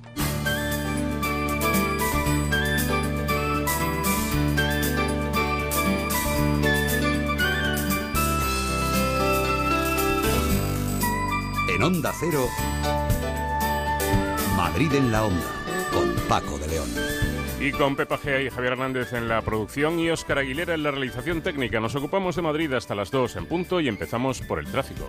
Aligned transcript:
En 11.76 11.84
Onda 11.84 12.14
Cero, 12.18 12.48
Madrid 14.56 14.94
en 14.94 15.12
la 15.12 15.26
Onda, 15.26 15.52
con 15.92 16.16
Paco 16.30 16.58
de 16.58 16.70
León. 16.70 16.88
Y 17.60 17.74
con 17.74 17.98
Pepa 17.98 18.18
Gea 18.18 18.42
y 18.42 18.50
Javier 18.50 18.74
Hernández 18.74 19.12
en 19.12 19.28
la 19.28 19.42
producción 19.42 20.00
y 20.00 20.10
Óscar 20.10 20.38
Aguilera 20.38 20.74
en 20.74 20.84
la 20.84 20.92
realización 20.92 21.42
técnica. 21.42 21.82
Nos 21.82 21.94
ocupamos 21.96 22.38
de 22.38 22.44
Madrid 22.44 22.72
hasta 22.72 22.96
las 22.96 23.12
2 23.12 23.36
en 23.36 23.46
punto 23.48 23.82
y 23.82 23.90
empezamos 23.90 24.40
por 24.40 24.60
el 24.60 24.68
tráfico. 24.68 25.06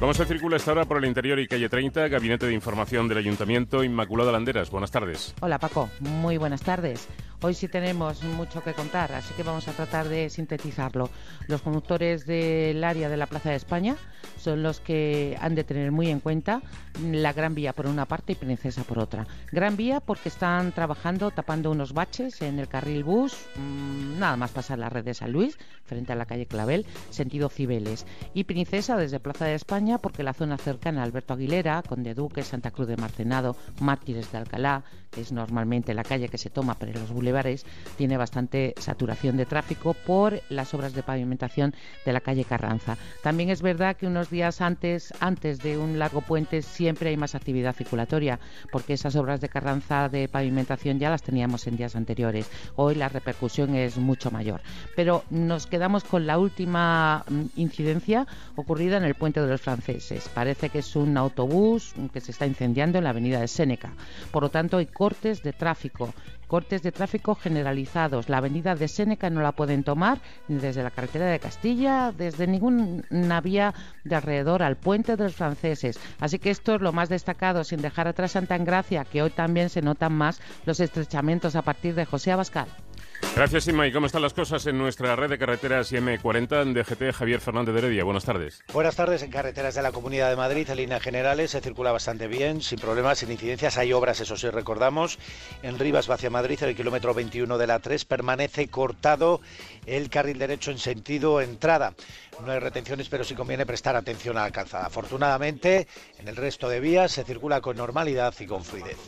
¿Cómo 0.00 0.14
se 0.14 0.24
circula 0.24 0.56
esta 0.56 0.72
hora 0.72 0.86
por 0.86 0.96
el 0.96 1.04
interior 1.04 1.38
y 1.40 1.46
calle 1.46 1.68
30? 1.68 2.08
Gabinete 2.08 2.46
de 2.46 2.54
Información 2.54 3.06
del 3.06 3.18
Ayuntamiento, 3.18 3.84
Inmaculada 3.84 4.32
Landeras. 4.32 4.70
Buenas 4.70 4.90
tardes. 4.90 5.34
Hola 5.42 5.58
Paco, 5.58 5.90
muy 6.00 6.38
buenas 6.38 6.62
tardes. 6.62 7.06
Hoy 7.42 7.54
sí 7.54 7.68
tenemos 7.68 8.22
mucho 8.22 8.62
que 8.62 8.74
contar, 8.74 9.12
así 9.12 9.32
que 9.34 9.42
vamos 9.42 9.66
a 9.66 9.72
tratar 9.72 10.08
de 10.08 10.28
sintetizarlo. 10.28 11.08
Los 11.48 11.62
conductores 11.62 12.26
del 12.26 12.84
área 12.84 13.08
de 13.08 13.16
la 13.16 13.26
Plaza 13.26 13.48
de 13.48 13.56
España 13.56 13.96
son 14.38 14.62
los 14.62 14.80
que 14.80 15.38
han 15.40 15.54
de 15.54 15.64
tener 15.64 15.90
muy 15.90 16.10
en 16.10 16.20
cuenta 16.20 16.60
la 17.02 17.32
Gran 17.32 17.54
Vía 17.54 17.72
por 17.72 17.86
una 17.86 18.04
parte 18.04 18.32
y 18.32 18.36
Princesa 18.36 18.84
por 18.84 18.98
otra. 18.98 19.26
Gran 19.52 19.76
Vía 19.76 20.00
porque 20.00 20.28
están 20.28 20.72
trabajando 20.72 21.30
tapando 21.30 21.70
unos 21.70 21.94
baches 21.94 22.42
en 22.42 22.58
el 22.58 22.68
carril 22.68 23.04
bus, 23.04 23.34
mmm, 23.56 24.18
nada 24.18 24.36
más 24.36 24.50
pasar 24.50 24.78
la 24.78 24.90
red 24.90 25.04
de 25.04 25.14
San 25.14 25.32
Luis, 25.32 25.58
frente 25.84 26.12
a 26.12 26.16
la 26.16 26.26
calle 26.26 26.44
Clavel, 26.44 26.84
sentido 27.08 27.48
Cibeles. 27.48 28.06
Y 28.34 28.44
Princesa 28.44 28.98
desde 28.98 29.18
Plaza 29.18 29.46
de 29.46 29.54
España 29.54 29.89
porque 29.98 30.22
la 30.22 30.34
zona 30.34 30.56
cercana 30.58 31.00
a 31.00 31.04
Alberto 31.04 31.34
Aguilera, 31.34 31.82
Conde 31.86 32.14
Duque, 32.14 32.42
Santa 32.42 32.70
Cruz 32.70 32.88
de 32.88 32.96
Marcenado, 32.96 33.56
Mártires 33.80 34.30
de 34.32 34.38
Alcalá, 34.38 34.84
que 35.10 35.20
es 35.20 35.32
normalmente 35.32 35.94
la 35.94 36.04
calle 36.04 36.28
que 36.28 36.38
se 36.38 36.50
toma 36.50 36.74
para 36.74 36.92
los 36.92 37.10
bulevares, 37.10 37.66
tiene 37.96 38.16
bastante 38.16 38.74
saturación 38.78 39.36
de 39.36 39.46
tráfico 39.46 39.94
por 39.94 40.40
las 40.48 40.72
obras 40.74 40.94
de 40.94 41.02
pavimentación 41.02 41.74
de 42.04 42.12
la 42.12 42.20
calle 42.20 42.44
Carranza. 42.44 42.96
También 43.22 43.50
es 43.50 43.62
verdad 43.62 43.96
que 43.96 44.06
unos 44.06 44.30
días 44.30 44.60
antes, 44.60 45.12
antes 45.20 45.58
de 45.58 45.78
un 45.78 45.98
largo 45.98 46.20
puente 46.20 46.62
siempre 46.62 47.10
hay 47.10 47.16
más 47.16 47.34
actividad 47.34 47.74
circulatoria, 47.74 48.38
porque 48.70 48.94
esas 48.94 49.16
obras 49.16 49.40
de 49.40 49.48
Carranza 49.48 50.08
de 50.08 50.28
pavimentación 50.28 50.98
ya 50.98 51.10
las 51.10 51.22
teníamos 51.22 51.66
en 51.66 51.76
días 51.76 51.96
anteriores. 51.96 52.50
Hoy 52.76 52.94
la 52.94 53.08
repercusión 53.08 53.74
es 53.74 53.98
mucho 53.98 54.30
mayor. 54.30 54.60
Pero 54.94 55.24
nos 55.30 55.66
quedamos 55.66 56.04
con 56.04 56.26
la 56.26 56.38
última 56.38 57.24
mm, 57.28 57.42
incidencia 57.56 58.26
ocurrida 58.56 58.96
en 58.96 59.04
el 59.04 59.14
puente 59.14 59.40
de 59.40 59.48
los 59.48 59.60
franceses. 59.60 59.79
Parece 60.34 60.68
que 60.68 60.80
es 60.80 60.96
un 60.96 61.16
autobús 61.16 61.94
que 62.12 62.20
se 62.20 62.32
está 62.32 62.46
incendiando 62.46 62.98
en 62.98 63.04
la 63.04 63.10
avenida 63.10 63.40
de 63.40 63.48
Séneca. 63.48 63.92
Por 64.30 64.42
lo 64.42 64.50
tanto, 64.50 64.78
hay 64.78 64.86
cortes 64.86 65.42
de 65.42 65.52
tráfico 65.52 66.12
cortes 66.50 66.82
de 66.82 66.90
tráfico 66.90 67.36
generalizados. 67.36 68.28
La 68.28 68.38
avenida 68.38 68.74
de 68.74 68.88
Séneca 68.88 69.30
no 69.30 69.40
la 69.40 69.52
pueden 69.52 69.84
tomar 69.84 70.18
ni 70.48 70.56
desde 70.56 70.82
la 70.82 70.90
carretera 70.90 71.26
de 71.26 71.38
Castilla, 71.38 72.10
desde 72.10 72.48
ninguna 72.48 73.40
vía 73.40 73.72
de 74.02 74.16
alrededor 74.16 74.64
al 74.64 74.76
puente 74.76 75.14
de 75.14 75.22
los 75.22 75.36
franceses. 75.36 76.00
Así 76.18 76.40
que 76.40 76.50
esto 76.50 76.74
es 76.74 76.80
lo 76.80 76.92
más 76.92 77.08
destacado, 77.08 77.62
sin 77.62 77.80
dejar 77.80 78.08
atrás 78.08 78.32
Santa 78.32 78.56
Engracia, 78.56 79.04
que 79.04 79.22
hoy 79.22 79.30
también 79.30 79.68
se 79.68 79.80
notan 79.80 80.12
más 80.12 80.40
los 80.66 80.80
estrechamientos 80.80 81.54
a 81.54 81.62
partir 81.62 81.94
de 81.94 82.04
José 82.04 82.32
Abascal. 82.32 82.66
Gracias, 83.36 83.68
Inma. 83.68 83.86
¿Y 83.86 83.92
cómo 83.92 84.06
están 84.06 84.22
las 84.22 84.34
cosas 84.34 84.66
en 84.66 84.76
nuestra 84.76 85.14
red 85.14 85.30
de 85.30 85.38
carreteras 85.38 85.92
IM40 85.92 86.62
en 86.62 86.74
DGT? 86.74 87.14
Javier 87.14 87.40
Fernández 87.40 87.72
de 87.74 87.78
Heredia, 87.78 88.04
buenas 88.04 88.24
tardes. 88.24 88.62
Buenas 88.72 88.96
tardes. 88.96 89.22
En 89.22 89.30
carreteras 89.30 89.74
de 89.74 89.82
la 89.82 89.92
Comunidad 89.92 90.28
de 90.28 90.36
Madrid, 90.36 90.68
en 90.68 90.76
líneas 90.76 91.00
generales, 91.00 91.52
se 91.52 91.60
circula 91.60 91.92
bastante 91.92 92.26
bien, 92.26 92.60
sin 92.60 92.78
problemas, 92.78 93.18
sin 93.18 93.30
incidencias. 93.30 93.78
Hay 93.78 93.92
obras, 93.92 94.20
eso 94.20 94.36
sí, 94.36 94.50
recordamos. 94.50 95.18
En 95.62 95.78
Rivas, 95.78 96.10
hacia 96.10 96.28
Madrid, 96.28 96.58
en 96.62 96.70
el 96.70 96.76
kilómetro 96.76 97.14
21 97.14 97.56
de 97.56 97.66
la 97.66 97.78
3, 97.78 98.04
permanece 98.04 98.68
cortado 98.68 99.40
el 99.86 100.10
carril 100.10 100.38
derecho 100.38 100.70
en 100.70 100.78
sentido 100.78 101.40
entrada. 101.40 101.94
No 102.44 102.52
hay 102.52 102.58
retenciones, 102.58 103.08
pero 103.08 103.22
sí 103.22 103.34
conviene 103.34 103.64
prestar 103.64 103.96
atención 103.96 104.38
a 104.38 104.42
la 104.42 104.50
calzada. 104.50 104.86
Afortunadamente, 104.86 105.86
en 106.18 106.28
el 106.28 106.36
resto 106.36 106.68
de 106.68 106.80
vías 106.80 107.12
se 107.12 107.24
circula 107.24 107.60
con 107.60 107.76
normalidad 107.76 108.34
y 108.40 108.46
con 108.46 108.64
fluidez. 108.64 108.98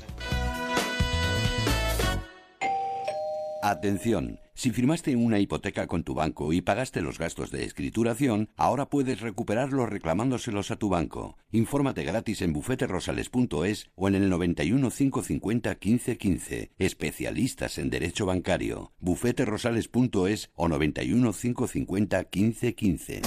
Atención 3.65 4.41
Si 4.55 4.73
firmaste 4.73 5.15
una 5.15 5.39
hipoteca 5.39 5.87
con 5.87 6.03
tu 6.03 6.15
banco 6.15 6.53
y 6.53 6.61
pagaste 6.61 7.01
los 7.01 7.21
gastos 7.21 7.53
de 7.53 7.65
escrituración, 7.65 8.49
ahora 8.57 8.87
puedes 8.87 9.21
recuperarlos 9.21 9.89
reclamándoselos 9.89 10.73
a 10.73 10.77
tu 10.77 10.89
banco. 10.89 11.37
Infórmate 11.53 12.03
gratis 12.03 12.43
en 12.43 12.53
bufeterosales.es 12.53 13.87
o 13.95 14.09
en 14.09 14.17
el 14.17 14.29
91 14.29 14.91
550 14.91 15.71
1515. 15.71 16.73
Especialistas 16.77 17.79
en 17.79 17.89
Derecho 17.89 18.27
Bancario. 18.27 18.91
bufeterosales.es 18.99 20.51
o 20.57 20.69
91 20.69 21.33
550 21.33 22.19
1515. 22.19 23.23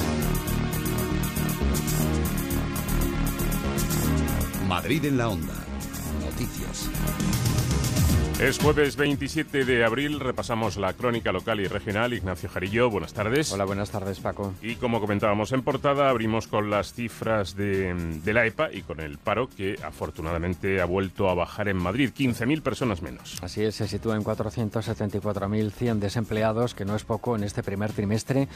Madrid 4.68 5.06
en 5.06 5.18
la 5.18 5.30
onda. 5.30 5.66
Noticias. 6.20 6.90
Es 8.40 8.60
jueves 8.60 8.98
27 8.98 9.64
de 9.64 9.86
abril, 9.86 10.20
repasamos 10.20 10.76
la 10.76 10.92
crónica 10.92 11.32
local 11.32 11.62
y 11.62 11.68
regional. 11.68 12.14
Ignacio 12.14 12.50
Jarillo, 12.50 12.90
buenas 12.90 13.14
tardes. 13.14 13.54
Hola, 13.54 13.64
buenas 13.64 13.92
tardes, 13.92 14.20
Paco. 14.20 14.54
Y 14.62 14.76
como 14.76 15.00
comentábamos 15.00 15.54
en 15.54 15.62
portada, 15.62 16.10
abrimos 16.10 16.48
con 16.48 16.70
las 16.70 16.92
cifras 16.92 17.56
de, 17.56 17.94
de 17.94 18.34
la 18.34 18.46
EPA 18.46 18.74
y 18.74 18.82
con 18.82 19.00
el 19.00 19.20
paro 19.20 19.48
que 19.48 19.80
afortunadamente 19.82 20.82
ha 20.82 20.86
vuelto 20.86 21.30
a 21.30 21.34
bajar 21.34 21.70
en 21.70 21.78
Madrid, 21.78 22.12
15.000 22.14 22.62
personas 22.62 23.02
menos. 23.02 23.38
Así 23.42 23.64
es, 23.64 23.76
se 23.76 23.88
sitúa 23.88 24.18
en 24.18 24.24
474.100 24.26 26.00
desempleados, 26.00 26.76
que 26.76 26.84
no 26.84 26.98
es 26.98 27.06
poco 27.06 27.38
en 27.38 27.46
este 27.46 27.64
primer 27.64 27.94
trimestre. 27.94 28.50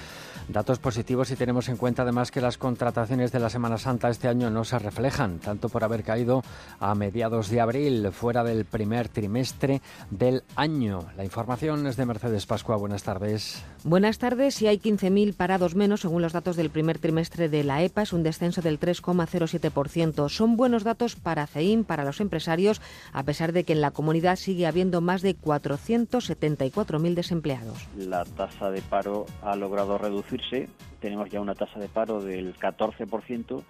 Datos 0.49 0.79
positivos 0.79 1.29
si 1.29 1.37
tenemos 1.37 1.69
en 1.69 1.77
cuenta 1.77 2.01
además 2.01 2.31
que 2.31 2.41
las 2.41 2.57
contrataciones 2.57 3.31
de 3.31 3.39
la 3.39 3.49
Semana 3.49 3.77
Santa 3.77 4.09
este 4.09 4.27
año 4.27 4.49
no 4.49 4.65
se 4.65 4.77
reflejan, 4.77 5.39
tanto 5.39 5.69
por 5.69 5.85
haber 5.85 6.03
caído 6.03 6.43
a 6.81 6.93
mediados 6.95 7.49
de 7.49 7.61
abril, 7.61 8.11
fuera 8.11 8.43
del 8.43 8.65
primer 8.65 9.07
trimestre 9.07 9.69
del 10.09 10.43
año. 10.55 11.05
La 11.17 11.23
información 11.23 11.87
es 11.87 11.97
de 11.97 12.05
Mercedes 12.05 12.45
Pascua. 12.45 12.77
Buenas 12.77 13.03
tardes. 13.03 13.63
Buenas 13.83 14.17
tardes. 14.17 14.61
Y 14.61 14.67
hay 14.67 14.77
15.000 14.77 15.35
parados 15.35 15.75
menos, 15.75 16.01
según 16.01 16.21
los 16.21 16.33
datos 16.33 16.55
del 16.55 16.69
primer 16.69 16.99
trimestre 16.99 17.49
de 17.49 17.63
la 17.63 17.83
EPA, 17.83 18.03
es 18.03 18.13
un 18.13 18.23
descenso 18.23 18.61
del 18.61 18.79
3,07%. 18.79 20.29
Son 20.29 20.57
buenos 20.57 20.83
datos 20.83 21.15
para 21.15 21.47
CEIM, 21.47 21.83
para 21.83 22.03
los 22.03 22.21
empresarios, 22.21 22.81
a 23.13 23.23
pesar 23.23 23.53
de 23.53 23.63
que 23.63 23.73
en 23.73 23.81
la 23.81 23.91
comunidad 23.91 24.35
sigue 24.35 24.67
habiendo 24.67 25.01
más 25.01 25.21
de 25.21 25.35
474.000 25.35 27.13
desempleados. 27.13 27.87
La 27.97 28.25
tasa 28.25 28.69
de 28.71 28.81
paro 28.81 29.25
ha 29.41 29.55
logrado 29.55 29.97
reducirse. 29.97 30.69
Tenemos 30.99 31.29
ya 31.29 31.41
una 31.41 31.55
tasa 31.55 31.79
de 31.79 31.87
paro 31.87 32.21
del 32.21 32.55
14% 32.55 33.63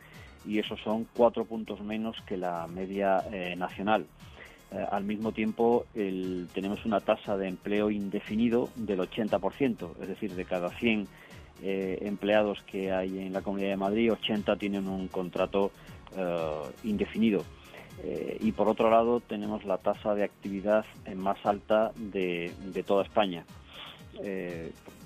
y 0.45 0.59
eso 0.59 0.75
son 0.77 1.05
cuatro 1.13 1.45
puntos 1.45 1.81
menos 1.81 2.17
que 2.25 2.38
la 2.38 2.67
media 2.67 3.23
eh, 3.31 3.55
nacional. 3.55 4.05
Eh, 4.71 4.86
al 4.92 5.04
mismo 5.04 5.31
tiempo 5.31 5.86
tenemos 6.54 6.86
una 6.86 7.00
tasa 7.00 7.36
de 7.38 7.48
empleo 7.48 7.89
indefinido 7.89 8.69
del 8.75 9.00
80%, 9.00 9.89
es 10.01 10.07
decir, 10.07 10.36
de 10.36 10.45
cada 10.45 10.69
100 10.69 11.07
eh, 11.63 11.98
empleados 12.01 12.62
que 12.63 12.92
hay 12.92 13.19
en 13.19 13.33
la 13.33 13.42
Comunidad 13.42 13.69
de 13.69 13.77
Madrid, 13.77 14.13
80 14.13 14.56
tienen 14.57 14.88
un 14.88 15.07
contrato 15.07 15.71
eh, 16.16 16.62
indefinido. 16.83 17.44
y 18.39 18.54
por 18.54 18.69
otro 18.69 18.89
lado 18.89 19.19
tenemos 19.19 19.66
la 19.66 19.77
tasa 19.77 20.16
de 20.16 20.24
actividad 20.24 20.86
más 21.15 21.38
alta 21.45 21.92
de, 21.98 22.54
de 22.74 22.83
toda 22.83 23.04
España. 23.04 23.44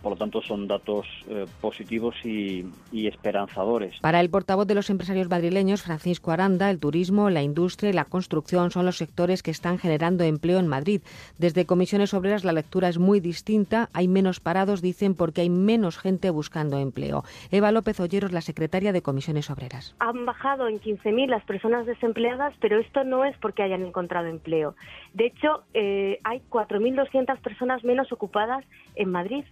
Por 0.04 0.12
lo 0.12 0.18
tanto, 0.18 0.42
son 0.42 0.68
datos 0.68 1.08
eh, 1.30 1.46
positivos 1.62 2.14
y, 2.26 2.66
esperanzadores. 2.92 4.00
Para 4.02 4.20
el 4.20 4.30
portavoz 4.30 4.68
de 4.68 4.76
los 4.76 4.90
empresarios 4.90 5.30
madrileños, 5.30 5.82
Francisco 5.82 6.32
Aranda, 6.32 6.70
el 6.70 6.80
turismo, 6.80 7.30
la 7.30 7.42
industria 7.42 7.90
y 7.90 7.94
la 7.94 8.04
construcción 8.06 8.70
son 8.70 8.86
los 8.86 8.98
sectores 8.98 9.42
que 9.42 9.52
están 9.52 9.78
generando 9.78 10.26
empleo 10.26 10.60
en 10.60 10.68
Madrid. 10.68 11.02
Desde 11.38 11.66
Comisiones 11.66 12.14
Obreras 12.14 12.44
la 12.44 12.52
lectura 12.52 12.90
es 12.90 12.98
muy 12.98 13.22
distinta. 13.22 13.90
Hay 13.94 14.10
menos 14.10 14.42
parados, 14.42 14.82
dicen, 14.82 15.16
porque 15.16 15.42
hay 15.42 15.50
menos 15.50 15.98
gente 15.98 16.30
buscando 16.30 16.78
empleo. 16.80 17.24
Eva 17.50 17.72
López 17.72 18.00
Olleros, 18.02 18.34
la 18.34 18.42
secretaria 18.42 18.92
de 18.92 19.02
Comisiones 19.02 19.50
Obreras. 19.50 19.96
Han 20.00 20.26
bajado 20.26 20.68
en 20.68 20.82
15.000 20.82 21.28
las 21.30 21.46
personas 21.46 21.86
desempleadas, 21.86 22.54
pero 22.60 22.78
esto 22.78 23.06
no 23.06 23.24
es 23.24 23.38
porque 23.38 23.64
hayan 23.64 23.86
encontrado 23.86 24.28
empleo. 24.28 24.76
De 25.14 25.28
hecho, 25.28 25.64
eh, 25.74 26.20
hay 26.26 26.42
4.200 26.50 27.40
personas 27.40 27.84
menos 27.86 28.12
ocupadas 28.12 28.66
en 28.96 29.10
Madrid. 29.10 29.46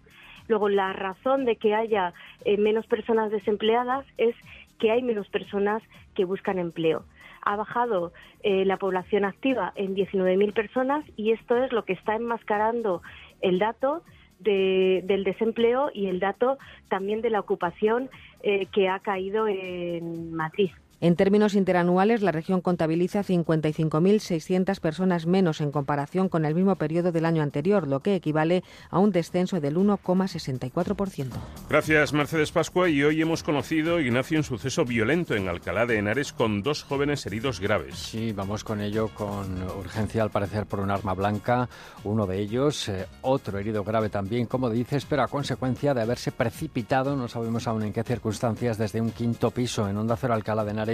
Luego, 0.48 0.70
la 0.70 0.94
razón 0.94 1.46
de 1.46 1.56
que 1.56 1.76
haya 1.76 2.14
eh, 2.46 2.58
menos 2.58 2.86
personas 2.88 3.32
desempleadas 3.32 4.06
es 4.18 4.36
que 4.80 4.92
hay 4.92 5.02
menos 5.02 5.28
personas 5.30 5.84
que 6.16 6.26
buscan 6.26 6.60
empleo. 6.60 7.04
Ha 7.44 7.56
bajado 7.56 8.12
eh, 8.44 8.66
la 8.66 8.78
población 8.78 9.26
activa 9.26 9.74
en 9.76 9.96
19.000 9.96 10.54
personas 10.54 11.06
y 11.16 11.32
esto 11.32 11.56
es 11.64 11.72
lo 11.72 11.86
que 11.86 11.94
está 11.94 12.16
enmascarando 12.16 13.02
el 13.42 13.60
dato 13.60 14.04
del 14.40 15.24
desempleo 15.24 15.92
y 15.94 16.08
el 16.08 16.20
dato 16.20 16.58
también 16.90 17.22
de 17.22 17.30
la 17.30 17.40
ocupación 17.40 18.10
eh, 18.42 18.66
que 18.72 18.90
ha 18.90 18.98
caído 19.00 19.48
en 19.48 20.34
Madrid. 20.34 20.72
En 21.04 21.16
términos 21.16 21.56
interanuales, 21.56 22.22
la 22.22 22.32
región 22.32 22.62
contabiliza 22.62 23.24
55.600 23.24 24.80
personas 24.80 25.26
menos 25.26 25.60
en 25.60 25.72
comparación 25.72 26.30
con 26.30 26.46
el 26.46 26.54
mismo 26.54 26.76
periodo 26.76 27.12
del 27.12 27.26
año 27.26 27.42
anterior, 27.42 27.88
lo 27.88 28.02
que 28.02 28.14
equivale 28.14 28.64
a 28.92 29.00
un 29.00 29.12
descenso 29.12 29.60
del 29.60 29.78
1,64%. 29.78 31.30
Gracias, 31.68 32.14
Mercedes 32.14 32.52
Pascua. 32.52 32.88
Y 32.88 33.02
hoy 33.02 33.20
hemos 33.20 33.42
conocido, 33.42 34.00
Ignacio, 34.00 34.38
un 34.38 34.44
suceso 34.44 34.86
violento 34.86 35.34
en 35.34 35.48
Alcalá 35.48 35.88
de 35.88 35.98
Henares 35.98 36.34
con 36.34 36.62
dos 36.62 36.84
jóvenes 36.84 37.26
heridos 37.26 37.60
graves. 37.60 37.96
Sí, 37.96 38.32
vamos 38.32 38.64
con 38.64 38.80
ello 38.80 39.08
con 39.08 39.64
urgencia, 39.80 40.22
al 40.22 40.30
parecer, 40.30 40.68
por 40.68 40.82
un 40.82 40.92
arma 40.92 41.16
blanca. 41.16 41.68
Uno 42.04 42.28
de 42.28 42.38
ellos, 42.38 42.90
eh, 42.90 43.08
otro 43.24 43.58
herido 43.58 43.84
grave 43.84 44.10
también, 44.10 44.46
como 44.46 44.70
dices, 44.70 45.08
pero 45.10 45.24
a 45.24 45.28
consecuencia 45.28 45.96
de 45.96 46.04
haberse 46.04 46.32
precipitado, 46.32 47.16
no 47.16 47.28
sabemos 47.28 47.68
aún 47.68 47.82
en 47.82 47.92
qué 47.92 48.04
circunstancias, 48.04 48.78
desde 48.78 49.02
un 49.02 49.10
quinto 49.10 49.50
piso 49.50 49.90
en 49.90 49.98
Onda 49.98 50.16
Cero 50.16 50.36
Alcalá 50.36 50.64
de 50.64 50.70
Henares 50.70 50.91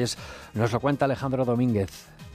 nos 0.54 0.72
lo 0.72 0.80
cuenta 0.80 1.06
Alejandro 1.06 1.46
Domínguez. 1.46 1.90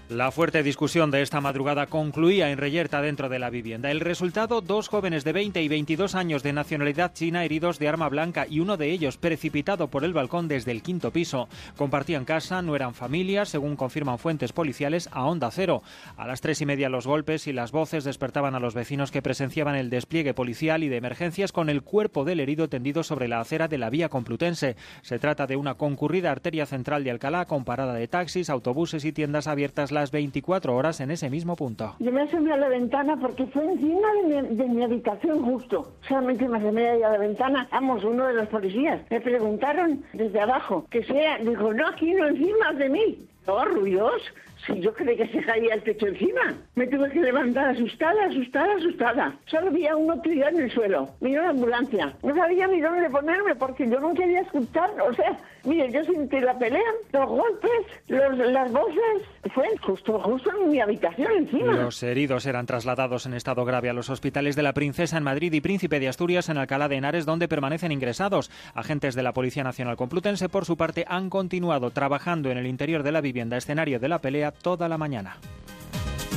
La 0.08 0.30
fuerte 0.30 0.62
discusión 0.62 1.10
de 1.10 1.22
esta 1.22 1.40
madrugada 1.40 1.86
concluía 1.86 2.50
en 2.50 2.58
Reyerta 2.58 3.00
dentro 3.00 3.30
de 3.30 3.38
la 3.38 3.48
vivienda. 3.48 3.90
El 3.90 4.00
resultado, 4.00 4.60
dos 4.60 4.88
jóvenes 4.88 5.24
de 5.24 5.32
20 5.32 5.62
y 5.62 5.68
22 5.68 6.14
años 6.14 6.42
de 6.42 6.52
nacionalidad 6.52 7.14
china 7.14 7.44
heridos 7.44 7.78
de 7.78 7.88
arma 7.88 8.10
blanca 8.10 8.46
y 8.46 8.60
uno 8.60 8.76
de 8.76 8.90
ellos 8.90 9.16
precipitado 9.16 9.88
por 9.88 10.04
el 10.04 10.12
balcón 10.12 10.48
desde 10.48 10.72
el 10.72 10.82
quinto 10.82 11.12
piso. 11.12 11.48
Compartían 11.76 12.26
casa, 12.26 12.60
no 12.60 12.76
eran 12.76 12.94
familias, 12.94 13.48
según 13.48 13.76
confirman 13.76 14.18
fuentes 14.18 14.52
policiales, 14.52 15.08
a 15.12 15.24
onda 15.24 15.50
cero. 15.50 15.82
A 16.16 16.26
las 16.26 16.42
tres 16.42 16.60
y 16.60 16.66
media 16.66 16.90
los 16.90 17.06
golpes 17.06 17.46
y 17.46 17.52
las 17.54 17.72
voces 17.72 18.04
despertaban 18.04 18.54
a 18.54 18.60
los 18.60 18.74
vecinos 18.74 19.12
que 19.12 19.22
presenciaban 19.22 19.76
el 19.76 19.88
despliegue 19.88 20.34
policial 20.34 20.82
y 20.82 20.88
de 20.88 20.96
emergencias 20.96 21.52
con 21.52 21.70
el 21.70 21.82
cuerpo 21.82 22.24
del 22.24 22.40
herido 22.40 22.68
tendido 22.68 23.02
sobre 23.02 23.28
la 23.28 23.40
acera 23.40 23.68
de 23.68 23.78
la 23.78 23.88
vía 23.88 24.10
Complutense. 24.10 24.76
Se 25.00 25.18
trata 25.18 25.46
de 25.46 25.56
una 25.56 25.74
concurrida 25.74 26.32
arteria 26.32 26.66
central 26.66 27.02
de 27.04 27.12
Alcalá 27.12 27.46
con 27.46 27.64
parada 27.64 27.94
de 27.94 28.08
taxis, 28.08 28.50
autobuses 28.50 29.06
y 29.06 29.12
tiendas 29.12 29.46
abiertas 29.46 29.91
las 29.92 30.10
24 30.10 30.74
horas 30.74 31.00
en 31.00 31.10
ese 31.10 31.30
mismo 31.30 31.56
punto. 31.56 31.94
Yo 31.98 32.12
me 32.12 32.22
asomé 32.22 32.52
a 32.52 32.56
la 32.56 32.68
ventana 32.68 33.16
porque 33.20 33.46
fue 33.46 33.64
encima 33.64 34.08
de 34.22 34.68
mi, 34.68 34.82
habitación 34.82 35.44
justo. 35.44 35.94
Solamente 36.08 36.48
me 36.48 36.58
asomé 36.58 36.88
a 36.88 37.10
la 37.10 37.18
ventana. 37.18 37.68
Vamos, 37.70 38.04
uno 38.04 38.26
de 38.26 38.34
los 38.34 38.48
policías. 38.48 39.00
Me 39.10 39.20
preguntaron 39.20 40.04
desde 40.12 40.40
abajo 40.40 40.86
que 40.90 41.04
sea. 41.04 41.38
Dijo, 41.38 41.72
no, 41.72 41.88
aquí 41.88 42.12
no, 42.12 42.26
encima 42.26 42.72
de 42.72 42.88
mí. 42.88 43.18
Oh, 43.46 43.64
ruidos. 43.64 44.22
Yo 44.68 44.94
creí 44.94 45.16
que 45.16 45.26
se 45.28 45.42
caía 45.42 45.74
el 45.74 45.82
techo 45.82 46.06
encima. 46.06 46.54
Me 46.76 46.86
tuve 46.86 47.10
que 47.10 47.20
levantar 47.20 47.70
asustada, 47.70 48.26
asustada, 48.26 48.74
asustada. 48.76 49.36
Solo 49.46 49.68
había 49.68 49.96
uno 49.96 50.20
tirado 50.20 50.56
en 50.56 50.64
el 50.64 50.70
suelo. 50.70 51.08
Vino 51.20 51.42
la 51.42 51.50
ambulancia. 51.50 52.14
No 52.22 52.34
sabía 52.34 52.66
ni 52.68 52.80
dónde 52.80 53.10
ponerme 53.10 53.56
porque 53.56 53.88
yo 53.88 53.98
no 53.98 54.14
quería 54.14 54.40
escuchar. 54.40 54.90
O 55.00 55.12
sea, 55.14 55.36
mire, 55.64 55.90
yo 55.90 56.04
sentí 56.04 56.40
la 56.40 56.56
pelea, 56.58 56.80
los 57.12 57.28
golpes, 57.28 57.70
las 58.08 58.72
voces. 58.72 59.28
Fue 59.52 59.66
justo, 59.82 60.20
justo 60.20 60.50
en 60.62 60.70
mi 60.70 60.80
habitación 60.80 61.32
encima. 61.32 61.72
Los 61.72 62.02
heridos 62.02 62.46
eran 62.46 62.66
trasladados 62.66 63.26
en 63.26 63.34
estado 63.34 63.64
grave 63.64 63.90
a 63.90 63.92
los 63.92 64.10
hospitales 64.10 64.54
de 64.54 64.62
la 64.62 64.72
Princesa 64.72 65.16
en 65.18 65.24
Madrid 65.24 65.52
y 65.52 65.60
Príncipe 65.60 65.98
de 65.98 66.08
Asturias 66.08 66.48
en 66.48 66.58
Alcalá 66.58 66.88
de 66.88 66.96
Henares, 66.96 67.26
donde 67.26 67.48
permanecen 67.48 67.92
ingresados. 67.92 68.50
Agentes 68.74 69.14
de 69.14 69.22
la 69.22 69.32
Policía 69.32 69.64
Nacional 69.64 69.96
Complutense, 69.96 70.48
por 70.48 70.64
su 70.64 70.76
parte, 70.76 71.04
han 71.08 71.30
continuado 71.30 71.90
trabajando 71.90 72.50
en 72.50 72.58
el 72.58 72.66
interior 72.66 73.02
de 73.02 73.12
la 73.12 73.20
vivienda 73.20 73.56
escenario 73.56 73.98
de 73.98 74.08
la 74.08 74.20
pelea 74.20 74.51
toda 74.52 74.88
la 74.88 74.98
mañana. 74.98 75.38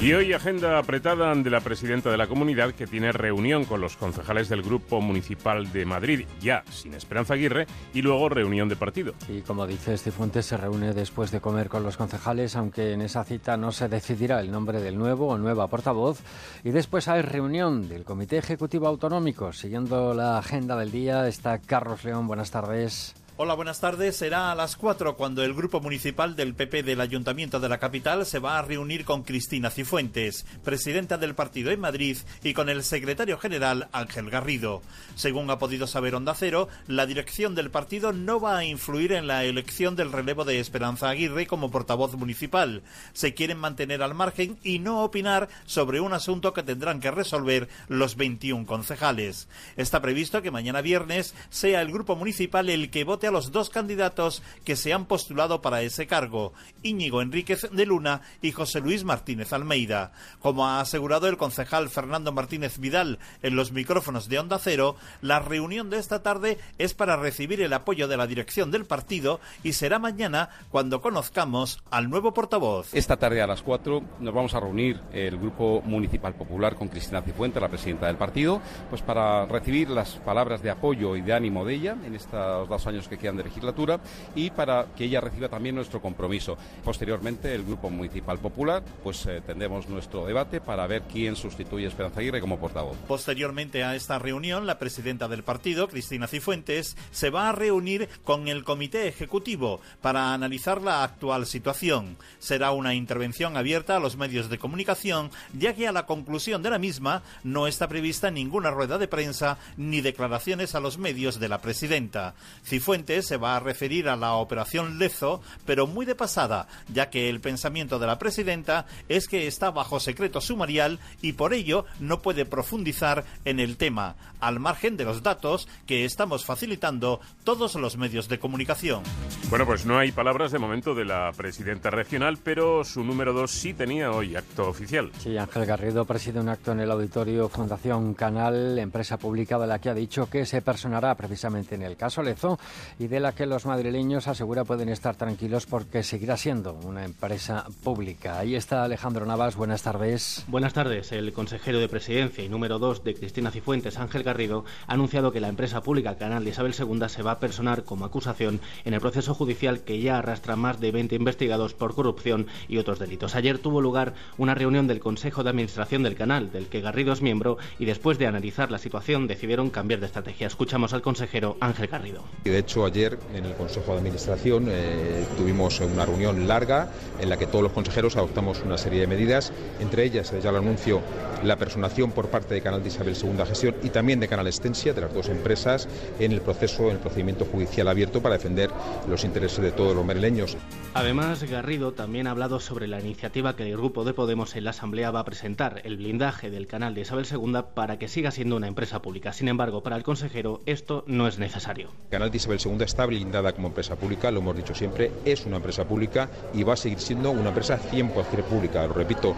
Y 0.01 0.12
hoy 0.13 0.34
agenda 0.34 0.77
apretada 0.77 1.34
de 1.34 1.50
la 1.50 1.62
presidenta 1.62 2.12
de 2.12 2.17
la 2.17 2.27
comunidad 2.27 2.74
que 2.74 2.86
tiene 2.86 3.13
reunión 3.13 3.63
con 3.63 3.79
los 3.79 3.95
concejales 3.95 4.50
del 4.50 4.62
Grupo 4.62 5.00
Municipal 5.00 5.72
de 5.72 5.86
Madrid, 5.86 6.27
ya 6.41 6.63
sin 6.69 6.93
Esperanza 6.93 7.34
Aguirre, 7.34 7.65
y 7.93 8.01
luego 8.01 8.27
reunión 8.27 8.67
de 8.67 8.75
partido. 8.75 9.13
Y 9.29 9.41
como 9.41 9.65
dice 9.65 9.98
Cifuentes, 9.98 10.45
se 10.45 10.57
reúne 10.57 10.93
después 10.93 11.31
de 11.31 11.39
comer 11.39 11.69
con 11.69 11.84
los 11.84 11.95
concejales, 11.95 12.57
aunque 12.57 12.91
en 12.91 13.01
esa 13.01 13.24
cita 13.24 13.55
no 13.55 13.72
se 13.72 13.88
decidirá 13.88 14.41
el 14.41 14.51
nombre 14.51 14.81
del 14.81 14.98
nuevo 14.98 15.29
o 15.29 15.38
nueva 15.38 15.67
portavoz. 15.69 16.19
Y 16.65 16.72
después 16.72 17.07
hay 17.07 17.22
reunión 17.22 17.88
del 17.88 18.03
Comité 18.03 18.38
Ejecutivo 18.38 18.88
Autonómico. 18.88 19.53
Siguiendo 19.53 20.13
la 20.13 20.38
agenda 20.38 20.75
del 20.75 20.91
día 20.91 21.25
está 21.27 21.57
Carlos 21.60 22.03
León. 22.03 22.27
Buenas 22.27 22.51
tardes. 22.51 23.15
Hola, 23.38 23.54
buenas 23.54 23.82
tardes. 23.82 24.15
Será 24.15 24.54
a 24.54 24.56
las 24.56 24.77
4 24.77 25.18
cuando 25.18 25.44
el 25.44 25.54
grupo 25.54 25.82
municipal 25.82 26.38
del 26.38 26.54
PP 26.54 26.84
del 26.84 27.01
Ayuntamiento 27.01 27.60
de 27.60 27.68
la 27.68 27.80
capital 27.80 28.25
se 28.25 28.39
va 28.39 28.58
a 28.58 28.62
reunir 28.62 29.04
con 29.04 29.24
Cristina 29.24 29.70
Cifuentes, 29.70 30.46
presidenta 30.63 31.18
del 31.18 31.36
partido 31.36 31.70
en 31.72 31.82
Madrid, 31.82 32.18
y 32.46 32.54
con 32.54 32.70
el 32.70 32.82
secretario 32.82 33.38
general 33.38 33.89
Ángel 33.92 34.30
Garrido. 34.30 34.82
Según 35.15 35.50
ha 35.50 35.60
podido 35.60 35.86
saber 35.86 36.15
Onda 36.15 36.34
Cero, 36.34 36.70
la 36.88 37.06
dirección 37.06 37.56
del 37.56 37.72
partido 37.72 38.13
no 38.13 38.39
va 38.39 38.60
a 38.60 38.63
influir 38.63 39.12
en 39.12 39.27
la 39.27 39.44
elección 39.44 39.98
del 39.98 40.13
relevo 40.13 40.46
de 40.46 40.62
Esperanza 40.62 41.10
Aguirre 41.10 41.46
como 41.46 41.72
portavoz 41.72 42.15
municipal. 42.15 42.84
Se 43.12 43.34
quieren 43.34 43.58
mantener 43.58 44.01
al 44.01 44.15
margen 44.15 44.58
y 44.63 44.80
no 44.80 45.04
opinar 45.04 45.50
sobre 45.65 46.00
un 46.00 46.13
asunto 46.13 46.54
que 46.54 46.63
tendrán 46.63 47.01
que 47.01 47.12
resolver 47.12 47.68
los 47.89 48.15
21 48.15 48.65
concejales. 48.65 49.50
Está 49.75 50.01
previsto 50.01 50.42
que 50.42 50.51
mañana 50.51 50.80
viernes 50.80 51.36
sea 51.50 51.82
el 51.82 51.92
grupo 51.92 52.15
municipal 52.15 52.70
el 52.70 52.89
que 52.89 53.04
vote 53.04 53.25
a 53.25 53.32
los 53.32 53.51
dos 53.51 53.70
candidatos 53.70 54.44
que 54.63 54.75
se 54.75 54.94
han 54.94 55.05
postulado 55.05 55.62
para 55.62 55.82
ese 55.82 56.08
cargo, 56.08 56.53
Íñigo 56.84 57.22
Enríquez 57.22 57.67
de 57.72 57.86
Luna 57.86 58.22
y 58.41 58.51
José 58.51 58.79
Luis 58.79 59.03
Martínez 59.03 59.53
Almeida. 59.53 60.12
Como 60.39 60.67
ha 60.67 60.79
asegurado 60.79 61.27
el 61.27 61.38
concejal 61.38 61.89
Fernando 61.89 62.32
Martínez 62.32 62.79
Vidal 62.79 63.20
en 63.41 63.55
los 63.55 63.72
micrófonos 63.72 64.29
de 64.29 64.39
Onda 64.39 64.60
Cero, 64.60 64.96
la 65.22 65.39
reunión 65.39 65.89
de 65.89 65.98
esta 65.98 66.22
tarde 66.22 66.58
es 66.77 66.94
para 66.94 67.15
recibir 67.15 67.62
el 67.62 67.74
apoyo 67.74 68.08
de 68.08 68.17
la 68.17 68.27
dirección 68.27 68.72
del 68.72 68.86
partido 68.86 69.39
y 69.63 69.74
será 69.74 70.00
mañana 70.00 70.50
cuando 70.70 71.01
conozcamos 71.01 71.84
al 71.91 72.10
nuevo 72.10 72.34
portavoz. 72.34 72.94
Esta 72.94 73.17
tarde 73.17 73.41
a 73.41 73.48
las 73.48 73.62
4 73.62 74.03
nos 74.20 74.34
vamos 74.34 74.53
a 74.53 74.60
reunir 74.60 75.00
el 75.12 75.38
Grupo 75.38 75.82
Municipal 75.86 76.36
Popular 76.36 76.75
con 76.75 76.88
Cristina 76.88 77.22
Cifuente, 77.22 77.60
la 77.60 77.70
presidenta 77.70 78.08
del 78.08 78.17
partido, 78.17 78.62
pues 78.89 79.01
para 79.01 79.46
recibir 79.46 79.89
las 79.89 80.15
palabras 80.17 80.62
de 80.62 80.70
apoyo 80.70 81.15
y 81.15 81.22
de 81.22 81.34
ánimo 81.34 81.65
de 81.65 81.75
ella 81.75 81.96
en 82.05 82.15
estos 82.15 82.67
dos 82.67 82.88
años 82.88 83.08
que 83.08 83.14
quedan 83.17 83.38
de 83.38 83.43
legislatura 83.43 84.00
y 84.36 84.50
para 84.50 84.88
que 84.95 85.05
ella 85.05 85.22
reciba 85.22 85.50
también 85.50 85.75
nuestro 85.75 86.01
compromiso. 86.01 86.57
Posteriormente, 86.84 87.53
el 87.53 87.63
Grupo 87.63 87.89
Municipal 87.89 88.39
Popular, 88.39 88.84
pues 89.03 89.25
eh, 89.25 89.41
tendremos 89.45 89.88
nuestro 89.88 90.25
debate 90.25 90.62
para 90.62 90.88
ver 90.88 91.03
quién 91.03 91.36
sustituye 91.36 91.86
a 91.86 91.89
Esperanza 91.89 92.19
Aguirre 92.19 92.41
como 92.41 92.60
portavoz. 92.60 92.98
Posteriormente 93.07 93.84
a 93.84 93.95
esta 93.95 94.19
reunión, 94.19 94.65
la 94.65 94.79
presidenta 94.79 95.27
del 95.27 95.43
partido, 95.43 95.88
Cristina 95.88 96.27
Cifuentes, 96.27 96.98
se 97.12 97.29
va 97.29 97.50
a 97.50 97.51
reunir 97.51 98.10
con 98.24 98.48
el 98.48 98.63
Comité 98.63 99.07
Ejecutivo 99.07 99.81
para 100.01 100.34
analizar 100.34 100.81
la 100.81 101.03
actual 101.03 101.45
situación. 101.45 102.17
Será 102.39 102.72
una 102.72 102.93
intervención 102.93 103.57
abierta 103.57 103.95
a 103.95 104.00
los 104.00 104.17
medios 104.17 104.50
de 104.50 104.57
comunicación, 104.57 105.31
ya 105.57 105.74
que 105.74 105.88
a 105.88 105.91
la 105.91 106.05
conclusión 106.05 106.63
de 106.63 106.69
la 106.69 106.79
misma 106.79 107.24
no 107.43 107.67
está 107.67 107.88
prevista 107.88 108.31
ninguna 108.31 108.72
rueda 108.72 108.98
de 108.98 109.07
prensa 109.07 109.57
ni 109.77 110.01
declaraciones 110.01 110.75
a 110.75 110.79
los 110.79 110.98
medios 110.98 111.39
de 111.39 111.50
la 111.50 111.62
presidenta. 111.62 112.36
Cifuentes 112.63 113.04
se 113.05 113.38
va 113.38 113.55
a 113.55 113.59
referir 113.59 114.09
a 114.09 114.15
la 114.15 114.33
operación 114.33 115.00
Lezo, 115.00 115.41
pero 115.65 115.88
muy 115.88 116.05
de 116.05 116.15
pasada, 116.15 116.67
ya 116.93 117.09
que 117.09 117.29
el 117.29 117.39
pensamiento 117.39 118.00
de 118.00 118.07
la 118.07 118.19
presidenta 118.19 118.85
es 119.09 119.27
que 119.27 119.47
está 119.47 119.71
bajo 119.71 120.00
secreto 120.00 120.41
sumarial 120.41 121.00
y 121.21 121.33
por 121.33 121.53
ello 121.53 121.85
no 122.00 122.21
puede 122.21 122.45
profundizar 122.45 123.25
en 123.45 123.59
el 123.59 123.77
tema, 123.77 124.15
al 124.39 124.59
margen 124.59 124.97
de 124.97 125.05
los 125.05 125.24
datos 125.24 125.67
que 125.85 126.05
estamos 126.05 126.45
facilitando 126.45 127.19
todos 127.43 127.75
los 127.75 127.97
medios 127.97 128.27
de 128.27 128.39
comunicación. 128.39 129.03
Bueno, 129.50 129.65
pues 129.65 129.85
no 129.85 129.97
hay 129.97 130.12
palabras 130.12 130.51
de 130.51 130.59
momento 130.59 130.95
de 130.95 131.05
la 131.05 131.31
presidenta 131.35 131.89
regional, 131.89 132.38
pero 132.43 132.83
su 132.83 133.03
número 133.03 133.33
dos 133.33 133.51
sí 133.51 133.74
tenía 133.74 134.12
hoy 134.12 134.35
acto 134.35 134.67
oficial. 134.67 135.12
Sí, 135.19 135.38
Ángel 135.38 135.65
Garrido 135.65 136.05
preside 136.05 136.39
un 136.39 136.50
acto 136.50 136.71
en 136.71 136.79
el 136.79 136.91
auditorio 136.91 137.50
Fundación 137.50 138.13
Canal, 138.13 138.77
empresa 138.79 139.17
pública 139.17 139.59
de 139.59 139.67
la 139.67 139.79
que 139.79 139.89
ha 139.89 139.93
dicho 139.93 140.29
que 140.29 140.45
se 140.45 140.62
personará 140.62 141.15
precisamente 141.15 141.75
en 141.75 141.83
el 141.83 141.95
caso 141.95 142.24
Lezo 142.24 142.59
y 142.97 143.07
de 143.07 143.19
la 143.19 143.33
que 143.33 143.45
los 143.45 143.65
madrileños 143.65 144.27
asegura 144.27 144.63
pueden 144.63 144.89
estar 144.89 145.15
tranquilos 145.15 145.65
porque 145.65 146.03
seguirá 146.03 146.37
siendo 146.37 146.73
una 146.73 147.03
empresa 147.03 147.65
pública. 147.83 148.39
Ahí 148.39 148.55
está 148.55 148.83
Alejandro 148.83 149.25
Navas, 149.25 149.55
buenas 149.55 149.83
tardes. 149.83 150.45
Buenas 150.47 150.73
tardes. 150.73 151.11
El 151.11 151.33
consejero 151.33 151.79
de 151.79 151.89
Presidencia 151.89 152.43
y 152.43 152.49
número 152.49 152.79
2 152.79 153.03
de 153.03 153.15
Cristina 153.15 153.51
Cifuentes, 153.51 153.97
Ángel 153.97 154.23
Garrido, 154.23 154.65
ha 154.87 154.93
anunciado 154.93 155.31
que 155.31 155.39
la 155.39 155.49
empresa 155.49 155.81
pública 155.81 156.17
Canal 156.17 156.43
de 156.43 156.51
Isabel 156.51 156.73
II 156.77 157.09
se 157.09 157.23
va 157.23 157.31
a 157.31 157.39
personar 157.39 157.83
como 157.83 158.05
acusación 158.05 158.61
en 158.85 158.93
el 158.93 159.01
proceso 159.01 159.33
judicial 159.33 159.81
que 159.81 159.99
ya 159.99 160.17
arrastra 160.17 160.55
más 160.55 160.79
de 160.79 160.91
20 160.91 161.15
investigados 161.15 161.73
por 161.73 161.95
corrupción 161.95 162.47
y 162.67 162.77
otros 162.77 162.99
delitos. 162.99 163.35
Ayer 163.35 163.59
tuvo 163.59 163.81
lugar 163.81 164.13
una 164.37 164.55
reunión 164.55 164.87
del 164.87 164.99
Consejo 164.99 165.43
de 165.43 165.49
Administración 165.49 166.03
del 166.03 166.15
canal, 166.15 166.51
del 166.51 166.67
que 166.67 166.81
Garrido 166.81 167.13
es 167.13 167.21
miembro, 167.21 167.57
y 167.79 167.85
después 167.85 168.17
de 168.17 168.27
analizar 168.27 168.71
la 168.71 168.77
situación 168.77 169.27
decidieron 169.27 169.69
cambiar 169.69 169.99
de 169.99 170.05
estrategia. 170.05 170.47
Escuchamos 170.47 170.93
al 170.93 171.01
consejero 171.01 171.57
Ángel 171.59 171.87
Garrido. 171.87 172.23
de 172.49 172.59
hecho, 172.59 172.85
ayer 172.86 173.18
en 173.34 173.46
el 173.46 173.54
Consejo 173.54 173.92
de 173.92 173.98
Administración 174.00 174.68
eh, 174.70 175.25
tuvimos 175.38 175.80
una 175.80 176.06
reunión 176.06 176.48
larga 176.48 176.89
en 177.20 177.30
la 177.30 177.38
que 177.38 177.48
todos 177.48 177.63
los 177.63 177.72
consejeros 177.72 178.18
adoptamos 178.18 178.62
una 178.63 178.77
serie 178.77 179.01
de 179.01 179.08
medidas, 179.08 179.51
entre 179.80 180.04
ellas, 180.04 180.34
ya 180.42 180.51
lo 180.51 180.60
anuncio, 180.60 181.01
la 181.44 181.58
personación 181.58 182.12
por 182.12 182.30
parte 182.30 182.54
de 182.54 182.62
Canal 182.62 182.82
de 182.82 182.89
Isabel 182.89 183.15
II 183.15 183.46
Gestión 183.46 183.75
y 183.84 183.89
también 183.89 184.20
de 184.20 184.27
Canal 184.27 184.48
Extensia, 184.48 184.94
de 184.94 185.01
las 185.01 185.13
dos 185.13 185.30
empresas, 185.30 185.88
en 186.20 186.32
el 186.32 186.42
proceso, 186.42 186.86
en 186.86 186.92
el 186.92 187.00
procedimiento 187.00 187.46
judicial 187.46 187.88
abierto 187.88 188.22
para 188.22 188.36
defender 188.36 188.70
los 189.10 189.24
intereses 189.24 189.60
de 189.60 189.72
todos 189.72 189.96
los 189.96 190.06
madrileños. 190.06 190.58
Además, 190.94 191.44
Garrido 191.44 191.94
también 191.94 192.27
ha 192.27 192.32
hablado 192.32 192.60
sobre 192.60 192.88
la 192.88 193.00
iniciativa 193.00 193.56
que 193.56 193.63
el 193.63 193.77
grupo 193.77 194.04
de 194.04 194.13
Podemos 194.13 194.56
en 194.56 194.63
la 194.63 194.70
Asamblea 194.72 195.12
va 195.12 195.20
a 195.20 195.25
presentar, 195.25 195.82
el 195.84 195.98
blindaje 195.98 196.50
del 196.50 196.68
canal 196.68 196.96
de 196.96 197.01
Isabel 197.01 197.25
II 197.30 197.62
para 197.74 198.00
que 198.00 198.08
siga 198.08 198.32
siendo 198.32 198.56
una 198.56 198.68
empresa 198.68 199.01
pública. 199.01 199.34
Sin 199.34 199.48
embargo, 199.48 199.84
para 199.84 199.98
el 199.98 200.04
consejero 200.04 200.62
esto 200.65 201.04
no 201.08 201.27
es 201.27 201.38
necesario. 201.38 201.89
Canal 202.10 202.32
de 202.32 202.38
Isabel 202.38 202.60
II 202.63 202.75
está 202.84 203.05
blindada 203.05 203.53
como 203.53 203.70
empresa 203.70 203.96
pública, 203.96 204.32
lo 204.32 204.39
hemos 204.39 204.58
dicho 204.58 204.75
siempre, 204.75 205.12
es 205.24 205.46
una 205.46 205.58
empresa 205.58 205.86
pública 205.86 206.29
y 206.53 206.63
va 206.63 206.74
a 206.74 206.77
seguir 206.77 207.00
siendo 207.00 207.32
una 207.32 207.50
empresa 207.50 207.79
100% 207.79 208.44
pública. 208.44 208.86
Lo 208.86 208.94
repito, 208.94 209.36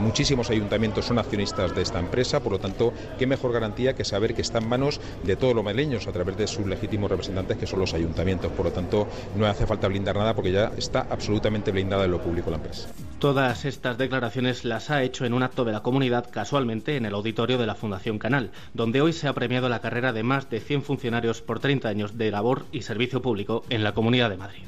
muchísimos 0.00 0.50
ayuntamientos 0.50 1.04
son 1.04 1.18
accionistas 1.18 1.74
de 1.74 1.82
esta 1.82 1.98
empresa, 1.98 2.40
por 2.40 2.52
lo 2.52 2.58
tanto, 2.58 2.92
qué 3.18 3.26
mejor 3.26 3.52
garantía 3.52 3.94
que 3.94 4.04
saber 4.04 4.34
que 4.34 4.42
está 4.42 4.58
en 4.58 4.68
manos 4.68 5.00
de 5.24 5.36
todos 5.36 5.54
los 5.54 5.64
madrileños 5.64 6.06
a 6.06 6.12
través 6.12 6.36
de 6.36 6.46
sus 6.46 6.66
legítimos 6.66 7.10
representantes, 7.10 7.58
que 7.58 7.66
son 7.66 7.80
los 7.80 7.94
ayuntamientos. 7.94 8.52
Por 8.52 8.66
lo 8.66 8.72
tanto, 8.72 9.08
no 9.36 9.46
hace 9.46 9.66
falta 9.66 9.88
blindar 9.88 10.16
nada 10.16 10.34
porque 10.34 10.52
ya 10.52 10.72
está 10.76 11.06
absolutamente 11.10 11.72
blindada 11.72 12.04
en 12.04 12.12
lo 12.12 12.22
público 12.22 12.50
la 12.50 12.56
empresa. 12.56 12.88
Todas 13.18 13.66
estas 13.66 13.98
declaraciones 13.98 14.64
las 14.64 14.88
ha 14.88 15.02
hecho 15.02 15.26
en 15.26 15.34
un 15.34 15.42
acto 15.42 15.66
de 15.66 15.72
la 15.72 15.82
comunidad, 15.82 16.30
casualmente 16.30 16.96
en 16.96 17.04
el 17.04 17.12
auditorio 17.12 17.58
de 17.58 17.66
la 17.66 17.74
Fundación 17.74 18.18
Canal, 18.18 18.50
donde 18.72 19.02
hoy 19.02 19.12
se 19.12 19.28
ha 19.28 19.34
premiado 19.34 19.68
la 19.68 19.80
carrera 19.80 20.14
de 20.14 20.22
más 20.22 20.48
de 20.48 20.60
100 20.60 20.82
funcionarios 20.82 21.42
por 21.42 21.60
30 21.60 21.88
años 21.88 22.16
de 22.16 22.30
labor 22.30 22.64
y 22.72 22.82
servicio 22.82 23.22
público 23.22 23.64
en 23.70 23.84
la 23.84 23.92
Comunidad 23.92 24.30
de 24.30 24.36
Madrid. 24.36 24.62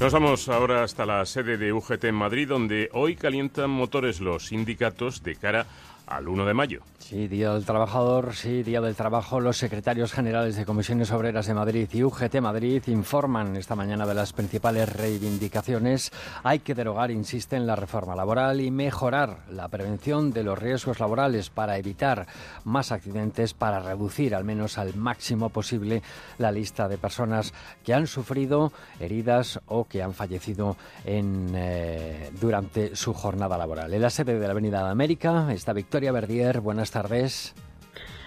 Nos 0.00 0.12
vamos 0.12 0.48
ahora 0.48 0.82
hasta 0.82 1.06
la 1.06 1.24
sede 1.24 1.56
de 1.56 1.72
UGT 1.72 2.04
en 2.04 2.14
Madrid, 2.14 2.48
donde 2.48 2.90
hoy 2.92 3.16
calientan 3.16 3.70
motores 3.70 4.20
los 4.20 4.46
sindicatos 4.48 5.22
de 5.22 5.36
cara 5.36 5.66
al 6.06 6.28
1 6.28 6.46
de 6.46 6.54
mayo. 6.54 6.82
Sí, 6.98 7.28
Día 7.28 7.52
del 7.52 7.64
Trabajador, 7.64 8.34
sí, 8.34 8.62
Día 8.62 8.80
del 8.80 8.94
Trabajo. 8.94 9.40
Los 9.40 9.58
secretarios 9.58 10.12
generales 10.12 10.56
de 10.56 10.64
Comisiones 10.64 11.10
Obreras 11.12 11.46
de 11.46 11.54
Madrid 11.54 11.88
y 11.92 12.02
UGT 12.02 12.40
Madrid 12.40 12.82
informan 12.86 13.56
esta 13.56 13.76
mañana 13.76 14.06
de 14.06 14.14
las 14.14 14.32
principales 14.32 14.92
reivindicaciones. 14.92 16.12
Hay 16.42 16.60
que 16.60 16.74
derogar, 16.74 17.10
insisten, 17.10 17.66
la 17.66 17.76
reforma 17.76 18.16
laboral 18.16 18.60
y 18.60 18.70
mejorar 18.70 19.38
la 19.50 19.68
prevención 19.68 20.32
de 20.32 20.42
los 20.42 20.58
riesgos 20.58 21.00
laborales 21.00 21.50
para 21.50 21.76
evitar 21.78 22.26
más 22.64 22.92
accidentes, 22.92 23.54
para 23.54 23.80
reducir 23.80 24.34
al 24.34 24.44
menos 24.44 24.78
al 24.78 24.94
máximo 24.94 25.50
posible 25.50 26.02
la 26.38 26.52
lista 26.52 26.88
de 26.88 26.98
personas 26.98 27.52
que 27.84 27.94
han 27.94 28.06
sufrido 28.06 28.72
heridas 29.00 29.60
o 29.66 29.84
que 29.84 30.02
han 30.02 30.14
fallecido 30.14 30.76
en, 31.04 31.52
eh, 31.54 32.30
durante 32.40 32.96
su 32.96 33.12
jornada 33.12 33.58
laboral. 33.58 33.92
En 33.92 34.02
la 34.02 34.10
sede 34.10 34.38
de 34.38 34.46
la 34.46 34.52
Avenida 34.52 34.84
de 34.84 34.90
América 34.90 35.52
está 35.52 35.72
Victoria 35.72 35.95
Victoria 35.96 36.12
Verdier, 36.12 36.60
buenas 36.60 36.90
tardes. 36.90 37.54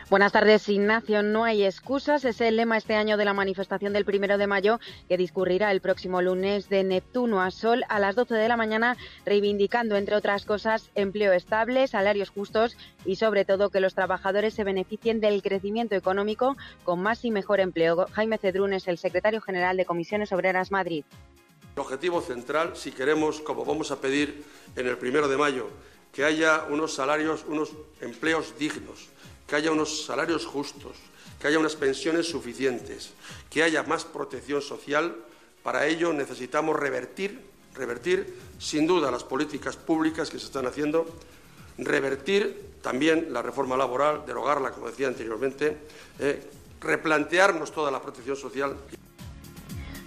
Buenas 0.09 0.31
tardes, 0.31 0.67
Ignacio. 0.69 1.21
No 1.21 1.43
hay 1.43 1.63
excusas. 1.63 2.25
Es 2.25 2.41
el 2.41 2.55
lema 2.55 2.77
este 2.77 2.95
año 2.95 3.15
de 3.15 3.25
la 3.25 3.35
manifestación 3.35 3.93
del 3.93 4.05
primero 4.05 4.39
de 4.39 4.47
mayo 4.47 4.79
que 5.07 5.17
discurrirá 5.17 5.71
el 5.71 5.79
próximo 5.79 6.19
lunes 6.23 6.67
de 6.67 6.83
Neptuno 6.83 7.43
a 7.43 7.51
Sol 7.51 7.83
a 7.87 7.99
las 7.99 8.15
12 8.15 8.33
de 8.33 8.47
la 8.47 8.57
mañana, 8.57 8.97
reivindicando, 9.23 9.97
entre 9.97 10.15
otras 10.15 10.45
cosas, 10.45 10.89
empleo 10.95 11.31
estable, 11.31 11.87
salarios 11.87 12.31
justos 12.31 12.75
y, 13.05 13.17
sobre 13.17 13.45
todo, 13.45 13.69
que 13.69 13.81
los 13.81 13.93
trabajadores 13.93 14.55
se 14.55 14.63
beneficien 14.63 15.19
del 15.19 15.43
crecimiento 15.43 15.93
económico 15.93 16.57
con 16.83 16.99
más 17.03 17.23
y 17.23 17.29
mejor 17.29 17.59
empleo. 17.59 18.07
Jaime 18.13 18.39
Cedrún 18.39 18.73
es 18.73 18.87
el 18.87 18.97
secretario 18.97 19.41
general 19.41 19.77
de 19.77 19.85
Comisiones 19.85 20.31
Obreras 20.31 20.71
Madrid. 20.71 21.05
El 21.75 21.81
objetivo 21.81 22.19
central, 22.21 22.71
si 22.73 22.91
queremos, 22.91 23.39
como 23.41 23.63
vamos 23.63 23.91
a 23.91 24.01
pedir 24.01 24.43
en 24.75 24.87
el 24.87 24.97
primero 24.97 25.27
de 25.27 25.37
mayo, 25.37 25.69
que 26.19 26.25
haya 26.25 26.65
unos 26.69 26.95
salarios, 26.95 27.45
unos 27.47 27.69
empleos 28.01 28.53
dignos, 28.59 29.07
que 29.47 29.55
haya 29.55 29.71
unos 29.71 30.03
salarios 30.03 30.45
justos, 30.45 30.97
que 31.39 31.47
haya 31.47 31.57
unas 31.57 31.77
pensiones 31.77 32.27
suficientes, 32.27 33.11
que 33.49 33.63
haya 33.63 33.83
más 33.83 34.03
protección 34.03 34.61
social. 34.61 35.15
Para 35.63 35.87
ello 35.87 36.11
necesitamos 36.11 36.77
revertir, 36.77 37.39
revertir 37.73 38.35
sin 38.59 38.85
duda 38.85 39.11
las 39.11 39.23
políticas 39.23 39.77
públicas 39.77 40.29
que 40.29 40.39
se 40.39 40.47
están 40.47 40.67
haciendo, 40.67 41.07
revertir 41.77 42.65
también 42.81 43.31
la 43.31 43.41
reforma 43.41 43.77
laboral, 43.77 44.25
derogarla, 44.25 44.71
como 44.71 44.89
decía 44.89 45.07
anteriormente, 45.07 45.77
eh, 46.19 46.43
replantearnos 46.81 47.71
toda 47.71 47.91
la 47.91 48.01
protección 48.01 48.35
social. 48.35 48.75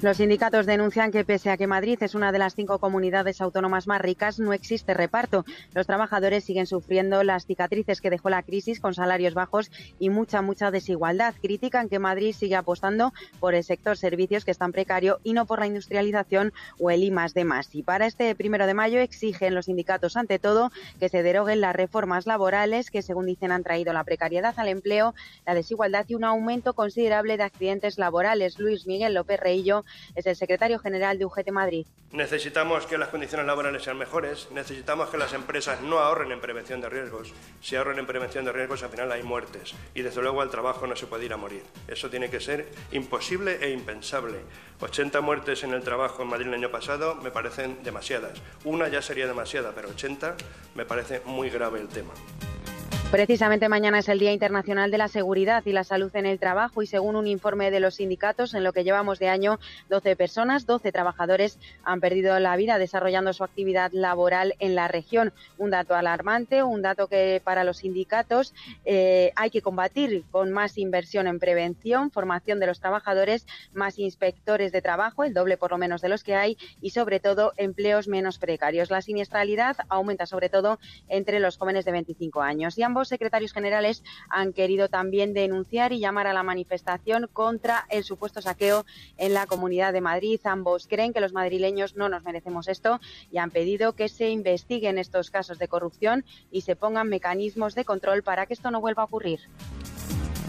Los 0.03 0.17
sindicatos 0.17 0.67
denuncian 0.67 1.13
que 1.13 1.25
pese 1.25 1.49
a 1.49 1.57
que 1.57 1.69
Madrid 1.69 1.97
es 2.03 2.17
una 2.17 2.33
de 2.33 2.41
las 2.41 2.57
cinco 2.57 2.81
comunidades 2.81 3.41
autónomas 3.41 3.87
más 3.87 4.01
ricas, 4.01 4.41
no 4.41 4.53
existe 4.53 4.95
reparto. 4.95 5.45
Los 5.75 5.87
trabajadores 5.87 6.43
siguen 6.43 6.67
sufriendo 6.67 7.23
las 7.23 7.47
cicatrices 7.47 8.01
que 8.01 8.11
dejó 8.11 8.29
la 8.29 8.43
crisis 8.43 8.81
con 8.81 8.95
salarios 8.95 9.33
bajos 9.33 9.71
y 10.01 10.11
mucha, 10.11 10.43
mucha 10.43 10.73
desigualdad. 10.73 11.37
Critican 11.41 11.89
que 11.89 12.01
Madrid 12.01 12.35
sigue 12.37 12.57
apostando 12.57 13.13
por 13.39 13.55
el 13.55 13.63
sector 13.63 13.97
servicios 13.97 14.45
que 14.45 14.51
es 14.51 14.59
tan 14.59 14.73
precario 14.73 15.21
y 15.23 15.35
no 15.35 15.47
por 15.47 15.61
la 15.61 15.69
industrialización 15.69 16.53
o 16.81 16.91
el 16.91 17.05
I 17.05 17.15
de 17.33 17.45
más. 17.45 17.73
Y 17.73 17.85
para 17.85 18.07
este 18.07 18.35
primero 18.35 18.67
de 18.67 18.75
mayo 18.75 18.99
exigen 18.99 19.55
los 19.55 19.67
sindicatos, 19.67 20.17
ante 20.17 20.41
todo, 20.41 20.73
que 20.99 21.11
se 21.11 21.23
deroguen 21.23 21.61
las 21.61 21.77
reformas 21.77 22.27
laborales 22.27 22.91
que, 22.91 23.03
según 23.03 23.27
dicen, 23.27 23.53
han 23.53 23.63
traído 23.63 23.93
la 23.93 24.03
precariedad 24.03 24.55
al 24.57 24.67
empleo, 24.67 25.15
la 25.47 25.55
desigualdad 25.55 26.07
y 26.09 26.17
un 26.17 26.25
aumento 26.25 26.75
considerable 26.75 27.37
de 27.37 27.45
accidentes 27.45 27.99
laborales. 27.99 28.59
Luis 28.59 28.89
Miguel 28.89 29.15
López 29.15 29.39
Reillo 29.39 29.85
es 30.15 30.27
el 30.27 30.37
secretario 30.37 30.79
general 30.79 31.19
de 31.19 31.25
UGT 31.25 31.51
Madrid. 31.51 31.87
Necesitamos 32.11 32.87
que 32.87 32.99
las 32.99 33.09
condiciones 33.09 33.47
laborales 33.47 33.83
sean 33.83 33.99
mejores, 33.99 34.49
necesitamos 34.53 35.09
que 35.09 35.19
las 35.19 35.33
empresas 35.33 35.81
no 35.81 35.99
ahorren 35.99 36.33
en 36.33 36.41
prevención 36.41 36.81
de 36.81 36.89
riesgos. 36.89 37.33
Si 37.61 37.77
ahorran 37.77 37.99
en 37.99 38.07
prevención 38.07 38.45
de 38.45 38.53
riesgos, 38.53 38.83
al 38.83 38.91
final 38.91 39.11
hay 39.13 39.23
muertes 39.23 39.75
y 39.95 40.03
desde 40.03 40.21
luego 40.21 40.43
al 40.43 40.51
trabajo 40.51 40.87
no 40.87 40.97
se 40.97 41.07
puede 41.07 41.25
ir 41.25 41.33
a 41.33 41.37
morir. 41.37 41.63
Eso 41.89 42.11
tiene 42.11 42.31
que 42.31 42.41
ser 42.41 42.69
imposible 42.93 43.59
e 43.61 43.71
impensable. 43.71 44.41
80 44.81 45.21
muertes 45.21 45.63
en 45.65 45.73
el 45.73 45.83
trabajo 45.83 46.23
en 46.23 46.29
Madrid 46.29 46.49
el 46.49 46.55
año 46.55 46.71
pasado 46.71 47.15
me 47.15 47.31
parecen 47.31 47.83
demasiadas. 47.83 48.41
Una 48.65 48.89
ya 48.89 49.01
sería 49.01 49.27
demasiada, 49.27 49.73
pero 49.75 49.89
80 49.91 50.37
me 50.75 50.85
parece 50.85 51.21
muy 51.25 51.51
grave 51.51 51.81
el 51.81 51.89
tema. 51.89 52.13
Precisamente 53.13 53.69
mañana 53.69 53.99
es 53.99 54.09
el 54.09 54.19
Día 54.19 54.33
Internacional 54.33 54.91
de 54.91 54.97
la 54.97 55.07
Seguridad 55.07 55.63
y 55.67 55.73
la 55.73 55.85
Salud 55.85 56.11
en 56.17 56.25
el 56.25 56.39
Trabajo 56.39 56.81
y 56.81 56.87
según 56.87 57.15
un 57.15 57.27
informe 57.27 57.71
de 57.71 57.79
los 57.79 57.97
sindicatos, 57.97 58.55
en 58.55 58.65
lo 58.65 58.73
que 58.73 58.85
llevamos 58.85 59.19
de 59.19 59.29
año, 59.29 59.61
12 59.91 60.17
personas, 60.17 60.65
12 60.65 60.93
trabajadores 60.93 61.59
han 61.85 62.01
perdido 62.01 62.41
la 62.41 62.57
vida 62.57 62.79
desarrollando 62.79 63.35
su 63.35 63.45
actividad 63.45 63.93
laboral 63.93 64.55
en 64.61 64.75
la 64.75 64.89
región. 64.89 65.35
Un 65.59 65.69
dato 65.69 65.95
alarmante, 65.95 66.63
un 66.63 66.81
dato 66.81 67.07
que 67.07 67.43
para 67.45 67.65
los 67.65 67.77
sindicatos 67.77 68.55
eh, 68.87 69.33
hay 69.37 69.51
que 69.51 69.61
combatir 69.61 70.25
con 70.31 70.51
más 70.51 70.79
inversión 70.79 71.27
en 71.27 71.39
prevención, 71.39 72.11
formación 72.11 72.61
de 72.61 72.67
los 72.67 72.81
trabajadores, 72.81 73.47
más 73.75 73.99
inspectores 73.99 74.73
de 74.73 74.81
trabajo, 74.81 75.23
el 75.23 75.35
doble 75.35 75.59
por 75.59 75.73
lo 75.73 75.77
menos 75.77 76.01
de 76.01 76.09
los 76.09 76.25
que 76.25 76.35
hay, 76.35 76.57
y 76.81 76.91
sobre 76.91 77.21
todo 77.21 77.53
empleos 77.59 78.09
menos 78.09 78.39
precarios. 78.39 78.91
La 78.91 79.03
siniestralidad 79.03 79.77
aumenta 79.91 80.25
sobre 80.25 80.49
todo 80.49 80.79
entre 81.11 81.41
los 81.41 81.59
jóvenes 81.59 81.85
de 81.85 81.93
25 81.93 82.41
años. 82.41 82.79
Y 82.79 82.83
ambos 82.83 83.02
secretarios 83.09 83.53
generales 83.53 84.03
han 84.29 84.53
querido 84.53 84.89
también 84.89 85.35
denunciar 85.35 85.93
y 85.93 86.01
llamar 86.01 86.27
a 86.27 86.33
la 86.33 86.43
manifestación 86.43 87.29
contra 87.33 87.87
el 87.91 88.05
supuesto 88.05 88.43
saqueo 88.43 88.85
en 89.17 89.35
la 89.35 89.47
Comunidad 89.47 89.93
de 89.93 90.01
Madrid. 90.01 90.41
Ambos 90.45 90.87
creen 90.87 91.13
que 91.13 91.21
los 91.21 91.33
madrileños 91.33 91.97
no 91.97 92.09
nos 92.09 92.23
merecemos 92.23 92.69
esto 92.69 93.01
y 93.31 93.39
han 93.39 93.51
pedido 93.51 93.95
que 93.95 94.09
se 94.09 94.31
investiguen 94.31 94.99
estos 94.99 95.31
casos 95.31 95.59
de 95.59 95.69
corrupción 95.69 96.25
y 96.51 96.63
se 96.63 96.77
pongan 96.77 97.09
mecanismos 97.09 97.75
de 97.75 97.85
control 97.85 98.23
para 98.23 98.47
que 98.47 98.55
esto 98.55 98.71
no 98.71 98.81
vuelva 98.81 99.03
a 99.03 99.07
ocurrir. 99.07 99.41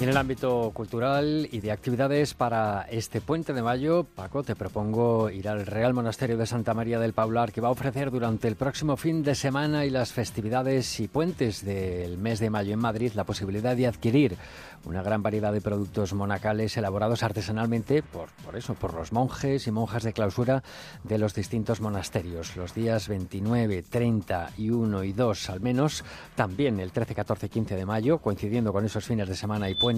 En 0.03 0.10
el 0.10 0.17
ámbito 0.17 0.72
cultural 0.74 1.48
y 1.50 1.62
de 1.62 1.72
actividades 1.72 2.33
para 2.33 2.81
este 2.91 3.22
puente 3.22 3.53
de 3.53 3.62
mayo, 3.62 4.03
Paco, 4.03 4.43
te 4.43 4.53
propongo 4.53 5.29
ir 5.29 5.48
al 5.48 5.65
Real 5.65 5.93
Monasterio 5.93 6.36
de 6.36 6.45
Santa 6.45 6.74
María 6.74 7.00
del 7.00 7.13
Paular, 7.13 7.53
que 7.53 7.62
va 7.62 7.69
a 7.69 7.72
ofrecer 7.72 8.12
durante 8.12 8.50
el 8.50 8.57
próximo 8.57 8.98
fin 8.98 9.24
de 9.24 9.33
semana 9.33 9.86
y 9.86 9.89
las 9.89 10.12
festividades 10.12 11.00
y 11.00 11.07
puentes 11.07 11.63
del 11.63 12.17
mes 12.17 12.39
de 12.39 12.50
mayo 12.50 12.74
en 12.74 12.79
Madrid 12.79 13.13
la 13.15 13.24
posibilidad 13.24 13.77
de 13.77 13.88
adquirir 13.88 14.38
una 14.86 15.01
gran 15.01 15.24
variedad 15.24 15.53
de 15.53 15.62
productos 15.62 16.13
monacales 16.13 16.75
elaborados 16.75 17.24
artesanalmente 17.24 18.03
por, 18.03 18.29
por 18.43 18.57
eso, 18.57 18.74
por 18.74 18.93
los 18.93 19.13
monjes 19.13 19.65
y 19.67 19.72
monjas 19.72 20.03
de 20.03 20.12
clausura 20.12 20.63
de 21.03 21.17
los 21.17 21.33
distintos 21.33 21.79
monasterios. 21.79 22.57
Los 22.57 22.74
días 22.74 23.07
29, 23.07 23.83
30 23.83 24.51
y 24.57 24.69
1 24.69 25.03
y 25.05 25.13
2 25.13 25.50
al 25.50 25.62
menos, 25.62 26.03
también 26.36 26.81
el 26.81 26.91
13, 26.91 27.15
14 27.15 27.45
y 27.45 27.50
15 27.50 27.75
de 27.75 27.86
mayo, 27.86 28.17
coincidiendo 28.17 28.74
con 28.74 28.83
esos 28.83 29.05
fines 29.05 29.29
de 29.29 29.36
semana 29.36 29.69
y 29.69 29.75
puentes, 29.75 29.93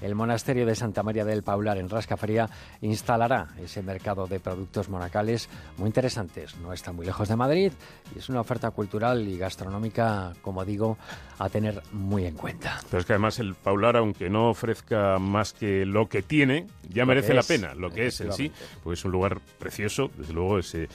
el 0.00 0.14
monasterio 0.14 0.66
de 0.66 0.74
Santa 0.74 1.02
María 1.02 1.24
del 1.24 1.42
Paular 1.42 1.78
en 1.78 1.88
Rascafría 1.88 2.48
instalará 2.80 3.48
ese 3.62 3.82
mercado 3.82 4.26
de 4.26 4.40
productos 4.40 4.88
monacales 4.88 5.48
muy 5.76 5.88
interesantes. 5.88 6.56
No 6.56 6.72
está 6.72 6.92
muy 6.92 7.06
lejos 7.06 7.28
de 7.28 7.36
Madrid 7.36 7.72
y 8.14 8.18
es 8.18 8.28
una 8.28 8.40
oferta 8.40 8.70
cultural 8.70 9.26
y 9.26 9.38
gastronómica, 9.38 10.32
como 10.42 10.64
digo, 10.64 10.98
a 11.38 11.48
tener 11.48 11.82
muy 11.92 12.26
en 12.26 12.34
cuenta. 12.34 12.80
Pero 12.90 13.00
es 13.00 13.06
que 13.06 13.12
además 13.12 13.38
el 13.38 13.54
Paular, 13.54 13.96
aunque 13.96 14.30
no 14.30 14.50
ofrezca 14.50 15.18
más 15.18 15.52
que 15.52 15.84
lo 15.84 16.08
que 16.08 16.22
tiene, 16.22 16.66
ya 16.88 17.02
Lo 17.02 17.08
merece 17.08 17.34
la 17.34 17.42
pena, 17.42 17.74
lo 17.74 17.90
que 17.90 18.06
es 18.06 18.20
en 18.20 18.32
sí, 18.32 18.52
pues 18.82 19.00
es 19.00 19.04
un 19.04 19.12
lugar 19.12 19.40
precioso, 19.58 20.10
desde 20.16 20.32
luego 20.32 20.58
ese, 20.58 20.88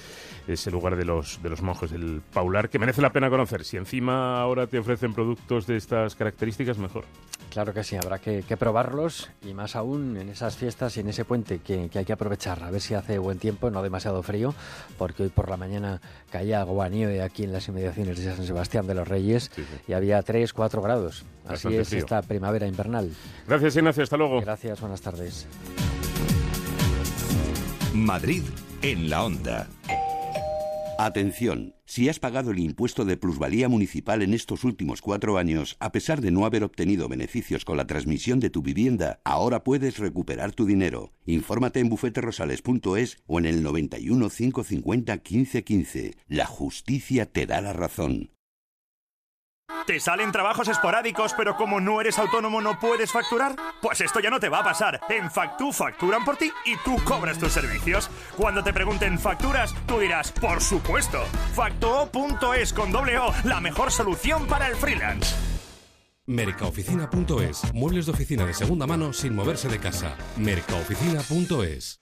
ese 0.47 0.71
lugar 0.71 0.95
de 0.95 1.05
los, 1.05 1.41
de 1.41 1.49
los 1.49 1.61
monjes 1.61 1.91
del 1.91 2.21
Paular, 2.33 2.69
que 2.69 2.79
merece 2.79 3.01
la 3.01 3.11
pena 3.11 3.29
conocer. 3.29 3.63
Si 3.63 3.77
encima 3.77 4.39
ahora 4.41 4.67
te 4.67 4.79
ofrecen 4.79 5.13
productos 5.13 5.65
de 5.67 5.77
estas 5.77 6.15
características, 6.15 6.77
mejor. 6.77 7.05
Claro 7.49 7.73
que 7.73 7.83
sí, 7.83 7.95
habrá 7.95 8.19
que, 8.19 8.43
que 8.43 8.57
probarlos 8.57 9.29
y 9.41 9.53
más 9.53 9.75
aún 9.77 10.17
en 10.17 10.27
esas 10.29 10.57
fiestas 10.57 10.97
y 10.97 10.99
en 10.99 11.07
ese 11.09 11.23
puente 11.23 11.59
que, 11.59 11.87
que 11.89 11.99
hay 11.99 12.05
que 12.05 12.11
aprovechar, 12.13 12.61
a 12.63 12.69
ver 12.69 12.81
si 12.81 12.93
hace 12.95 13.17
buen 13.17 13.39
tiempo, 13.39 13.69
no 13.71 13.81
demasiado 13.81 14.21
frío, 14.23 14.53
porque 14.97 15.23
hoy 15.23 15.29
por 15.29 15.49
la 15.49 15.55
mañana 15.55 16.01
caía 16.31 16.59
agua 16.59 16.89
nieve 16.89 17.21
aquí 17.21 17.43
en 17.45 17.53
las 17.53 17.67
inmediaciones 17.69 18.19
de 18.19 18.35
San 18.35 18.45
Sebastián 18.45 18.87
de 18.87 18.95
los 18.95 19.07
Reyes 19.07 19.51
y 19.87 19.93
había 19.93 20.21
3, 20.21 20.51
4 20.51 20.81
grados. 20.81 21.23
Así 21.45 21.49
Bastante 21.49 21.79
es 21.81 21.87
frío. 21.89 21.99
esta 21.99 22.21
primavera 22.23 22.67
invernal. 22.67 23.11
Gracias, 23.47 23.75
Ignacio. 23.77 24.03
Hasta 24.03 24.17
luego. 24.17 24.41
Gracias, 24.41 24.81
buenas 24.81 25.01
tardes. 25.01 25.47
Madrid 27.93 28.43
en 28.81 29.09
la 29.09 29.23
onda. 29.23 29.67
Atención, 30.97 31.75
si 31.83 32.07
has 32.07 32.19
pagado 32.19 32.51
el 32.51 32.59
impuesto 32.59 33.03
de 33.03 33.17
plusvalía 33.17 33.67
municipal 33.67 34.21
en 34.21 34.33
estos 34.33 34.63
últimos 34.63 35.01
cuatro 35.01 35.37
años, 35.37 35.75
a 35.81 35.91
pesar 35.91 36.21
de 36.21 36.31
no 36.31 36.45
haber 36.45 36.63
obtenido 36.63 37.09
beneficios 37.09 37.65
con 37.65 37.75
la 37.75 37.85
transmisión 37.85 38.39
de 38.39 38.49
tu 38.49 38.61
vivienda, 38.61 39.19
ahora 39.25 39.65
puedes 39.65 39.97
recuperar 39.97 40.53
tu 40.53 40.65
dinero. 40.65 41.11
Infórmate 41.25 41.81
en 41.81 41.89
bufeterosales.es 41.89 43.17
o 43.27 43.39
en 43.39 43.45
el 43.45 43.61
91 43.61 44.29
550 44.29 45.13
1515. 45.15 46.15
La 46.29 46.45
justicia 46.45 47.25
te 47.25 47.45
da 47.45 47.59
la 47.59 47.73
razón. 47.73 48.34
¿Te 49.85 49.99
salen 49.99 50.31
trabajos 50.31 50.67
esporádicos, 50.67 51.33
pero 51.37 51.55
como 51.55 51.79
no 51.79 52.01
eres 52.01 52.17
autónomo 52.17 52.59
no 52.59 52.79
puedes 52.79 53.11
facturar? 53.11 53.55
Pues 53.83 54.01
esto 54.01 54.19
ya 54.19 54.31
no 54.31 54.39
te 54.39 54.49
va 54.49 54.59
a 54.59 54.63
pasar. 54.63 54.99
En 55.09 55.29
Factu 55.29 55.71
facturan 55.71 56.25
por 56.25 56.37
ti 56.37 56.51
y 56.65 56.75
tú 56.83 56.95
cobras 57.03 57.37
tus 57.37 57.51
servicios. 57.51 58.09
Cuando 58.35 58.63
te 58.63 58.73
pregunten 58.73 59.19
facturas, 59.19 59.75
tú 59.85 59.99
dirás, 59.99 60.31
por 60.31 60.59
supuesto. 60.59 61.21
Factuo.es 61.53 62.73
con 62.73 62.91
doble 62.91 63.19
O, 63.19 63.31
la 63.43 63.59
mejor 63.59 63.91
solución 63.91 64.47
para 64.47 64.67
el 64.67 64.75
freelance. 64.75 65.35
Mercaoficina.es. 66.25 67.71
Muebles 67.75 68.07
de 68.07 68.11
oficina 68.11 68.43
de 68.43 68.55
segunda 68.55 68.87
mano 68.87 69.13
sin 69.13 69.35
moverse 69.35 69.67
de 69.69 69.77
casa. 69.79 70.15
Mercaoficina.es. 70.37 72.01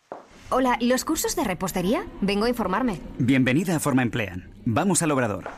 Hola, 0.50 0.78
¿los 0.80 1.04
cursos 1.04 1.36
de 1.36 1.44
repostería? 1.44 2.06
Vengo 2.22 2.46
a 2.46 2.50
informarme. 2.50 3.02
Bienvenida 3.18 3.76
a 3.76 3.80
Forma 3.82 4.04
Emplean. 4.04 4.54
Vamos 4.64 5.02
al 5.02 5.12
obrador. 5.12 5.50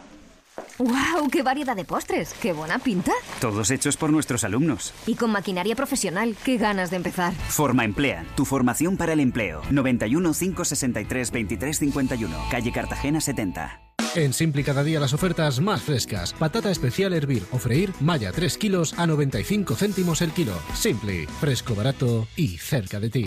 ¡Wow! 0.77 1.29
¡Qué 1.31 1.41
variedad 1.41 1.75
de 1.75 1.85
postres! 1.85 2.33
¡Qué 2.41 2.51
buena 2.51 2.79
pinta! 2.79 3.13
Todos 3.39 3.71
hechos 3.71 3.95
por 3.95 4.11
nuestros 4.11 4.43
alumnos. 4.43 4.93
Y 5.07 5.15
con 5.15 5.31
maquinaria 5.31 5.75
profesional. 5.75 6.35
¡Qué 6.43 6.57
ganas 6.57 6.89
de 6.89 6.97
empezar! 6.97 7.33
Forma 7.33 7.85
Emplean, 7.85 8.27
tu 8.35 8.43
formación 8.43 8.97
para 8.97 9.13
el 9.13 9.21
empleo. 9.21 9.61
91 9.71 10.33
563 10.33 11.31
23 11.31 11.79
51, 11.79 12.37
calle 12.51 12.71
Cartagena 12.73 13.21
70. 13.21 13.81
En 14.15 14.33
Simpli 14.33 14.63
cada 14.63 14.83
día 14.83 14.99
las 14.99 15.13
ofertas 15.13 15.59
más 15.61 15.81
frescas. 15.81 16.33
Patata 16.33 16.71
especial 16.71 17.13
hervir 17.13 17.43
o 17.51 17.57
freír, 17.57 17.93
malla 18.01 18.31
3 18.31 18.57
kilos 18.57 18.93
a 18.97 19.07
95 19.07 19.75
céntimos 19.75 20.21
el 20.21 20.31
kilo. 20.31 20.53
Simpli, 20.73 21.25
fresco, 21.25 21.75
barato 21.75 22.27
y 22.35 22.57
cerca 22.57 22.99
de 22.99 23.09
ti. 23.09 23.25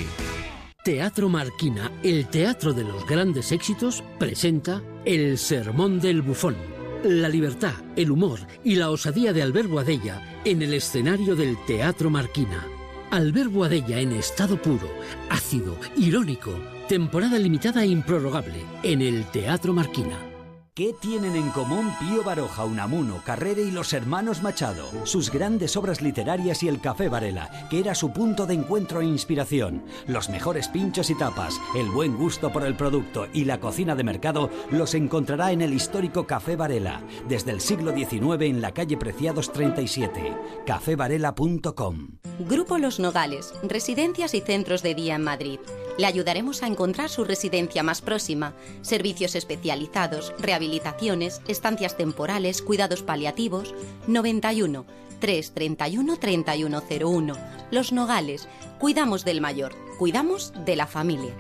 Teatro 0.84 1.28
Marquina, 1.28 1.92
el 2.02 2.28
teatro 2.28 2.72
de 2.72 2.84
los 2.84 3.06
grandes 3.06 3.52
éxitos, 3.52 4.02
presenta 4.18 4.82
El 5.04 5.36
Sermón 5.36 6.00
del 6.00 6.22
Bufón. 6.22 6.77
La 7.04 7.28
libertad, 7.28 7.74
el 7.94 8.10
humor 8.10 8.40
y 8.64 8.74
la 8.74 8.90
osadía 8.90 9.32
de 9.32 9.40
Albert 9.40 9.68
Boadella 9.68 10.40
en 10.44 10.62
el 10.62 10.74
escenario 10.74 11.36
del 11.36 11.56
Teatro 11.64 12.10
Marquina. 12.10 12.66
Albert 13.10 13.52
Boadella 13.52 14.00
en 14.00 14.12
estado 14.12 14.60
puro, 14.60 14.90
ácido, 15.30 15.76
irónico. 15.96 16.50
Temporada 16.88 17.38
limitada 17.38 17.84
e 17.84 17.86
improrrogable 17.86 18.64
en 18.82 19.00
el 19.00 19.24
Teatro 19.30 19.72
Marquina. 19.72 20.27
¿Qué 20.78 20.92
tienen 20.92 21.34
en 21.34 21.50
común 21.50 21.92
Pío 21.98 22.22
Baroja, 22.22 22.64
Unamuno, 22.64 23.20
Carrere 23.24 23.62
y 23.62 23.72
los 23.72 23.92
hermanos 23.92 24.44
Machado? 24.44 24.88
Sus 25.02 25.28
grandes 25.28 25.76
obras 25.76 26.00
literarias 26.00 26.62
y 26.62 26.68
el 26.68 26.80
Café 26.80 27.08
Varela, 27.08 27.66
que 27.68 27.80
era 27.80 27.96
su 27.96 28.12
punto 28.12 28.46
de 28.46 28.54
encuentro 28.54 29.00
e 29.00 29.04
inspiración. 29.04 29.82
Los 30.06 30.28
mejores 30.28 30.68
pinchos 30.68 31.10
y 31.10 31.16
tapas, 31.16 31.60
el 31.74 31.90
buen 31.90 32.16
gusto 32.16 32.52
por 32.52 32.62
el 32.62 32.76
producto 32.76 33.26
y 33.32 33.44
la 33.44 33.58
cocina 33.58 33.96
de 33.96 34.04
mercado 34.04 34.50
los 34.70 34.94
encontrará 34.94 35.50
en 35.50 35.62
el 35.62 35.74
histórico 35.74 36.28
Café 36.28 36.54
Varela, 36.54 37.02
desde 37.28 37.50
el 37.50 37.60
siglo 37.60 37.92
XIX 37.92 38.42
en 38.42 38.60
la 38.60 38.72
calle 38.72 38.96
Preciados 38.96 39.52
37. 39.52 40.32
cafevarela.com. 40.64 42.18
Grupo 42.48 42.78
Los 42.78 43.00
Nogales, 43.00 43.52
residencias 43.64 44.32
y 44.32 44.40
centros 44.42 44.84
de 44.84 44.94
día 44.94 45.16
en 45.16 45.24
Madrid. 45.24 45.58
Le 45.98 46.06
ayudaremos 46.06 46.62
a 46.62 46.68
encontrar 46.68 47.10
su 47.10 47.24
residencia 47.24 47.82
más 47.82 48.00
próxima, 48.00 48.54
servicios 48.82 49.34
especializados, 49.34 50.32
rehabilitaciones, 50.68 51.40
estancias 51.48 51.96
temporales, 51.96 52.60
cuidados 52.62 53.02
paliativos. 53.02 53.74
91 54.06 54.84
331 55.18 56.16
3101. 56.18 57.34
Los 57.70 57.92
Nogales. 57.92 58.48
Cuidamos 58.78 59.24
del 59.24 59.40
mayor, 59.40 59.74
cuidamos 59.98 60.52
de 60.64 60.76
la 60.76 60.86
familia. 60.86 61.34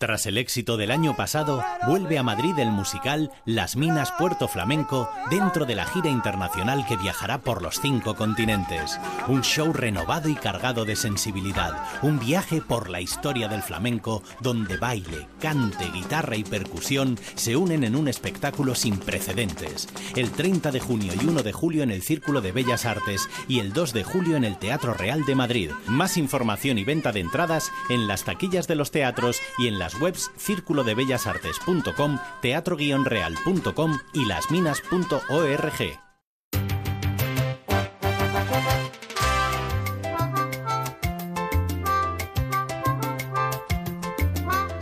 Tras 0.00 0.24
el 0.24 0.38
éxito 0.38 0.78
del 0.78 0.92
año 0.92 1.14
pasado, 1.14 1.62
vuelve 1.86 2.16
a 2.16 2.22
Madrid 2.22 2.58
el 2.58 2.70
musical 2.70 3.30
Las 3.44 3.76
Minas 3.76 4.10
Puerto 4.12 4.48
Flamenco 4.48 5.10
dentro 5.28 5.66
de 5.66 5.74
la 5.74 5.84
gira 5.84 6.08
internacional 6.08 6.86
que 6.86 6.96
viajará 6.96 7.42
por 7.42 7.60
los 7.60 7.78
cinco 7.82 8.14
continentes. 8.14 8.98
Un 9.28 9.42
show 9.42 9.74
renovado 9.74 10.30
y 10.30 10.36
cargado 10.36 10.86
de 10.86 10.96
sensibilidad, 10.96 11.84
un 12.00 12.18
viaje 12.18 12.62
por 12.62 12.88
la 12.88 13.02
historia 13.02 13.46
del 13.48 13.60
flamenco 13.60 14.22
donde 14.40 14.78
baile, 14.78 15.28
cante, 15.38 15.90
guitarra 15.90 16.36
y 16.36 16.44
percusión 16.44 17.18
se 17.34 17.54
unen 17.56 17.84
en 17.84 17.94
un 17.94 18.08
espectáculo 18.08 18.74
sin 18.74 18.96
precedentes. 18.96 19.86
El 20.16 20.30
30 20.30 20.70
de 20.70 20.80
junio 20.80 21.12
y 21.20 21.26
1 21.26 21.42
de 21.42 21.52
julio 21.52 21.82
en 21.82 21.90
el 21.90 22.00
Círculo 22.00 22.40
de 22.40 22.52
Bellas 22.52 22.86
Artes 22.86 23.28
y 23.48 23.58
el 23.58 23.74
2 23.74 23.92
de 23.92 24.04
julio 24.04 24.38
en 24.38 24.44
el 24.44 24.56
Teatro 24.56 24.94
Real 24.94 25.26
de 25.26 25.34
Madrid. 25.34 25.70
Más 25.86 26.16
información 26.16 26.78
y 26.78 26.84
venta 26.84 27.12
de 27.12 27.20
entradas 27.20 27.70
en 27.90 28.06
las 28.06 28.24
taquillas 28.24 28.66
de 28.66 28.76
los 28.76 28.90
teatros 28.90 29.36
y 29.58 29.68
en 29.68 29.78
las 29.78 29.89
webs 29.98 30.30
círculodebellasartes.com, 30.36 32.18
teatro-real.com 32.42 33.98
y 34.12 34.24
lasminas.org. 34.26 36.09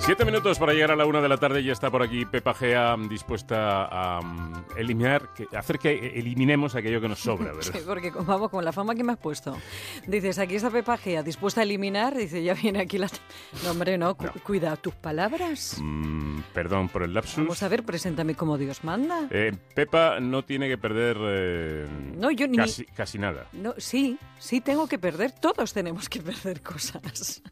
Siete 0.09 0.25
minutos 0.25 0.59
para 0.59 0.73
llegar 0.73 0.90
a 0.90 0.97
la 0.97 1.05
una 1.05 1.21
de 1.21 1.29
la 1.29 1.37
tarde 1.37 1.61
y 1.61 1.68
está 1.68 1.90
por 1.90 2.03
aquí 2.03 2.25
Pepa 2.25 2.55
Gea 2.55 2.97
dispuesta 3.11 3.85
a 3.85 4.21
um, 4.21 4.55
eliminar, 4.75 5.35
que, 5.35 5.47
hacer 5.55 5.79
que 5.79 5.90
eliminemos 6.18 6.75
aquello 6.75 6.99
que 6.99 7.09
nos 7.11 7.18
sobra, 7.18 7.53
¿verdad? 7.53 7.75
Sí, 7.75 7.81
porque 7.87 8.11
vamos, 8.11 8.49
con 8.51 8.64
la 8.64 8.73
fama 8.73 8.94
que 8.94 9.05
me 9.05 9.12
has 9.12 9.18
puesto. 9.18 9.55
Dices, 10.07 10.38
aquí 10.38 10.55
está 10.55 10.71
Pepa 10.71 10.97
Gea 10.97 11.23
dispuesta 11.23 11.61
a 11.61 11.64
eliminar, 11.64 12.16
dice, 12.16 12.42
ya 12.42 12.55
viene 12.55 12.81
aquí 12.81 12.97
la... 12.97 13.11
No, 13.64 13.73
hombre, 13.73 13.99
no, 13.99 14.16
cu- 14.16 14.31
cuida 14.42 14.75
tus 14.77 14.94
palabras. 14.94 15.77
Mm, 15.79 16.40
perdón 16.55 16.88
por 16.88 17.03
el 17.03 17.12
lapsus. 17.12 17.37
Vamos 17.44 17.62
a 17.62 17.68
ver, 17.68 17.83
preséntame 17.83 18.35
como 18.35 18.57
Dios 18.57 18.85
manda. 18.85 19.29
Eh, 19.31 19.53
Pepa 19.75 20.21
no 20.21 20.42
tiene 20.42 20.68
que 20.68 20.79
perder 20.79 21.18
eh, 21.21 21.87
No, 22.16 22.31
yo 22.31 22.49
ni- 22.49 22.57
casi, 22.57 22.87
casi 22.87 23.18
nada. 23.18 23.47
No, 23.53 23.75
sí, 23.77 24.18
sí 24.38 24.62
tengo 24.62 24.88
que 24.88 24.99
perder, 24.99 25.33
todos 25.33 25.75
tenemos 25.75 26.09
que 26.09 26.23
perder 26.23 26.62
cosas. 26.62 27.42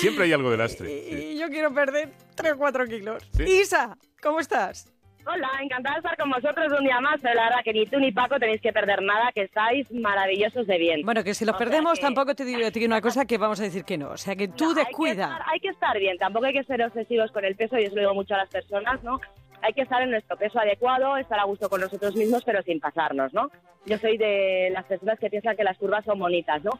Siempre 0.00 0.24
hay 0.24 0.32
algo 0.32 0.50
de 0.50 0.56
lastre. 0.58 1.10
sí. 1.16 1.24
Y 1.34 1.38
yo 1.38 1.48
quiero 1.48 1.72
perder 1.72 2.10
3 2.34 2.52
o 2.52 2.58
4 2.58 2.86
kilos. 2.86 3.22
Sí. 3.32 3.42
Isa, 3.44 3.96
¿cómo 4.22 4.40
estás? 4.40 4.90
Hola, 5.26 5.48
encantada 5.62 5.94
de 5.94 6.00
estar 6.00 6.16
con 6.18 6.28
vosotros 6.30 6.70
un 6.78 6.84
día 6.84 7.00
más. 7.00 7.18
Pero 7.22 7.34
la 7.34 7.44
verdad 7.44 7.58
que 7.64 7.72
ni 7.72 7.86
tú 7.86 7.98
ni 7.98 8.12
Paco 8.12 8.38
tenéis 8.38 8.60
que 8.60 8.74
perder 8.74 9.00
nada, 9.02 9.32
que 9.34 9.42
estáis 9.44 9.90
maravillosos 9.90 10.66
de 10.66 10.76
bien. 10.76 11.00
Bueno, 11.02 11.24
que 11.24 11.32
si 11.32 11.46
lo 11.46 11.52
O 11.52 11.56
perdemos 11.56 11.94
que- 11.98 12.02
tampoco 12.02 12.34
te 12.34 12.44
digo 12.44 12.60
una 12.86 13.00
cosa 13.00 13.24
que 13.24 13.38
vamos 13.38 13.58
a 13.60 13.62
decir 13.62 13.84
que 13.84 13.96
no. 13.96 14.10
O 14.10 14.16
sea, 14.18 14.36
que 14.36 14.48
tú 14.48 14.64
No, 14.64 14.70
hay 14.70 14.74
que 14.76 14.80
descuida. 14.82 15.24
estar- 15.24 15.42
Hay 15.46 15.60
que, 15.60 15.68
estar 15.68 15.98
bien, 15.98 16.18
tampoco 16.18 16.44
hay 16.44 16.52
que 16.52 16.64
ser 16.64 16.82
obsesivos 16.82 17.32
con 17.32 17.44
el 17.46 17.56
peso, 17.56 17.78
y 17.78 17.84
eso 17.84 17.94
lo 17.94 18.02
digo 18.02 18.14
mucho 18.14 18.34
a 18.34 18.38
las 18.38 18.50
personas, 18.50 19.02
¿no? 19.02 19.18
Hay 19.62 19.72
que 19.72 19.80
estar 19.80 20.02
en 20.02 20.10
nuestro 20.10 20.36
peso 20.36 20.58
adecuado, 20.60 21.16
estar 21.16 21.38
a 21.38 21.44
gusto 21.44 21.70
con 21.70 21.80
nosotros 21.80 22.14
mismos, 22.16 22.44
pero 22.44 22.60
sin 22.62 22.78
pasarnos, 22.80 23.32
¿no? 23.32 23.50
Yo 23.86 23.96
soy 23.96 24.18
de 24.18 24.68
las 24.74 24.84
personas 24.84 25.18
que 25.18 25.30
piensan 25.30 25.56
que 25.56 25.64
las 25.64 25.78
curvas 25.78 26.04
son 26.04 26.18
bonitas, 26.18 26.62
¿no? 26.62 26.72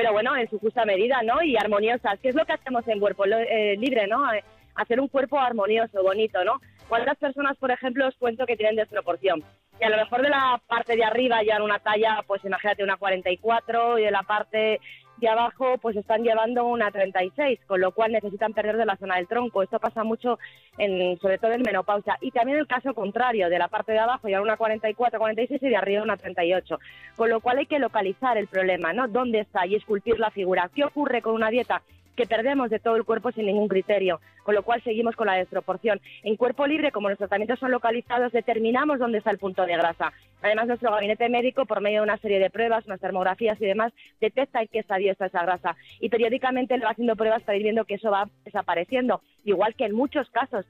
Pero 0.00 0.14
bueno, 0.14 0.34
en 0.34 0.48
su 0.48 0.58
justa 0.58 0.86
medida, 0.86 1.20
¿no? 1.22 1.42
Y 1.42 1.58
armoniosas. 1.58 2.18
¿Qué 2.20 2.30
es 2.30 2.34
lo 2.34 2.46
que 2.46 2.54
hacemos 2.54 2.88
en 2.88 3.00
cuerpo 3.00 3.26
eh, 3.26 3.76
libre, 3.76 4.06
¿no? 4.06 4.32
Eh, 4.32 4.42
hacer 4.74 4.98
un 4.98 5.08
cuerpo 5.08 5.38
armonioso, 5.38 6.02
bonito, 6.02 6.42
¿no? 6.42 6.58
¿Cuántas 6.88 7.18
personas, 7.18 7.58
por 7.58 7.70
ejemplo, 7.70 8.08
os 8.08 8.16
cuento 8.16 8.46
que 8.46 8.56
tienen 8.56 8.76
desproporción? 8.76 9.44
Y 9.78 9.84
a 9.84 9.90
lo 9.90 9.98
mejor 9.98 10.22
de 10.22 10.30
la 10.30 10.58
parte 10.66 10.96
de 10.96 11.04
arriba 11.04 11.42
llevan 11.42 11.60
una 11.60 11.80
talla, 11.80 12.24
pues 12.26 12.42
imagínate 12.46 12.82
una 12.82 12.96
44, 12.96 13.98
y 13.98 14.04
de 14.04 14.10
la 14.10 14.22
parte 14.22 14.80
de 15.20 15.28
abajo 15.28 15.78
pues 15.78 15.96
están 15.96 16.22
llevando 16.22 16.64
una 16.64 16.90
36, 16.90 17.60
con 17.66 17.80
lo 17.80 17.92
cual 17.92 18.12
necesitan 18.12 18.52
perder 18.52 18.76
de 18.76 18.86
la 18.86 18.96
zona 18.96 19.16
del 19.16 19.28
tronco. 19.28 19.62
Esto 19.62 19.78
pasa 19.78 20.02
mucho, 20.02 20.38
en, 20.78 21.18
sobre 21.20 21.38
todo 21.38 21.52
en 21.52 21.62
menopausia. 21.62 22.16
Y 22.20 22.30
también 22.30 22.58
el 22.58 22.66
caso 22.66 22.94
contrario, 22.94 23.48
de 23.48 23.58
la 23.58 23.68
parte 23.68 23.92
de 23.92 23.98
abajo 23.98 24.28
llevar 24.28 24.42
una 24.42 24.56
44, 24.56 25.18
46 25.18 25.62
y 25.62 25.68
de 25.68 25.76
arriba 25.76 26.02
una 26.02 26.16
38. 26.16 26.78
Con 27.16 27.30
lo 27.30 27.40
cual 27.40 27.58
hay 27.58 27.66
que 27.66 27.78
localizar 27.78 28.36
el 28.38 28.48
problema, 28.48 28.92
¿no? 28.92 29.06
¿Dónde 29.08 29.40
está? 29.40 29.66
Y 29.66 29.76
esculpir 29.76 30.18
la 30.18 30.30
figura. 30.30 30.70
¿Qué 30.74 30.84
ocurre 30.84 31.22
con 31.22 31.34
una 31.34 31.50
dieta? 31.50 31.82
Que 32.20 32.26
perdemos 32.26 32.68
de 32.68 32.78
todo 32.78 32.96
el 32.96 33.04
cuerpo 33.04 33.32
sin 33.32 33.46
ningún 33.46 33.66
criterio, 33.66 34.20
con 34.42 34.54
lo 34.54 34.62
cual 34.62 34.82
seguimos 34.82 35.16
con 35.16 35.26
la 35.26 35.36
desproporción. 35.36 36.02
En 36.22 36.36
cuerpo 36.36 36.66
libre, 36.66 36.92
como 36.92 37.08
los 37.08 37.16
tratamientos 37.16 37.58
son 37.58 37.70
localizados, 37.70 38.30
determinamos 38.30 38.98
dónde 38.98 39.16
está 39.16 39.30
el 39.30 39.38
punto 39.38 39.64
de 39.64 39.74
grasa. 39.74 40.12
Además, 40.42 40.66
nuestro 40.66 40.90
gabinete 40.90 41.30
médico, 41.30 41.64
por 41.64 41.80
medio 41.80 42.00
de 42.00 42.04
una 42.04 42.18
serie 42.18 42.38
de 42.38 42.50
pruebas, 42.50 42.84
unas 42.84 43.00
termografías 43.00 43.58
y 43.58 43.64
demás, 43.64 43.94
detecta 44.20 44.60
en 44.60 44.68
qué 44.68 44.80
estadio 44.80 45.10
está 45.10 45.26
esa 45.26 45.40
grasa. 45.44 45.76
Y 45.98 46.10
periódicamente 46.10 46.76
le 46.76 46.84
va 46.84 46.90
haciendo 46.90 47.16
pruebas 47.16 47.42
para 47.42 47.56
ir 47.56 47.62
viendo 47.62 47.86
que 47.86 47.94
eso 47.94 48.10
va 48.10 48.28
desapareciendo. 48.44 49.22
Igual 49.44 49.74
que 49.74 49.86
en 49.86 49.94
muchos 49.94 50.28
casos 50.28 50.66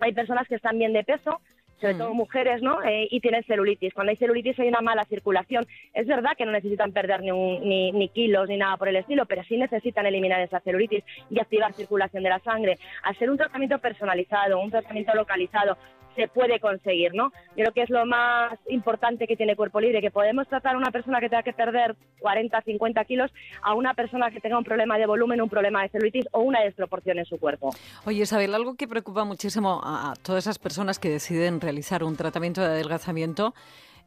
hay 0.00 0.12
personas 0.12 0.48
que 0.48 0.56
están 0.56 0.80
bien 0.80 0.92
de 0.92 1.04
peso, 1.04 1.40
sobre 1.82 1.94
todo 1.96 2.14
mujeres, 2.14 2.62
¿no? 2.62 2.82
Eh, 2.82 3.08
y 3.10 3.20
tienen 3.20 3.44
celulitis. 3.44 3.92
Cuando 3.92 4.10
hay 4.10 4.16
celulitis 4.16 4.58
hay 4.58 4.68
una 4.68 4.80
mala 4.80 5.04
circulación. 5.04 5.66
Es 5.92 6.06
verdad 6.06 6.30
que 6.38 6.46
no 6.46 6.52
necesitan 6.52 6.92
perder 6.92 7.20
ni, 7.20 7.30
un- 7.30 7.60
ni, 7.68 7.92
ni 7.92 8.08
kilos 8.08 8.48
ni 8.48 8.56
nada 8.56 8.76
por 8.78 8.88
el 8.88 8.96
estilo, 8.96 9.26
pero 9.26 9.42
sí 9.44 9.56
necesitan 9.58 10.06
eliminar 10.06 10.40
esa 10.40 10.60
celulitis 10.60 11.04
y 11.28 11.38
activar 11.38 11.72
circulación 11.74 12.22
de 12.22 12.30
la 12.30 12.38
sangre. 12.40 12.78
Al 13.02 13.16
ser 13.18 13.30
un 13.30 13.36
tratamiento 13.36 13.78
personalizado, 13.78 14.58
un 14.60 14.70
tratamiento 14.70 15.14
localizado, 15.14 15.76
se 16.16 16.28
puede 16.28 16.60
conseguir, 16.60 17.14
¿no? 17.14 17.30
Yo 17.56 17.64
creo 17.64 17.72
que 17.72 17.82
es 17.82 17.90
lo 17.90 18.04
más 18.06 18.58
importante 18.68 19.26
que 19.26 19.36
tiene 19.36 19.56
Cuerpo 19.56 19.80
Libre, 19.80 20.00
que 20.00 20.10
podemos 20.10 20.46
tratar 20.48 20.74
a 20.74 20.78
una 20.78 20.90
persona 20.90 21.20
que 21.20 21.28
tenga 21.28 21.42
que 21.42 21.52
perder 21.52 21.96
40, 22.20 22.60
50 22.62 23.04
kilos 23.04 23.30
a 23.62 23.74
una 23.74 23.94
persona 23.94 24.30
que 24.30 24.40
tenga 24.40 24.58
un 24.58 24.64
problema 24.64 24.98
de 24.98 25.06
volumen, 25.06 25.40
un 25.40 25.48
problema 25.48 25.82
de 25.82 25.88
celulitis 25.88 26.26
o 26.32 26.40
una 26.40 26.60
desproporción 26.60 27.18
en 27.18 27.24
su 27.24 27.38
cuerpo. 27.38 27.70
Oye, 28.06 28.22
Isabel, 28.22 28.54
algo 28.54 28.74
que 28.76 28.86
preocupa 28.88 29.24
muchísimo 29.24 29.80
a 29.84 30.14
todas 30.22 30.44
esas 30.44 30.58
personas 30.58 30.98
que 30.98 31.08
deciden 31.08 31.60
realizar 31.60 32.04
un 32.04 32.16
tratamiento 32.16 32.60
de 32.60 32.68
adelgazamiento 32.68 33.54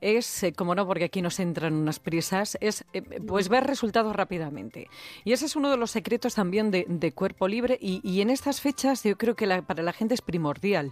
es, 0.02 0.44
eh, 0.44 0.52
como 0.54 0.76
no, 0.76 0.86
porque 0.86 1.06
aquí 1.06 1.22
nos 1.22 1.40
entran 1.40 1.74
unas 1.74 2.00
prisas, 2.00 2.58
es 2.60 2.86
eh, 2.94 3.02
pues 3.26 3.48
ver 3.48 3.64
resultados 3.64 4.14
rápidamente. 4.16 4.88
Y 5.24 5.32
ese 5.32 5.46
es 5.46 5.56
uno 5.56 5.72
de 5.72 5.78
los 5.78 5.90
secretos 5.90 6.36
también 6.36 6.70
de, 6.70 6.86
de 6.88 7.12
cuerpo 7.14 7.48
libre 7.48 7.78
y, 7.82 8.02
y 8.04 8.20
en 8.22 8.30
estas 8.30 8.60
fechas 8.60 9.04
yo 9.04 9.18
creo 9.18 9.36
que 9.36 9.48
la- 9.48 9.62
para 9.62 9.84
la 9.84 9.94
gente 9.94 10.14
es 10.14 10.22
primordial. 10.22 10.92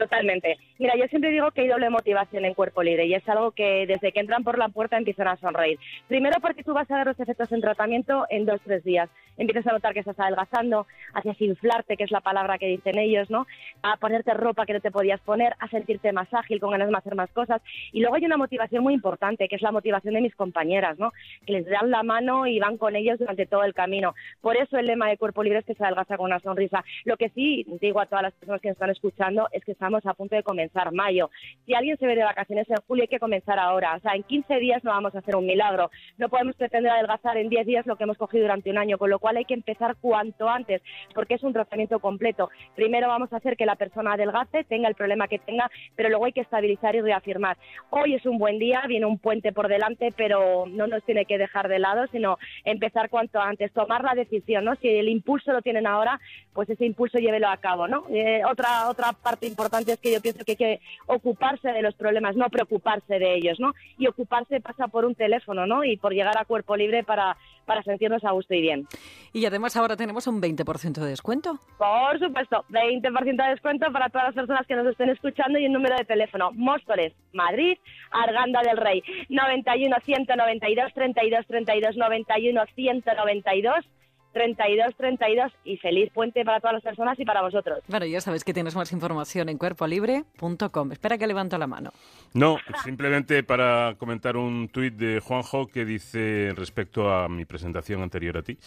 Totalmente. 0.00 0.56
Mira, 0.78 0.94
yo 0.96 1.06
siempre 1.08 1.28
digo 1.28 1.50
que 1.50 1.60
hay 1.60 1.68
doble 1.68 1.90
motivación 1.90 2.46
en 2.46 2.54
cuerpo 2.54 2.82
libre 2.82 3.04
y 3.04 3.12
es 3.12 3.28
algo 3.28 3.50
que 3.50 3.84
desde 3.86 4.12
que 4.12 4.20
entran 4.20 4.42
por 4.42 4.56
la 4.56 4.70
puerta 4.70 4.96
empiezan 4.96 5.28
a 5.28 5.36
sonreír. 5.36 5.78
Primero 6.08 6.40
porque 6.40 6.64
tú 6.64 6.72
vas 6.72 6.90
a 6.90 6.96
ver 6.96 7.08
los 7.08 7.20
efectos 7.20 7.52
en 7.52 7.60
tratamiento 7.60 8.24
en 8.30 8.46
dos, 8.46 8.62
tres 8.64 8.82
días. 8.82 9.10
Empiezas 9.36 9.66
a 9.66 9.72
notar 9.72 9.94
que 9.94 10.00
estás 10.00 10.18
adelgazando, 10.18 10.86
haces 11.14 11.40
inflarte, 11.40 11.96
que 11.96 12.04
es 12.04 12.10
la 12.10 12.20
palabra 12.20 12.58
que 12.58 12.66
dicen 12.66 12.98
ellos, 12.98 13.30
¿no? 13.30 13.46
A 13.82 13.96
ponerte 13.96 14.34
ropa 14.34 14.66
que 14.66 14.74
no 14.74 14.80
te 14.80 14.90
podías 14.90 15.20
poner, 15.20 15.54
a 15.58 15.68
sentirte 15.68 16.12
más 16.12 16.32
ágil, 16.32 16.60
con 16.60 16.70
ganas 16.70 16.88
de 16.88 16.96
hacer 16.96 17.14
más 17.14 17.30
cosas. 17.30 17.62
Y 17.92 18.00
luego 18.00 18.16
hay 18.16 18.24
una 18.24 18.36
motivación 18.36 18.82
muy 18.82 18.94
importante, 18.94 19.48
que 19.48 19.56
es 19.56 19.62
la 19.62 19.72
motivación 19.72 20.14
de 20.14 20.20
mis 20.20 20.34
compañeras, 20.34 20.98
¿no? 20.98 21.12
Que 21.46 21.52
les 21.52 21.66
dan 21.66 21.90
la 21.90 22.02
mano 22.02 22.46
y 22.46 22.58
van 22.58 22.76
con 22.76 22.96
ellos 22.96 23.18
durante 23.18 23.46
todo 23.46 23.64
el 23.64 23.74
camino. 23.74 24.14
Por 24.40 24.56
eso 24.56 24.76
el 24.76 24.86
lema 24.86 25.08
de 25.08 25.16
cuerpo 25.16 25.42
libre 25.42 25.60
es 25.60 25.64
que 25.64 25.74
se 25.74 25.84
adelgaza 25.84 26.16
con 26.16 26.26
una 26.26 26.40
sonrisa. 26.40 26.84
Lo 27.04 27.16
que 27.16 27.30
sí 27.30 27.64
digo 27.80 28.00
a 28.00 28.06
todas 28.06 28.22
las 28.22 28.34
personas 28.34 28.60
que 28.60 28.68
nos 28.68 28.76
están 28.76 28.90
escuchando 28.90 29.48
es 29.52 29.64
que 29.64 29.72
estamos 29.72 30.04
a 30.06 30.14
punto 30.14 30.36
de 30.36 30.42
comenzar 30.42 30.92
mayo. 30.92 31.30
Si 31.66 31.74
alguien 31.74 31.96
se 31.96 32.06
ve 32.06 32.16
de 32.16 32.24
vacaciones 32.24 32.68
en 32.68 32.76
julio, 32.86 33.04
hay 33.04 33.08
que 33.08 33.20
comenzar 33.20 33.58
ahora. 33.58 33.96
O 33.96 34.00
sea, 34.00 34.14
en 34.14 34.22
15 34.22 34.56
días 34.56 34.84
no 34.84 34.90
vamos 34.90 35.14
a 35.14 35.18
hacer 35.18 35.36
un 35.36 35.46
milagro. 35.46 35.90
No 36.18 36.28
podemos 36.28 36.56
pretender 36.56 36.92
adelgazar 36.92 37.36
en 37.36 37.48
10 37.48 37.66
días 37.66 37.86
lo 37.86 37.96
que 37.96 38.04
hemos 38.04 38.18
cogido 38.18 38.42
durante 38.42 38.70
un 38.70 38.78
año, 38.78 38.98
con 38.98 39.10
lo 39.10 39.18
cual 39.20 39.36
hay 39.36 39.44
que 39.44 39.54
empezar 39.54 39.96
cuanto 40.00 40.48
antes, 40.48 40.82
porque 41.14 41.34
es 41.34 41.42
un 41.44 41.52
tratamiento 41.52 42.00
completo. 42.00 42.50
Primero 42.74 43.06
vamos 43.06 43.32
a 43.32 43.36
hacer 43.36 43.56
que 43.56 43.66
la 43.66 43.76
persona 43.76 44.14
adelgace, 44.14 44.64
tenga 44.64 44.88
el 44.88 44.94
problema 44.94 45.28
que 45.28 45.38
tenga, 45.38 45.70
pero 45.94 46.08
luego 46.08 46.24
hay 46.24 46.32
que 46.32 46.40
estabilizar 46.40 46.96
y 46.96 47.00
reafirmar. 47.00 47.56
Hoy 47.90 48.14
es 48.14 48.26
un 48.26 48.38
buen 48.38 48.58
día, 48.58 48.82
viene 48.88 49.06
un 49.06 49.18
puente 49.18 49.52
por 49.52 49.68
delante, 49.68 50.12
pero 50.16 50.64
no 50.66 50.86
nos 50.86 51.04
tiene 51.04 51.26
que 51.26 51.38
dejar 51.38 51.68
de 51.68 51.78
lado, 51.78 52.06
sino 52.08 52.38
empezar 52.64 53.10
cuanto 53.10 53.40
antes, 53.40 53.72
tomar 53.72 54.02
la 54.02 54.14
decisión, 54.14 54.64
¿no? 54.64 54.74
Si 54.76 54.88
el 54.88 55.08
impulso 55.08 55.52
lo 55.52 55.62
tienen 55.62 55.86
ahora, 55.86 56.20
pues 56.52 56.68
ese 56.70 56.86
impulso 56.86 57.18
llévelo 57.18 57.48
a 57.48 57.58
cabo, 57.58 57.86
¿no? 57.86 58.04
Eh, 58.10 58.42
otra, 58.44 58.88
otra 58.88 59.12
parte 59.12 59.46
importante 59.46 59.92
es 59.92 59.98
que 59.98 60.12
yo 60.12 60.20
pienso 60.20 60.44
que 60.44 60.52
hay 60.52 60.56
que 60.56 60.80
ocuparse 61.06 61.70
de 61.70 61.82
los 61.82 61.94
problemas, 61.94 62.36
no 62.36 62.48
preocuparse 62.48 63.18
de 63.18 63.34
ellos, 63.34 63.60
¿no? 63.60 63.74
Y 63.98 64.06
ocuparse 64.06 64.60
pasa 64.60 64.88
por 64.88 65.04
un 65.04 65.14
teléfono, 65.14 65.66
¿no? 65.66 65.84
Y 65.84 65.96
por 65.96 66.12
llegar 66.12 66.36
a 66.38 66.44
cuerpo 66.44 66.76
libre 66.76 67.04
para, 67.04 67.36
para 67.66 67.82
sentirnos 67.82 68.24
a 68.24 68.32
gusto 68.32 68.54
y 68.54 68.60
bien. 68.60 68.86
Y 69.32 69.46
además 69.46 69.76
ahora 69.76 69.96
tenemos 69.96 70.26
un 70.26 70.40
20% 70.40 70.94
de 70.94 71.08
descuento. 71.08 71.58
Por 71.78 72.18
supuesto, 72.18 72.64
20% 72.70 73.44
de 73.44 73.50
descuento 73.50 73.92
para 73.92 74.08
todas 74.08 74.28
las 74.28 74.34
personas 74.34 74.66
que 74.66 74.74
nos 74.74 74.86
estén 74.86 75.10
escuchando 75.10 75.58
y 75.58 75.66
un 75.66 75.72
número 75.72 75.96
de 75.96 76.04
teléfono. 76.04 76.50
Móstoles, 76.52 77.12
Madrid, 77.32 77.78
Arganda 78.10 78.60
del 78.62 78.76
Rey, 78.76 79.02
91 79.28 79.96
192 80.04 80.94
32 80.94 81.46
32 81.46 81.96
91 81.96 82.62
192 82.74 83.84
32 84.32 84.94
32 84.96 85.52
y 85.64 85.76
feliz 85.78 86.10
puente 86.12 86.44
para 86.44 86.60
todas 86.60 86.74
las 86.74 86.82
personas 86.82 87.18
y 87.18 87.24
para 87.24 87.42
vosotros. 87.42 87.80
Bueno, 87.88 88.06
ya 88.06 88.20
sabes 88.20 88.44
que 88.44 88.54
tienes 88.54 88.74
más 88.76 88.92
información 88.92 89.48
en 89.48 89.58
cuerpolibre.com. 89.58 90.92
Espera 90.92 91.18
que 91.18 91.26
levanto 91.26 91.58
la 91.58 91.66
mano. 91.66 91.90
No, 92.34 92.58
simplemente 92.84 93.42
para 93.42 93.94
comentar 93.98 94.36
un 94.36 94.68
tuit 94.68 94.94
de 94.94 95.20
Juanjo 95.20 95.66
que 95.66 95.84
dice 95.84 96.52
respecto 96.54 97.12
a 97.12 97.28
mi 97.28 97.44
presentación 97.44 98.02
anterior 98.02 98.38
a 98.38 98.42
ti. 98.42 98.58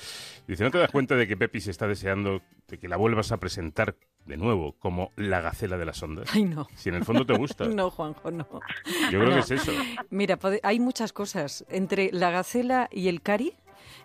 Dice, 0.48 0.64
¿no 0.64 0.72
te 0.72 0.78
das 0.78 0.92
cuenta 0.92 1.16
de 1.16 1.28
que 1.28 1.38
Pepi 1.38 1.60
se 1.60 1.72
está 1.72 1.88
deseando 1.88 2.42
de 2.68 2.78
que 2.78 2.88
la 2.88 2.98
vuelvas 2.98 3.32
a 3.32 3.38
presentar 3.38 3.96
de 4.26 4.38
nuevo 4.38 4.74
como 4.80 5.12
la 5.16 5.42
gacela 5.42 5.78
de 5.78 5.86
las 5.86 6.02
ondas? 6.02 6.30
Ay, 6.34 6.44
no. 6.44 6.68
Si 6.76 6.90
en 6.90 6.96
el 6.96 7.06
fondo 7.06 7.26
te 7.26 7.34
gusta. 7.34 7.66
no, 7.70 7.90
Juanjo, 7.90 8.32
no. 8.32 8.48
Yo 9.12 9.20
creo 9.20 9.34
que 9.34 9.40
es 9.40 9.52
eso. 9.52 9.72
Mira, 10.10 10.38
hay 10.64 10.80
muchas 10.80 11.14
cosas. 11.14 11.66
Entre 11.70 12.12
la 12.12 12.32
gacela 12.32 12.90
y 12.92 13.08
el 13.08 13.22
cari 13.22 13.54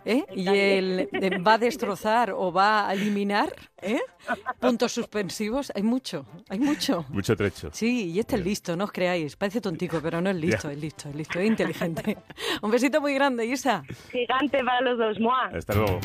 ¿eh? 0.05 0.25
y 0.35 0.49
él 0.49 1.09
va 1.47 1.55
a 1.55 1.59
destrozar 1.59 2.31
o 2.31 2.53
va 2.53 2.89
a 2.89 2.95
eliminar 2.95 3.55
¿eh? 3.81 4.01
puntos 4.59 4.93
suspensivos. 4.93 5.73
Hay 5.75 5.83
mucho, 5.83 6.27
hay 6.49 6.59
mucho. 6.59 7.05
Mucho 7.09 7.37
trecho. 7.37 7.71
Sí, 7.73 8.11
y 8.11 8.19
este 8.19 8.37
es 8.37 8.45
listo, 8.45 8.77
no 8.77 8.85
os 8.85 8.93
creáis. 8.93 9.37
Parece 9.37 9.61
tontico, 9.61 10.01
pero 10.03 10.21
no 10.21 10.31
es 10.31 10.37
listo, 10.37 10.71
es 10.71 10.79
listo, 10.79 11.09
es 11.09 11.15
listo, 11.15 11.39
es 11.39 11.47
inteligente. 11.47 12.19
Un 12.63 12.71
besito 12.71 13.01
muy 13.01 13.15
grande, 13.15 13.47
Isa. 13.47 13.83
Gigante 14.11 14.65
para 14.65 14.81
los 14.83 14.99
dos, 14.99 15.21
Moa. 15.21 15.51
Hasta 15.55 15.75
luego. 15.75 16.01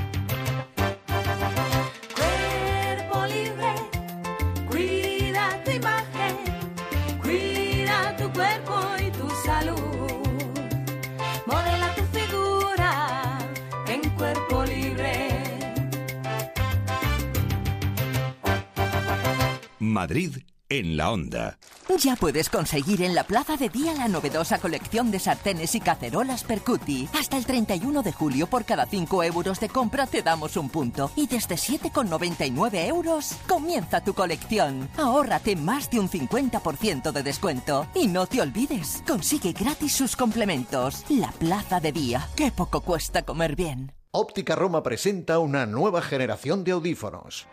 Madrid 19.93 20.38
en 20.69 20.97
la 20.97 21.12
onda. 21.12 21.60
Ya 21.99 22.15
puedes 22.15 22.49
conseguir 22.49 23.03
en 23.03 23.13
la 23.13 23.25
Plaza 23.25 23.58
de 23.58 23.69
Día 23.69 23.93
la 23.93 24.08
novedosa 24.08 24.58
colección 24.58 25.12
de 25.12 25.19
sartenes 25.19 25.75
y 25.75 25.79
cacerolas 25.79 26.43
Percuti. 26.43 27.08
Hasta 27.13 27.38
el 27.38 27.45
31 27.45 28.01
de 28.01 28.12
julio 28.12 28.47
por 28.47 28.65
cada 28.65 28.88
5 28.88 29.23
euros 29.23 29.60
de 29.60 29.69
compra 29.69 30.08
te 30.08 30.23
damos 30.23 30.58
un 30.58 30.69
punto. 30.69 31.12
Y 31.15 31.27
desde 31.27 31.56
7,99 31.56 32.88
euros 32.88 33.36
comienza 33.47 34.03
tu 34.03 34.13
colección. 34.13 34.89
Ahórrate 34.97 35.56
más 35.56 35.91
de 35.91 35.99
un 35.99 36.10
50% 36.10 37.12
de 37.12 37.23
descuento. 37.23 37.86
Y 37.93 38.08
no 38.08 38.25
te 38.25 38.41
olvides, 38.41 39.03
consigue 39.08 39.51
gratis 39.51 39.93
sus 39.93 40.15
complementos. 40.15 41.06
La 41.10 41.32
Plaza 41.34 41.79
de 41.79 41.91
Día. 41.91 42.27
Qué 42.36 42.51
poco 42.51 42.82
cuesta 42.82 43.21
comer 43.21 43.56
bien. 43.56 43.91
Óptica 44.12 44.56
Roma 44.56 44.82
presenta 44.82 45.39
una 45.39 45.65
nueva 45.65 46.01
generación 46.01 46.63
de 46.63 46.71
audífonos. 46.71 47.47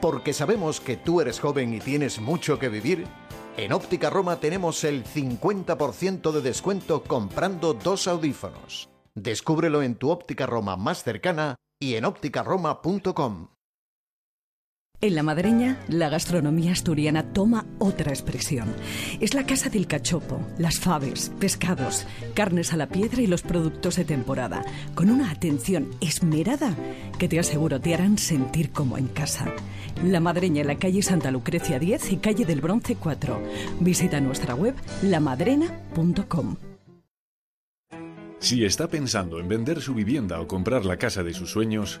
Porque 0.00 0.32
sabemos 0.32 0.80
que 0.80 0.96
tú 0.96 1.20
eres 1.20 1.40
joven 1.40 1.74
y 1.74 1.80
tienes 1.80 2.20
mucho 2.20 2.58
que 2.58 2.68
vivir, 2.68 3.06
en 3.56 3.72
Óptica 3.72 4.10
Roma 4.10 4.38
tenemos 4.40 4.84
el 4.84 5.04
50% 5.04 6.30
de 6.30 6.40
descuento 6.40 7.02
comprando 7.02 7.74
dos 7.74 8.06
audífonos. 8.06 8.88
Descúbrelo 9.14 9.82
en 9.82 9.96
tu 9.96 10.10
óptica 10.10 10.46
Roma 10.46 10.76
más 10.76 11.02
cercana 11.02 11.56
y 11.80 11.94
en 11.94 12.04
ópticaroma.com. 12.04 13.48
En 15.00 15.14
La 15.14 15.22
Madreña, 15.22 15.78
la 15.86 16.08
gastronomía 16.08 16.72
asturiana 16.72 17.22
toma 17.22 17.66
otra 17.78 18.10
expresión. 18.10 18.74
Es 19.20 19.32
la 19.32 19.46
casa 19.46 19.70
del 19.70 19.86
cachopo, 19.86 20.40
las 20.58 20.80
faves, 20.80 21.30
pescados, 21.38 22.04
carnes 22.34 22.72
a 22.72 22.76
la 22.76 22.88
piedra 22.88 23.22
y 23.22 23.28
los 23.28 23.42
productos 23.42 23.94
de 23.94 24.04
temporada, 24.04 24.64
con 24.96 25.08
una 25.08 25.30
atención 25.30 25.88
esmerada 26.00 26.74
que 27.16 27.28
te 27.28 27.38
aseguro 27.38 27.80
te 27.80 27.94
harán 27.94 28.18
sentir 28.18 28.72
como 28.72 28.98
en 28.98 29.06
casa. 29.06 29.54
La 30.04 30.18
Madreña 30.18 30.62
en 30.62 30.66
la 30.66 30.78
calle 30.80 31.02
Santa 31.02 31.30
Lucrecia 31.30 31.78
10 31.78 32.14
y 32.14 32.16
calle 32.16 32.44
del 32.44 32.60
Bronce 32.60 32.96
4. 32.96 33.40
Visita 33.78 34.20
nuestra 34.20 34.56
web 34.56 34.74
lamadrena.com. 35.02 36.56
Si 38.40 38.64
está 38.64 38.88
pensando 38.88 39.38
en 39.38 39.46
vender 39.46 39.80
su 39.80 39.94
vivienda 39.94 40.40
o 40.40 40.48
comprar 40.48 40.84
la 40.84 40.96
casa 40.96 41.22
de 41.22 41.34
sus 41.34 41.52
sueños, 41.52 42.00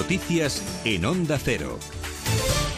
Noticias 0.00 0.80
en 0.86 1.04
Onda 1.04 1.36
Cero. 1.38 1.78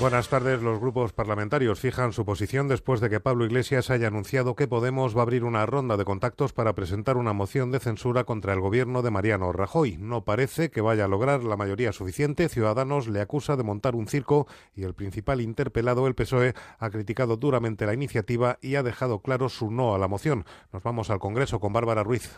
Buenas 0.01 0.29
tardes. 0.29 0.61
Los 0.61 0.81
grupos 0.81 1.13
parlamentarios 1.13 1.79
fijan 1.79 2.13
su 2.13 2.25
posición 2.25 2.67
después 2.67 3.01
de 3.01 3.09
que 3.09 3.21
Pablo 3.21 3.45
Iglesias 3.45 3.91
haya 3.91 4.09
anunciado 4.09 4.57
que 4.57 4.67
Podemos 4.67 5.17
va 5.17 5.21
a 5.21 5.23
abrir 5.23 5.45
una 5.45 5.65
ronda 5.65 5.97
de 5.97 6.05
contactos 6.05 6.53
para 6.53 6.75
presentar 6.75 7.17
una 7.17 7.33
moción 7.33 7.71
de 7.71 7.79
censura 7.79 8.25
contra 8.25 8.53
el 8.53 8.61
gobierno 8.61 9.03
de 9.03 9.13
Mariano 9.13 9.53
Rajoy. 9.53 9.99
No 9.99 10.25
parece 10.25 10.73
que 10.73 10.81
vaya 10.81 11.05
a 11.05 11.09
lograr 11.09 11.45
la 11.45 11.57
mayoría 11.57 11.93
suficiente. 11.93 12.49
Ciudadanos 12.49 13.07
le 13.07 13.21
acusa 13.21 13.55
de 13.55 13.63
montar 13.63 13.95
un 13.95 14.09
circo 14.09 14.49
y 14.75 14.83
el 14.83 14.95
principal 14.95 15.41
interpelado, 15.41 16.09
el 16.09 16.17
PSOE, 16.17 16.55
ha 16.81 16.91
criticado 16.91 17.37
duramente 17.37 17.87
la 17.87 17.95
iniciativa 17.95 18.59
y 18.61 18.75
ha 18.75 18.83
dejado 18.83 19.21
claro 19.21 19.49
su 19.49 19.71
no 19.71 19.95
a 19.95 19.99
la 19.99 20.09
moción. 20.09 20.45
Nos 20.73 20.83
vamos 20.83 21.11
al 21.11 21.21
Congreso 21.21 21.61
con 21.61 21.73
Bárbara 21.73 22.03
Ruiz. 22.03 22.33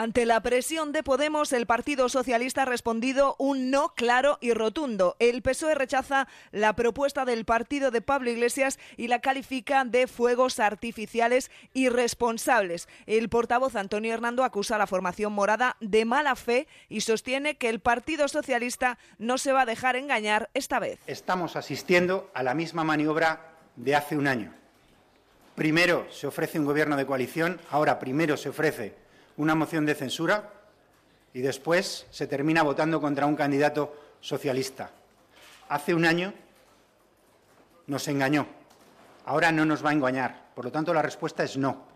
Ante 0.00 0.26
la 0.26 0.40
presión 0.42 0.92
de 0.92 1.02
Podemos, 1.02 1.52
el 1.52 1.66
Partido 1.66 2.08
Socialista 2.08 2.62
ha 2.62 2.66
respondido 2.66 3.34
un 3.36 3.72
no 3.72 3.94
claro 3.96 4.38
y 4.40 4.52
rotundo. 4.52 5.16
El 5.18 5.42
PSOE 5.42 5.74
rechaza 5.74 6.28
la 6.52 6.76
propuesta 6.76 7.24
del 7.24 7.44
partido 7.44 7.90
de 7.90 8.00
Pablo 8.00 8.30
Iglesias 8.30 8.78
y 8.96 9.08
la 9.08 9.20
califica 9.20 9.84
de 9.84 10.06
fuegos 10.06 10.60
artificiales 10.60 11.50
irresponsables. 11.74 12.88
El 13.06 13.28
portavoz 13.28 13.74
Antonio 13.74 14.14
Hernando 14.14 14.44
acusa 14.44 14.76
a 14.76 14.78
la 14.78 14.86
formación 14.86 15.32
morada 15.32 15.76
de 15.80 16.04
mala 16.04 16.36
fe 16.36 16.68
y 16.88 17.00
sostiene 17.00 17.56
que 17.56 17.68
el 17.68 17.80
Partido 17.80 18.28
Socialista 18.28 19.00
no 19.18 19.36
se 19.36 19.50
va 19.50 19.62
a 19.62 19.66
dejar 19.66 19.96
engañar 19.96 20.48
esta 20.54 20.78
vez. 20.78 21.00
Estamos 21.08 21.56
asistiendo 21.56 22.30
a 22.34 22.44
la 22.44 22.54
misma 22.54 22.84
maniobra 22.84 23.56
de 23.74 23.96
hace 23.96 24.16
un 24.16 24.28
año. 24.28 24.54
Primero 25.56 26.06
se 26.12 26.28
ofrece 26.28 26.60
un 26.60 26.66
gobierno 26.66 26.96
de 26.96 27.04
coalición, 27.04 27.60
ahora 27.68 27.98
primero 27.98 28.36
se 28.36 28.50
ofrece 28.50 29.07
una 29.38 29.54
moción 29.54 29.86
de 29.86 29.94
censura 29.94 30.52
y 31.32 31.40
después 31.40 32.06
se 32.10 32.26
termina 32.26 32.62
votando 32.62 33.00
contra 33.00 33.26
un 33.26 33.36
candidato 33.36 33.96
socialista. 34.20 34.90
Hace 35.68 35.94
un 35.94 36.04
año 36.04 36.34
nos 37.86 38.06
engañó, 38.08 38.46
ahora 39.24 39.50
no 39.50 39.64
nos 39.64 39.84
va 39.84 39.90
a 39.90 39.94
engañar. 39.94 40.48
Por 40.54 40.66
lo 40.66 40.72
tanto, 40.72 40.92
la 40.92 41.02
respuesta 41.02 41.44
es 41.44 41.56
no. 41.56 41.88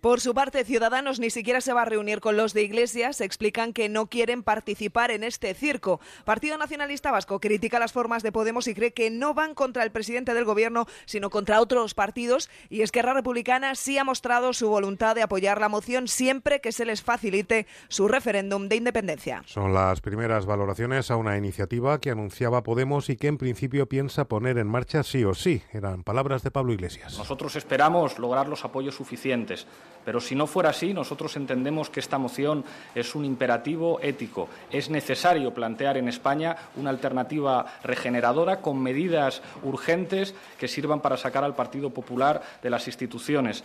Por 0.00 0.20
su 0.20 0.32
parte, 0.32 0.64
Ciudadanos 0.64 1.20
ni 1.20 1.28
siquiera 1.28 1.60
se 1.60 1.74
va 1.74 1.82
a 1.82 1.84
reunir 1.84 2.20
con 2.20 2.36
los 2.36 2.54
de 2.54 2.62
Iglesias. 2.62 3.20
Explican 3.20 3.74
que 3.74 3.90
no 3.90 4.06
quieren 4.06 4.42
participar 4.42 5.10
en 5.10 5.22
este 5.22 5.52
circo. 5.52 6.00
Partido 6.24 6.56
Nacionalista 6.56 7.10
Vasco 7.10 7.38
critica 7.38 7.78
las 7.78 7.92
formas 7.92 8.22
de 8.22 8.32
Podemos 8.32 8.66
y 8.66 8.74
cree 8.74 8.94
que 8.94 9.10
no 9.10 9.34
van 9.34 9.54
contra 9.54 9.82
el 9.82 9.90
presidente 9.90 10.32
del 10.32 10.46
gobierno, 10.46 10.86
sino 11.04 11.28
contra 11.28 11.60
otros 11.60 11.92
partidos. 11.92 12.48
Y 12.70 12.80
Esquerra 12.80 13.12
Republicana 13.12 13.74
sí 13.74 13.98
ha 13.98 14.04
mostrado 14.04 14.54
su 14.54 14.70
voluntad 14.70 15.14
de 15.14 15.22
apoyar 15.22 15.60
la 15.60 15.68
moción 15.68 16.08
siempre 16.08 16.62
que 16.62 16.72
se 16.72 16.86
les 16.86 17.02
facilite 17.02 17.66
su 17.88 18.08
referéndum 18.08 18.68
de 18.68 18.76
independencia. 18.76 19.42
Son 19.44 19.74
las 19.74 20.00
primeras 20.00 20.46
valoraciones 20.46 21.10
a 21.10 21.16
una 21.16 21.36
iniciativa 21.36 22.00
que 22.00 22.10
anunciaba 22.10 22.62
Podemos 22.62 23.10
y 23.10 23.16
que 23.16 23.26
en 23.26 23.36
principio 23.36 23.86
piensa 23.86 24.24
poner 24.24 24.56
en 24.56 24.66
marcha 24.66 25.02
sí 25.02 25.24
o 25.24 25.34
sí. 25.34 25.62
Eran 25.72 26.04
palabras 26.04 26.42
de 26.42 26.50
Pablo 26.50 26.72
Iglesias. 26.72 27.18
Nosotros 27.18 27.54
esperamos 27.56 28.18
lograr 28.18 28.48
los 28.48 28.64
apoyos 28.64 28.94
suficientes, 28.94 29.66
pero 30.04 30.20
si 30.20 30.34
no 30.34 30.46
fuera 30.46 30.70
así, 30.70 30.92
nosotros 30.94 31.36
entendemos 31.36 31.90
que 31.90 32.00
esta 32.00 32.18
moción 32.18 32.64
es 32.94 33.14
un 33.14 33.24
imperativo 33.24 34.00
ético. 34.02 34.48
Es 34.70 34.90
necesario 34.90 35.52
plantear 35.52 35.96
en 35.96 36.08
España 36.08 36.56
una 36.76 36.90
alternativa 36.90 37.66
regeneradora 37.82 38.60
con 38.60 38.80
medidas 38.80 39.42
urgentes 39.62 40.34
que 40.58 40.68
sirvan 40.68 41.00
para 41.00 41.16
sacar 41.16 41.44
al 41.44 41.54
Partido 41.54 41.90
Popular 41.90 42.42
de 42.62 42.70
las 42.70 42.86
instituciones. 42.86 43.64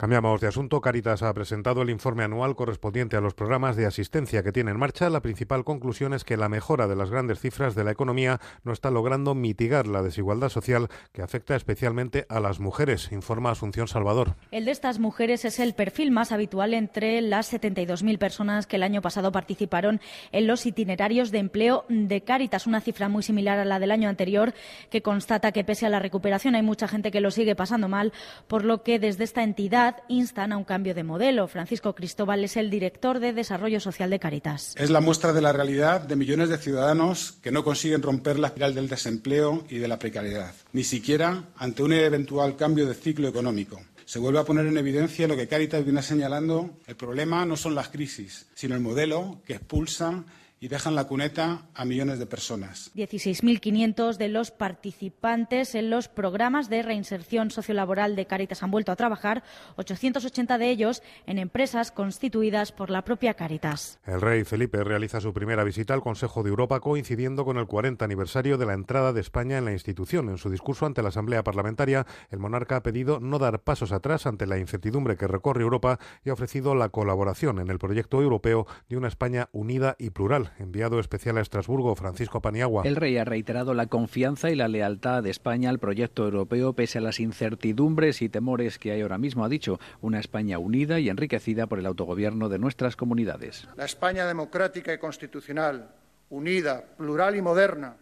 Cambiamos 0.00 0.40
de 0.40 0.46
asunto. 0.46 0.80
Caritas 0.80 1.24
ha 1.24 1.34
presentado 1.34 1.82
el 1.82 1.90
informe 1.90 2.22
anual 2.22 2.54
correspondiente 2.54 3.16
a 3.16 3.20
los 3.20 3.34
programas 3.34 3.74
de 3.74 3.84
asistencia 3.84 4.44
que 4.44 4.52
tiene 4.52 4.70
en 4.70 4.78
marcha. 4.78 5.10
La 5.10 5.22
principal 5.22 5.64
conclusión 5.64 6.14
es 6.14 6.22
que 6.22 6.36
la 6.36 6.48
mejora 6.48 6.86
de 6.86 6.94
las 6.94 7.10
grandes 7.10 7.40
cifras 7.40 7.74
de 7.74 7.82
la 7.82 7.90
economía 7.90 8.38
no 8.62 8.72
está 8.72 8.92
logrando 8.92 9.34
mitigar 9.34 9.88
la 9.88 10.04
desigualdad 10.04 10.50
social 10.50 10.86
que 11.12 11.22
afecta 11.22 11.56
especialmente 11.56 12.26
a 12.28 12.38
las 12.38 12.60
mujeres, 12.60 13.10
informa 13.10 13.50
Asunción 13.50 13.88
Salvador. 13.88 14.36
El 14.52 14.66
de 14.66 14.70
estas 14.70 15.00
mujeres 15.00 15.44
es 15.44 15.58
el 15.58 15.74
perfil 15.74 16.12
más 16.12 16.30
habitual 16.30 16.74
entre 16.74 17.20
las 17.20 17.52
72.000 17.52 18.18
personas 18.18 18.68
que 18.68 18.76
el 18.76 18.84
año 18.84 19.02
pasado 19.02 19.32
participaron 19.32 20.00
en 20.30 20.46
los 20.46 20.64
itinerarios 20.64 21.32
de 21.32 21.38
empleo 21.38 21.84
de 21.88 22.20
Caritas, 22.20 22.68
una 22.68 22.80
cifra 22.80 23.08
muy 23.08 23.24
similar 23.24 23.58
a 23.58 23.64
la 23.64 23.80
del 23.80 23.90
año 23.90 24.08
anterior 24.08 24.54
que 24.90 25.02
constata 25.02 25.50
que 25.50 25.64
pese 25.64 25.86
a 25.86 25.90
la 25.90 25.98
recuperación 25.98 26.54
hay 26.54 26.62
mucha 26.62 26.86
gente 26.86 27.10
que 27.10 27.20
lo 27.20 27.32
sigue 27.32 27.56
pasando 27.56 27.88
mal, 27.88 28.12
por 28.46 28.64
lo 28.64 28.84
que 28.84 29.00
desde 29.00 29.24
esta 29.24 29.42
entidad 29.42 29.87
instan 30.08 30.52
a 30.52 30.56
un 30.56 30.64
cambio 30.64 30.94
de 30.94 31.04
modelo. 31.04 31.48
Francisco 31.48 31.94
Cristóbal 31.94 32.44
es 32.44 32.56
el 32.56 32.70
director 32.70 33.20
de 33.20 33.32
Desarrollo 33.32 33.80
Social 33.80 34.10
de 34.10 34.18
Caritas. 34.18 34.74
Es 34.76 34.90
la 34.90 35.00
muestra 35.00 35.32
de 35.32 35.40
la 35.40 35.52
realidad 35.52 36.00
de 36.00 36.16
millones 36.16 36.48
de 36.48 36.58
ciudadanos 36.58 37.32
que 37.42 37.52
no 37.52 37.64
consiguen 37.64 38.02
romper 38.02 38.38
la 38.38 38.48
espiral 38.48 38.74
del 38.74 38.88
desempleo 38.88 39.64
y 39.68 39.78
de 39.78 39.88
la 39.88 39.98
precariedad, 39.98 40.54
ni 40.72 40.84
siquiera 40.84 41.44
ante 41.56 41.82
un 41.82 41.92
eventual 41.92 42.56
cambio 42.56 42.86
de 42.86 42.94
ciclo 42.94 43.28
económico 43.28 43.80
se 44.08 44.20
vuelve 44.20 44.38
a 44.38 44.44
poner 44.44 44.66
en 44.66 44.78
evidencia 44.78 45.28
lo 45.28 45.36
que 45.36 45.48
Caritas 45.48 45.84
viene 45.84 46.00
señalando. 46.00 46.78
El 46.86 46.96
problema 46.96 47.44
no 47.44 47.58
son 47.58 47.74
las 47.74 47.90
crisis, 47.90 48.46
sino 48.54 48.74
el 48.74 48.80
modelo 48.80 49.42
que 49.44 49.52
expulsa 49.52 50.24
y 50.60 50.68
dejan 50.68 50.94
la 50.94 51.06
cuneta 51.06 51.62
a 51.74 51.84
millones 51.84 52.18
de 52.18 52.26
personas. 52.26 52.90
16.500 52.94 54.16
de 54.16 54.28
los 54.28 54.50
participantes 54.50 55.74
en 55.74 55.90
los 55.90 56.08
programas 56.08 56.68
de 56.68 56.82
reinserción 56.82 57.50
sociolaboral 57.50 58.16
de 58.16 58.26
Caritas 58.26 58.62
han 58.62 58.70
vuelto 58.70 58.92
a 58.92 58.96
trabajar, 58.96 59.42
880 59.76 60.58
de 60.58 60.70
ellos 60.70 61.02
en 61.26 61.38
empresas 61.38 61.90
constituidas 61.90 62.72
por 62.72 62.90
la 62.90 63.02
propia 63.02 63.34
Caritas. 63.34 63.98
El 64.06 64.20
rey 64.20 64.44
Felipe 64.44 64.82
realiza 64.82 65.20
su 65.20 65.32
primera 65.32 65.64
visita 65.64 65.94
al 65.94 66.02
Consejo 66.02 66.42
de 66.42 66.50
Europa 66.50 66.80
coincidiendo 66.80 67.44
con 67.44 67.58
el 67.58 67.66
40 67.66 68.04
aniversario 68.04 68.58
de 68.58 68.66
la 68.66 68.74
entrada 68.74 69.12
de 69.12 69.20
España 69.20 69.58
en 69.58 69.64
la 69.64 69.72
institución. 69.72 70.28
En 70.28 70.38
su 70.38 70.50
discurso 70.50 70.86
ante 70.86 71.02
la 71.02 71.10
Asamblea 71.10 71.44
Parlamentaria, 71.44 72.06
el 72.30 72.38
monarca 72.38 72.76
ha 72.76 72.82
pedido 72.82 73.20
no 73.20 73.38
dar 73.38 73.60
pasos 73.60 73.92
atrás 73.92 74.26
ante 74.26 74.46
la 74.46 74.58
incertidumbre 74.58 75.16
que 75.16 75.26
recorre 75.26 75.62
Europa 75.62 75.98
y 76.24 76.30
ha 76.30 76.32
ofrecido 76.32 76.74
la 76.74 76.88
colaboración 76.88 77.58
en 77.58 77.70
el 77.70 77.78
proyecto 77.78 78.20
europeo 78.22 78.66
de 78.88 78.96
una 78.96 79.08
España 79.08 79.48
unida 79.52 79.96
y 79.98 80.10
plural 80.10 80.47
enviado 80.58 81.00
especial 81.00 81.38
a 81.38 81.40
Estrasburgo, 81.40 81.94
Francisco 81.94 82.40
Paniagua. 82.40 82.82
El 82.84 82.96
rey 82.96 83.16
ha 83.16 83.24
reiterado 83.24 83.74
la 83.74 83.86
confianza 83.86 84.50
y 84.50 84.54
la 84.54 84.68
lealtad 84.68 85.22
de 85.22 85.30
España 85.30 85.70
al 85.70 85.78
proyecto 85.78 86.24
europeo 86.24 86.72
pese 86.72 86.98
a 86.98 87.00
las 87.00 87.20
incertidumbres 87.20 88.22
y 88.22 88.28
temores 88.28 88.78
que 88.78 88.92
hay 88.92 89.00
ahora 89.00 89.18
mismo, 89.18 89.44
ha 89.44 89.48
dicho, 89.48 89.78
una 90.00 90.20
España 90.20 90.58
unida 90.58 91.00
y 91.00 91.08
enriquecida 91.08 91.66
por 91.66 91.78
el 91.78 91.86
autogobierno 91.86 92.48
de 92.48 92.58
nuestras 92.58 92.96
comunidades. 92.96 93.68
La 93.76 93.84
España 93.84 94.26
democrática 94.26 94.92
y 94.92 94.98
constitucional, 94.98 95.90
unida, 96.30 96.84
plural 96.96 97.36
y 97.36 97.42
moderna, 97.42 97.96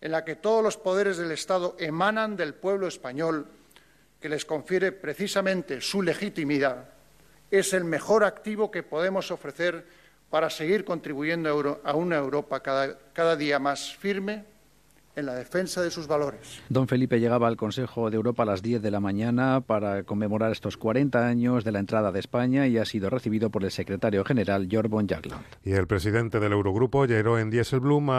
en 0.00 0.12
la 0.12 0.24
que 0.24 0.36
todos 0.36 0.62
los 0.62 0.76
poderes 0.76 1.16
del 1.16 1.30
Estado 1.30 1.76
emanan 1.78 2.36
del 2.36 2.54
pueblo 2.54 2.86
español, 2.86 3.46
que 4.20 4.28
les 4.28 4.44
confiere 4.44 4.92
precisamente 4.92 5.80
su 5.80 6.02
legitimidad, 6.02 6.90
es 7.50 7.72
el 7.72 7.84
mejor 7.84 8.24
activo 8.24 8.70
que 8.70 8.82
podemos 8.82 9.30
ofrecer 9.30 9.86
para 10.34 10.50
seguir 10.50 10.84
contribuyendo 10.84 11.80
a 11.84 11.94
una 11.94 12.16
Europa 12.16 12.58
cada, 12.58 12.98
cada 13.12 13.36
día 13.36 13.60
más 13.60 13.94
firme 13.94 14.44
en 15.16 15.26
la 15.26 15.34
defensa 15.34 15.82
de 15.82 15.90
sus 15.90 16.06
valores. 16.06 16.60
Don 16.68 16.88
Felipe 16.88 17.20
llegaba 17.20 17.48
al 17.48 17.56
Consejo 17.56 18.10
de 18.10 18.16
Europa 18.16 18.42
a 18.42 18.46
las 18.46 18.62
10 18.62 18.82
de 18.82 18.90
la 18.90 19.00
mañana 19.00 19.60
para 19.60 20.04
conmemorar 20.04 20.52
estos 20.52 20.76
40 20.76 21.26
años 21.26 21.64
de 21.64 21.72
la 21.72 21.78
entrada 21.78 22.12
de 22.12 22.20
España 22.20 22.66
y 22.66 22.78
ha 22.78 22.84
sido 22.84 23.10
recibido 23.10 23.50
por 23.50 23.64
el 23.64 23.70
secretario 23.70 24.24
general 24.24 24.68
Jorbon 24.70 25.06
Jagland. 25.06 25.42
Y 25.64 25.72
el 25.72 25.86
presidente 25.86 26.40
del 26.40 26.52
Eurogrupo, 26.52 27.06
Jeroen 27.06 27.50
Dieselblum, 27.50 28.10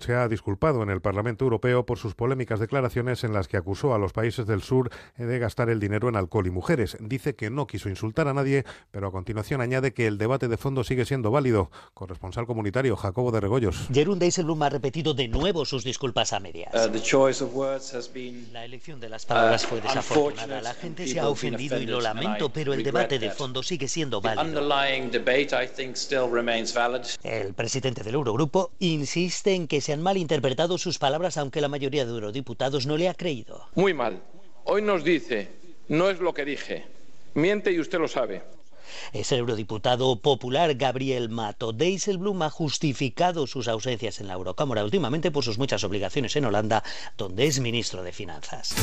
se 0.00 0.14
ha 0.14 0.28
disculpado 0.28 0.82
en 0.82 0.90
el 0.90 1.00
Parlamento 1.00 1.44
Europeo 1.44 1.84
por 1.84 1.98
sus 1.98 2.14
polémicas 2.14 2.60
declaraciones 2.60 3.24
en 3.24 3.32
las 3.32 3.48
que 3.48 3.56
acusó 3.56 3.94
a 3.94 3.98
los 3.98 4.12
países 4.12 4.46
del 4.46 4.62
sur 4.62 4.90
de 5.16 5.38
gastar 5.38 5.70
el 5.70 5.80
dinero 5.80 6.08
en 6.08 6.16
alcohol 6.16 6.46
y 6.46 6.50
mujeres. 6.50 6.96
Dice 7.00 7.34
que 7.34 7.50
no 7.50 7.66
quiso 7.66 7.88
insultar 7.88 8.28
a 8.28 8.34
nadie, 8.34 8.64
pero 8.90 9.08
a 9.08 9.12
continuación 9.12 9.60
añade 9.60 9.92
que 9.92 10.06
el 10.06 10.18
debate 10.18 10.48
de 10.48 10.56
fondo 10.56 10.84
sigue 10.84 11.04
siendo 11.04 11.30
válido. 11.30 11.70
Corresponsal 11.94 12.46
comunitario 12.46 12.96
Jacobo 12.96 13.32
de 13.32 13.40
Regoyos. 13.40 13.88
Jeroen 13.92 14.18
Dijsselbloem 14.18 14.62
ha 14.62 14.68
repetido 14.70 15.14
de 15.14 15.28
nuevo 15.28 15.64
sus 15.64 15.84
disculpas 15.84 16.32
a 16.32 16.37
medias. 16.40 16.72
Uh, 16.74 16.92
la 18.52 18.64
elección 18.64 19.00
de 19.00 19.08
las 19.08 19.26
palabras 19.26 19.66
fue 19.66 19.78
uh, 19.78 19.82
desafortunada. 19.82 20.60
La 20.60 20.74
gente 20.74 21.06
se 21.06 21.20
ha 21.20 21.28
ofendido 21.28 21.78
y 21.78 21.86
lo 21.86 22.00
lamento, 22.00 22.50
pero 22.50 22.72
el 22.72 22.82
debate 22.82 23.18
de 23.18 23.30
fondo 23.30 23.62
sigue 23.62 23.88
siendo 23.88 24.20
válido. 24.20 24.58
El 27.22 27.54
presidente 27.54 28.02
del 28.02 28.14
Eurogrupo 28.14 28.70
insiste 28.78 29.54
en 29.54 29.68
que 29.68 29.80
se 29.80 29.92
han 29.92 30.02
malinterpretado 30.02 30.78
sus 30.78 30.98
palabras, 30.98 31.36
aunque 31.36 31.60
la 31.60 31.68
mayoría 31.68 32.04
de 32.04 32.12
eurodiputados 32.12 32.86
no 32.86 32.96
le 32.96 33.08
ha 33.08 33.14
creído. 33.14 33.68
Muy 33.74 33.94
mal. 33.94 34.20
Hoy 34.64 34.82
nos 34.82 35.04
dice, 35.04 35.48
no 35.88 36.10
es 36.10 36.20
lo 36.20 36.34
que 36.34 36.44
dije. 36.44 36.84
Miente 37.34 37.72
y 37.72 37.80
usted 37.80 37.98
lo 37.98 38.08
sabe. 38.08 38.42
Es 39.12 39.32
el 39.32 39.40
eurodiputado 39.40 40.20
popular 40.20 40.74
Gabriel 40.74 41.28
Mato. 41.28 41.72
Dijsselbloem 41.72 42.42
ha 42.42 42.50
justificado 42.50 43.46
sus 43.46 43.68
ausencias 43.68 44.20
en 44.20 44.28
la 44.28 44.34
Eurocámara 44.34 44.84
últimamente 44.84 45.30
por 45.30 45.44
sus 45.44 45.58
muchas 45.58 45.84
obligaciones 45.84 46.36
en 46.36 46.44
Holanda, 46.44 46.82
donde 47.16 47.46
es 47.46 47.60
ministro 47.60 48.02
de 48.02 48.12
Finanzas. 48.12 48.74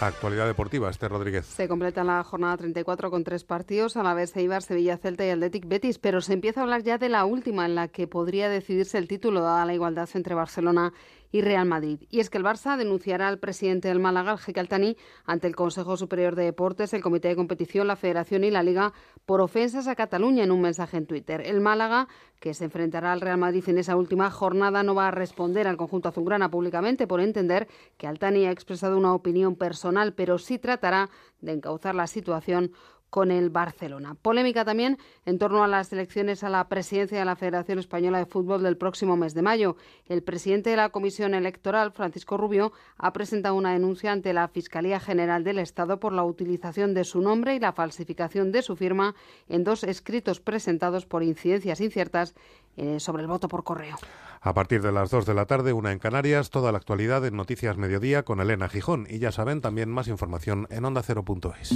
Actualidad 0.00 0.46
deportiva, 0.46 0.90
Esther 0.90 1.10
Rodríguez. 1.10 1.46
Se 1.46 1.68
completa 1.68 2.04
la 2.04 2.22
jornada 2.24 2.56
34 2.56 3.10
con 3.10 3.24
tres 3.24 3.44
partidos, 3.44 3.96
a 3.96 4.02
la 4.02 4.14
vez 4.14 4.36
Eibar, 4.36 4.62
Sevilla, 4.62 4.96
Celta 4.96 5.24
y 5.24 5.30
Athletic 5.30 5.66
Betis, 5.66 5.98
pero 5.98 6.20
se 6.20 6.32
empieza 6.32 6.60
a 6.60 6.62
hablar 6.64 6.82
ya 6.82 6.98
de 6.98 7.08
la 7.08 7.24
última 7.24 7.66
en 7.66 7.74
la 7.74 7.88
que 7.88 8.06
podría 8.06 8.48
decidirse 8.48 8.98
el 8.98 9.08
título 9.08 9.40
dada 9.40 9.64
la 9.64 9.74
igualdad 9.74 10.08
entre 10.14 10.34
Barcelona 10.34 10.92
y 10.92 10.92
Real 11.40 11.66
Madrid. 11.66 12.00
Y 12.10 12.20
es 12.20 12.30
que 12.30 12.38
el 12.38 12.44
Barça 12.44 12.76
denunciará 12.76 13.28
al 13.28 13.38
presidente 13.38 13.88
del 13.88 13.98
Málaga, 13.98 14.36
Jeque 14.36 14.60
Altani, 14.60 14.96
ante 15.24 15.46
el 15.46 15.56
Consejo 15.56 15.96
Superior 15.96 16.36
de 16.36 16.44
Deportes, 16.44 16.94
el 16.94 17.02
Comité 17.02 17.28
de 17.28 17.36
Competición, 17.36 17.86
la 17.86 17.96
Federación 17.96 18.44
y 18.44 18.50
la 18.50 18.62
Liga 18.62 18.92
por 19.26 19.40
ofensas 19.40 19.88
a 19.88 19.94
Cataluña 19.94 20.44
en 20.44 20.50
un 20.50 20.60
mensaje 20.60 20.96
en 20.96 21.06
Twitter. 21.06 21.42
El 21.44 21.60
Málaga, 21.60 22.08
que 22.40 22.54
se 22.54 22.64
enfrentará 22.64 23.12
al 23.12 23.20
Real 23.20 23.38
Madrid 23.38 23.64
en 23.68 23.78
esa 23.78 23.96
última 23.96 24.30
jornada, 24.30 24.82
no 24.82 24.94
va 24.94 25.08
a 25.08 25.10
responder 25.10 25.66
al 25.66 25.76
conjunto 25.76 26.08
azulgrana 26.08 26.50
públicamente 26.50 27.06
por 27.06 27.20
entender 27.20 27.68
que 27.96 28.06
Altani 28.06 28.46
ha 28.46 28.50
expresado 28.50 28.98
una 28.98 29.14
opinión 29.14 29.56
personal, 29.56 30.12
pero 30.12 30.38
sí 30.38 30.58
tratará 30.58 31.10
de 31.40 31.52
encauzar 31.52 31.94
la 31.94 32.06
situación 32.06 32.72
con 33.14 33.30
el 33.30 33.48
Barcelona. 33.48 34.16
Polémica 34.20 34.64
también 34.64 34.98
en 35.24 35.38
torno 35.38 35.62
a 35.62 35.68
las 35.68 35.92
elecciones 35.92 36.42
a 36.42 36.48
la 36.48 36.68
presidencia 36.68 37.16
de 37.16 37.24
la 37.24 37.36
Federación 37.36 37.78
Española 37.78 38.18
de 38.18 38.26
Fútbol 38.26 38.64
del 38.64 38.76
próximo 38.76 39.16
mes 39.16 39.34
de 39.34 39.42
mayo. 39.42 39.76
El 40.08 40.24
presidente 40.24 40.70
de 40.70 40.76
la 40.76 40.88
Comisión 40.88 41.32
Electoral, 41.32 41.92
Francisco 41.92 42.36
Rubio, 42.36 42.72
ha 42.98 43.12
presentado 43.12 43.54
una 43.54 43.72
denuncia 43.72 44.10
ante 44.10 44.32
la 44.32 44.48
Fiscalía 44.48 44.98
General 44.98 45.44
del 45.44 45.60
Estado 45.60 46.00
por 46.00 46.12
la 46.12 46.24
utilización 46.24 46.92
de 46.92 47.04
su 47.04 47.20
nombre 47.20 47.54
y 47.54 47.60
la 47.60 47.72
falsificación 47.72 48.50
de 48.50 48.62
su 48.62 48.74
firma 48.74 49.14
en 49.48 49.62
dos 49.62 49.84
escritos 49.84 50.40
presentados 50.40 51.06
por 51.06 51.22
incidencias 51.22 51.80
inciertas 51.80 52.34
eh, 52.76 52.98
sobre 52.98 53.22
el 53.22 53.28
voto 53.28 53.46
por 53.46 53.62
correo. 53.62 53.96
A 54.40 54.54
partir 54.54 54.82
de 54.82 54.90
las 54.90 55.10
2 55.10 55.24
de 55.24 55.34
la 55.34 55.46
tarde, 55.46 55.72
una 55.72 55.92
en 55.92 56.00
Canarias, 56.00 56.50
toda 56.50 56.72
la 56.72 56.78
actualidad 56.78 57.24
en 57.24 57.36
Noticias 57.36 57.76
Mediodía 57.76 58.24
con 58.24 58.40
Elena 58.40 58.68
Gijón. 58.68 59.06
Y 59.08 59.20
ya 59.20 59.30
saben, 59.30 59.60
también 59.60 59.88
más 59.88 60.08
información 60.08 60.66
en 60.68 60.84
ondacero.es. 60.84 61.72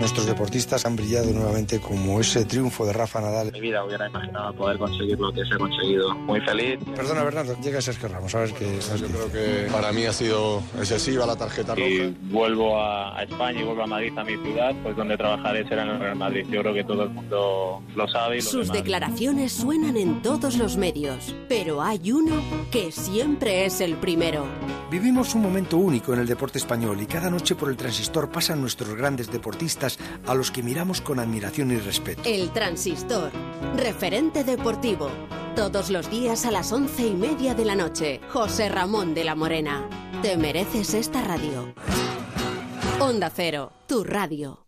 nuestros 0.00 0.26
deportistas 0.26 0.84
han 0.86 0.96
brillado 0.96 1.30
nuevamente 1.32 1.78
como 1.80 2.20
ese 2.20 2.44
triunfo 2.44 2.84
de 2.86 2.92
Rafa 2.92 3.20
Nadal. 3.20 3.48
En 3.48 3.52
mi 3.52 3.60
vida 3.60 3.84
hubiera 3.84 4.08
imaginado 4.08 4.52
poder 4.54 4.78
conseguir 4.78 5.18
lo 5.18 5.30
que 5.32 5.44
se 5.44 5.54
ha 5.54 5.58
conseguido. 5.58 6.14
Muy 6.14 6.40
feliz. 6.40 6.78
Perdona, 6.96 7.22
Bernardo, 7.22 7.56
llega 7.62 7.80
Sergio 7.80 8.08
Ramos, 8.08 8.32
sabes 8.32 8.52
que... 8.52 8.78
Yo 8.98 9.06
creo 9.06 9.30
que 9.32 9.68
para 9.70 9.92
mí 9.92 10.04
ha 10.06 10.12
sido 10.12 10.62
excesiva 10.78 11.26
la 11.26 11.36
tarjeta 11.36 11.74
roja. 11.74 11.86
Si 11.86 12.16
vuelvo 12.30 12.80
a, 12.80 13.18
a 13.18 13.22
España 13.22 13.60
y 13.60 13.64
vuelvo 13.64 13.82
a 13.82 13.86
Madrid, 13.86 14.16
a 14.18 14.24
mi 14.24 14.36
ciudad, 14.38 14.74
pues 14.82 14.96
donde 14.96 15.16
trabajaré 15.16 15.68
será 15.68 15.82
en 15.84 15.90
el 15.90 16.00
Real 16.00 16.16
Madrid. 16.16 16.46
Yo 16.50 16.60
creo 16.62 16.74
que 16.74 16.84
todo 16.84 17.02
el 17.04 17.10
mundo 17.10 17.82
lo 17.94 18.08
sabe. 18.08 18.38
Y 18.38 18.40
lo 18.42 18.48
Sus 18.48 18.68
demás. 18.68 18.76
declaraciones 18.78 19.52
suenan 19.52 19.96
en 19.96 20.22
todos 20.22 20.56
los 20.56 20.76
medios, 20.76 21.34
pero 21.48 21.82
hay 21.82 22.10
uno 22.10 22.42
que 22.70 22.90
siempre 22.90 23.66
es 23.66 23.80
el 23.80 23.96
primero. 23.96 24.46
Vivimos 24.90 25.34
un 25.36 25.42
momento 25.42 25.76
único 25.76 26.12
en 26.14 26.20
el 26.20 26.26
deporte 26.26 26.58
español 26.58 27.00
y 27.00 27.06
cada 27.06 27.30
noche 27.30 27.54
por 27.54 27.68
el 27.70 27.76
transistor 27.76 28.28
pasan 28.30 28.60
nuestros 28.60 28.94
grandes 28.96 29.30
deportistas 29.30 29.89
a 30.26 30.34
los 30.34 30.50
que 30.50 30.62
miramos 30.62 31.00
con 31.00 31.18
admiración 31.18 31.70
y 31.70 31.76
respeto. 31.76 32.22
El 32.24 32.50
Transistor, 32.52 33.30
referente 33.76 34.44
deportivo. 34.44 35.10
Todos 35.56 35.90
los 35.90 36.10
días 36.10 36.46
a 36.46 36.50
las 36.50 36.72
once 36.72 37.06
y 37.06 37.14
media 37.14 37.54
de 37.54 37.64
la 37.64 37.74
noche. 37.74 38.20
José 38.30 38.68
Ramón 38.68 39.14
de 39.14 39.24
la 39.24 39.34
Morena. 39.34 39.88
Te 40.22 40.36
mereces 40.36 40.94
esta 40.94 41.22
radio. 41.22 41.74
Onda 43.00 43.30
Cero, 43.34 43.72
tu 43.86 44.04
radio. 44.04 44.66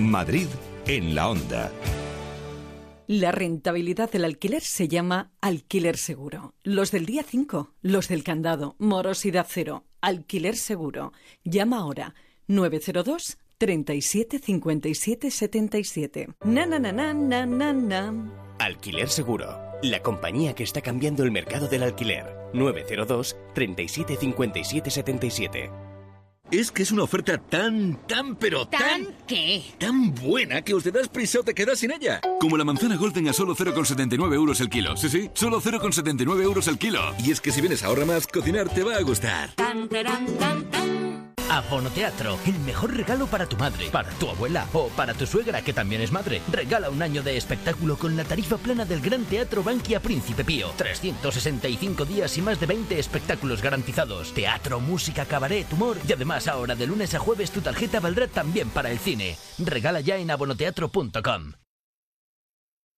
Madrid 0.00 0.48
en 0.86 1.14
la 1.14 1.28
onda. 1.28 1.70
La 3.12 3.32
rentabilidad 3.32 4.08
del 4.08 4.24
alquiler 4.24 4.62
se 4.62 4.86
llama 4.86 5.32
alquiler 5.40 5.96
seguro. 5.96 6.54
Los 6.62 6.92
del 6.92 7.06
día 7.06 7.24
5, 7.24 7.72
los 7.82 8.06
del 8.06 8.22
candado, 8.22 8.76
morosidad 8.78 9.48
cero, 9.50 9.82
alquiler 10.00 10.54
seguro. 10.54 11.12
Llama 11.42 11.78
ahora 11.78 12.14
902 12.46 13.38
37 13.58 14.38
57 14.38 15.32
77. 15.32 16.28
Na 16.44 16.66
na 16.66 16.78
na 16.78 16.92
na 16.92 17.12
na 17.12 17.46
na 17.46 17.72
na. 17.72 18.14
Alquiler 18.60 19.08
Seguro, 19.08 19.58
la 19.82 20.00
compañía 20.04 20.54
que 20.54 20.62
está 20.62 20.80
cambiando 20.80 21.24
el 21.24 21.32
mercado 21.32 21.66
del 21.66 21.82
alquiler. 21.82 22.26
902 22.54 23.36
37 23.54 24.18
57 24.20 24.88
77. 24.88 25.89
Es 26.50 26.72
que 26.72 26.82
es 26.82 26.90
una 26.90 27.04
oferta 27.04 27.38
tan, 27.38 27.96
tan, 28.08 28.34
pero 28.34 28.66
tan... 28.66 29.06
qué? 29.28 29.62
Tan 29.78 30.12
buena 30.14 30.62
que 30.62 30.74
os 30.74 30.82
te 30.82 30.90
das 30.90 31.08
prisa 31.08 31.40
o 31.40 31.42
te 31.44 31.54
quedas 31.54 31.78
sin 31.78 31.92
ella. 31.92 32.20
Como 32.40 32.56
la 32.56 32.64
manzana 32.64 32.96
Golden 32.96 33.28
a 33.28 33.32
solo 33.32 33.54
0,79 33.54 34.34
euros 34.34 34.60
el 34.60 34.68
kilo. 34.68 34.96
Sí, 34.96 35.08
sí, 35.08 35.30
solo 35.34 35.60
0,79 35.60 36.42
euros 36.42 36.66
el 36.66 36.76
kilo. 36.76 37.00
Y 37.24 37.30
es 37.30 37.40
que 37.40 37.52
si 37.52 37.60
vienes 37.60 37.84
a 37.84 37.86
ahorra 37.86 38.04
más, 38.04 38.26
cocinar 38.26 38.68
te 38.68 38.82
va 38.82 38.96
a 38.96 39.02
gustar. 39.02 39.50
Abonoteatro, 41.50 42.38
el 42.46 42.60
mejor 42.60 42.96
regalo 42.96 43.26
para 43.26 43.44
tu 43.44 43.56
madre, 43.56 43.90
para 43.90 44.08
tu 44.10 44.30
abuela 44.30 44.68
o 44.72 44.86
para 44.90 45.14
tu 45.14 45.26
suegra 45.26 45.62
que 45.62 45.72
también 45.72 46.00
es 46.00 46.12
madre. 46.12 46.40
Regala 46.48 46.90
un 46.90 47.02
año 47.02 47.24
de 47.24 47.36
espectáculo 47.36 47.98
con 47.98 48.16
la 48.16 48.22
tarifa 48.22 48.56
plana 48.56 48.84
del 48.84 49.00
Gran 49.00 49.24
Teatro 49.24 49.64
Bankia 49.64 49.98
Príncipe 50.00 50.44
Pío. 50.44 50.70
365 50.76 52.04
días 52.04 52.38
y 52.38 52.42
más 52.42 52.60
de 52.60 52.66
20 52.66 52.98
espectáculos 53.00 53.62
garantizados. 53.62 54.32
Teatro, 54.32 54.78
música, 54.78 55.24
cabaret, 55.24 55.66
humor 55.72 55.96
y 56.06 56.12
además 56.12 56.46
ahora 56.46 56.76
de 56.76 56.86
lunes 56.86 57.16
a 57.16 57.18
jueves 57.18 57.50
tu 57.50 57.60
tarjeta 57.60 57.98
valdrá 57.98 58.28
también 58.28 58.70
para 58.70 58.92
el 58.92 59.00
cine. 59.00 59.36
Regala 59.58 60.00
ya 60.00 60.18
en 60.18 60.30
abonoteatro.com. 60.30 61.54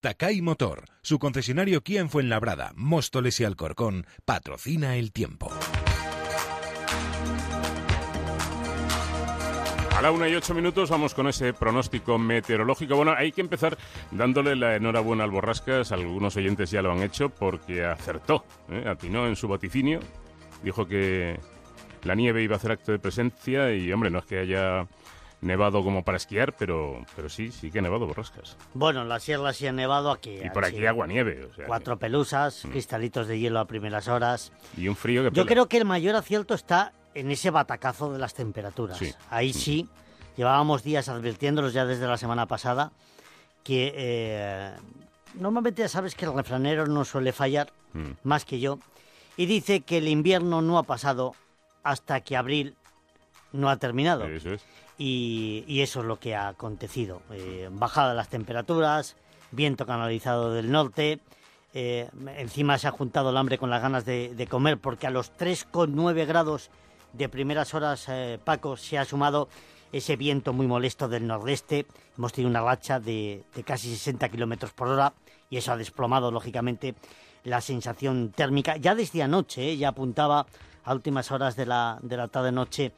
Takai 0.02 0.42
Motor, 0.42 0.84
su 1.02 1.18
concesionario 1.18 1.80
Kia 1.82 2.00
en 2.00 2.10
Fuenlabrada, 2.10 2.72
Móstoles 2.74 3.40
y 3.40 3.44
Alcorcón, 3.44 4.06
patrocina 4.26 4.96
el 4.96 5.12
tiempo. 5.12 5.50
La 10.02 10.10
una 10.10 10.28
y 10.28 10.34
ocho 10.34 10.52
minutos 10.52 10.90
vamos 10.90 11.14
con 11.14 11.28
ese 11.28 11.52
pronóstico 11.54 12.18
meteorológico. 12.18 12.96
Bueno, 12.96 13.14
hay 13.16 13.30
que 13.30 13.40
empezar 13.40 13.78
dándole 14.10 14.56
la 14.56 14.74
enhorabuena 14.74 15.22
al 15.22 15.30
Borrascas. 15.30 15.92
Algunos 15.92 16.36
oyentes 16.36 16.72
ya 16.72 16.82
lo 16.82 16.90
han 16.90 17.02
hecho 17.02 17.28
porque 17.28 17.84
acertó, 17.84 18.44
¿eh? 18.68 18.84
atinó 18.88 19.28
en 19.28 19.36
su 19.36 19.46
vaticinio. 19.46 20.00
Dijo 20.64 20.86
que 20.88 21.38
la 22.02 22.16
nieve 22.16 22.42
iba 22.42 22.54
a 22.54 22.56
hacer 22.56 22.72
acto 22.72 22.90
de 22.90 22.98
presencia 22.98 23.72
y, 23.72 23.92
hombre, 23.92 24.10
no 24.10 24.18
es 24.18 24.24
que 24.24 24.40
haya 24.40 24.88
nevado 25.40 25.84
como 25.84 26.02
para 26.04 26.16
esquiar, 26.16 26.54
pero, 26.56 27.04
pero 27.14 27.28
sí, 27.28 27.52
sí 27.52 27.70
que 27.70 27.78
ha 27.78 27.82
nevado 27.82 28.06
Borrascas. 28.06 28.56
Bueno, 28.74 29.02
en 29.02 29.08
la 29.08 29.20
sierra 29.20 29.52
sí 29.52 29.68
ha 29.68 29.72
nevado 29.72 30.10
aquí. 30.10 30.36
Y 30.44 30.50
por 30.50 30.64
aquí 30.64 30.84
agua 30.84 31.06
nieve. 31.06 31.46
O 31.48 31.54
sea, 31.54 31.66
Cuatro 31.66 31.98
pelusas, 32.00 32.62
cristalitos 32.70 33.28
de 33.28 33.38
hielo 33.38 33.60
a 33.60 33.66
primeras 33.66 34.08
horas. 34.08 34.52
y 34.76 34.88
un 34.88 34.96
frío 34.96 35.22
que 35.22 35.28
Yo 35.28 35.44
pela. 35.44 35.46
creo 35.46 35.68
que 35.68 35.78
el 35.78 35.84
mayor 35.84 36.16
acierto 36.16 36.54
está 36.54 36.92
en 37.14 37.30
ese 37.30 37.50
batacazo 37.50 38.12
de 38.12 38.18
las 38.18 38.34
temperaturas. 38.34 38.98
Sí. 38.98 39.12
Ahí 39.30 39.52
sí, 39.52 39.88
llevábamos 40.36 40.82
días 40.82 41.08
advirtiéndolos 41.08 41.72
ya 41.72 41.84
desde 41.84 42.06
la 42.06 42.16
semana 42.16 42.46
pasada 42.46 42.92
que 43.64 43.92
eh, 43.96 44.72
normalmente 45.34 45.82
ya 45.82 45.88
sabes 45.88 46.14
que 46.14 46.24
el 46.24 46.34
refranero 46.34 46.86
no 46.86 47.04
suele 47.04 47.32
fallar, 47.32 47.72
Mm. 47.94 48.12
más 48.24 48.44
que 48.46 48.58
yo, 48.58 48.78
y 49.36 49.44
dice 49.46 49.82
que 49.82 49.98
el 49.98 50.08
invierno 50.08 50.62
no 50.62 50.78
ha 50.78 50.82
pasado 50.82 51.34
hasta 51.82 52.20
que 52.22 52.36
abril 52.38 52.74
no 53.52 53.68
ha 53.68 53.76
terminado. 53.76 54.24
Eso 54.26 54.54
es. 54.54 54.64
Y, 54.96 55.64
y 55.68 55.82
eso 55.82 56.00
es 56.00 56.06
lo 56.06 56.18
que 56.18 56.34
ha 56.34 56.48
acontecido. 56.48 57.20
Eh, 57.32 57.68
bajada 57.70 58.10
de 58.10 58.14
las 58.16 58.28
temperaturas, 58.30 59.16
viento 59.50 59.84
canalizado 59.86 60.52
del 60.52 60.70
norte. 60.70 61.20
eh, 61.74 62.08
encima 62.38 62.78
se 62.78 62.88
ha 62.88 62.90
juntado 62.92 63.28
el 63.30 63.36
hambre 63.36 63.58
con 63.58 63.68
las 63.70 63.80
ganas 63.82 64.04
de, 64.06 64.34
de 64.34 64.46
comer 64.46 64.78
porque 64.78 65.06
a 65.06 65.10
los 65.10 65.32
3,9 65.36 66.26
grados 66.26 66.70
de 67.12 67.28
primeras 67.28 67.74
horas, 67.74 68.06
eh, 68.08 68.38
Paco, 68.42 68.76
se 68.76 68.98
ha 68.98 69.04
sumado 69.04 69.48
ese 69.92 70.16
viento 70.16 70.52
muy 70.52 70.66
molesto 70.66 71.08
del 71.08 71.26
nordeste. 71.26 71.86
Hemos 72.16 72.32
tenido 72.32 72.50
una 72.50 72.62
racha 72.62 72.98
de, 73.00 73.44
de 73.54 73.62
casi 73.62 73.90
60 73.90 74.28
kilómetros 74.28 74.72
por 74.72 74.88
hora 74.88 75.12
y 75.50 75.58
eso 75.58 75.72
ha 75.72 75.76
desplomado, 75.76 76.30
lógicamente, 76.30 76.94
la 77.44 77.60
sensación 77.60 78.32
térmica. 78.34 78.76
Ya 78.76 78.94
desde 78.94 79.22
anoche, 79.22 79.72
eh, 79.72 79.76
ya 79.76 79.88
apuntaba 79.88 80.46
a 80.84 80.94
últimas 80.94 81.30
horas 81.30 81.56
de 81.56 81.66
la, 81.66 81.98
de 82.02 82.16
la 82.16 82.28
tarde-noche 82.28 82.92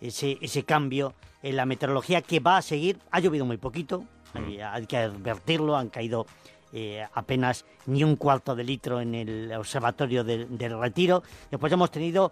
ese, 0.00 0.38
ese 0.40 0.64
cambio 0.64 1.14
en 1.42 1.56
la 1.56 1.66
meteorología 1.66 2.22
que 2.22 2.40
va 2.40 2.56
a 2.56 2.62
seguir. 2.62 2.98
Ha 3.10 3.20
llovido 3.20 3.44
muy 3.44 3.56
poquito, 3.56 4.04
hay, 4.34 4.60
hay 4.60 4.86
que 4.86 4.96
advertirlo, 4.96 5.76
han 5.76 5.88
caído 5.88 6.26
eh, 6.72 7.04
apenas 7.14 7.64
ni 7.86 8.04
un 8.04 8.16
cuarto 8.16 8.54
de 8.54 8.64
litro 8.64 9.00
en 9.00 9.14
el 9.14 9.52
observatorio 9.52 10.24
del, 10.24 10.56
del 10.56 10.78
retiro. 10.78 11.22
Después 11.50 11.72
hemos 11.72 11.90
tenido, 11.90 12.30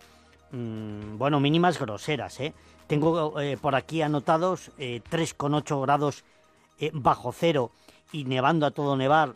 mm, 0.52 1.18
bueno, 1.18 1.40
mínimas 1.40 1.78
groseras. 1.78 2.40
¿eh? 2.40 2.54
Tengo 2.86 3.38
eh, 3.38 3.58
por 3.60 3.74
aquí 3.74 4.00
anotados 4.02 4.70
eh, 4.78 5.02
3,8 5.10 5.82
grados 5.82 6.24
eh, 6.78 6.90
bajo 6.94 7.32
cero 7.32 7.70
y 8.12 8.24
nevando 8.24 8.66
a 8.66 8.70
todo 8.70 8.96
nevar. 8.96 9.30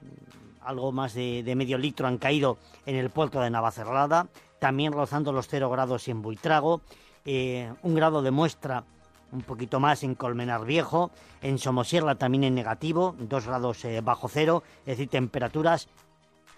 mm, 0.00 0.60
Algo 0.60 0.92
más 0.92 1.14
de, 1.14 1.54
medio 1.56 1.78
litro 1.78 2.06
han 2.06 2.18
caído 2.18 2.58
en 2.84 2.96
el 2.96 3.08
puerto 3.08 3.40
de 3.40 3.48
Navacerrada, 3.48 4.28
también 4.58 4.92
rozando 4.92 5.32
los 5.32 5.48
0 5.48 5.70
grados 5.70 6.08
en 6.08 6.20
Buitrago, 6.20 6.82
eh, 7.24 7.72
un 7.82 7.94
grado 7.94 8.20
de 8.20 8.30
muestra 8.30 8.84
un 9.32 9.42
poquito 9.42 9.80
más 9.80 10.02
en 10.02 10.14
Colmenar 10.14 10.64
Viejo, 10.66 11.10
en 11.40 11.58
Somosierra 11.58 12.14
también 12.16 12.44
en 12.44 12.54
negativo, 12.54 13.14
2 13.18 13.46
grados 13.46 13.86
bajo 14.02 14.28
cero, 14.28 14.62
es 14.80 14.96
decir, 14.98 15.08
temperaturas 15.08 15.88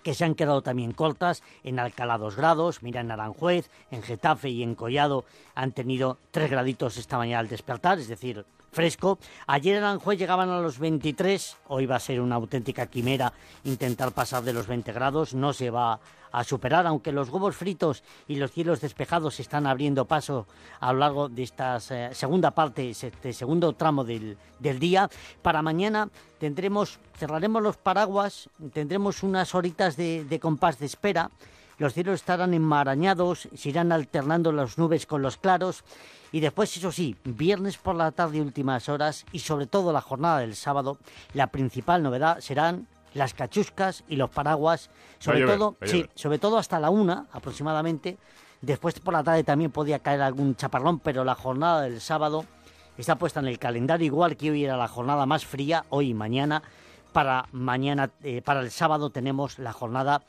que 0.02 0.14
se 0.14 0.24
han 0.24 0.34
quedado 0.34 0.62
también 0.62 0.92
cortas, 0.92 1.42
en 1.64 1.78
Alcalá 1.78 2.18
2 2.18 2.36
grados, 2.36 2.82
mira 2.82 3.00
en 3.00 3.10
Aranjuez, 3.10 3.70
en 3.90 4.02
Getafe 4.02 4.48
y 4.50 4.62
en 4.62 4.74
Collado 4.74 5.24
han 5.54 5.72
tenido 5.72 6.18
3 6.30 6.50
graditos 6.50 6.96
esta 6.96 7.18
mañana 7.18 7.40
al 7.40 7.48
despertar, 7.48 7.98
es 7.98 8.08
decir, 8.08 8.44
fresco. 8.70 9.18
Ayer 9.46 9.76
en 9.76 9.84
Aranjuez 9.84 10.18
llegaban 10.18 10.50
a 10.50 10.60
los 10.60 10.78
23, 10.78 11.56
hoy 11.68 11.86
va 11.86 11.96
a 11.96 12.00
ser 12.00 12.20
una 12.20 12.36
auténtica 12.36 12.86
quimera 12.86 13.32
intentar 13.64 14.12
pasar 14.12 14.42
de 14.42 14.52
los 14.52 14.66
20 14.66 14.92
grados, 14.92 15.34
no 15.34 15.52
se 15.52 15.70
va 15.70 16.00
a 16.32 16.44
superar, 16.44 16.86
aunque 16.86 17.12
los 17.12 17.28
huevos 17.28 17.56
fritos 17.56 18.04
y 18.28 18.36
los 18.36 18.52
cielos 18.52 18.80
despejados 18.80 19.40
están 19.40 19.66
abriendo 19.66 20.04
paso 20.04 20.46
a 20.78 20.92
lo 20.92 21.00
largo 21.00 21.28
de 21.28 21.42
esta 21.42 21.78
eh, 21.90 22.10
segunda 22.12 22.52
parte, 22.52 22.90
este 22.90 23.32
segundo 23.32 23.72
tramo 23.72 24.04
del, 24.04 24.36
día. 24.60 25.10
Para 25.42 25.62
mañana 25.62 26.08
tendremos, 26.38 27.00
cerraremos 27.18 27.62
los 27.62 27.76
paraguas, 27.76 28.48
tendremos 28.72 29.22
unas 29.22 29.54
horitas 29.54 29.96
de 29.96 30.38
compás 30.40 30.78
de 30.78 30.86
espera. 30.86 31.30
Los 31.80 31.94
cielos 31.94 32.16
estarán 32.16 32.52
enmarañados, 32.52 33.48
se 33.56 33.70
irán 33.70 33.90
alternando 33.90 34.52
las 34.52 34.76
nubes 34.76 35.06
con 35.06 35.22
los 35.22 35.38
claros 35.38 35.82
y 36.30 36.40
después, 36.40 36.76
eso 36.76 36.92
sí, 36.92 37.16
viernes 37.24 37.78
por 37.78 37.94
la 37.94 38.12
tarde, 38.12 38.42
últimas 38.42 38.90
horas 38.90 39.24
y 39.32 39.38
sobre 39.38 39.66
todo 39.66 39.90
la 39.90 40.02
jornada 40.02 40.40
del 40.40 40.56
sábado, 40.56 40.98
la 41.32 41.46
principal 41.46 42.02
novedad 42.02 42.40
serán 42.40 42.86
las 43.14 43.32
cachuscas 43.32 44.04
y 44.08 44.16
los 44.16 44.28
paraguas, 44.28 44.90
sobre 45.20 45.46
todo, 45.46 45.78
sí, 45.86 46.06
sobre 46.14 46.38
todo 46.38 46.58
hasta 46.58 46.78
la 46.78 46.90
una 46.90 47.28
aproximadamente. 47.32 48.18
Después 48.60 49.00
por 49.00 49.14
la 49.14 49.24
tarde 49.24 49.42
también 49.42 49.70
podía 49.70 50.00
caer 50.00 50.20
algún 50.20 50.56
chaparrón, 50.56 50.98
pero 50.98 51.24
la 51.24 51.34
jornada 51.34 51.80
del 51.80 52.02
sábado 52.02 52.44
está 52.98 53.16
puesta 53.16 53.40
en 53.40 53.46
el 53.46 53.58
calendario 53.58 54.04
igual 54.04 54.36
que 54.36 54.50
hoy 54.50 54.66
era 54.66 54.76
la 54.76 54.86
jornada 54.86 55.24
más 55.24 55.46
fría, 55.46 55.86
hoy 55.88 56.10
y 56.10 56.14
mañana, 56.14 56.62
para 57.14 57.46
mañana, 57.52 58.10
eh, 58.22 58.42
para 58.42 58.60
el 58.60 58.70
sábado 58.70 59.08
tenemos 59.08 59.58
la 59.58 59.72
jornada 59.72 60.20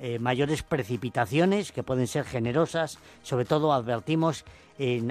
eh, 0.00 0.18
mayores 0.18 0.62
precipitaciones 0.62 1.72
que 1.72 1.82
pueden 1.82 2.06
ser 2.06 2.24
generosas. 2.24 2.98
Sobre 3.22 3.44
todo 3.44 3.72
advertimos 3.72 4.44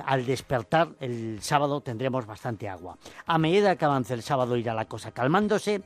al 0.06 0.26
despertar 0.26 0.90
el 1.00 1.42
sábado 1.42 1.80
tendremos 1.80 2.26
bastante 2.26 2.68
agua. 2.68 2.98
A 3.26 3.38
medida 3.38 3.78
que 3.78 3.86
avance 3.86 4.14
el 4.14 4.22
sábado 4.22 4.58
irá 4.58 4.74
la 4.74 4.86
cosa 4.86 5.12
calmándose. 5.12 5.84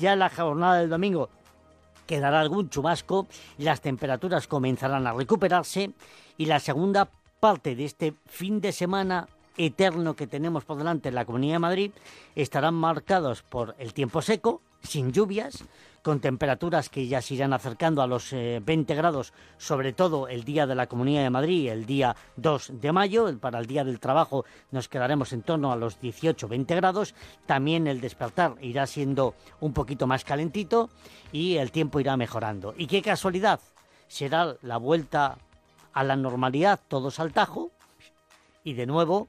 Ya 0.00 0.16
la 0.16 0.30
jornada 0.30 0.80
del 0.80 0.90
domingo 0.90 1.28
quedará 2.06 2.40
algún 2.40 2.70
chubasco, 2.70 3.26
las 3.58 3.80
temperaturas 3.80 4.46
comenzarán 4.46 5.06
a 5.06 5.12
recuperarse 5.12 5.92
y 6.36 6.46
la 6.46 6.60
segunda 6.60 7.08
parte 7.40 7.76
de 7.76 7.84
este 7.84 8.14
fin 8.26 8.60
de 8.60 8.72
semana 8.72 9.28
eterno 9.56 10.16
que 10.16 10.26
tenemos 10.26 10.64
por 10.64 10.78
delante 10.78 11.08
en 11.08 11.14
la 11.14 11.24
Comunidad 11.24 11.54
de 11.54 11.58
Madrid 11.60 11.90
estarán 12.34 12.74
marcados 12.74 13.42
por 13.42 13.74
el 13.78 13.94
tiempo 13.94 14.22
seco, 14.22 14.62
sin 14.82 15.12
lluvias, 15.12 15.64
con 16.04 16.20
temperaturas 16.20 16.90
que 16.90 17.06
ya 17.06 17.22
se 17.22 17.32
irán 17.32 17.54
acercando 17.54 18.02
a 18.02 18.06
los 18.06 18.30
20 18.30 18.92
eh, 18.92 18.96
grados, 18.96 19.32
sobre 19.56 19.94
todo 19.94 20.28
el 20.28 20.44
día 20.44 20.66
de 20.66 20.74
la 20.74 20.86
Comunidad 20.86 21.22
de 21.22 21.30
Madrid, 21.30 21.70
el 21.70 21.86
día 21.86 22.14
2 22.36 22.72
de 22.74 22.92
mayo. 22.92 23.38
Para 23.38 23.58
el 23.58 23.66
día 23.66 23.84
del 23.84 23.98
trabajo 24.00 24.44
nos 24.70 24.86
quedaremos 24.86 25.32
en 25.32 25.40
torno 25.40 25.72
a 25.72 25.76
los 25.76 25.98
18-20 26.02 26.76
grados. 26.76 27.14
También 27.46 27.86
el 27.86 28.02
despertar 28.02 28.54
irá 28.60 28.86
siendo 28.86 29.34
un 29.60 29.72
poquito 29.72 30.06
más 30.06 30.24
calentito 30.24 30.90
y 31.32 31.56
el 31.56 31.72
tiempo 31.72 32.00
irá 32.00 32.18
mejorando. 32.18 32.74
Y 32.76 32.86
qué 32.86 33.00
casualidad, 33.00 33.60
será 34.06 34.56
la 34.60 34.76
vuelta 34.76 35.38
a 35.94 36.04
la 36.04 36.16
normalidad, 36.16 36.80
todos 36.86 37.18
al 37.18 37.32
tajo, 37.32 37.70
y 38.62 38.74
de 38.74 38.84
nuevo 38.84 39.26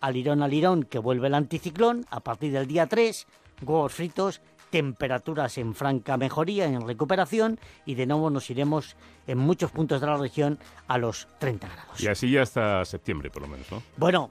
al 0.00 0.16
irón 0.16 0.42
al 0.42 0.52
irón 0.52 0.82
que 0.82 0.98
vuelve 0.98 1.28
el 1.28 1.34
anticiclón 1.34 2.04
a 2.10 2.18
partir 2.18 2.50
del 2.52 2.66
día 2.66 2.88
3, 2.88 3.28
huevos 3.62 3.92
fritos 3.92 4.40
temperaturas 4.70 5.58
en 5.58 5.74
franca 5.74 6.16
mejoría, 6.16 6.66
en 6.66 6.86
recuperación, 6.86 7.58
y 7.84 7.94
de 7.94 8.06
nuevo 8.06 8.30
nos 8.30 8.50
iremos 8.50 8.96
en 9.26 9.38
muchos 9.38 9.70
puntos 9.70 10.00
de 10.00 10.06
la 10.06 10.16
región 10.16 10.58
a 10.88 10.98
los 10.98 11.28
30 11.38 11.68
grados. 11.68 12.00
Y 12.00 12.08
así 12.08 12.30
ya 12.30 12.42
hasta 12.42 12.84
septiembre, 12.84 13.30
por 13.30 13.42
lo 13.42 13.48
menos, 13.48 13.70
¿no? 13.70 13.82
Bueno, 13.96 14.30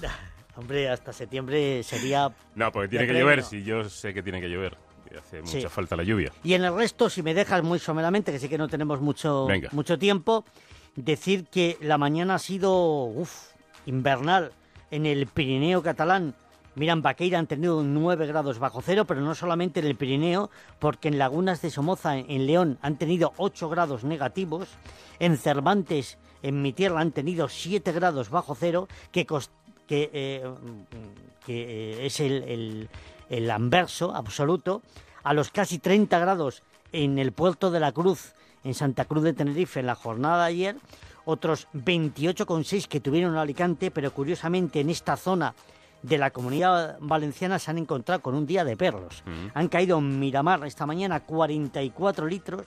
hombre, 0.56 0.88
hasta 0.88 1.12
septiembre 1.12 1.82
sería... 1.82 2.32
No, 2.54 2.72
porque 2.72 2.88
tiene 2.88 3.06
que 3.06 3.14
llover, 3.14 3.42
si 3.42 3.62
yo 3.62 3.88
sé 3.88 4.14
que 4.14 4.22
tiene 4.22 4.40
que 4.40 4.48
llover. 4.48 4.76
Hace 5.18 5.40
mucha 5.40 5.70
falta 5.70 5.96
la 5.96 6.02
lluvia. 6.02 6.30
Y 6.44 6.52
en 6.52 6.64
el 6.64 6.74
resto, 6.74 7.08
si 7.08 7.22
me 7.22 7.32
dejas 7.32 7.62
muy 7.62 7.78
someramente, 7.78 8.30
que 8.30 8.38
sé 8.38 8.48
que 8.48 8.58
no 8.58 8.68
tenemos 8.68 9.00
mucho, 9.00 9.48
mucho 9.72 9.98
tiempo, 9.98 10.44
decir 10.96 11.46
que 11.46 11.78
la 11.80 11.96
mañana 11.96 12.34
ha 12.34 12.38
sido 12.38 13.04
uf, 13.04 13.52
invernal 13.86 14.52
en 14.90 15.06
el 15.06 15.26
Pirineo 15.26 15.82
catalán 15.82 16.34
Mira, 16.78 16.92
en 16.92 17.02
Baqueira 17.02 17.40
han 17.40 17.48
tenido 17.48 17.82
9 17.82 18.28
grados 18.28 18.60
bajo 18.60 18.80
cero, 18.82 19.04
pero 19.04 19.20
no 19.20 19.34
solamente 19.34 19.80
en 19.80 19.86
el 19.86 19.96
Pirineo, 19.96 20.48
porque 20.78 21.08
en 21.08 21.18
Lagunas 21.18 21.60
de 21.60 21.70
Somoza, 21.70 22.16
en 22.16 22.46
León, 22.46 22.78
han 22.82 22.96
tenido 22.96 23.32
8 23.36 23.68
grados 23.68 24.04
negativos. 24.04 24.68
En 25.18 25.36
Cervantes, 25.36 26.18
en 26.40 26.62
mi 26.62 26.72
tierra, 26.72 27.00
han 27.00 27.10
tenido 27.10 27.48
7 27.48 27.90
grados 27.90 28.30
bajo 28.30 28.54
cero, 28.54 28.86
que, 29.10 29.26
eh, 29.88 30.44
que 31.44 31.62
eh, 31.62 32.06
es 32.06 32.20
el, 32.20 32.88
el, 33.28 33.50
anverso 33.50 34.14
absoluto. 34.14 34.80
A 35.24 35.34
los 35.34 35.50
casi 35.50 35.80
30 35.80 36.16
grados 36.20 36.62
en 36.92 37.18
el 37.18 37.32
puerto 37.32 37.72
de 37.72 37.80
la 37.80 37.90
Cruz, 37.90 38.34
en 38.62 38.74
Santa 38.74 39.04
Cruz 39.04 39.24
de 39.24 39.32
Tenerife, 39.32 39.80
en 39.80 39.86
la 39.86 39.96
jornada 39.96 40.44
de 40.44 40.50
ayer. 40.50 40.76
Otros 41.24 41.66
28,6 41.74 42.86
que 42.86 43.00
tuvieron 43.00 43.32
en 43.32 43.38
Alicante, 43.38 43.90
pero 43.90 44.14
curiosamente 44.14 44.78
en 44.78 44.90
esta 44.90 45.16
zona 45.16 45.54
de 46.02 46.18
la 46.18 46.30
comunidad 46.30 46.96
valenciana 47.00 47.58
se 47.58 47.70
han 47.70 47.78
encontrado 47.78 48.22
con 48.22 48.34
un 48.34 48.46
día 48.46 48.64
de 48.64 48.76
perros. 48.76 49.22
Mm. 49.26 49.46
Han 49.54 49.68
caído 49.68 49.98
en 49.98 50.20
Miramar 50.20 50.64
esta 50.66 50.86
mañana 50.86 51.20
44 51.20 52.26
litros 52.26 52.64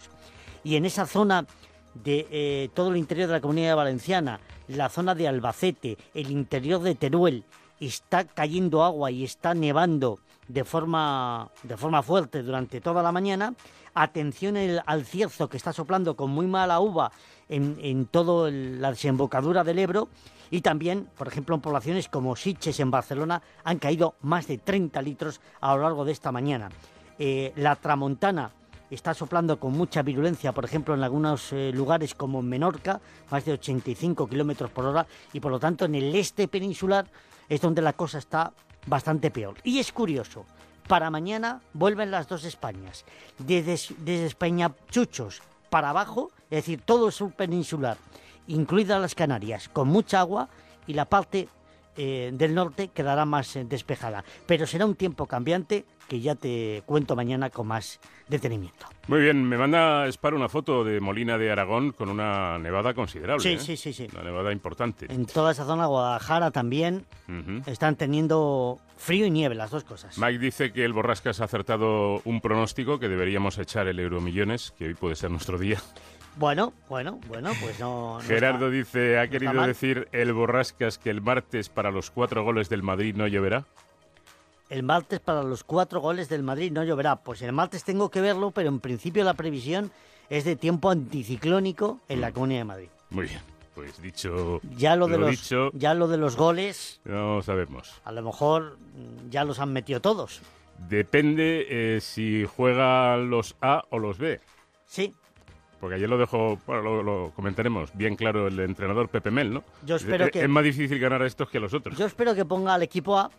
y 0.63 0.75
en 0.75 0.85
esa 0.85 1.05
zona 1.05 1.45
de 1.93 2.27
eh, 2.31 2.69
todo 2.73 2.89
el 2.89 2.97
interior 2.97 3.27
de 3.27 3.33
la 3.33 3.41
comunidad 3.41 3.75
valenciana, 3.75 4.39
la 4.67 4.89
zona 4.89 5.15
de 5.15 5.27
Albacete, 5.27 5.97
el 6.13 6.31
interior 6.31 6.81
de 6.81 6.95
Teruel, 6.95 7.43
está 7.87 8.25
cayendo 8.25 8.83
agua 8.83 9.11
y 9.11 9.23
está 9.23 9.53
nevando 9.53 10.19
de 10.47 10.63
forma, 10.63 11.49
de 11.63 11.77
forma 11.77 12.03
fuerte 12.03 12.43
durante 12.43 12.81
toda 12.81 13.03
la 13.03 13.11
mañana. 13.11 13.53
Atención 13.93 14.55
al 14.85 15.05
cierzo 15.05 15.49
que 15.49 15.57
está 15.57 15.73
soplando 15.73 16.15
con 16.15 16.29
muy 16.29 16.47
mala 16.47 16.79
uva 16.79 17.11
en, 17.49 17.77
en 17.81 18.05
toda 18.05 18.49
la 18.51 18.91
desembocadura 18.91 19.63
del 19.63 19.79
Ebro 19.79 20.07
y 20.49 20.61
también, 20.61 21.09
por 21.17 21.27
ejemplo, 21.27 21.55
en 21.55 21.61
poblaciones 21.61 22.07
como 22.07 22.35
Sitges 22.35 22.79
en 22.79 22.91
Barcelona 22.91 23.41
han 23.63 23.79
caído 23.79 24.15
más 24.21 24.47
de 24.47 24.57
30 24.57 25.01
litros 25.01 25.41
a 25.59 25.75
lo 25.75 25.81
largo 25.81 26.05
de 26.05 26.11
esta 26.11 26.31
mañana. 26.31 26.69
Eh, 27.17 27.53
la 27.55 27.75
tramontana 27.75 28.51
está 28.89 29.13
soplando 29.13 29.59
con 29.59 29.71
mucha 29.71 30.01
virulencia, 30.01 30.51
por 30.51 30.65
ejemplo, 30.65 30.93
en 30.93 31.03
algunos 31.03 31.53
eh, 31.53 31.71
lugares 31.73 32.13
como 32.13 32.41
Menorca, 32.41 32.99
más 33.29 33.45
de 33.45 33.53
85 33.53 34.27
kilómetros 34.27 34.69
por 34.71 34.85
hora, 34.85 35.07
y 35.31 35.39
por 35.39 35.51
lo 35.51 35.59
tanto 35.59 35.85
en 35.85 35.95
el 35.95 36.13
este 36.15 36.47
peninsular 36.47 37.05
es 37.51 37.59
donde 37.59 37.81
la 37.81 37.91
cosa 37.91 38.17
está 38.17 38.53
bastante 38.87 39.29
peor. 39.29 39.55
Y 39.65 39.79
es 39.79 39.91
curioso, 39.91 40.45
para 40.87 41.09
mañana 41.09 41.59
vuelven 41.73 42.09
las 42.09 42.29
dos 42.29 42.45
Españas, 42.45 43.03
desde, 43.37 43.73
desde 43.97 44.25
España 44.25 44.71
Chuchos 44.89 45.41
para 45.69 45.89
abajo, 45.89 46.31
es 46.49 46.59
decir, 46.63 46.81
todo 46.81 47.07
el 47.07 47.11
sur 47.11 47.33
peninsular 47.33 47.97
incluidas 48.47 49.01
las 49.01 49.15
Canarias, 49.15 49.67
con 49.67 49.89
mucha 49.89 50.21
agua 50.21 50.47
y 50.87 50.93
la 50.93 51.05
parte 51.05 51.49
eh, 51.97 52.31
del 52.33 52.55
norte 52.55 52.87
quedará 52.87 53.25
más 53.25 53.53
eh, 53.57 53.65
despejada. 53.65 54.23
Pero 54.45 54.65
será 54.65 54.85
un 54.85 54.95
tiempo 54.95 55.25
cambiante 55.25 55.85
que 56.07 56.21
ya 56.21 56.35
te 56.35 56.83
cuento 56.85 57.17
mañana 57.17 57.49
con 57.49 57.67
más 57.67 57.99
detenimiento. 58.29 58.85
Muy 59.07 59.21
bien, 59.21 59.43
me 59.43 59.57
manda 59.57 60.07
Spar 60.11 60.33
una 60.33 60.47
foto 60.47 60.83
de 60.83 60.99
Molina 60.99 61.37
de 61.37 61.51
Aragón 61.51 61.91
con 61.91 62.09
una 62.09 62.57
nevada 62.59 62.93
considerable. 62.93 63.41
Sí, 63.41 63.53
¿eh? 63.53 63.59
sí, 63.59 63.75
sí, 63.77 63.93
sí. 63.93 64.07
Una 64.13 64.23
nevada 64.23 64.51
importante. 64.51 65.07
En 65.09 65.25
toda 65.25 65.51
esa 65.51 65.65
zona, 65.65 65.87
Guadalajara 65.87 66.51
también, 66.51 67.05
están 67.65 67.95
teniendo 67.95 68.79
frío 68.97 69.25
y 69.25 69.31
nieve, 69.31 69.55
las 69.55 69.71
dos 69.71 69.83
cosas. 69.83 70.17
Mike 70.17 70.39
dice 70.39 70.71
que 70.71 70.85
el 70.85 70.93
Borrascas 70.93 71.41
ha 71.41 71.45
acertado 71.45 72.21
un 72.25 72.41
pronóstico 72.41 72.99
que 72.99 73.09
deberíamos 73.09 73.57
echar 73.57 73.87
el 73.87 73.99
Euromillones, 73.99 74.73
que 74.77 74.85
hoy 74.85 74.93
puede 74.93 75.15
ser 75.15 75.31
nuestro 75.31 75.57
día. 75.57 75.79
Bueno, 76.37 76.73
bueno, 76.87 77.19
bueno, 77.27 77.51
pues 77.59 77.79
no. 77.79 78.19
Gerardo 78.25 78.69
dice, 78.69 79.19
¿ha 79.19 79.27
querido 79.27 79.61
decir 79.63 80.07
el 80.13 80.31
Borrascas 80.31 80.97
que 80.97 81.09
el 81.09 81.21
martes 81.21 81.69
para 81.69 81.91
los 81.91 82.09
cuatro 82.09 82.43
goles 82.43 82.69
del 82.69 82.83
Madrid 82.83 83.15
no 83.15 83.27
lloverá? 83.27 83.65
El 84.71 84.83
martes 84.83 85.19
para 85.19 85.43
los 85.43 85.65
cuatro 85.65 85.99
goles 85.99 86.29
del 86.29 86.43
Madrid 86.43 86.71
no 86.71 86.85
lloverá. 86.85 87.17
Pues 87.17 87.41
el 87.41 87.51
martes 87.51 87.83
tengo 87.83 88.09
que 88.09 88.21
verlo, 88.21 88.51
pero 88.51 88.69
en 88.69 88.79
principio 88.79 89.21
la 89.25 89.33
previsión 89.33 89.91
es 90.29 90.45
de 90.45 90.55
tiempo 90.55 90.89
anticiclónico 90.89 91.99
en 92.07 92.21
la 92.21 92.29
mm. 92.29 92.33
Comunidad 92.33 92.59
de 92.61 92.65
Madrid. 92.65 92.87
Muy 93.09 93.25
bien. 93.25 93.41
Pues 93.75 94.01
dicho 94.01 94.61
ya 94.77 94.95
lo 94.95 95.07
de 95.07 95.17
los 95.17 95.49
ya 95.73 95.93
lo 95.93 96.07
de 96.07 96.17
los 96.17 96.35
goles 96.35 96.99
no 97.05 97.41
sabemos 97.41 98.01
a 98.03 98.11
lo 98.11 98.21
mejor 98.21 98.77
mm, 98.77 99.29
ya 99.29 99.45
los 99.45 99.59
han 99.59 99.71
metido 99.71 100.01
todos 100.01 100.41
depende 100.89 101.67
eh, 101.69 102.01
si 102.01 102.45
juega 102.45 103.15
los 103.15 103.55
A 103.61 103.85
o 103.89 103.97
los 103.97 104.17
B 104.17 104.41
sí 104.87 105.15
porque 105.79 105.95
ayer 105.95 106.09
lo 106.09 106.17
dejó, 106.17 106.59
bueno, 106.67 107.01
lo, 107.01 107.31
comentaremos, 107.33 107.89
bien 107.95 108.15
claro 108.15 108.47
el 108.47 108.59
entrenador 108.59 109.09
Pepe 109.09 109.31
Mel, 109.31 109.51
¿no? 109.51 109.63
Yo 109.83 109.95
espero 109.95 110.25
es, 110.25 110.31
que... 110.31 110.43
Es 110.43 110.49
más 110.49 110.63
difícil 110.63 110.99
ganar 110.99 111.23
a 111.23 111.25
estos 111.25 111.49
que 111.49 111.57
a 111.57 111.61
los 111.61 111.73
otros. 111.73 111.97
Yo 111.97 112.05
espero 112.05 112.35
que 112.35 112.45
ponga 112.45 112.75
al 112.75 112.83
equipo 112.83 113.17
A. 113.17 113.31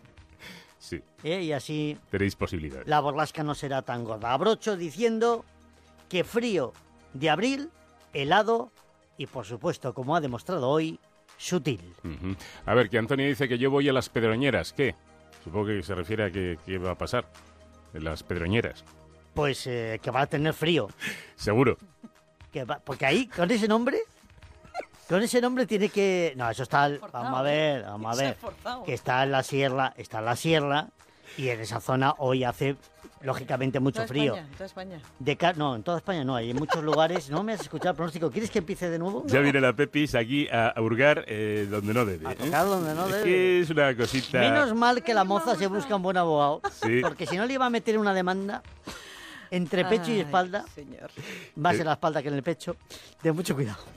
Sí. 0.83 1.01
¿eh? 1.23 1.41
Y 1.41 1.53
así... 1.53 1.97
Tenéis 2.11 2.35
posibilidades. 2.35 2.85
La 2.89 2.99
borrasca 2.99 3.41
no 3.41 3.55
será 3.55 3.83
tan 3.83 4.03
gorda. 4.03 4.33
Abrocho 4.33 4.75
diciendo 4.75 5.45
que 6.09 6.25
frío 6.25 6.73
de 7.13 7.29
abril, 7.29 7.69
helado 8.11 8.69
y, 9.17 9.27
por 9.27 9.45
supuesto, 9.45 9.93
como 9.93 10.13
ha 10.13 10.19
demostrado 10.19 10.67
hoy, 10.67 10.99
sutil. 11.37 11.95
A 12.65 12.73
ver, 12.73 12.89
que 12.89 12.97
Antonio 12.97 13.25
dice 13.25 13.47
que 13.47 13.57
yo 13.57 13.71
voy 13.71 13.87
a 13.87 13.93
las 13.93 14.09
pedroñeras. 14.09 14.73
¿Qué? 14.73 14.93
Supongo 15.41 15.67
que 15.67 15.83
se 15.83 15.95
refiere 15.95 16.25
a 16.25 16.31
qué, 16.31 16.77
va 16.77 16.91
a 16.91 16.97
pasar 16.97 17.31
en 17.93 18.03
las 18.03 18.21
pedroñeras. 18.23 18.83
Pues 19.33 19.65
eh, 19.67 20.01
que 20.03 20.11
va 20.11 20.23
a 20.23 20.27
tener 20.27 20.53
frío. 20.53 20.89
Seguro 21.35 21.77
porque 22.83 23.05
ahí, 23.05 23.27
con 23.27 23.49
ese 23.51 23.67
nombre, 23.67 23.99
con 25.07 25.21
ese 25.21 25.41
nombre 25.41 25.65
tiene 25.65 25.89
que... 25.89 26.33
No, 26.35 26.49
eso 26.49 26.63
está... 26.63 26.89
vamos 27.11 27.39
a 27.39 27.41
ver, 27.41 27.83
vamos 27.83 28.19
a 28.19 28.21
ver. 28.21 28.37
Que 28.85 28.93
está 28.93 29.23
en 29.23 29.31
la 29.31 29.43
sierra, 29.43 29.93
está 29.97 30.19
en 30.19 30.25
la 30.25 30.35
sierra 30.35 30.87
y 31.37 31.49
en 31.49 31.59
esa 31.59 31.79
zona 31.79 32.13
hoy 32.17 32.43
hace 32.43 32.75
lógicamente 33.23 33.79
mucho 33.79 34.05
frío. 34.05 34.35
en 34.35 34.45
toda 34.51 34.65
España. 34.65 34.99
De 35.19 35.37
no, 35.55 35.75
en 35.75 35.83
toda 35.83 35.97
España 35.97 36.23
no, 36.23 36.35
hay 36.35 36.51
en 36.51 36.57
muchos 36.57 36.83
lugares. 36.83 37.29
No 37.29 37.43
me 37.43 37.53
has 37.53 37.61
escuchado 37.61 37.91
el 37.91 37.95
pronóstico. 37.95 38.29
¿Quieres 38.29 38.51
que 38.51 38.59
empiece 38.59 38.89
de 38.89 38.99
nuevo? 38.99 39.23
Ya 39.27 39.39
viene 39.39 39.59
la 39.61 39.73
Pepis 39.73 40.15
aquí 40.15 40.47
a, 40.49 40.73
hurgar 40.79 41.23
eh, 41.27 41.67
donde 41.69 41.93
no 41.93 42.05
debe. 42.05 42.27
A 42.27 42.31
¿eh? 42.33 42.35
tocar 42.35 42.65
donde 42.65 42.93
no 42.93 43.07
debe. 43.07 43.23
que 43.23 43.61
es 43.61 43.69
una 43.69 43.95
cosita. 43.95 44.39
Menos 44.39 44.75
mal 44.75 45.03
que 45.03 45.13
la 45.13 45.23
moza 45.23 45.55
se 45.55 45.67
busca 45.67 45.95
un 45.95 46.03
buen 46.03 46.17
abogado. 46.17 46.61
Porque 47.01 47.25
si 47.25 47.37
no 47.37 47.45
le 47.45 47.53
iba 47.53 47.65
a 47.65 47.69
meter 47.69 47.97
una 47.97 48.13
demanda 48.13 48.61
entre 49.53 49.85
pecho 49.85 50.11
y 50.11 50.19
espalda. 50.19 50.65
Señor. 50.73 51.11
Más 51.55 51.79
en 51.79 51.85
la 51.85 51.93
espalda 51.93 52.21
que 52.21 52.29
en 52.29 52.33
el 52.33 52.43
pecho. 52.43 52.75
De 53.21 53.31
mucho 53.31 53.55
cuidado. 53.55 53.79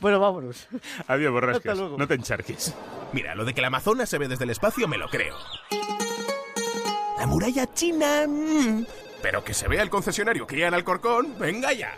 Bueno, 0.00 0.18
vámonos. 0.18 0.66
Adiós, 1.06 1.30
borrascas. 1.30 1.78
No 1.78 2.08
te 2.08 2.14
encharques. 2.14 2.74
Mira, 3.12 3.34
lo 3.34 3.44
de 3.44 3.54
que 3.54 3.60
la 3.60 3.68
Amazonas 3.68 4.08
se 4.08 4.18
ve 4.18 4.26
desde 4.26 4.42
el 4.44 4.50
espacio 4.50 4.88
me 4.88 4.98
lo 4.98 5.08
creo. 5.08 5.36
La 7.18 7.26
muralla 7.26 7.72
china... 7.72 8.26
mm. 8.26 8.86
Pero 9.22 9.44
que 9.44 9.54
se 9.54 9.68
vea 9.68 9.82
el 9.82 9.90
concesionario 9.90 10.46
Kia 10.46 10.68
en 10.68 10.74
Alcorcón, 10.74 11.38
venga 11.38 11.72
ya. 11.72 11.96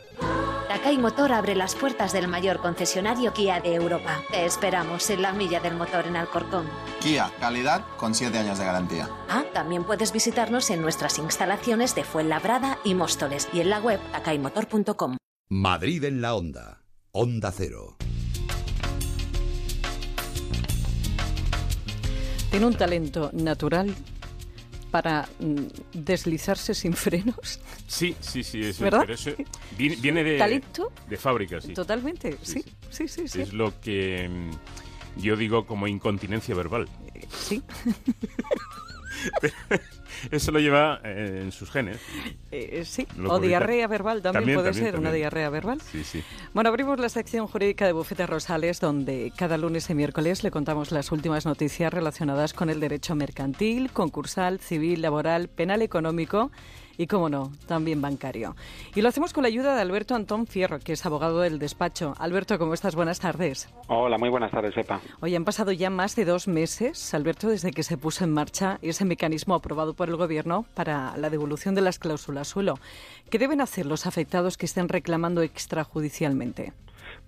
Takai 0.68 0.98
Motor 0.98 1.32
abre 1.32 1.54
las 1.54 1.74
puertas 1.74 2.12
del 2.12 2.26
mayor 2.26 2.58
concesionario 2.60 3.32
Kia 3.32 3.60
de 3.60 3.74
Europa. 3.74 4.22
Te 4.30 4.44
esperamos 4.44 5.08
en 5.10 5.22
la 5.22 5.32
milla 5.32 5.60
del 5.60 5.76
motor 5.76 6.06
en 6.06 6.16
Alcorcón. 6.16 6.68
Kia, 7.00 7.30
calidad 7.38 7.84
con 7.96 8.14
7 8.14 8.36
años 8.36 8.58
de 8.58 8.64
garantía. 8.64 9.08
Ah, 9.28 9.44
también 9.52 9.84
puedes 9.84 10.12
visitarnos 10.12 10.70
en 10.70 10.82
nuestras 10.82 11.18
instalaciones 11.18 11.94
de 11.94 12.02
Fuenlabrada 12.02 12.78
y 12.84 12.94
Móstoles 12.94 13.48
y 13.52 13.60
en 13.60 13.70
la 13.70 13.78
web 13.78 14.00
takaimotor.com. 14.12 15.16
Madrid 15.48 16.02
en 16.04 16.20
la 16.20 16.34
onda. 16.34 16.82
Onda 17.12 17.52
Cero. 17.52 17.96
Tiene 22.50 22.66
un 22.66 22.74
talento 22.74 23.30
natural 23.32 23.94
para 24.96 25.28
mm, 25.40 25.66
deslizarse 25.92 26.72
sin 26.72 26.94
frenos. 27.04 27.60
Sí, 27.86 28.16
sí, 28.20 28.42
sí. 28.42 28.62
Eso, 28.62 28.84
¿Verdad? 28.84 29.00
pero 29.00 29.12
eso 29.12 29.30
viene, 29.76 29.96
viene 29.96 30.24
de, 30.24 30.38
¿Talento? 30.38 30.90
de 31.06 31.16
fábrica, 31.18 31.60
sí. 31.60 31.74
Totalmente, 31.74 32.38
sí, 32.40 32.64
sí, 32.88 33.06
sí, 33.06 33.28
sí. 33.28 33.42
Es 33.42 33.52
lo 33.52 33.78
que 33.78 34.26
mm, 34.26 35.20
yo 35.20 35.36
digo 35.36 35.66
como 35.66 35.86
incontinencia 35.86 36.54
verbal. 36.54 36.88
Sí. 37.30 37.62
Eso 40.30 40.50
lo 40.50 40.60
lleva 40.60 41.00
eh, 41.04 41.40
en 41.42 41.52
sus 41.52 41.70
genes. 41.70 41.98
Eh, 42.50 42.84
sí, 42.86 43.06
Lo 43.16 43.28
o 43.30 43.34
publica. 43.36 43.48
diarrea 43.48 43.86
verbal 43.86 44.22
también, 44.22 44.40
También, 44.42 44.56
puede 44.58 44.70
también, 44.70 44.84
ser, 44.86 44.94
una 44.94 45.04
también. 45.08 45.22
diarrea 45.22 45.50
verbal. 45.50 45.80
Sí, 45.82 46.04
sí. 46.04 46.22
Bueno, 46.54 46.68
abrimos 46.70 46.98
la 46.98 47.08
sección 47.08 47.46
jurídica 47.46 47.84
de 47.86 47.92
Bufete 47.92 48.26
Rosales, 48.26 48.80
donde 48.80 49.32
cada 49.36 49.58
lunes 49.58 49.90
y 49.90 49.94
miércoles 49.94 50.42
le 50.42 50.50
contamos 50.50 50.90
las 50.90 51.12
últimas 51.12 51.44
noticias 51.44 51.92
relacionadas 51.92 52.54
con 52.54 52.70
el 52.70 52.80
derecho 52.80 53.14
mercantil, 53.14 53.90
concursal, 53.92 54.58
civil, 54.60 55.02
laboral, 55.02 55.48
penal 55.48 55.82
económico 55.82 56.50
y, 56.98 57.06
como 57.06 57.28
no, 57.28 57.52
también 57.66 58.00
bancario. 58.00 58.56
Y 58.94 59.02
lo 59.02 59.08
hacemos 59.08 59.32
con 59.32 59.42
la 59.42 59.48
ayuda 59.48 59.74
de 59.74 59.80
Alberto 59.80 60.14
Antón 60.14 60.46
Fierro, 60.46 60.78
que 60.80 60.92
es 60.92 61.06
abogado 61.06 61.40
del 61.40 61.58
despacho. 61.58 62.14
Alberto, 62.18 62.58
¿cómo 62.58 62.74
estás? 62.74 62.94
Buenas 62.94 63.20
tardes. 63.20 63.68
Hola, 63.88 64.18
muy 64.18 64.28
buenas 64.28 64.50
tardes, 64.50 64.76
Epa. 64.76 65.00
Hoy 65.20 65.34
han 65.34 65.44
pasado 65.44 65.72
ya 65.72 65.90
más 65.90 66.16
de 66.16 66.24
dos 66.24 66.48
meses, 66.48 67.14
Alberto, 67.14 67.48
desde 67.48 67.72
que 67.72 67.82
se 67.82 67.96
puso 67.96 68.24
en 68.24 68.32
marcha 68.32 68.78
ese 68.82 69.04
mecanismo 69.04 69.54
aprobado 69.54 69.94
por 69.94 70.08
el 70.08 70.16
Gobierno 70.16 70.64
para 70.74 71.16
la 71.16 71.30
devolución 71.30 71.74
de 71.74 71.82
las 71.82 71.98
cláusulas 71.98 72.48
suelo. 72.48 72.78
¿Qué 73.30 73.38
deben 73.38 73.60
hacer 73.60 73.86
los 73.86 74.06
afectados 74.06 74.56
que 74.56 74.66
estén 74.66 74.88
reclamando 74.88 75.42
extrajudicialmente? 75.42 76.72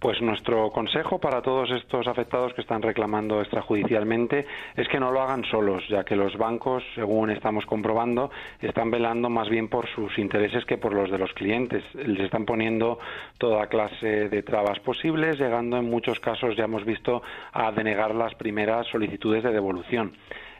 Pues 0.01 0.22
nuestro 0.22 0.70
consejo 0.70 1.18
para 1.18 1.42
todos 1.42 1.72
estos 1.72 2.07
afectados 2.07 2.55
que 2.55 2.61
están 2.61 2.82
reclamando 2.82 3.40
extrajudicialmente 3.40 4.46
es 4.76 4.86
que 4.86 5.01
no 5.01 5.11
lo 5.11 5.20
hagan 5.20 5.44
solos, 5.44 5.82
ya 5.88 6.05
que 6.05 6.14
los 6.14 6.36
bancos, 6.38 6.84
según 6.94 7.30
estamos 7.30 7.66
comprobando, 7.66 8.30
están 8.61 8.92
velando 8.92 9.28
más 9.28 9.49
bien 9.49 9.66
por 9.66 9.88
sus 9.88 10.16
intereses 10.18 10.64
que 10.66 10.78
por 10.78 10.94
los 10.94 11.11
de 11.11 11.18
los 11.18 11.32
clientes. 11.32 11.82
Les 11.94 12.20
están 12.20 12.44
poniendo 12.44 13.01
toda 13.38 13.66
clase 13.66 14.28
de 14.28 14.42
trabas 14.44 14.78
posibles, 14.78 15.36
llegando 15.36 15.76
en 15.76 15.90
muchos 15.90 16.20
casos, 16.20 16.55
ya 16.55 16.64
hemos 16.64 16.84
visto, 16.84 17.20
a 17.53 17.72
denegar 17.72 18.14
las 18.14 18.36
primeras 18.36 18.86
solicitudes 18.86 19.42
de 19.42 19.51
devolución. 19.51 20.12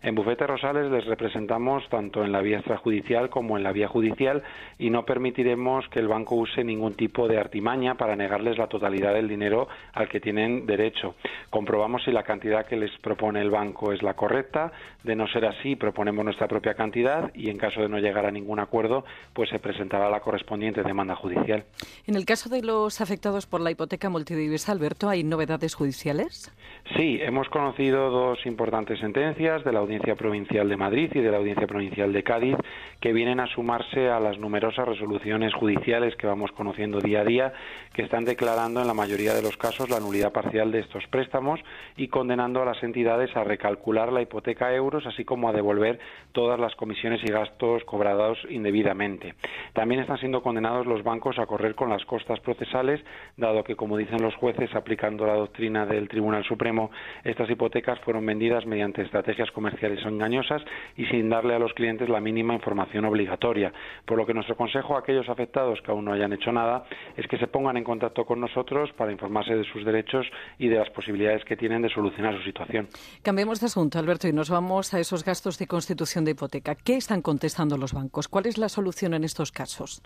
En 0.03 0.15
Bufete 0.15 0.47
Rosales 0.47 0.91
les 0.91 1.05
representamos 1.07 1.89
tanto 1.89 2.25
en 2.25 2.33
la 2.33 2.41
vía 2.41 2.59
extrajudicial 2.59 3.29
como 3.31 3.57
en 3.57 3.65
la 3.65 3.73
vía 3.73 3.89
judicial 3.89 4.43
y 4.79 4.91
no 4.91 5.05
permitiremos 5.05 5.89
que 5.89 5.99
el 5.99 6.09
banco 6.09 6.37
use 6.37 6.63
ningún 6.63 6.95
tipo 6.95 7.27
de 7.27 7.39
artimaña 7.39 7.97
para 7.97 8.15
negarles 8.15 8.59
la 8.59 8.69
totalidad 8.69 9.15
del 9.15 9.29
dinero 9.29 9.69
al 9.93 10.09
que 10.09 10.21
tienen 10.21 10.67
derecho. 10.67 11.15
Comprobamos 11.51 12.05
si 12.05 12.13
la 12.13 12.23
cantidad 12.23 12.67
que 12.67 12.77
les 12.77 12.97
propone 12.99 13.41
el 13.41 13.51
banco 13.51 13.93
es 13.93 14.03
la 14.03 14.15
correcta. 14.15 14.73
De 15.03 15.17
no 15.17 15.27
ser 15.29 15.47
así, 15.47 15.77
proponemos 15.77 16.25
nuestra 16.25 16.47
propia 16.47 16.75
cantidad 16.75 17.31
y 17.35 17.51
en 17.51 17.59
caso 17.59 17.81
de 17.81 17.89
no 17.89 17.99
llegar 17.99 18.27
a 18.27 18.31
ningún 18.31 18.61
acuerdo, 18.61 19.05
pues 19.33 19.51
se 19.51 19.59
presentará 19.59 20.11
la 20.11 20.21
correspondiente 20.21 20.83
demanda 20.83 21.17
judicial. 21.17 21.65
En 22.07 22.15
el 22.15 22.25
caso 22.25 22.49
de 22.49 22.63
los 22.63 23.01
afectados 23.01 23.47
por 23.47 23.61
la 23.61 23.71
hipoteca 23.71 24.09
multidivisa, 24.09 24.73
Alberto, 24.73 25.09
¿hay 25.09 25.25
novedades 25.25 25.75
judiciales? 25.75 26.53
Sí, 26.97 27.19
hemos 27.21 27.49
conocido 27.49 28.11
dos 28.11 28.45
importantes 28.47 28.99
sentencias 29.01 29.65
de 29.65 29.73
la 29.73 29.81
Audiencia 29.89 30.17
Provincial 30.17 30.69
de 30.69 30.77
Madrid 30.77 31.11
y 31.15 31.21
de 31.21 31.31
la 31.31 31.39
Audiencia 31.39 31.67
Provincial 31.67 32.13
de 32.13 32.23
Cádiz 32.23 32.57
que 33.01 33.15
vienen 33.15 33.41
a 33.41 33.47
sumarse 33.47 34.11
a 34.11 34.21
las 34.21 34.39
numerosas 34.39 34.87
resoluciones 34.87 35.55
judiciales 35.55 36.15
que 36.17 36.27
vamos 36.27 36.53
conociendo 36.53 37.01
día 37.01 37.23
a 37.23 37.25
día 37.25 37.53
que 37.95 38.03
están 38.03 38.27
declarando 38.27 38.83
en 38.83 38.87
la 38.87 38.93
mayoría 38.93 39.33
de 39.33 39.41
los 39.41 39.57
casos 39.57 39.89
la 39.89 39.99
nulidad 39.99 40.31
parcial 40.31 40.73
de 40.73 40.81
estos 40.81 41.07
préstamos 41.07 41.59
y 41.97 42.09
condenando 42.09 42.61
a 42.61 42.67
las 42.67 42.83
entidades 42.83 43.35
a 43.35 43.45
recalcular 43.45 44.13
la 44.13 44.21
hipoteca 44.21 44.67
a 44.67 44.75
euros 44.75 45.07
así 45.07 45.25
como 45.25 45.49
a 45.49 45.55
devolver 45.55 45.99
todas 46.33 46.61
las 46.61 46.75
comisiones 46.75 47.23
y 47.25 47.33
gastos 47.33 47.83
cobrados 47.85 48.37
indebidamente. 48.51 49.37
También 49.73 50.03
están 50.03 50.19
siendo 50.19 50.43
condenados 50.43 50.87
los 50.87 51.03
bancos 51.03 51.39
a 51.39 51.47
correr 51.47 51.75
con 51.75 51.89
las 51.89 52.05
costas 52.05 52.41
procesales 52.41 53.01
dado 53.39 53.65
que 53.65 53.75
como 53.75 53.97
dicen 53.97 54.21
los 54.21 54.35
jueces 54.35 54.75
aplicando 54.75 55.25
la 55.25 55.37
doctrina 55.37 55.87
del 55.87 56.09
Tribunal 56.09 56.45
Supremo 56.45 56.91
estas 57.25 57.49
hipotecas 57.49 57.99
fueron 58.01 58.27
vendidas 58.27 58.67
mediante 58.67 59.01
estrategias 59.01 59.51
comerciales 59.51 59.78
engañosas 59.83 60.63
y 60.97 61.07
sin 61.07 61.29
darle 61.29 61.55
a 61.55 61.59
los 61.59 61.73
clientes 61.73 62.09
la 62.09 62.21
mínima 62.21 62.55
información 62.55 63.05
obligatoria. 63.05 63.73
Por 64.05 64.19
lo 64.19 64.27
que 64.27 64.35
nuestro 64.35 64.57
consejo 64.57 64.97
a 64.97 65.01
aquellos 65.01 65.29
afectados 65.29 65.81
que 65.83 65.91
aún 65.91 66.05
no 66.05 66.13
hayan 66.13 66.33
hecho 66.33 66.53
nada 66.53 66.85
es 67.17 67.27
que 67.27 67.39
se 67.39 67.47
pongan 67.47 67.77
en 67.77 67.85
contacto 67.85 68.25
con 68.25 68.41
nosotros 68.41 68.91
para 68.97 69.13
informarse 69.13 69.55
de 69.55 69.65
sus 69.65 69.85
derechos 69.85 70.27
y 70.59 70.69
de 70.69 70.77
las 70.77 70.91
posibilidades 70.91 71.45
que 71.45 71.57
tienen 71.57 71.83
de 71.83 71.89
solucionar 71.89 72.37
su 72.37 72.43
situación. 72.43 72.89
Cambiemos 73.23 73.61
de 73.61 73.67
asunto, 73.67 73.99
Alberto, 73.99 74.29
y 74.29 74.33
nos 74.33 74.51
vamos 74.51 74.95
a 74.95 75.01
esos 75.01 75.25
gastos 75.25 75.59
de 75.59 75.67
constitución 75.67 76.25
de 76.25 76.33
hipoteca. 76.33 76.75
¿Qué 76.75 76.97
están 76.97 77.23
contestando 77.23 77.77
los 77.77 77.93
bancos? 77.93 78.29
¿Cuál 78.29 78.47
es 78.47 78.59
la 78.59 78.69
solución 78.69 79.15
en 79.15 79.25
estos 79.25 79.53
casos? 79.53 80.03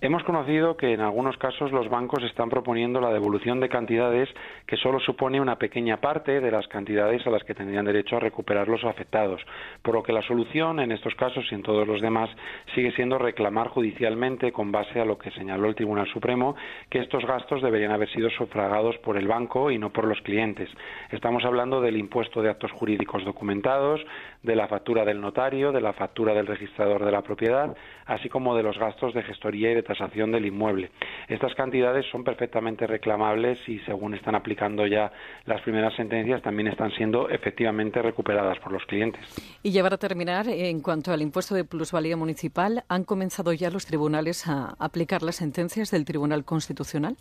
Hemos 0.00 0.22
conocido 0.22 0.76
que 0.76 0.92
en 0.92 1.00
algunos 1.00 1.36
casos 1.38 1.72
los 1.72 1.88
bancos 1.88 2.22
están 2.22 2.48
proponiendo 2.48 3.00
la 3.00 3.12
devolución 3.12 3.58
de 3.58 3.68
cantidades 3.68 4.28
que 4.64 4.76
solo 4.76 5.00
supone 5.00 5.40
una 5.40 5.58
pequeña 5.58 5.96
parte 5.96 6.40
de 6.40 6.52
las 6.52 6.68
cantidades 6.68 7.26
a 7.26 7.30
las 7.30 7.42
que 7.42 7.52
tendrían 7.52 7.84
derecho 7.84 8.14
a 8.14 8.20
recuperar 8.20 8.68
los 8.68 8.84
afectados, 8.84 9.44
por 9.82 9.96
lo 9.96 10.04
que 10.04 10.12
la 10.12 10.22
solución 10.22 10.78
en 10.78 10.92
estos 10.92 11.16
casos 11.16 11.44
y 11.50 11.56
en 11.56 11.64
todos 11.64 11.84
los 11.84 12.00
demás 12.00 12.30
sigue 12.76 12.92
siendo 12.92 13.18
reclamar 13.18 13.70
judicialmente 13.70 14.52
con 14.52 14.70
base 14.70 15.00
a 15.00 15.04
lo 15.04 15.18
que 15.18 15.32
señaló 15.32 15.66
el 15.66 15.74
Tribunal 15.74 16.06
Supremo 16.12 16.54
que 16.90 17.00
estos 17.00 17.26
gastos 17.26 17.60
deberían 17.60 17.90
haber 17.90 18.08
sido 18.10 18.30
sufragados 18.30 18.96
por 18.98 19.16
el 19.16 19.26
banco 19.26 19.68
y 19.72 19.78
no 19.78 19.90
por 19.90 20.04
los 20.04 20.20
clientes. 20.20 20.70
Estamos 21.10 21.44
hablando 21.44 21.80
del 21.80 21.96
impuesto 21.96 22.40
de 22.40 22.50
actos 22.50 22.70
jurídicos 22.70 23.24
documentados, 23.24 24.00
de 24.44 24.54
la 24.54 24.68
factura 24.68 25.04
del 25.04 25.20
notario, 25.20 25.72
de 25.72 25.80
la 25.80 25.92
factura 25.92 26.34
del 26.34 26.46
registrador 26.46 27.04
de 27.04 27.10
la 27.10 27.22
propiedad, 27.22 27.76
así 28.06 28.28
como 28.28 28.54
de 28.56 28.62
los 28.62 28.78
gastos 28.78 29.12
de 29.12 29.24
gestoría 29.24 29.72
y 29.72 29.74
de 29.74 29.87
tasación 29.88 30.30
del 30.30 30.46
inmueble. 30.46 30.90
Estas 31.28 31.54
cantidades 31.54 32.04
son 32.12 32.22
perfectamente 32.22 32.86
reclamables 32.86 33.58
y, 33.66 33.78
según 33.80 34.14
están 34.14 34.34
aplicando 34.34 34.86
ya 34.86 35.10
las 35.46 35.62
primeras 35.62 35.96
sentencias, 35.96 36.42
también 36.42 36.68
están 36.68 36.92
siendo 36.92 37.28
efectivamente 37.30 38.02
recuperadas 38.02 38.58
por 38.58 38.70
los 38.70 38.84
clientes. 38.84 39.20
Y 39.62 39.72
ya 39.72 39.82
para 39.82 39.96
terminar, 39.96 40.46
en 40.48 40.80
cuanto 40.80 41.12
al 41.12 41.22
impuesto 41.22 41.54
de 41.54 41.64
plusvalía 41.64 42.16
municipal, 42.16 42.84
¿han 42.88 43.04
comenzado 43.04 43.52
ya 43.52 43.70
los 43.70 43.86
tribunales 43.86 44.46
a 44.46 44.74
aplicar 44.78 45.22
las 45.22 45.36
sentencias 45.36 45.90
del 45.90 46.04
Tribunal 46.04 46.44
Constitucional? 46.44 47.16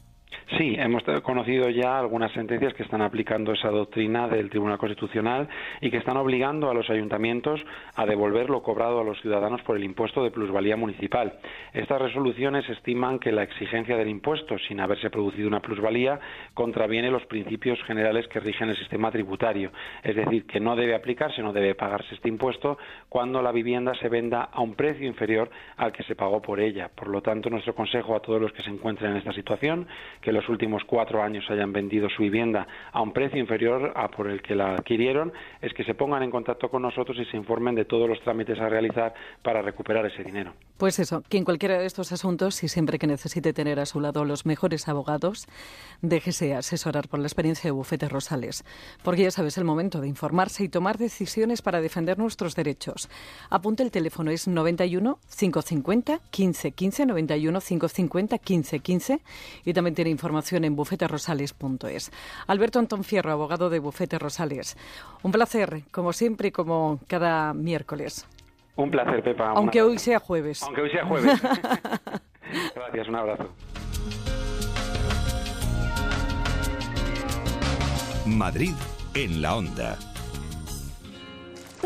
Sí, 0.57 0.75
hemos 0.77 1.03
conocido 1.23 1.69
ya 1.69 1.99
algunas 1.99 2.31
sentencias 2.31 2.73
que 2.73 2.83
están 2.83 3.01
aplicando 3.01 3.51
esa 3.51 3.69
doctrina 3.69 4.29
del 4.29 4.49
Tribunal 4.49 4.77
Constitucional 4.77 5.49
y 5.81 5.91
que 5.91 5.97
están 5.97 6.15
obligando 6.15 6.69
a 6.69 6.73
los 6.73 6.89
ayuntamientos 6.89 7.59
a 7.95 8.05
devolver 8.05 8.49
lo 8.49 8.63
cobrado 8.63 9.01
a 9.01 9.03
los 9.03 9.19
ciudadanos 9.21 9.61
por 9.63 9.75
el 9.75 9.83
impuesto 9.83 10.23
de 10.23 10.31
plusvalía 10.31 10.77
municipal. 10.77 11.37
Estas 11.73 12.01
resoluciones 12.01 12.67
estiman 12.69 13.19
que 13.19 13.33
la 13.33 13.43
exigencia 13.43 13.97
del 13.97 14.07
impuesto, 14.07 14.57
sin 14.57 14.79
haberse 14.79 15.09
producido 15.09 15.49
una 15.49 15.59
plusvalía, 15.59 16.17
contraviene 16.53 17.11
los 17.11 17.25
principios 17.25 17.83
generales 17.83 18.25
que 18.29 18.39
rigen 18.39 18.69
el 18.69 18.77
sistema 18.77 19.11
tributario. 19.11 19.71
Es 20.01 20.15
decir, 20.15 20.45
que 20.45 20.61
no 20.61 20.77
debe 20.77 20.95
aplicarse, 20.95 21.41
no 21.41 21.51
debe 21.51 21.75
pagarse 21.75 22.15
este 22.15 22.29
impuesto 22.29 22.77
cuando 23.09 23.41
la 23.41 23.51
vivienda 23.51 23.93
se 23.95 24.07
venda 24.07 24.43
a 24.43 24.61
un 24.61 24.75
precio 24.75 25.07
inferior 25.07 25.49
al 25.75 25.91
que 25.91 26.03
se 26.03 26.15
pagó 26.15 26.41
por 26.41 26.61
ella. 26.61 26.89
Por 26.95 27.09
lo 27.09 27.21
tanto, 27.21 27.49
nuestro 27.49 27.75
consejo 27.75 28.15
a 28.15 28.21
todos 28.21 28.41
los 28.41 28.53
que 28.53 28.63
se 28.63 28.69
encuentren 28.69 29.11
en 29.11 29.17
esta 29.17 29.33
situación, 29.33 29.87
que 30.21 30.31
los 30.31 30.47
últimos 30.49 30.83
cuatro 30.85 31.21
años 31.21 31.45
hayan 31.49 31.73
vendido 31.73 32.09
su 32.09 32.23
vivienda 32.23 32.67
a 32.91 33.01
un 33.01 33.13
precio 33.13 33.39
inferior 33.39 33.93
a 33.95 34.09
por 34.09 34.27
el 34.27 34.41
que 34.41 34.55
la 34.55 34.73
adquirieron, 34.73 35.31
es 35.61 35.73
que 35.73 35.83
se 35.83 35.93
pongan 35.93 36.23
en 36.23 36.31
contacto 36.31 36.69
con 36.69 36.81
nosotros 36.81 37.17
y 37.19 37.25
se 37.25 37.37
informen 37.37 37.75
de 37.75 37.85
todos 37.85 38.09
los 38.09 38.19
trámites 38.21 38.59
a 38.59 38.69
realizar 38.69 39.13
para 39.41 39.61
recuperar 39.61 40.05
ese 40.05 40.23
dinero. 40.23 40.53
Pues 40.77 40.99
eso, 40.99 41.23
que 41.27 41.37
en 41.37 41.43
cualquiera 41.43 41.79
de 41.79 41.85
estos 41.85 42.11
asuntos 42.11 42.63
y 42.63 42.67
siempre 42.67 42.99
que 42.99 43.07
necesite 43.07 43.53
tener 43.53 43.79
a 43.79 43.85
su 43.85 43.99
lado 43.99 44.25
los 44.25 44.45
mejores 44.45 44.87
abogados, 44.87 45.47
déjese 46.01 46.53
asesorar 46.53 47.07
por 47.07 47.19
la 47.19 47.27
experiencia 47.27 47.67
de 47.67 47.71
Bufete 47.71 48.07
Rosales. 48.07 48.63
Porque 49.03 49.23
ya 49.23 49.31
sabes, 49.31 49.57
el 49.57 49.63
momento 49.63 50.01
de 50.01 50.07
informarse 50.07 50.63
y 50.63 50.69
tomar 50.69 50.97
decisiones 50.97 51.61
para 51.61 51.81
defender 51.81 52.19
nuestros 52.19 52.55
derechos. 52.55 53.09
Apunte 53.49 53.83
el 53.83 53.91
teléfono, 53.91 54.29
es 54.31 54.47
91 54.47 55.19
550 55.35 56.19
15 56.29 56.71
15, 56.71 57.05
91 57.05 57.59
550 57.59 58.37
15 58.37 58.79
15 58.79 59.19
y 59.65 59.73
también 59.73 59.95
tiene 59.95 60.06
información 60.09 60.63
en 60.65 60.75
bufeterosales.es. 60.75 62.11
Alberto 62.47 62.79
Antón 62.79 63.03
Fierro, 63.03 63.31
abogado 63.31 63.69
de 63.69 63.79
Bufete 63.79 64.19
Rosales. 64.19 64.77
Un 65.23 65.31
placer, 65.31 65.83
como 65.91 66.13
siempre 66.13 66.49
y 66.49 66.51
como 66.51 66.99
cada 67.07 67.53
miércoles. 67.53 68.27
Un 68.75 68.91
placer, 68.91 69.23
Pepa. 69.23 69.51
Un 69.51 69.57
Aunque 69.57 69.81
hoy 69.81 69.97
sea 69.97 70.19
jueves. 70.19 70.63
Aunque 70.63 70.81
hoy 70.81 70.91
sea 70.91 71.05
jueves. 71.05 71.41
Gracias, 72.75 73.07
un 73.07 73.15
abrazo. 73.15 73.49
Madrid 78.25 78.73
en 79.15 79.41
la 79.41 79.55
onda. 79.55 79.97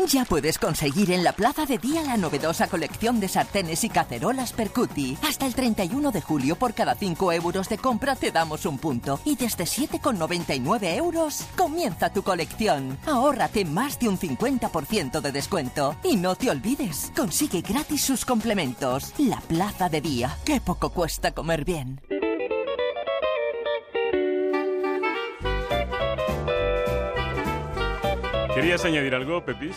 Ya 0.08 0.24
puedes 0.24 0.58
conseguir 0.58 1.10
en 1.10 1.24
la 1.24 1.32
Plaza 1.32 1.64
de 1.64 1.78
Día 1.78 2.02
la 2.02 2.16
novedosa 2.16 2.66
colección 2.68 3.20
de 3.20 3.28
sartenes 3.28 3.84
y 3.84 3.88
cacerolas 3.88 4.52
Percuti. 4.52 5.16
Hasta 5.22 5.46
el 5.46 5.54
31 5.54 6.10
de 6.10 6.20
julio, 6.20 6.56
por 6.56 6.74
cada 6.74 6.94
5 6.94 7.32
euros 7.32 7.68
de 7.68 7.78
compra, 7.78 8.16
te 8.16 8.30
damos 8.30 8.66
un 8.66 8.78
punto. 8.78 9.20
Y 9.24 9.36
desde 9.36 9.64
7,99 9.64 10.96
euros, 10.96 11.46
comienza 11.56 12.12
tu 12.12 12.22
colección. 12.22 12.98
Ahórrate 13.06 13.64
más 13.64 13.98
de 13.98 14.08
un 14.08 14.18
50% 14.18 15.20
de 15.20 15.32
descuento. 15.32 15.96
Y 16.02 16.16
no 16.16 16.34
te 16.34 16.50
olvides, 16.50 17.12
consigue 17.16 17.60
gratis 17.60 18.02
sus 18.02 18.24
complementos. 18.24 19.12
La 19.18 19.40
Plaza 19.40 19.88
de 19.88 20.00
Día. 20.00 20.36
Qué 20.44 20.60
poco 20.60 20.90
cuesta 20.90 21.32
comer 21.32 21.64
bien. 21.64 22.00
¿Querías 28.54 28.84
añadir 28.84 29.14
algo, 29.14 29.42
Pepis? 29.44 29.76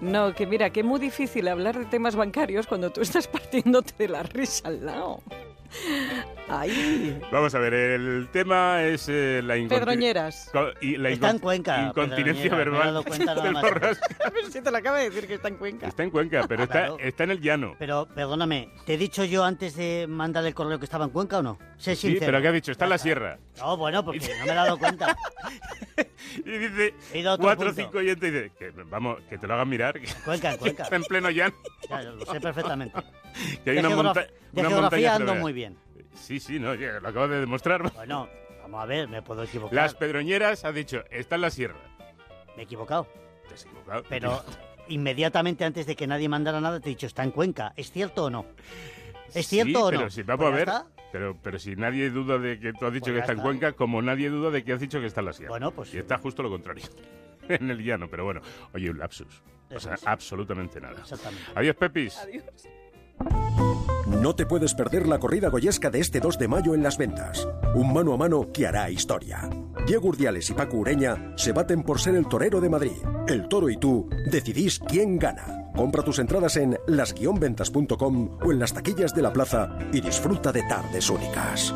No, 0.00 0.32
que 0.34 0.46
mira, 0.46 0.70
que 0.70 0.80
es 0.80 0.86
muy 0.86 1.00
difícil 1.00 1.48
hablar 1.48 1.78
de 1.78 1.86
temas 1.86 2.14
bancarios 2.14 2.66
cuando 2.66 2.90
tú 2.90 3.00
estás 3.00 3.26
partiéndote 3.26 3.94
de 3.98 4.08
la 4.08 4.22
risa 4.22 4.68
al 4.68 4.86
lado. 4.86 5.22
Ay. 6.48 7.20
Vamos 7.30 7.54
a 7.54 7.58
ver, 7.58 7.72
el 7.72 8.28
tema 8.30 8.82
es 8.82 9.08
eh, 9.08 9.40
la 9.42 9.54
Pedroñeras. 9.68 10.50
y 10.80 10.96
la 10.96 11.10
Está 11.10 11.30
en 11.30 11.38
Cuenca, 11.38 11.82
Incontinencia 11.88 12.50
Pedroñeras, 12.50 12.52
me 12.52 12.62
he 12.62 12.64
verbal. 12.64 12.86
dado 12.94 13.04
cuenta 13.04 13.24
nada 13.26 13.42
del 13.42 13.52
más. 13.52 13.62
borrasca. 13.62 14.16
A 14.26 14.30
ver 14.30 14.44
si 14.52 14.60
te 14.60 14.70
lo 14.70 14.76
acaba 14.76 14.98
de 14.98 15.10
decir 15.10 15.26
que 15.26 15.34
está 15.34 15.48
en 15.48 15.56
Cuenca. 15.56 15.86
Está 15.88 16.02
en 16.02 16.10
Cuenca, 16.10 16.44
pero 16.48 16.64
está, 16.64 16.72
Claro. 16.80 16.96
está 17.00 17.24
en 17.24 17.30
el 17.30 17.40
llano. 17.40 17.74
Pero, 17.78 18.06
perdóname, 18.14 18.68
¿te 18.84 18.94
he 18.94 18.98
dicho 18.98 19.24
yo 19.24 19.44
antes 19.44 19.74
de 19.76 20.06
mandar 20.08 20.44
el 20.44 20.54
correo 20.54 20.78
que 20.78 20.84
estaba 20.84 21.04
en 21.06 21.10
Cuenca 21.10 21.38
o 21.38 21.42
no? 21.42 21.58
Sé 21.78 21.96
Sí, 21.96 22.08
sincero. 22.08 22.26
pero 22.26 22.42
¿qué 22.42 22.48
ha 22.48 22.52
dicho? 22.52 22.72
Está 22.72 22.84
en 22.84 22.90
la 22.90 22.98
sierra. 22.98 23.38
No, 23.58 23.76
bueno, 23.76 24.04
porque 24.04 24.20
no 24.38 24.44
me 24.46 24.52
he 24.52 24.54
dado 24.54 24.78
cuenta. 24.78 25.16
Y 26.46 26.50
dice, 26.58 26.94
cuatro 27.38 27.70
o 27.70 27.72
cinco 27.72 27.98
oyentes 27.98 28.28
y 28.28 28.32
dice, 28.32 28.52
que, 28.58 28.70
vamos, 28.86 29.18
que 29.28 29.36
te 29.36 29.46
lo 29.46 29.54
hagan 29.54 29.68
mirar. 29.68 30.00
Cuenca, 30.24 30.52
en 30.52 30.56
Cuenca. 30.58 30.84
está 30.84 30.96
en 30.96 31.02
pleno 31.02 31.28
llano. 31.30 31.54
Ya, 31.90 32.02
lo 32.02 32.24
sé 32.24 32.40
perfectamente. 32.40 32.98
Que 33.64 33.70
hay 33.70 33.76
De 33.76 33.86
una, 33.86 33.96
monta 33.96 34.20
de 34.20 34.60
una 34.60 34.68
geografía 34.68 35.10
montaña 35.10 35.14
ando 35.14 35.34
muy 35.36 35.52
bien. 35.52 35.76
Sí, 36.14 36.40
sí, 36.40 36.58
no, 36.58 36.74
lo 36.74 37.08
acabo 37.08 37.28
de 37.28 37.40
demostrar. 37.40 37.90
Bueno, 37.94 38.28
vamos 38.62 38.82
a 38.82 38.86
ver, 38.86 39.08
me 39.08 39.22
puedo 39.22 39.42
equivocar. 39.42 39.74
Las 39.74 39.94
pedroñeras, 39.94 40.64
ha 40.64 40.72
dicho, 40.72 41.04
está 41.10 41.36
en 41.36 41.40
la 41.40 41.50
sierra. 41.50 41.78
Me 42.56 42.62
he 42.62 42.64
equivocado. 42.64 43.06
Te 43.48 43.54
has 43.54 43.64
equivocado. 43.64 44.04
Pero 44.08 44.44
inmediatamente 44.88 45.64
antes 45.64 45.86
de 45.86 45.96
que 45.96 46.06
nadie 46.06 46.28
mandara 46.28 46.60
nada 46.60 46.80
te 46.80 46.88
he 46.88 46.90
dicho, 46.90 47.06
está 47.06 47.24
en 47.24 47.30
Cuenca. 47.30 47.72
¿Es 47.76 47.90
cierto 47.90 48.24
o 48.24 48.30
no? 48.30 48.46
¿Es 49.34 49.46
cierto 49.48 49.70
sí, 49.70 49.76
o 49.76 49.90
no? 49.90 49.98
pero 49.98 50.10
si 50.10 50.22
vamos 50.22 50.44
Pues 50.44 50.52
a 50.52 50.56
ver, 50.56 50.68
está. 50.68 50.86
pero, 51.10 51.38
pero 51.42 51.58
si 51.58 51.74
nadie 51.76 52.10
duda 52.10 52.38
de 52.38 52.60
que 52.60 52.72
tú 52.74 52.86
has 52.86 52.92
dicho 52.92 53.04
Pues 53.04 53.12
que 53.12 53.16
ya 53.16 53.20
está 53.20 53.32
en 53.32 53.38
está. 53.38 53.48
Cuenca, 53.48 53.72
como 53.72 54.02
nadie 54.02 54.28
duda 54.28 54.50
de 54.50 54.62
que 54.62 54.72
has 54.74 54.80
dicho 54.80 55.00
que 55.00 55.06
está 55.06 55.20
en 55.20 55.26
la 55.26 55.32
sierra. 55.32 55.50
Bueno, 55.50 55.70
pues- 55.70 55.94
Y 55.94 55.98
está 55.98 56.18
justo 56.18 56.42
lo 56.42 56.50
contrario. 56.50 56.84
en 57.48 57.70
el 57.70 57.82
llano, 57.82 58.08
pero 58.08 58.24
bueno. 58.24 58.42
Oye, 58.74 58.90
un 58.90 58.98
lapsus. 58.98 59.42
O 59.74 59.80
sea, 59.80 59.96
absolutamente 60.04 60.78
nada. 60.80 61.00
Exactamente. 61.00 61.50
Adiós, 61.54 61.76
Pepis. 61.76 62.20
No 64.20 64.34
te 64.34 64.46
puedes 64.46 64.74
perder 64.74 65.08
la 65.08 65.18
corrida 65.18 65.48
goyesca 65.48 65.90
de 65.90 66.00
este 66.00 66.20
2 66.20 66.38
de 66.38 66.48
mayo 66.48 66.74
en 66.74 66.82
las 66.82 66.98
ventas. 66.98 67.48
Un 67.74 67.92
mano 67.92 68.12
a 68.12 68.16
mano 68.16 68.52
que 68.52 68.66
hará 68.66 68.90
historia. 68.90 69.48
Diego 69.86 70.08
Urdiales 70.08 70.48
y 70.50 70.54
Paco 70.54 70.76
Ureña 70.76 71.32
se 71.36 71.52
baten 71.52 71.82
por 71.82 72.00
ser 72.00 72.14
el 72.14 72.28
torero 72.28 72.60
de 72.60 72.68
Madrid. 72.68 73.02
El 73.26 73.48
toro 73.48 73.68
y 73.68 73.76
tú 73.76 74.08
decidís 74.30 74.78
quién 74.78 75.18
gana. 75.18 75.70
Compra 75.74 76.02
tus 76.02 76.18
entradas 76.18 76.56
en 76.56 76.78
las-ventas.com 76.86 78.38
o 78.44 78.52
en 78.52 78.58
las 78.58 78.72
taquillas 78.74 79.14
de 79.14 79.22
la 79.22 79.32
plaza 79.32 79.78
y 79.92 80.00
disfruta 80.00 80.52
de 80.52 80.62
tardes 80.64 81.08
únicas. 81.08 81.74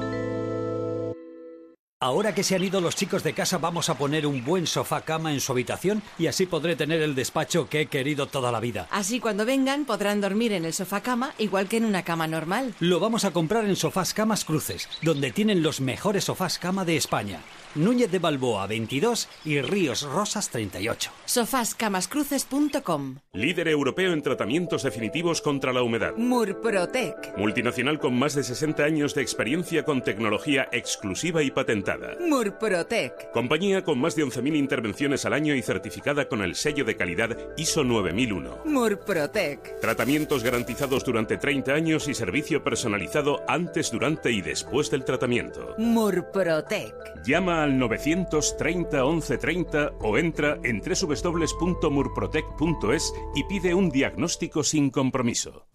Ahora 1.99 2.35
que 2.35 2.43
se 2.43 2.55
han 2.55 2.63
ido 2.63 2.83
los 2.83 2.95
chicos 2.95 3.23
de 3.23 3.33
casa, 3.33 3.57
vamos 3.57 3.89
a 3.89 3.97
poner 3.97 4.27
un 4.27 4.45
buen 4.45 4.67
sofá 4.67 5.01
cama 5.01 5.33
en 5.33 5.41
su 5.41 5.53
habitación 5.53 6.03
y 6.19 6.27
así 6.27 6.45
podré 6.45 6.77
tener 6.77 7.01
el 7.01 7.15
despacho 7.15 7.71
que 7.71 7.81
he 7.81 7.87
querido 7.87 8.27
toda 8.27 8.53
la 8.53 8.61
vida. 8.61 8.87
Así 8.91 9.19
cuando 9.19 9.47
vengan 9.47 9.87
podrán 9.87 10.21
dormir 10.21 10.53
en 10.53 10.67
el 10.67 10.75
sofá 10.75 11.01
cama 11.01 11.33
igual 11.39 11.69
que 11.69 11.79
en 11.79 11.87
una 11.87 12.03
cama 12.03 12.27
normal. 12.27 12.75
Lo 12.81 13.01
vamos 13.01 13.25
a 13.25 13.31
comprar 13.31 13.65
en 13.65 13.77
Sofás 13.77 14.13
Camas 14.13 14.45
Cruces, 14.45 14.91
donde 15.01 15.33
tienen 15.33 15.63
los 15.63 15.81
mejores 15.81 16.25
sofás 16.25 16.59
cama 16.59 16.85
de 16.85 16.99
España. 16.99 17.41
Núñez 17.77 18.11
de 18.11 18.19
Balboa 18.19 18.67
22 18.67 19.29
y 19.45 19.61
Ríos 19.61 20.03
Rosas 20.03 20.49
38. 20.51 21.11
Sofáscamascruces.com 21.27 23.17
Líder 23.35 23.69
europeo 23.69 24.13
en 24.13 24.23
tratamientos 24.23 24.83
definitivos 24.83 25.43
contra 25.43 25.73
la 25.73 25.83
humedad. 25.83 26.15
Murprotec. 26.17 27.37
Multinacional 27.37 27.99
con 27.99 28.19
más 28.19 28.35
de 28.35 28.43
60 28.45 28.83
años 28.83 29.15
de 29.15 29.23
experiencia 29.23 29.85
con 29.85 30.03
tecnología 30.03 30.69
exclusiva 30.73 31.43
y 31.43 31.51
patentada. 31.51 32.17
Murprotec. 32.21 33.31
Compañía 33.33 33.85
con 33.85 33.99
más 33.99 34.17
de 34.17 34.25
11.000 34.25 34.57
intervenciones 34.57 35.27
al 35.27 35.35
año 35.35 35.55
y 35.55 35.63
certificada 35.63 36.29
con 36.29 36.41
el 36.43 36.55
sello 36.55 36.85
de 36.85 36.97
calidad 36.97 37.37
ISO 37.59 37.85
9001. 37.85 38.61
Murprotec. 38.65 39.81
Tratamientos 39.81 40.43
garantizados 40.43 41.05
durante 41.05 41.37
30 41.37 41.75
años 41.75 42.09
y 42.09 42.15
servicio 42.15 42.65
personalizado 42.65 43.43
antes, 43.47 43.91
durante 43.91 44.33
y 44.33 44.41
después 44.41 44.91
del 44.91 45.05
tratamiento. 45.05 45.75
Murprotec. 45.77 46.95
Llama 47.23 47.66
al 47.67 47.79
930 47.79 49.05
1130 49.05 49.93
o 50.01 50.17
entra 50.17 50.59
en 50.63 50.81
www.murprotec.es 50.81 53.13
y 53.35 53.45
pide 53.45 53.75
un 53.75 53.91
diagnóstico 53.91 54.65
sin 54.65 54.89
compromiso. 54.91 55.67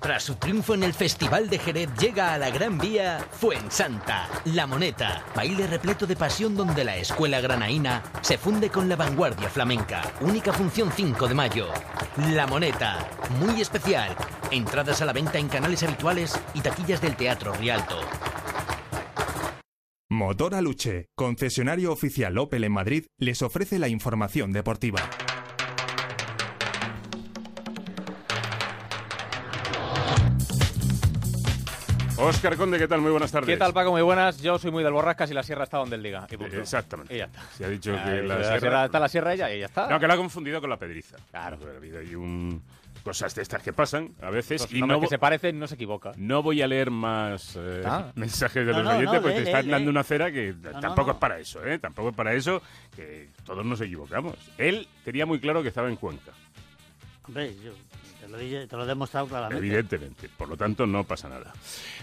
Tras 0.00 0.22
su 0.22 0.36
triunfo 0.36 0.74
en 0.74 0.84
el 0.84 0.94
Festival 0.94 1.50
de 1.50 1.58
Jerez 1.58 1.90
llega 1.98 2.32
a 2.32 2.38
la 2.38 2.50
Gran 2.50 2.78
Vía 2.78 3.18
Fuensanta, 3.32 4.28
La 4.44 4.66
Moneta, 4.66 5.24
baile 5.34 5.66
repleto 5.66 6.06
de 6.06 6.14
pasión 6.14 6.54
donde 6.54 6.84
la 6.84 6.96
escuela 6.96 7.40
granaína 7.40 8.04
se 8.20 8.38
funde 8.38 8.70
con 8.70 8.88
la 8.88 8.94
vanguardia 8.94 9.48
flamenca. 9.48 10.02
Única 10.20 10.52
función 10.52 10.92
5 10.94 11.26
de 11.26 11.34
mayo. 11.34 11.66
La 12.32 12.46
Moneta, 12.46 13.08
muy 13.40 13.60
especial. 13.60 14.14
Entradas 14.52 15.02
a 15.02 15.06
la 15.06 15.12
venta 15.12 15.38
en 15.38 15.48
canales 15.48 15.82
habituales 15.82 16.38
y 16.54 16.60
taquillas 16.60 17.00
del 17.00 17.16
Teatro 17.16 17.52
Rialto. 17.54 17.96
Motor 20.18 20.56
Aluche, 20.56 21.06
concesionario 21.14 21.92
oficial 21.92 22.36
Opel 22.38 22.64
en 22.64 22.72
Madrid, 22.72 23.06
les 23.18 23.40
ofrece 23.40 23.78
la 23.78 23.86
información 23.86 24.52
deportiva. 24.52 24.98
Óscar 32.16 32.56
Conde, 32.56 32.78
¿qué 32.78 32.88
tal? 32.88 33.00
Muy 33.00 33.12
buenas 33.12 33.30
tardes. 33.30 33.46
¿Qué 33.46 33.56
tal, 33.56 33.72
Paco? 33.72 33.92
Muy 33.92 34.02
buenas. 34.02 34.42
Yo 34.42 34.58
soy 34.58 34.72
muy 34.72 34.82
del 34.82 34.92
Borrascas 34.92 35.30
y 35.30 35.34
la 35.34 35.44
sierra 35.44 35.62
está 35.62 35.78
donde 35.78 35.94
él 35.94 36.02
diga. 36.02 36.26
Y 36.28 36.36
punto. 36.36 36.56
Exactamente. 36.56 37.14
Y 37.14 37.18
ya 37.18 37.26
está. 37.26 37.40
Se 37.56 37.64
ha 37.64 37.68
dicho 37.68 37.92
que 37.92 38.22
la, 38.22 38.38
la 38.40 38.58
sierra 38.58 38.84
está 38.86 38.98
la 38.98 39.08
sierra 39.08 39.34
ella 39.34 39.54
y 39.54 39.60
ya 39.60 39.66
está. 39.66 39.88
No, 39.88 40.00
que 40.00 40.08
la 40.08 40.14
ha 40.14 40.16
confundido 40.16 40.60
con 40.60 40.68
la 40.68 40.76
pedriza. 40.78 41.16
Claro. 41.30 41.60
Ha 41.64 41.76
habido 41.76 42.00
ahí 42.00 42.16
un... 42.16 42.60
cosas 43.08 43.34
de 43.34 43.42
estas 43.42 43.62
que 43.62 43.72
pasan 43.72 44.14
a 44.20 44.28
veces. 44.30 44.60
Los 44.62 44.72
y 44.72 44.80
no, 44.82 45.00
que 45.00 45.06
se 45.06 45.18
parecen 45.18 45.58
no 45.58 45.66
se 45.66 45.76
equivoca. 45.76 46.12
no 46.16 46.42
voy 46.42 46.60
a 46.62 46.66
leer 46.66 46.90
más 46.90 47.56
eh, 47.56 47.82
Ah. 47.86 48.12
mensajes 48.16 48.66
de 48.66 48.72
No, 48.72 48.78
los 48.78 48.84
no, 48.84 48.90
oyentes 48.98 49.14
no, 49.14 49.22
porque 49.22 49.38
lee, 49.38 49.44
te 49.44 49.50
están 49.50 49.64
lee, 49.64 49.70
dando 49.70 49.84
lee. 49.86 49.90
una 49.90 50.02
cera 50.04 50.30
que 50.30 50.54
no, 50.54 50.80
tampoco 50.80 51.06
no. 51.08 51.12
es 51.14 51.18
para 51.18 51.38
eso, 51.38 51.64
¿eh? 51.64 51.78
Tampoco 51.78 52.10
es 52.10 52.14
para 52.14 52.34
eso, 52.34 52.60
que 52.94 53.30
todos 53.44 53.64
nos 53.64 53.80
equivocamos. 53.80 54.34
Él 54.58 54.86
tenía 55.04 55.24
muy 55.26 55.40
claro 55.40 55.62
que 55.62 55.68
estaba 55.68 55.88
en 55.88 55.96
Cuenca, 55.96 56.32
Hombre, 57.26 57.54
yo 57.62 57.72
te 58.28 58.32
lo, 58.32 58.38
he- 58.38 58.66
te 58.66 58.76
lo 58.76 58.84
he 58.84 58.86
demostrado 58.86 59.26
claramente. 59.26 59.66
evidentemente. 59.66 60.28
Por 60.36 60.48
lo 60.48 60.56
tanto, 60.56 60.86
no 60.86 61.04
pasa 61.04 61.28
nada. 61.28 61.52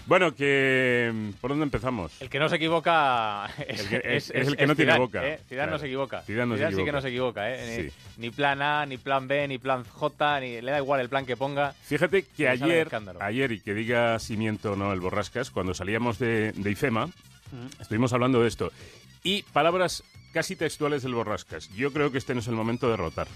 Bueno, 0.06 0.34
que 0.34 1.32
¿por 1.40 1.50
dónde 1.50 1.64
empezamos? 1.64 2.12
El 2.20 2.28
que 2.28 2.38
no 2.38 2.48
se 2.48 2.56
equivoca 2.56 3.46
es 3.66 3.80
El 3.80 3.88
que- 3.88 3.96
es- 4.16 4.30
es, 4.30 4.30
es 4.30 4.48
el 4.48 4.56
que 4.56 4.66
no 4.66 4.74
tiene 4.76 4.92
Zidane, 4.92 4.98
boca. 5.04 5.26
¿eh? 5.26 5.40
Zidane 5.48 5.66
no 5.66 5.68
Claro. 5.70 5.78
se 5.78 5.86
equivoca. 5.86 6.22
Zidane 6.22 6.46
no 6.46 6.54
se 6.56 6.58
sí 6.58 6.66
que 6.66 6.72
equivoca. 6.74 6.92
no 6.92 7.00
se 7.00 7.08
equivoca. 7.08 7.50
¿eh? 7.50 7.76
Ni, 7.82 7.90
Sí. 7.90 7.96
ni 8.18 8.30
plan 8.30 8.62
A, 8.62 8.86
ni 8.86 8.98
plan 8.98 9.26
B, 9.28 9.48
ni 9.48 9.58
plan 9.58 9.84
J, 9.84 10.40
ni 10.40 10.60
le 10.60 10.70
da 10.72 10.78
igual 10.78 11.00
el 11.00 11.08
plan 11.08 11.24
que 11.26 11.36
ponga. 11.36 11.72
Fíjate 11.82 12.24
que 12.24 12.48
ayer, 12.48 12.88
ayer, 13.20 13.52
y 13.52 13.60
que 13.60 13.74
diga 13.74 14.18
si 14.18 14.36
miento 14.36 14.72
o 14.72 14.76
no 14.76 14.92
el 14.92 15.00
Borrascas, 15.00 15.50
cuando 15.50 15.74
salíamos 15.74 16.18
de, 16.18 16.52
de 16.52 16.70
IFEMA, 16.70 17.06
Mm. 17.06 17.80
estuvimos 17.80 18.12
hablando 18.12 18.42
de 18.42 18.48
esto. 18.48 18.72
Y 19.22 19.42
palabras 19.52 20.02
casi 20.32 20.56
textuales 20.56 21.02
del 21.04 21.14
Borrascas. 21.14 21.68
Yo 21.74 21.92
creo 21.92 22.10
que 22.10 22.18
este 22.18 22.34
no 22.34 22.40
es 22.40 22.48
el 22.48 22.54
momento 22.54 22.90
de 22.90 22.96
rotar. 22.96 23.28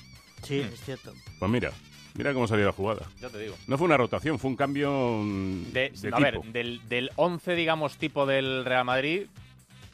Sí, 0.43 0.59
es 0.61 0.81
cierto. 0.85 1.13
Pues 1.39 1.51
mira, 1.51 1.71
mira 2.15 2.33
cómo 2.35 2.47
salió 2.47 2.67
la 2.67 2.73
jugada. 2.73 3.07
Ya 3.21 3.29
te 3.29 3.39
digo. 3.39 3.57
No 3.67 3.79
fue 3.79 3.87
una 3.87 3.97
rotación, 3.97 4.39
fue 4.39 4.51
un 4.51 4.57
cambio 4.57 4.91
mm, 5.23 5.73
De, 5.73 5.91
de 5.91 6.09
a 6.09 6.17
tipo. 6.17 6.21
ver, 6.21 6.41
del, 6.53 6.89
del 6.89 7.11
11, 7.17 7.55
digamos, 7.55 7.97
tipo 7.97 8.27
del 8.27 8.65
Real 8.65 8.85
Madrid, 8.85 9.27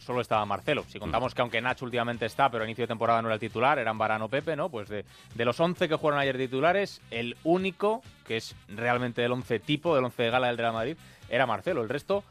solo 0.04 0.20
estaba 0.20 0.44
Marcelo. 0.46 0.84
Si 0.88 0.98
contamos 0.98 1.34
que 1.34 1.42
aunque 1.42 1.60
Nacho 1.60 1.84
últimamente 1.84 2.26
está, 2.26 2.50
pero 2.50 2.62
a 2.62 2.66
inicio 2.66 2.84
de 2.84 2.88
temporada 2.88 3.20
no 3.22 3.28
era 3.28 3.34
el 3.34 3.40
titular, 3.40 3.78
eran 3.78 3.98
Varano 3.98 4.28
Pepe, 4.28 4.54
¿no? 4.56 4.68
Pues 4.68 4.88
de, 4.88 5.04
de 5.34 5.44
los 5.44 5.58
11 5.58 5.88
que 5.88 5.96
jugaron 5.96 6.20
ayer 6.20 6.36
titulares, 6.38 7.00
el 7.10 7.36
único, 7.44 8.02
que 8.26 8.36
es 8.36 8.54
realmente 8.68 9.24
el 9.24 9.32
11 9.32 9.58
tipo, 9.60 9.94
del 9.94 10.04
11 10.04 10.22
de 10.22 10.30
gala 10.30 10.46
del 10.48 10.58
Real 10.58 10.72
Madrid, 10.72 10.96
era 11.28 11.46
Marcelo. 11.46 11.82
El 11.82 11.88
resto, 11.88 12.22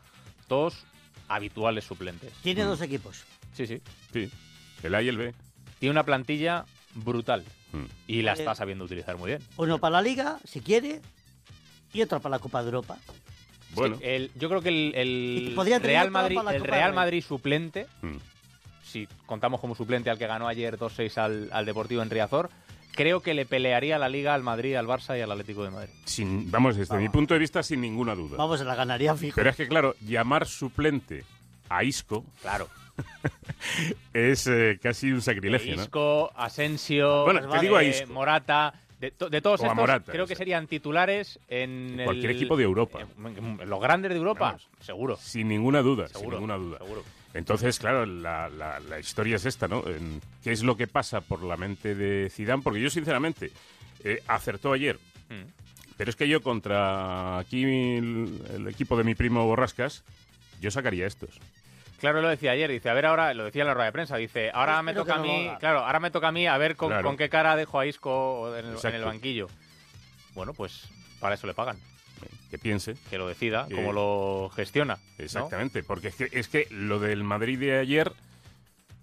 todos 0.47 0.85
habituales 1.27 1.83
suplentes. 1.83 2.31
Tiene 2.43 2.63
dos 2.63 2.81
equipos. 2.81 3.23
Sí, 3.53 3.65
sí. 3.67 3.81
Sí, 4.13 4.29
el 4.83 4.95
A 4.95 5.01
y 5.01 5.07
el 5.09 5.17
B. 5.17 5.33
Tiene 5.79 5.91
una 5.91 6.03
plantilla 6.03 6.65
brutal. 6.93 7.43
Mm. 7.71 7.83
Y 8.07 8.21
la 8.21 8.31
Eh, 8.31 8.35
está 8.39 8.55
sabiendo 8.55 8.85
utilizar 8.85 9.17
muy 9.17 9.29
bien. 9.31 9.41
Uno 9.57 9.79
para 9.79 9.93
la 9.97 10.01
Liga, 10.01 10.39
si 10.45 10.61
quiere, 10.61 11.01
y 11.93 12.01
otro 12.01 12.19
para 12.19 12.35
la 12.35 12.39
Copa 12.39 12.61
de 12.61 12.67
Europa. 12.67 12.97
Bueno. 13.73 13.97
Sí, 13.97 14.03
el- 14.05 14.31
yo 14.35 14.47
creo 14.49 14.61
que 14.61 14.69
el, 14.69 15.53
Real 15.81 16.11
Madrid, 16.11 16.37
el 16.53 16.63
Real. 16.63 16.93
Madrid 16.93 17.23
suplente, 17.23 17.87
Mm. 18.01 18.15
si 18.83 19.07
contamos 19.25 19.59
como 19.59 19.75
suplente 19.75 20.09
al 20.09 20.17
que 20.17 20.27
ganó 20.27 20.47
ayer 20.47 20.77
2-6 20.77 21.17
al, 21.17 21.49
al 21.51 21.65
Deportivo 21.65 22.01
en 22.01 22.09
Riazor, 22.09 22.49
creo 22.93 23.19
que 23.21 23.33
le 23.33 23.45
pelearía 23.45 23.97
la 23.97 24.07
Liga 24.07 24.33
al 24.33 24.43
Madrid, 24.43 24.75
al 24.75 24.87
Barça 24.87 25.17
y 25.17 25.21
al 25.21 25.31
Atlético 25.31 25.63
de 25.65 25.71
Madrid. 25.71 25.93
Sin, 26.05 26.49
vamos, 26.49 26.77
desde 26.77 26.97
mi 26.97 27.09
punto 27.09 27.33
de 27.33 27.39
vista, 27.41 27.61
sin 27.63 27.81
ninguna 27.81 28.15
duda. 28.15 28.37
Vamos, 28.37 28.59
se 28.59 28.65
la 28.65 28.75
ganaría 28.75 29.13
fijo. 29.15 29.35
Pero 29.35 29.49
es 29.49 29.55
que, 29.57 29.67
claro, 29.67 29.95
llamar 29.99 30.47
suplente 30.47 31.25
a 31.67 31.83
Isco 31.83 32.23
Claro. 32.41 32.69
es 34.13 34.47
eh, 34.47 34.79
casi 34.81 35.11
un 35.11 35.21
sacrilegio, 35.21 35.75
¿no? 35.75 35.83
Isco, 35.83 36.31
Asensio, 36.35 37.23
Bueno, 37.25 37.47
te 37.49 37.59
digo 37.59 37.75
a 37.77 37.83
Isco. 37.83 38.11
Morata, 38.13 38.73
de, 38.99 39.11
to- 39.11 39.29
de 39.29 39.41
todos 39.41 39.59
O 39.61 39.63
estos, 39.63 39.75
Morata, 39.75 40.11
creo 40.11 40.23
o 40.23 40.27
que 40.27 40.35
sea. 40.35 40.39
serían 40.39 40.67
titulares 40.67 41.39
en 41.47 41.99
el- 41.99 42.05
Cualquier 42.05 42.31
equipo 42.31 42.55
de 42.57 42.63
Europa. 42.63 42.99
en- 43.01 43.59
en 43.61 43.69
los 43.69 43.81
grandes 43.81 44.11
de 44.11 44.17
Europa, 44.17 44.57
seguro. 44.79 45.17
Sin 45.17 45.47
ninguna 45.47 45.81
duda, 45.81 46.07
sin 46.07 46.29
ninguna 46.29 46.55
duda. 46.55 46.77
seguro. 46.79 47.03
Entonces, 47.33 47.77
claro, 47.79 48.05
la, 48.05 48.47
la- 48.49 48.79
la 48.79 48.99
historia 48.99 49.35
es 49.35 49.45
esta, 49.45 49.67
¿no? 49.67 49.83
¿Qué 50.43 50.51
es 50.53 50.63
lo 50.63 50.77
que 50.77 50.87
pasa 50.87 51.19
por 51.19 51.43
la 51.43 51.57
mente 51.57 51.93
de 51.93 52.29
Zidane? 52.29 52.63
Porque 52.63 52.79
yo, 52.79 52.89
sinceramente, 52.89 53.51
eh, 54.05 54.21
acertó 54.27 54.71
ayer. 54.71 54.97
Mm. 55.29 55.43
Pero 55.97 56.09
es 56.09 56.15
que 56.15 56.27
yo 56.29 56.41
contra 56.41 57.37
aquí 57.39 57.63
el, 57.63 58.41
el 58.53 58.67
equipo 58.69 58.95
de 58.97 59.03
mi 59.03 59.15
primo 59.15 59.45
Borrascas, 59.45 60.03
yo 60.61 60.71
sacaría 60.71 61.07
estos. 61.07 61.29
Claro, 62.05 62.21
lo 62.21 62.29
decía 62.29 62.51
ayer, 62.51 62.69
dice, 62.69 62.89
a 62.89 62.93
ver 62.93 63.05
ahora, 63.07 63.33
lo 63.33 63.45
decía 63.45 63.63
en 63.63 63.67
la 63.67 63.73
rueda 63.73 63.87
de 63.87 63.91
prensa, 63.91 64.15
dice, 64.17 64.51
ahora 64.53 64.81
me 64.83 64.93
toca 64.93 65.15
a 65.15 65.17
no 65.17 65.23
mí, 65.23 65.49
claro, 65.59 65.79
ahora 65.79 65.99
me 65.99 66.11
toca 66.11 66.27
a 66.27 66.31
mí 66.31 66.45
a 66.45 66.57
ver 66.57 66.75
con, 66.75 66.89
Claro. 66.89 67.07
con 67.07 67.17
qué 67.17 67.29
cara 67.29 67.55
dejo 67.55 67.79
a 67.79 67.85
Isco 67.87 68.53
en 68.53 68.59
el, 68.59 68.65
en 68.65 68.73
Exacto. 68.73 68.97
el 68.97 69.03
banquillo. 69.05 69.47
Bueno, 70.35 70.53
pues 70.53 70.87
para 71.19 71.33
eso 71.35 71.47
le 71.47 71.53
pagan. 71.55 71.77
Que 72.51 72.59
piense. 72.59 72.95
Que 73.09 73.17
lo 73.17 73.27
decida, 73.27 73.65
Que- 73.67 73.75
cómo 73.75 73.91
lo 73.91 74.49
gestiona. 74.55 74.95
¿no? 75.17 75.23
Exactamente, 75.23 75.81
porque 75.83 76.09
es 76.09 76.15
que, 76.15 76.29
es 76.31 76.47
que 76.47 76.67
lo 76.69 76.99
del 76.99 77.23
Madrid 77.23 77.59
de 77.59 77.79
ayer, 77.79 78.13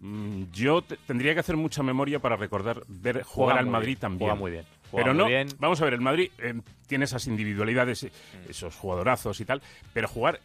mm, 0.00 0.44
yo 0.52 0.82
te- 0.82 0.96
tendría 0.98 1.34
que 1.34 1.40
hacer 1.40 1.56
mucha 1.56 1.82
memoria 1.82 2.18
para 2.20 2.36
recordar 2.36 2.82
ver 2.88 3.22
jugar 3.24 3.54
Juega 3.54 3.60
al 3.60 3.66
Madrid 3.66 3.86
bien, 3.88 3.98
también. 3.98 4.18
juega 4.30 4.34
muy 4.40 4.50
bien, 4.52 4.64
juega 4.90 5.04
Pero 5.04 5.14
muy 5.14 5.22
no, 5.24 5.28
bien. 5.28 5.48
vamos 5.58 5.80
a 5.80 5.84
ver, 5.84 5.94
el 5.94 6.00
Madrid 6.00 6.30
eh, 6.38 6.54
tiene 6.86 7.04
esas 7.04 7.26
individualidades, 7.26 8.04
Mm. 8.04 8.50
esos 8.50 8.76
jugadorazos 8.76 9.40
y 9.40 9.44
tal, 9.44 9.60
pero 9.92 10.06
jugar 10.08 10.40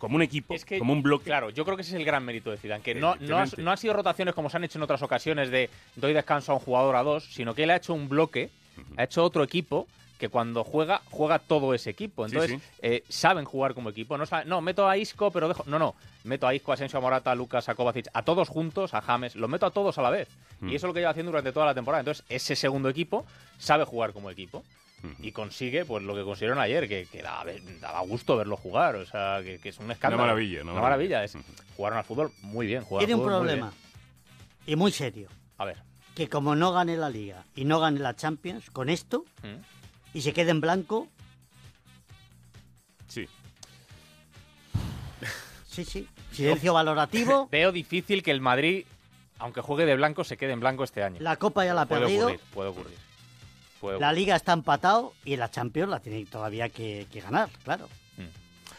como 0.00 0.16
un 0.16 0.22
equipo, 0.22 0.54
Es 0.54 0.64
que, 0.64 0.78
como 0.80 0.92
un 0.92 1.02
bloque. 1.02 1.26
Claro, 1.26 1.50
yo 1.50 1.64
creo 1.64 1.76
que 1.76 1.82
ese 1.82 1.92
es 1.92 1.96
el 1.98 2.04
gran 2.04 2.24
mérito 2.24 2.50
de 2.50 2.56
Zidane, 2.56 2.82
que 2.82 2.94
no, 2.96 3.14
no, 3.20 3.44
no 3.58 3.70
han 3.70 3.76
sido 3.78 3.94
rotaciones 3.94 4.34
como 4.34 4.50
se 4.50 4.56
han 4.56 4.64
hecho 4.64 4.78
en 4.78 4.82
otras 4.82 5.02
ocasiones 5.02 5.50
de 5.50 5.70
doy 5.94 6.12
descanso 6.12 6.50
a 6.50 6.54
un 6.56 6.60
jugador 6.60 6.96
a 6.96 7.02
dos, 7.04 7.24
sino 7.32 7.54
que 7.54 7.62
él 7.62 7.70
ha 7.70 7.76
hecho 7.76 7.94
un 7.94 8.08
bloque, 8.08 8.50
ha 8.96 9.04
hecho 9.04 9.22
otro 9.22 9.44
equipo 9.44 9.86
que 10.18 10.28
cuando 10.28 10.64
juega, 10.64 11.00
juega 11.10 11.38
todo 11.38 11.72
ese 11.72 11.88
equipo. 11.90 12.28
Sí, 12.28 12.34
Entonces, 12.34 12.60
sí. 12.60 12.78
eh, 12.82 13.04
saben 13.08 13.44
jugar 13.46 13.72
como 13.72 13.88
equipo. 13.88 14.18
No, 14.18 14.26
saben- 14.26 14.48
no, 14.48 14.60
meto 14.60 14.86
a 14.86 14.98
Isco, 14.98 15.30
pero 15.30 15.48
dejo... 15.48 15.64
No, 15.66 15.78
no. 15.78 15.94
Meto 16.24 16.46
a 16.46 16.54
Isco, 16.54 16.72
a 16.72 16.74
Asensio, 16.74 16.98
a 16.98 17.00
Morata, 17.00 17.30
a 17.30 17.34
Lucas, 17.34 17.70
a 17.70 17.74
Kovacic, 17.74 18.08
a 18.12 18.22
todos 18.22 18.50
juntos, 18.50 18.92
a 18.92 19.00
James. 19.00 19.34
Los 19.34 19.48
meto 19.48 19.64
a 19.64 19.70
todos 19.70 19.96
a 19.96 20.02
la 20.02 20.10
vez. 20.10 20.28
Mm. 20.60 20.68
Y 20.68 20.74
eso 20.74 20.86
es 20.86 20.88
lo 20.90 20.92
que 20.92 21.00
lleva 21.00 21.12
haciendo 21.12 21.32
durante 21.32 21.52
toda 21.52 21.64
la 21.64 21.74
temporada. 21.74 22.00
Entonces, 22.00 22.22
ese 22.28 22.54
segundo 22.54 22.90
equipo 22.90 23.24
sabe 23.56 23.84
jugar 23.86 24.12
como 24.12 24.30
equipo. 24.30 24.62
Y 25.20 25.32
consigue 25.32 25.84
pues 25.84 26.02
lo 26.02 26.14
que 26.14 26.22
consiguieron 26.24 26.58
ayer, 26.58 26.86
que, 26.88 27.06
que 27.06 27.22
daba, 27.22 27.50
daba 27.80 28.00
gusto 28.00 28.36
verlo 28.36 28.56
jugar. 28.56 28.96
O 28.96 29.06
sea, 29.06 29.40
que, 29.42 29.58
que 29.58 29.70
es 29.70 29.78
un 29.78 29.90
escándalo. 29.90 30.22
Una 30.22 30.32
maravilla, 30.32 30.62
una 30.62 30.72
Una 30.72 30.80
maravilla. 30.82 31.24
Es, 31.24 31.36
jugaron 31.76 31.98
al 31.98 32.04
fútbol 32.04 32.32
muy 32.42 32.66
bien. 32.66 32.82
jugaron 32.84 33.06
Tiene 33.06 33.14
un 33.20 33.26
muy 33.26 33.34
problema, 33.34 33.72
y 34.66 34.76
muy 34.76 34.92
serio. 34.92 35.28
A 35.58 35.64
ver. 35.64 35.78
que 36.14 36.28
como 36.28 36.54
no 36.54 36.72
gane 36.72 36.96
la 36.96 37.08
Liga 37.08 37.44
y 37.54 37.64
no 37.64 37.80
gane 37.80 37.98
la 38.00 38.14
Champions, 38.16 38.70
con 38.70 38.88
esto, 38.90 39.24
¿Mm? 39.42 40.16
y 40.16 40.20
se 40.22 40.32
quede 40.32 40.50
en 40.50 40.60
blanco, 40.60 41.08
Sí. 43.08 43.26
sí, 45.66 45.84
sí, 45.84 46.08
silencio 46.32 46.72
valorativo, 46.74 47.48
Veo 47.52 47.72
difícil 47.72 48.22
que 48.22 48.30
el 48.30 48.40
Madrid, 48.40 48.84
aunque 49.38 49.60
juegue 49.60 49.84
de 49.86 49.96
blanco, 49.96 50.24
se 50.24 50.36
quede 50.36 50.52
en 50.52 50.60
blanco 50.60 50.84
este 50.84 51.02
año. 51.02 51.16
la 51.20 51.36
Copa 51.36 51.64
ya 51.64 51.74
la 51.74 51.82
ha 51.82 51.86
puede 51.86 52.02
perdido, 52.02 52.26
ocurrir, 52.26 52.40
puede 52.54 52.68
ocurrir. 52.70 52.98
La. 53.98 54.12
Liga 54.12 54.36
está 54.36 54.52
empatado 54.52 55.14
y 55.24 55.36
la 55.36 55.50
Champions 55.50 55.90
la 55.90 56.00
tiene 56.00 56.24
todavía 56.26 56.68
que, 56.68 57.06
que 57.10 57.20
ganar, 57.20 57.48
claro. 57.64 57.88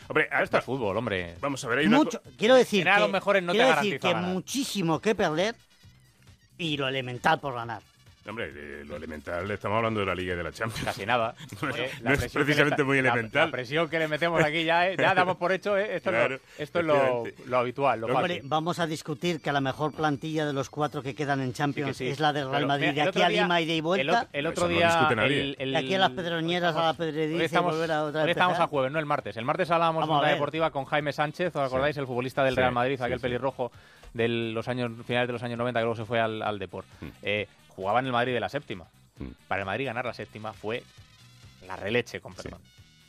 Hombre, 0.08 0.28
esto 0.44 0.58
es 0.58 0.66
fútbol, 0.66 0.98
hombre. 0.98 1.36
Vamos 1.40 1.64
a 1.64 1.70
ver, 1.70 1.80
hay 1.80 1.86
una 1.86 1.98
Mucho, 2.00 2.22
quiero 2.38 2.56
decir 2.56 2.84
que, 2.84 3.00
los 3.00 3.10
mejores 3.10 3.42
no 3.44 3.54
te 3.54 3.60
quiero 3.60 3.70
decir 3.76 3.92
garantiza 3.92 4.08
que 4.10 4.14
ganar. 4.14 4.30
muchísimo 4.30 5.00
que 5.00 5.16
perder 5.16 5.56
y 6.58 6.76
lo 6.76 6.90
elemental 6.90 7.40
por 7.40 7.54
ganar. 7.54 7.82
Hombre, 8.28 8.52
eh, 8.56 8.84
lo 8.86 8.98
elemental, 8.98 9.50
estamos 9.50 9.78
hablando 9.78 10.00
de 10.02 10.06
la 10.06 10.14
Liga 10.14 10.36
y 10.36 10.38
de 10.38 10.44
la 10.44 10.52
Champions. 10.52 10.86
Casi 10.86 11.08
nada. 11.08 11.34
no 11.62 11.70
es, 11.70 11.76
Eh, 11.80 11.90
no 12.02 12.10
la 12.10 12.14
es 12.14 12.20
presión 12.20 12.42
que 12.42 12.46
precisamente 12.46 12.78
le- 12.78 12.84
muy 12.84 13.02
la- 13.02 13.10
elemental. 13.10 13.46
La, 13.48 13.52
presión 13.52 13.90
que 13.90 13.98
le 13.98 14.08
metemos 14.08 14.44
aquí 14.44 14.64
ya, 14.64 14.90
eh, 14.90 14.96
ya 14.96 15.16
damos 15.16 15.38
por 15.38 15.52
hecho, 15.52 15.76
eh, 15.76 15.96
esto, 15.96 16.12
Claro, 16.12 16.36
es, 16.36 16.42
lo, 16.42 16.64
esto 16.64 16.80
es 16.82 16.86
lo, 16.86 17.24
lo 17.48 17.58
habitual, 17.58 18.00
lo 18.02 18.08
Hombre, 18.08 18.36
fácil. 18.36 18.48
vamos 18.50 18.78
a 18.78 18.86
discutir 18.86 19.42
que 19.42 19.52
la 19.52 19.60
mejor 19.60 19.94
plantilla 19.94 20.46
de 20.46 20.54
los 20.54 20.70
cuatro 20.70 21.02
que 21.02 21.16
quedan 21.16 21.42
en 21.42 21.52
Champions 21.54 21.98
Sí 21.98 22.04
que 22.04 22.10
sí. 22.10 22.14
es 22.14 22.20
la 22.20 22.32
del 22.32 22.44
Real 22.44 22.58
Pero, 22.58 22.68
Madrid, 22.68 22.88
mira, 22.90 22.94
de 22.94 23.02
el 23.02 23.08
aquí 23.08 23.18
otro 23.18 23.26
a 23.26 23.30
día- 23.30 23.42
Lima 23.42 23.62
y 23.62 23.72
El, 23.72 23.82
vuelta. 23.82 24.22
ot- 24.24 24.28
el 24.34 24.46
otro 24.48 24.64
no 24.68 24.70
día. 24.76 25.10
nadie. 25.16 25.42
el- 25.42 25.56
el- 25.58 25.72
de 25.72 25.78
aquí 25.80 25.96
a 25.96 26.00
las 26.00 26.12
pedroñeras 26.12 26.76
a 26.76 26.84
la 26.86 26.94
pedrediza 26.94 27.42
y 27.42 27.46
estamos, 27.46 27.74
volver 27.74 27.92
a 27.92 28.04
otra 28.04 28.22
vez 28.24 28.32
estamos 28.32 28.60
a 28.60 28.68
jueves, 28.68 28.92
no 28.92 29.00
el 29.00 29.06
martes. 29.08 29.36
El 29.36 29.46
martes 29.46 29.72
hablábamos 29.72 30.02
Vamos 30.02 30.22
en 30.22 30.26
a 30.26 30.28
la 30.28 30.34
deportiva 30.36 30.70
con 30.70 30.86
Jaime 30.86 31.12
Sánchez, 31.12 31.56
¿os 31.56 31.64
acordáis? 31.64 31.98
El 31.98 32.06
futbolista 32.06 32.44
del 32.44 32.54
Sí, 32.54 32.60
Real 32.62 32.72
Madrid, 32.72 32.98
sí, 32.98 33.04
aquel 33.04 33.18
sí. 33.18 33.24
pelirrojo 33.24 33.72
de 34.14 34.28
los 34.28 34.68
años 34.68 34.92
finales 35.08 35.28
de 35.28 35.34
los 35.34 35.42
años 35.42 35.58
90 35.58 35.80
que 35.80 35.84
luego 35.86 35.96
se 35.96 36.06
fue 36.06 36.20
al, 36.20 36.42
al 36.44 36.60
Deport. 36.60 36.86
Mm. 37.00 37.08
Eh, 37.24 37.48
jugaba 37.76 38.00
en 38.00 38.06
el 38.06 38.12
Madrid 38.12 38.34
de 38.34 38.40
la 38.40 38.50
séptima. 38.50 38.88
Para 39.48 39.62
el 39.62 39.66
Madrid 39.66 39.86
ganar 39.86 40.06
la 40.06 40.14
séptima 40.14 40.54
fue 40.54 40.84
la 41.68 41.76
releche, 41.76 42.22
con 42.22 42.34
perdón. 42.34 42.62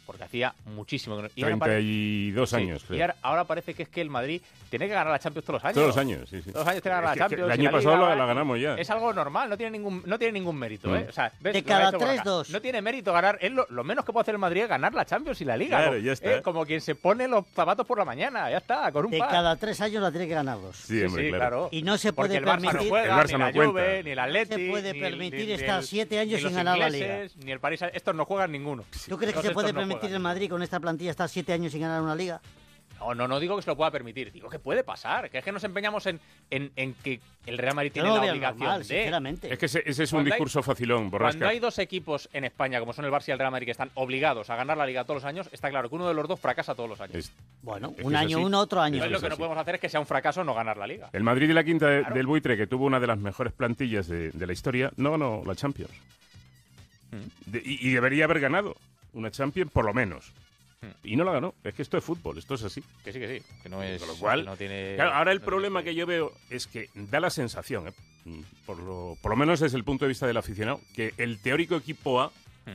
Porque 0.06 0.24
hacía 0.24 0.54
muchísimo 0.66 1.16
que 1.16 1.22
no. 1.22 1.28
y 1.34 1.42
ahora 1.44 1.56
pare- 1.56 1.72
32 1.74 2.50
Sí, 2.50 2.56
años, 2.56 2.82
Y 2.82 2.86
creo. 2.88 3.00
ahora, 3.02 3.16
ahora 3.22 3.44
parece 3.44 3.74
que 3.74 3.84
es 3.84 3.88
que 3.88 4.00
el 4.00 4.10
Madrid 4.10 4.42
tiene 4.68 4.86
que 4.88 4.92
ganar 4.94 5.12
la 5.12 5.18
Champions 5.18 5.44
todos 5.46 5.62
los 5.62 5.64
años. 5.64 5.74
Todos 5.74 5.86
los 5.88 5.96
años, 5.96 6.28
sí, 6.28 6.42
sí. 6.42 6.50
Todos 6.50 6.64
los 6.64 6.68
años 6.72 6.82
tiene 6.82 6.94
que 6.96 7.00
ganar 7.02 7.04
la 7.04 7.16
Champions. 7.16 7.42
el 7.44 7.48
y 7.50 7.52
año 7.52 7.70
la 7.70 7.70
pasado 7.76 7.96
Liga, 7.96 8.08
la- 8.10 8.16
la 8.16 8.26
ganamos 8.26 8.60
ya. 8.60 8.74
Es 8.74 8.90
algo 8.90 9.12
normal, 9.12 9.48
no 9.48 9.56
tiene 9.56 9.70
ningún, 9.78 10.02
no 10.04 10.18
tiene 10.18 10.32
ningún 10.32 10.56
mérito. 10.56 10.94
¿eh? 10.96 11.06
O 11.08 11.12
sea, 11.12 11.32
ves 11.40 11.52
De 11.54 11.62
cada 11.62 11.88
hecho 11.90 11.98
Borja. 11.98 12.12
tres, 12.14 12.24
dos. 12.24 12.50
No 12.50 12.60
tiene 12.60 12.82
mérito 12.82 13.12
ganar. 13.12 13.38
Es 13.40 13.52
lo, 13.52 13.66
lo 13.70 13.84
menos 13.84 14.04
que 14.04 14.12
puede 14.12 14.22
hacer 14.22 14.34
el 14.34 14.38
Madrid 14.40 14.62
es 14.62 14.68
ganar 14.68 14.92
la 14.94 15.04
Champions 15.04 15.40
y 15.40 15.44
la 15.44 15.56
Liga. 15.56 15.78
Claro, 15.78 15.92
¿no? 15.92 15.98
ya 15.98 16.12
está. 16.12 16.36
Eh, 16.38 16.42
Como 16.42 16.66
quien 16.66 16.80
se 16.80 16.94
pone 16.94 17.28
los 17.28 17.46
zapatos 17.54 17.86
por 17.86 17.98
la 17.98 18.04
mañana, 18.04 18.50
ya 18.50 18.58
está, 18.58 18.90
con 18.92 19.04
un 19.06 19.10
De 19.12 19.18
par. 19.18 19.30
cada 19.30 19.56
tres 19.56 19.80
años 19.80 20.02
la 20.02 20.10
tiene 20.10 20.26
que 20.26 20.34
ganar 20.34 20.60
dos. 20.60 20.76
Sí, 20.76 21.02
hombre, 21.04 21.24
sí, 21.24 21.28
claro. 21.30 21.38
claro. 21.50 21.68
Y 21.70 21.82
no 21.82 21.96
se 21.98 22.12
Porque 22.12 22.28
puede 22.28 22.38
el 22.38 22.44
Barça 22.44 22.60
no 22.62 22.70
permitir- 22.72 22.88
juega, 22.88 23.04
El 23.06 23.20
Barça 23.20 23.26
ni 23.26 23.32
no 23.32 23.38
la 23.46 23.52
cuenta. 23.52 23.70
Juve, 23.72 24.02
ni 24.04 24.10
el 24.10 24.18
Atleti, 24.18 24.54
se 24.54 24.68
puede 24.70 24.94
permitir 24.94 25.50
estar 25.52 25.78
el- 25.80 25.86
siete 25.86 26.18
años 26.18 26.36
ni 26.36 26.42
los 26.42 26.50
sin 26.50 26.56
ganar 26.56 26.78
la 26.78 26.86
ingleses, 26.88 27.36
Ni 27.36 27.52
el 27.52 27.60
París, 27.60 27.80
estos 27.92 28.14
no 28.14 28.24
juegan 28.24 28.50
ninguno. 28.52 28.84
¿Tú 29.08 29.16
crees 29.18 29.34
que 29.34 29.42
se 29.42 29.50
puede 29.50 29.72
no 29.72 29.80
permitir 29.94 30.14
el 30.16 30.20
Madrid 30.22 30.50
con 30.50 30.62
esta 30.62 30.80
plantilla 30.80 31.10
estar 31.10 31.28
siete 31.28 31.52
años 31.52 31.72
sin 31.72 31.80
ganar 31.80 32.02
una 32.02 32.14
liga? 32.14 32.40
No, 33.00 33.16
no, 33.16 33.26
no 33.26 33.40
digo 33.40 33.56
que 33.56 33.62
se 33.62 33.70
lo 33.70 33.76
pueda 33.76 33.90
permitir, 33.90 34.30
digo 34.30 34.48
que 34.48 34.60
puede 34.60 34.84
pasar, 34.84 35.28
que 35.28 35.38
es 35.38 35.44
que 35.44 35.50
nos 35.50 35.64
empeñamos 35.64 36.06
en, 36.06 36.20
en, 36.50 36.70
en 36.76 36.94
que 36.94 37.18
el 37.46 37.58
Real 37.58 37.74
Madrid 37.74 37.90
Yo 37.92 38.02
tiene 38.04 38.14
la 38.26 38.30
obligación 38.30 38.58
normal, 38.60 38.78
de... 38.78 38.84
sinceramente. 38.84 39.52
Es 39.52 39.58
que 39.58 39.66
ese, 39.66 39.82
ese 39.84 40.04
es 40.04 40.12
un 40.12 40.18
Cuando 40.18 40.28
hay- 40.28 40.32
discurso 40.38 40.62
facilón, 40.62 40.98
Cuando 41.10 41.10
borrasca. 41.18 41.48
hay 41.48 41.58
dos 41.58 41.80
equipos 41.80 42.28
en 42.32 42.44
España, 42.44 42.78
como 42.78 42.92
son 42.92 43.04
el 43.04 43.10
Barça 43.10 43.24
y 43.28 43.30
el 43.32 43.40
Real 43.40 43.50
Madrid, 43.50 43.64
que 43.66 43.72
están 43.72 43.90
obligados 43.94 44.50
a 44.50 44.54
ganar 44.56 44.76
la 44.76 44.86
Liga 44.86 45.02
todos 45.02 45.16
los 45.16 45.24
años, 45.24 45.48
está 45.50 45.68
claro 45.70 45.88
que 45.88 45.96
uno 45.96 46.06
de 46.06 46.14
los 46.14 46.28
dos 46.28 46.38
fracasa 46.38 46.76
todos 46.76 46.88
los 46.90 47.00
años. 47.00 47.16
Es- 47.16 47.32
Bueno, 47.62 47.92
Es 47.98 48.04
un 48.04 48.14
año 48.14 48.36
así. 48.36 48.44
uno, 48.46 48.60
otro 48.60 48.80
año. 48.80 48.94
Entonces 49.02 49.12
lo 49.20 49.20
que 49.20 49.30
no 49.30 49.36
podemos 49.36 49.58
hacer 49.58 49.74
es 49.74 49.80
que 49.80 49.88
sea 49.88 49.98
un 49.98 50.06
fracaso 50.06 50.44
no 50.44 50.54
ganar 50.54 50.76
la 50.76 50.86
Liga. 50.86 51.10
El 51.12 51.24
Madrid 51.24 51.48
de 51.48 51.54
la 51.54 51.64
quinta 51.64 51.88
de- 51.88 52.00
Claro. 52.02 52.14
del 52.14 52.26
buitre, 52.26 52.56
que 52.56 52.68
tuvo 52.68 52.84
una 52.86 53.00
de 53.00 53.08
las 53.08 53.18
mejores 53.18 53.52
plantillas 53.52 54.06
de, 54.06 54.30
de 54.30 54.46
la 54.46 54.52
historia, 54.52 54.92
no 54.96 55.10
ganó 55.10 55.42
la 55.44 55.56
Champions. 55.56 55.90
Mm. 57.10 57.50
De- 57.50 57.62
y, 57.64 57.88
y 57.88 57.92
debería 57.94 58.26
haber 58.26 58.38
ganado 58.38 58.76
una 59.12 59.30
Champions, 59.30 59.70
por 59.72 59.84
lo 59.84 59.94
menos. 59.94 60.32
Mm. 60.80 60.86
Y 61.08 61.16
no 61.16 61.24
la 61.24 61.32
ganó. 61.32 61.54
Es 61.62 61.74
que 61.74 61.82
esto 61.82 61.96
es 61.98 62.04
fútbol, 62.04 62.38
esto 62.38 62.54
es 62.54 62.64
así. 62.64 62.82
Que 63.04 63.12
sí, 63.12 63.18
que 63.20 63.38
sí, 63.38 63.46
que 63.62 63.68
no 63.68 63.82
es... 63.82 64.00
Con 64.00 64.08
lo 64.08 64.16
cual, 64.16 64.44
no 64.44 64.56
tiene... 64.56 64.94
Claro, 64.96 65.12
ahora 65.12 65.32
el 65.32 65.40
no 65.40 65.44
problema 65.44 65.82
que 65.82 65.94
yo 65.94 66.06
veo 66.06 66.32
es 66.50 66.66
que 66.66 66.88
da 66.94 67.20
la 67.20 67.30
sensación, 67.30 67.88
¿eh? 67.88 67.92
Por, 68.66 68.78
lo, 68.78 69.16
por 69.20 69.30
lo 69.32 69.36
menos 69.36 69.60
desde 69.60 69.76
el 69.76 69.84
punto 69.84 70.04
de 70.04 70.10
vista 70.10 70.26
del 70.26 70.36
aficionado, 70.36 70.80
que 70.94 71.12
el 71.18 71.40
teórico 71.40 71.76
equipo 71.76 72.20
A 72.20 72.30
Mm. 72.64 72.70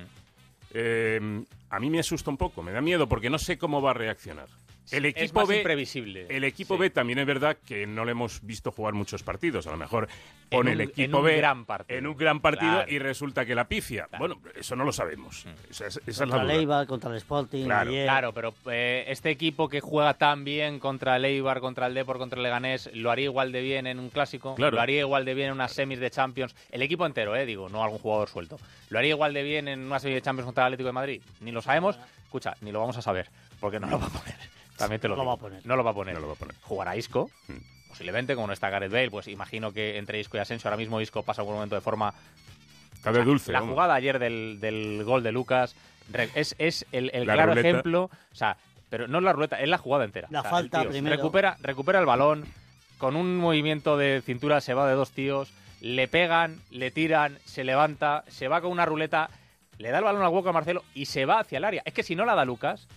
eh, 0.73 1.43
a 1.69 1.79
mí 1.79 1.89
me 1.89 1.99
asusta 1.99 2.29
un 2.29 2.35
poco, 2.35 2.61
me 2.61 2.73
da 2.73 2.81
miedo 2.81 3.07
porque 3.07 3.29
no 3.29 3.39
sé 3.39 3.57
cómo 3.57 3.81
va 3.81 3.91
a 3.91 3.93
reaccionar. 3.93 4.47
El 4.91 5.05
Es 5.05 5.15
equipo 5.17 5.39
más 5.41 5.49
B, 5.49 5.57
imprevisible. 5.57 6.27
el 6.29 6.43
equipo 6.43 6.75
Sí. 6.75 6.79
B 6.81 6.89
también 6.89 7.19
es 7.19 7.25
verdad 7.25 7.57
que 7.65 7.85
no 7.85 8.05
le 8.05 8.11
hemos 8.11 8.41
visto 8.45 8.71
jugar 8.71 8.93
muchos 8.93 9.21
partidos. 9.23 9.67
A 9.67 9.71
lo 9.71 9.77
mejor 9.77 10.07
pone 10.49 10.71
En 10.71 10.79
el 10.79 10.85
un- 10.87 10.91
equipo 10.91 11.03
en 11.09 11.15
un 11.15 11.23
B 11.25 11.37
gran 11.37 11.65
partido. 11.65 11.97
en 11.99 12.07
un 12.07 12.15
gran 12.17 12.39
partido 12.39 12.71
Claro. 12.71 12.91
y 12.93 12.99
resulta 12.99 13.45
que 13.45 13.53
la 13.53 13.67
pifia. 13.67 14.07
Bueno, 14.17 14.39
eso 14.55 14.75
no 14.75 14.85
lo 14.85 14.93
sabemos. 14.93 15.45
Esa, 15.69 15.87
es- 15.87 15.97
esa 15.97 16.09
es 16.09 16.17
la 16.19 16.25
Contra 16.25 16.41
el 16.41 16.47
duda. 16.47 16.55
Eibar, 16.59 16.87
contra 16.87 17.09
el 17.11 17.17
Sporting, 17.17 17.65
Claro. 17.65 17.89
ayer. 17.89 18.05
Claro, 18.05 18.33
pero 18.33 18.53
eh, 18.71 19.03
este 19.07 19.29
equipo 19.29 19.67
que 19.67 19.81
juega 19.81 20.13
tan 20.13 20.43
bien 20.45 20.79
contra 20.79 21.17
el 21.17 21.25
Eibar, 21.25 21.59
contra 21.59 21.87
el 21.87 21.93
Depor, 21.93 22.17
contra 22.17 22.37
el 22.37 22.43
Leganés, 22.43 22.89
lo 22.93 23.11
haría 23.11 23.25
igual 23.25 23.51
de 23.51 23.61
bien 23.61 23.87
en 23.87 23.99
un 23.99 24.09
clásico, 24.09 24.55
Claro. 24.55 24.75
lo 24.75 24.81
haría 24.81 24.99
igual 25.01 25.25
de 25.25 25.33
bien 25.33 25.47
en 25.47 25.53
unas 25.53 25.73
semis 25.73 25.99
de 25.99 26.09
Champions. 26.09 26.55
El 26.71 26.81
equipo 26.81 27.05
entero, 27.05 27.35
eh, 27.35 27.45
digo, 27.45 27.67
no 27.67 27.83
algún 27.83 27.99
jugador 27.99 28.29
suelto. 28.29 28.57
Lo 28.89 28.99
haría 28.99 29.11
igual 29.11 29.33
de 29.33 29.43
bien 29.43 29.67
en 29.67 29.81
una 29.81 29.99
serie 29.99 30.15
de 30.15 30.21
Champions 30.21 30.45
contra 30.45 30.63
el 30.63 30.67
Atlético 30.67 30.87
de 30.87 30.93
Madrid. 30.93 31.21
Ni 31.41 31.51
lo 31.51 31.61
sabemos, 31.61 31.99
escucha, 32.23 32.55
ni 32.61 32.71
lo 32.71 32.79
vamos 32.79 32.95
a 32.97 33.01
saber, 33.01 33.29
porque 33.59 33.79
no 33.81 33.87
lo 33.87 33.99
va 33.99 34.05
a 34.05 34.09
poner. 34.09 34.35
También 34.77 35.01
te 35.01 35.07
lo 35.07 35.15
No 35.15 35.23
lo 35.23 35.27
va 35.29 35.33
a 35.33 35.37
poner. 35.37 35.65
No 35.65 35.75
lo 35.75 35.83
va 35.83 35.91
a 35.91 35.93
poner. 35.93 36.13
No 36.15 36.21
lo 36.21 36.27
va 36.27 36.33
a 36.33 36.37
poner. 36.37 36.55
Jugará 36.61 36.95
Isco, 36.95 37.29
Mm. 37.47 37.53
posiblemente, 37.89 38.35
como 38.35 38.47
no 38.47 38.53
está 38.53 38.69
Gareth 38.69 38.91
Bale, 38.91 39.09
pues 39.11 39.27
imagino 39.27 39.71
que 39.71 39.97
entre 39.97 40.19
Isco 40.19 40.37
y 40.37 40.39
Asensio 40.39 40.67
ahora 40.67 40.77
mismo 40.77 41.01
Isco 41.01 41.23
pasa 41.23 41.41
por 41.43 41.49
un 41.49 41.55
momento 41.57 41.75
de 41.75 41.81
forma... 41.81 42.13
Está 42.93 43.11
de 43.11 43.23
dulce. 43.23 43.51
La 43.51 43.61
jugada 43.61 43.93
ayer 43.95 44.19
del, 44.19 44.57
del 44.59 45.03
gol 45.03 45.23
de 45.23 45.31
Lucas 45.31 45.75
es, 46.35 46.55
es 46.57 46.85
el, 46.91 47.09
el 47.13 47.25
La 47.27 47.33
claro 47.33 47.51
ruleta. 47.51 47.67
ejemplo, 47.69 48.03
o 48.31 48.35
sea, 48.35 48.57
pero 48.89 49.07
no 49.07 49.17
es 49.19 49.23
la 49.23 49.33
ruleta, 49.33 49.59
es 49.61 49.69
la 49.69 49.77
jugada 49.77 50.03
entera. 50.05 50.27
La 50.31 50.39
O 50.39 50.41
sea, 50.43 50.51
falta 50.51 50.83
primero. 50.83 51.15
Recupera, 51.15 51.57
recupera 51.61 51.99
el 51.99 52.05
balón, 52.05 52.45
con 52.97 53.15
un 53.15 53.37
movimiento 53.37 53.97
de 53.97 54.21
cintura 54.25 54.61
se 54.61 54.73
va 54.73 54.87
de 54.89 54.95
dos 54.95 55.11
tíos, 55.11 55.51
le 55.79 56.07
pegan, 56.07 56.59
le 56.71 56.89
tiran, 56.91 57.37
se 57.45 57.63
levanta, 57.63 58.23
se 58.29 58.47
va 58.47 58.61
con 58.61 58.71
una 58.71 58.85
ruleta, 58.85 59.29
le 59.77 59.91
da 59.91 59.99
el 59.99 60.03
balón 60.03 60.23
al 60.23 60.29
hueco 60.33 60.49
a 60.49 60.53
Marcelo 60.53 60.83
y 60.95 61.05
se 61.05 61.25
va 61.25 61.39
hacia 61.39 61.59
el 61.59 61.65
área. 61.65 61.83
Es 61.85 61.93
que 61.93 62.01
si 62.03 62.15
no 62.15 62.25
la 62.25 62.33
da 62.35 62.45
Lucas, 62.45 62.87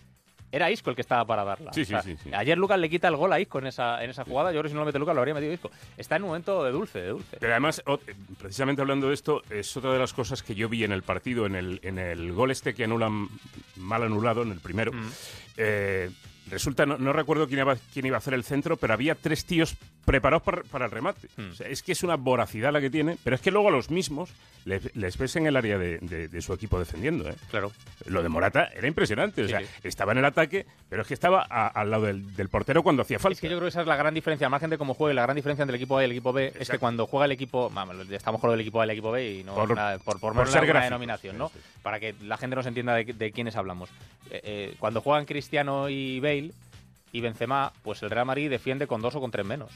era 0.53 0.71
Isco 0.71 0.91
el 0.91 0.97
que 0.97 1.03
estaba 1.03 1.25
para 1.25 1.45
darla. 1.45 1.73
Sí, 1.73 1.83
O 1.83 1.85
sea, 1.85 2.03
sí, 2.03 2.17
sí. 2.23 2.31
Ayer 2.35 2.59
Lucas 2.59 2.79
le 2.79 2.89
quita 2.91 3.09
el 3.09 3.17
gol 3.17 3.33
a 3.33 3.39
Isco 3.41 3.59
en 3.59 3.67
esa, 3.69 4.03
en 4.03 4.11
esa 4.11 4.25
jugada. 4.25 4.51
Yo 4.51 4.55
creo 4.55 4.63
que 4.65 4.69
si 4.71 4.75
no 4.75 4.81
lo 4.81 4.87
mete 4.87 4.99
Lucas 4.99 5.15
lo 5.15 5.21
habría 5.21 5.35
metido 5.35 5.53
Isco. 5.53 5.71
Está 5.97 6.17
en 6.17 6.23
un 6.23 6.29
momento 6.31 6.65
de 6.65 6.73
dulce, 6.73 7.01
de 7.01 7.09
dulce. 7.09 7.37
Pero 7.39 7.53
además, 7.53 7.83
ot- 7.87 8.01
precisamente 8.39 8.83
hablando 8.83 9.09
de 9.09 9.15
esto, 9.15 9.43
es 9.51 9.77
otra 9.77 9.93
de 9.93 9.99
las 9.99 10.13
cosas 10.13 10.43
que 10.43 10.55
yo 10.55 10.69
vi 10.69 10.85
en 10.85 10.93
el 10.93 11.03
partido, 11.03 11.47
en 11.47 11.55
el, 11.55 11.81
en 11.83 11.99
el 11.99 12.33
gol 12.33 12.51
este 12.51 12.75
que 12.75 12.85
anulan 12.85 13.29
mal 13.77 14.03
anulado, 14.03 14.43
en 14.43 14.51
el 14.53 14.61
primero. 14.61 14.93
Mm. 14.93 15.09
Eh, 15.57 16.11
resulta, 16.51 16.85
no, 16.87 16.99
no 16.99 17.13
recuerdo 17.13 17.47
quién 17.47 17.61
iba, 17.61 17.77
quién 17.93 18.07
iba 18.07 18.17
a 18.17 18.19
hacer 18.19 18.35
el 18.35 18.45
centro, 18.45 18.77
pero 18.77 18.93
había 18.95 19.15
tres 19.15 19.45
tíos 19.45 19.77
preparados 20.05 20.43
para, 20.43 20.63
para 20.65 20.85
el 20.87 20.91
remate. 20.91 21.29
Mm. 21.37 21.51
O 21.51 21.55
sea, 21.55 21.69
es 21.69 21.83
que 21.83 21.93
es 21.93 22.03
una 22.03 22.17
voracidad 22.17 22.73
la 22.73 22.81
que 22.81 22.91
tiene, 22.91 23.17
pero 23.23 23.37
es 23.37 23.43
que 23.43 23.51
luego 23.51 23.69
a 23.69 23.73
los 23.73 23.91
mismos 23.91 24.31
les, 24.65 24.95
les 24.95 25.17
ves 25.17 25.37
en 25.37 25.47
el 25.47 25.57
área 25.57 25.79
de, 25.79 25.99
de- 25.99 26.29
de 26.29 26.43
su 26.43 26.53
equipo 26.53 26.79
defendiendo. 26.79 27.29
¿eh? 27.29 27.35
Claro. 27.51 27.73
Lo 28.07 28.23
de 28.23 28.29
Morata 28.29 28.69
era 28.75 28.87
impresionante. 28.89 29.45
O 29.45 29.49
sea, 29.49 29.61
sí. 29.61 29.67
estaba 29.85 30.13
en 30.13 30.19
el 30.19 30.25
ataque, 30.25 30.67
pero 30.89 31.03
es 31.03 31.09
que 31.09 31.15
estaba 31.15 31.47
a- 31.49 31.69
al 31.69 31.91
lado 31.91 32.05
del, 32.07 32.35
del 32.37 32.49
portero 32.49 32.83
cuando 32.83 33.03
hacía 33.03 33.19
falta. 33.19 33.35
Es 33.35 33.41
que 33.41 33.49
yo 33.49 33.57
creo 33.57 33.63
que 33.67 33.69
esa 33.69 33.81
es 33.83 33.87
la 33.87 33.97
gran 33.97 34.13
diferencia, 34.13 34.47
al 34.47 34.51
margen 34.51 34.71
de 34.71 34.79
cómo 34.79 34.95
juegue, 34.95 35.15
la 35.15 35.23
gran 35.23 35.37
diferencia 35.37 35.63
entre 35.63 35.77
el 35.77 35.83
equipo 35.83 35.97
A 35.99 36.03
y 36.03 36.05
el 36.07 36.13
equipo 36.13 36.33
B 36.33 36.53
es 36.59 36.69
que 36.69 36.79
cuando 36.79 37.07
juega 37.07 37.27
el 37.27 37.33
equipo, 37.33 37.71
vamos, 37.71 37.97
estamos 38.11 38.41
con 38.41 38.53
el 38.53 38.61
equipo 38.61 38.81
A 38.81 38.85
y 38.85 38.89
el 38.89 38.91
equipo 38.91 39.11
B 39.13 39.31
y 39.33 39.45
no 39.45 39.55
Por- 39.55 39.75
nada- 39.77 39.99
por, 39.99 40.19
por, 40.21 40.35
por 40.35 40.49
ser 40.49 40.67
gráficos, 40.67 40.85
denominación, 40.85 41.39
¿no? 41.39 41.51
Para 41.83 42.01
que 42.01 42.15
la 42.23 42.37
gente 42.37 42.57
nos 42.57 42.67
entienda 42.67 42.95
de, 42.95 43.05
de 43.05 43.33
quiénes 43.33 43.57
hablamos. 43.57 43.89
Eh, 44.31 44.41
eh, 44.45 44.75
cuando 44.79 45.01
juegan 45.01 45.25
Cristiano 45.25 45.89
y 45.89 46.21
Bale 46.21 46.40
y 47.13 47.21
Benzema, 47.21 47.73
pues 47.83 48.03
el 48.03 48.11
Real 48.11 48.27
Madrid 48.27 48.51
defiende 48.51 48.87
con 48.87 49.01
dos 49.01 49.15
o 49.17 49.21
con 49.21 49.31
tres 49.31 49.47
menos. 49.47 49.71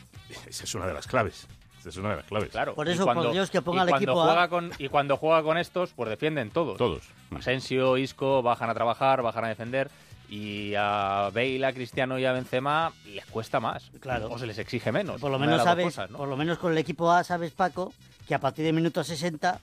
Esa 0.47 0.65
es 0.65 0.75
una 0.75 0.87
de 0.87 0.95
las 0.95 1.07
claves. 1.07 1.47
Esa 1.81 1.89
es 1.89 1.97
una 1.97 2.11
de 2.11 2.17
las 2.17 2.25
claves. 2.25 2.51
Claro. 2.51 2.75
Por 2.75 2.89
y 2.89 2.93
eso, 2.93 3.05
por 3.05 3.33
Dios, 3.33 3.51
que 3.51 3.61
ponga 3.61 3.87
cuando 3.87 3.97
equipo 3.97 4.23
A. 4.23 4.27
juega 4.27 4.49
con 4.49 4.71
Y 4.79 4.89
cuando 4.89 5.17
juega 5.17 5.43
con 5.43 5.59
estos, 5.59 5.93
pues 5.93 6.09
defienden 6.09 6.51
todos. 6.51 6.79
Todos. 6.79 7.03
Asensio, 7.37 7.99
Isco, 7.99 8.43
bajan 8.43 8.71
a 8.71 8.75
trabajar, 8.75 9.23
bajan 9.23 9.45
a 9.45 9.49
defender. 9.49 9.91
Y 10.31 10.75
a 10.77 11.31
Bale, 11.35 11.67
a 11.67 11.73
Cristiano 11.73 12.19
y 12.19 12.25
a 12.25 12.33
Benzema 12.33 12.93
les 13.05 13.27
cuesta 13.27 13.61
más. 13.61 13.91
Claro. 14.01 14.31
O 14.31 14.39
se 14.39 14.47
les 14.47 14.59
exige 14.59 14.93
menos. 14.93 15.21
Por 15.21 15.31
lo 15.31 15.39
menos 15.39 15.63
sabes, 15.63 15.85
cosas, 15.85 16.11
¿no? 16.11 16.19
por 16.19 16.29
lo 16.29 16.37
menos 16.37 16.59
con 16.59 16.73
el 16.73 16.79
equipo 16.79 17.11
A 17.13 17.23
sabes, 17.25 17.53
Paco, 17.53 17.93
que 18.27 18.35
a 18.35 18.39
partir 18.39 18.65
de 18.65 18.73
minuto 18.73 19.05
60 19.05 19.61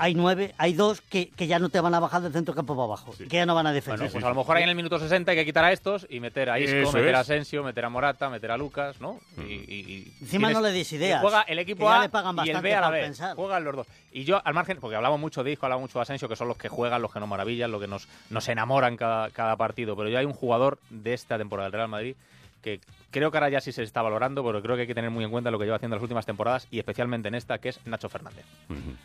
hay 0.00 0.14
nueve, 0.14 0.54
hay 0.58 0.72
dos 0.72 1.00
que, 1.00 1.28
que 1.30 1.46
ya 1.46 1.58
no 1.58 1.68
te 1.68 1.78
van 1.80 1.94
a 1.94 2.00
bajar 2.00 2.22
del 2.22 2.32
centro 2.32 2.54
campo 2.54 2.74
para 2.74 2.84
abajo, 2.86 3.14
que 3.18 3.26
ya 3.36 3.46
no 3.46 3.54
van 3.54 3.66
a 3.66 3.72
defender. 3.72 3.98
Bueno, 4.00 4.12
pues 4.12 4.24
a 4.24 4.28
lo 4.30 4.34
mejor 4.34 4.56
ahí 4.56 4.62
en 4.64 4.68
el 4.70 4.74
minuto 4.74 4.98
60 4.98 5.30
hay 5.30 5.36
que 5.36 5.44
quitar 5.44 5.64
a 5.64 5.72
estos 5.72 6.06
y 6.10 6.20
meter 6.20 6.50
a 6.50 6.58
Isco, 6.58 6.76
Eso 6.76 6.92
meter 6.92 7.14
a. 7.14 7.20
Asensio, 7.20 7.62
meter 7.62 7.84
a 7.84 7.88
Morata, 7.90 8.28
meter 8.30 8.50
a 8.50 8.56
Lucas, 8.56 9.00
¿no? 9.00 9.20
Y, 9.38 9.52
y- 9.52 9.54
y 9.68 10.12
Encima 10.22 10.48
tienes- 10.48 10.54
no 10.54 10.60
le 10.68 10.72
des 10.72 10.92
ideas, 10.92 11.20
Juega 11.20 11.42
el 11.42 11.58
equipo 11.58 11.84
ya 11.84 12.00
A 12.02 12.44
y 12.46 12.50
el 12.50 12.60
B 12.60 12.74
a 12.74 12.80
la 12.80 12.90
vez. 12.90 13.04
pensar. 13.04 13.36
Juegan 13.36 13.62
los 13.64 13.76
dos. 13.76 13.86
Y 14.12 14.24
yo, 14.24 14.40
al 14.44 14.54
margen, 14.54 14.78
porque 14.80 14.96
hablamos 14.96 15.20
mucho 15.20 15.44
de 15.44 15.52
Isco, 15.52 15.66
hablamos 15.66 15.82
mucho 15.82 15.98
de 15.98 16.02
Asensio, 16.02 16.28
que 16.28 16.36
son 16.36 16.48
los 16.48 16.56
que 16.56 16.68
juegan, 16.68 17.00
los 17.02 17.12
que 17.12 17.20
nos 17.20 17.28
maravillan, 17.28 17.70
los 17.70 17.80
que 17.80 17.86
nos, 17.86 18.08
nos 18.30 18.48
enamoran 18.48 18.96
cada, 18.96 19.30
cada 19.30 19.56
partido. 19.56 19.96
Pero 19.96 20.08
yo 20.08 20.18
hay 20.18 20.24
un 20.24 20.32
jugador 20.32 20.78
de 20.90 21.14
esta 21.14 21.36
temporada 21.38 21.66
del 21.66 21.72
Real 21.74 21.88
Madrid 21.88 22.16
que 22.62 22.80
creo 23.10 23.30
que 23.30 23.36
ahora 23.38 23.48
ya 23.48 23.60
sí 23.60 23.72
se 23.72 23.82
está 23.82 24.02
valorando, 24.02 24.44
pero 24.44 24.60
creo 24.62 24.76
que 24.76 24.82
hay 24.82 24.86
que 24.86 24.94
tener 24.94 25.10
muy 25.10 25.24
en 25.24 25.30
cuenta 25.30 25.50
lo 25.50 25.58
que 25.58 25.64
lleva 25.64 25.76
haciendo 25.76 25.96
las 25.96 26.02
últimas 26.02 26.26
temporadas 26.26 26.66
y 26.70 26.78
especialmente 26.78 27.28
en 27.28 27.34
esta, 27.34 27.58
que 27.58 27.70
es 27.70 27.80
Nacho 27.86 28.08
Fernández. 28.08 28.44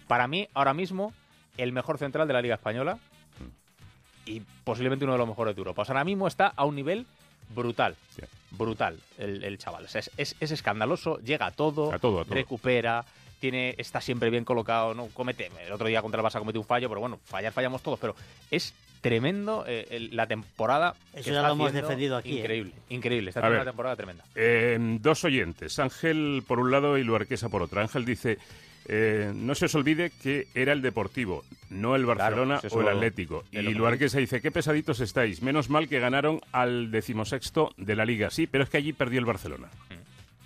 Para 0.07 0.27
mí, 0.27 0.47
ahora 0.53 0.73
mismo, 0.73 1.13
el 1.57 1.71
mejor 1.71 1.97
central 1.97 2.27
de 2.27 2.33
la 2.33 2.41
Liga 2.41 2.55
Española 2.55 2.97
y 4.25 4.41
posiblemente 4.63 5.05
uno 5.05 5.13
de 5.13 5.19
los 5.19 5.27
mejores 5.27 5.55
de 5.55 5.59
Europa. 5.59 5.83
O 5.83 5.85
sea, 5.85 5.93
ahora 5.93 6.03
mismo 6.05 6.27
está 6.27 6.47
a 6.55 6.65
un 6.65 6.75
nivel 6.75 7.05
brutal. 7.53 7.95
Brutal 8.51 8.99
el, 9.17 9.43
el 9.43 9.57
chaval. 9.57 9.85
O 9.85 9.87
sea, 9.87 9.99
es, 9.99 10.11
es- 10.17 10.35
es 10.39 10.51
escandaloso, 10.51 11.19
llega 11.19 11.45
a 11.45 11.51
todo, 11.51 11.91
A 11.93 11.99
todo, 11.99 12.21
a 12.21 12.23
todo. 12.25 12.33
recupera, 12.33 13.05
tiene, 13.39 13.75
está 13.77 14.01
siempre 14.01 14.29
bien 14.29 14.45
colocado, 14.45 14.93
no 14.93 15.07
comete. 15.07 15.51
El 15.65 15.71
otro 15.73 15.87
día 15.87 16.01
contra 16.01 16.21
el 16.21 16.25
Barça 16.27 16.39
cometió 16.39 16.59
un 16.61 16.65
fallo, 16.67 16.87
pero 16.89 17.01
bueno, 17.01 17.19
fallar 17.25 17.53
fallamos 17.53 17.81
todos, 17.83 17.99
pero 17.99 18.15
es 18.49 18.73
tremendo 19.09 19.63
eh, 19.67 19.87
el- 19.91 20.15
la 20.15 20.27
temporada. 20.27 20.93
que 21.13 21.19
Eso 21.21 21.29
ya 21.31 21.37
está 21.37 21.47
lo 21.47 21.53
hemos 21.53 21.67
haciendo. 21.67 21.87
defendido 21.87 22.17
aquí, 22.17 22.37
¿eh? 22.37 22.39
Increíble, 22.41 22.71
increíble. 22.89 23.29
Está 23.29 23.39
A 23.39 23.43
haciendo 23.43 23.53
ver. 23.59 23.61
una 23.61 23.71
temporada 23.71 23.95
tremenda. 23.95 24.23
Eh, 24.35 24.77
dos 25.01 25.23
oyentes, 25.23 25.77
Ángel 25.79 26.43
por 26.47 26.59
un 26.59 26.71
lado 26.71 26.97
y 26.97 27.03
Luarquesa 27.03 27.49
por 27.49 27.61
otro. 27.61 27.81
Ángel 27.81 28.03
dice, 28.05 28.37
eh, 28.87 29.31
no 29.35 29.55
se 29.55 29.65
os 29.65 29.75
olvide 29.75 30.11
que 30.21 30.47
era 30.55 30.73
el 30.73 30.81
Deportivo, 30.81 31.43
no 31.69 31.95
el 31.95 32.05
Barcelona 32.05 32.59
eso 32.63 32.75
o 32.75 32.79
el 32.81 32.85
lo- 32.85 32.91
Atlético. 32.91 33.43
es 33.51 33.61
Y 33.63 33.65
que 33.67 33.71
Luarquesa 33.73 34.19
dice, 34.19 34.41
qué 34.41 34.51
pesaditos 34.51 34.99
estáis. 34.99 35.41
Menos 35.41 35.69
mal 35.69 35.87
que 35.87 35.99
ganaron 35.99 36.41
al 36.51 36.91
decimosexto 36.91 37.71
de 37.77 37.95
la 37.95 38.05
Liga. 38.05 38.29
Sí, 38.29 38.47
pero 38.47 38.63
es 38.63 38.69
que 38.69 38.77
allí 38.77 38.93
perdió 38.93 39.19
el 39.19 39.25
Barcelona. 39.25 39.69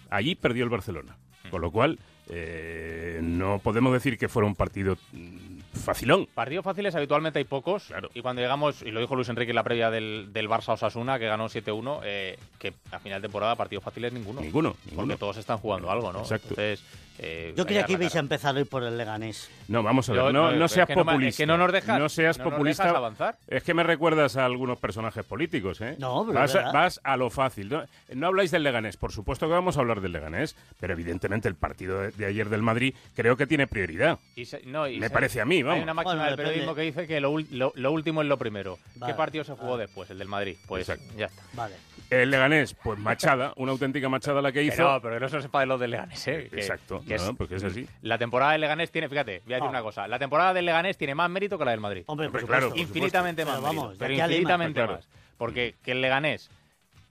Allí 0.10 0.36
perdió 0.36 0.64
el 0.64 0.70
Barcelona. 0.70 1.16
Con 1.52 1.62
lo 1.62 1.72
cual, 1.72 1.98
eh, 2.30 3.20
no 3.24 3.60
podemos 3.60 3.92
decir 3.92 4.18
que 4.18 4.28
fuera 4.28 4.48
un 4.48 4.56
partido 4.56 4.98
mm, 5.14 5.49
facilón. 5.80 6.28
Partidos 6.34 6.64
fáciles 6.66 6.94
habitualmente 6.96 7.40
hay 7.40 7.46
pocos. 7.46 7.92
Y 8.14 8.22
cuando 8.22 8.42
llegamos, 8.42 8.82
y 8.82 8.92
lo 8.92 9.00
dijo 9.00 9.16
Luis 9.16 9.30
Enrique 9.30 9.52
en 9.52 9.56
la 9.56 9.64
previa 9.64 9.90
del, 9.90 10.30
del 10.32 10.48
Barça 10.50 10.74
Osasuna, 10.74 11.18
que 11.20 11.28
ganó 11.28 11.46
7-1, 11.48 12.02
eh, 12.04 12.38
que 12.58 12.74
a 12.92 13.00
final 13.00 13.22
de 13.22 13.28
temporada 13.28 13.56
partidos 13.56 13.84
fáciles 13.84 14.14
ninguno. 14.14 14.42
Ninguno, 14.42 14.72
Porque 14.74 14.92
ninguno. 14.96 15.18
todos 15.18 15.38
están 15.38 15.58
jugando 15.58 15.90
algo, 15.92 16.12
¿no? 16.14 16.20
Exacto. 16.20 16.50
Entonces, 16.50 16.84
eh, 17.22 17.54
Yo 17.56 17.66
creía 17.66 17.84
que 17.86 17.94
ibais 17.94 18.16
a 18.16 18.20
empezar 18.20 18.56
hoy 18.56 18.64
por 18.64 18.84
el 18.84 18.98
Leganés. 18.98 19.50
No, 19.68 19.84
vamos 19.84 20.08
a 20.10 20.14
ver, 20.14 20.22
Yo- 20.22 20.32
no, 20.32 20.52
no, 20.52 20.58
no 20.58 20.66
es 20.66 20.72
seas 20.72 20.88
que 20.88 20.96
no 20.96 21.02
es 21.02 21.06
populista. 21.08 21.38
que 21.44 21.46
no 21.48 21.58
nos 21.58 21.72
dejas- 21.72 22.00
No 22.00 22.10
seas 22.10 22.38
no 22.38 22.46
nos 22.46 22.54
populista. 22.54 22.84
dejas 22.84 22.98
avanzar. 22.98 23.36
Es 23.48 23.64
que 23.64 23.74
me 23.74 23.84
recuerdas 23.84 24.38
a 24.38 24.46
algunos 24.46 24.80
personajes 24.80 25.24
políticos, 25.26 25.82
¿eh? 25.82 25.96
No, 26.00 26.26
pero 26.26 26.40
vas, 26.40 26.50
es 26.52 26.56
a, 26.56 26.60
verdad. 26.60 26.74
vas 26.74 27.02
a 27.04 27.18
lo 27.18 27.30
fácil. 27.30 27.70
No, 27.70 27.84
no 28.16 28.28
habláis 28.28 28.52
del 28.52 28.64
Leganés, 28.64 28.98
por 28.98 29.12
supuesto 29.12 29.48
que 29.48 29.54
vamos 29.54 29.78
a 29.78 29.82
hablar 29.82 30.02
del 30.02 30.12
Leganés, 30.14 30.56
pero 30.80 30.94
evidentemente 30.94 31.48
el 31.48 31.56
partido 31.56 32.00
de, 32.02 32.12
de 32.12 32.26
ayer 32.26 32.50
del 32.50 32.62
Madrid 32.62 32.96
creo 33.16 33.36
que 33.38 33.46
tiene 33.48 33.68
prioridad. 33.68 34.18
Y 34.36 34.46
se- 34.46 34.62
no, 34.66 34.88
y 34.88 35.00
Me 35.00 35.08
se- 35.08 35.14
parece 35.14 35.42
a 35.42 35.46
mí, 35.46 35.62
vamos. 35.62 35.78
Hay 35.78 35.84
una 35.84 35.94
máxima 35.94 36.14
Bueno, 36.14 36.24
del 36.24 36.32
depende. 36.38 36.50
periodismo 36.52 36.76
que 36.76 36.82
dice 36.82 37.08
que 37.08 37.20
lo, 37.20 37.38
lo- 37.52 37.74
lo 37.76 37.92
último 37.92 38.22
es 38.22 38.28
lo 38.28 38.38
primero. 38.38 38.78
Vale, 38.96 39.14
¿Qué 39.14 39.18
partido 39.18 39.44
se 39.44 39.54
jugó 39.54 39.78
después? 39.78 40.10
El 40.10 40.20
del 40.20 40.28
Madrid. 40.28 40.56
Pues 40.68 40.88
ya 40.88 40.94
está. 41.26 41.42
Vale. 41.54 41.76
El 42.10 42.32
Leganés, 42.32 42.74
pues 42.74 42.98
machada, 43.00 43.54
una 43.58 43.72
auténtica 43.72 44.10
machada 44.10 44.42
la 44.42 44.52
que 44.52 44.64
hizo. 44.64 44.82
no, 44.84 45.00
pero 45.02 45.16
que 45.16 45.20
no 45.20 45.30
se 45.30 45.42
sepa 45.44 45.60
de 45.60 45.66
los 45.68 45.80
del 45.80 45.92
Leganés, 45.92 46.28
¿eh? 46.28 46.48
Que- 46.50 46.58
Exacto, 46.58 47.04
que 47.08 47.18
no, 47.18 47.36
porque 47.36 47.56
es 47.56 47.64
así. 47.64 47.88
La 48.02 48.18
temporada 48.18 48.54
del 48.54 48.62
Leganés 48.62 48.92
tiene, 48.92 49.08
fíjate, 49.10 49.42
voy 49.46 49.54
a 49.54 49.58
decir 49.58 49.68
Ah. 49.68 49.70
una 49.70 49.82
cosa. 49.84 50.08
La 50.08 50.18
temporada 50.18 50.54
del 50.54 50.66
Leganés 50.66 50.98
tiene 50.98 51.14
más 51.14 51.30
mérito 51.30 51.58
que 51.60 51.66
la 51.66 51.72
del 51.72 51.80
Madrid. 51.80 52.04
Hombre, 52.08 52.28
por 52.30 52.40
Hombre, 52.42 52.48
claro, 52.48 52.68
supuesto. 52.70 52.88
por 52.88 52.98
infinitamente 52.98 53.44
Pero 53.44 53.54
más 53.54 53.62
vamos, 53.62 53.96
pero 54.00 54.06
a 54.06 54.10
Lima. 54.16 54.26
infinitamente 54.28 54.80
Claro. 54.80 54.94
más. 54.94 55.08
Porque 55.38 55.76
que 55.84 55.92
el 55.92 56.02
Leganés 56.02 56.50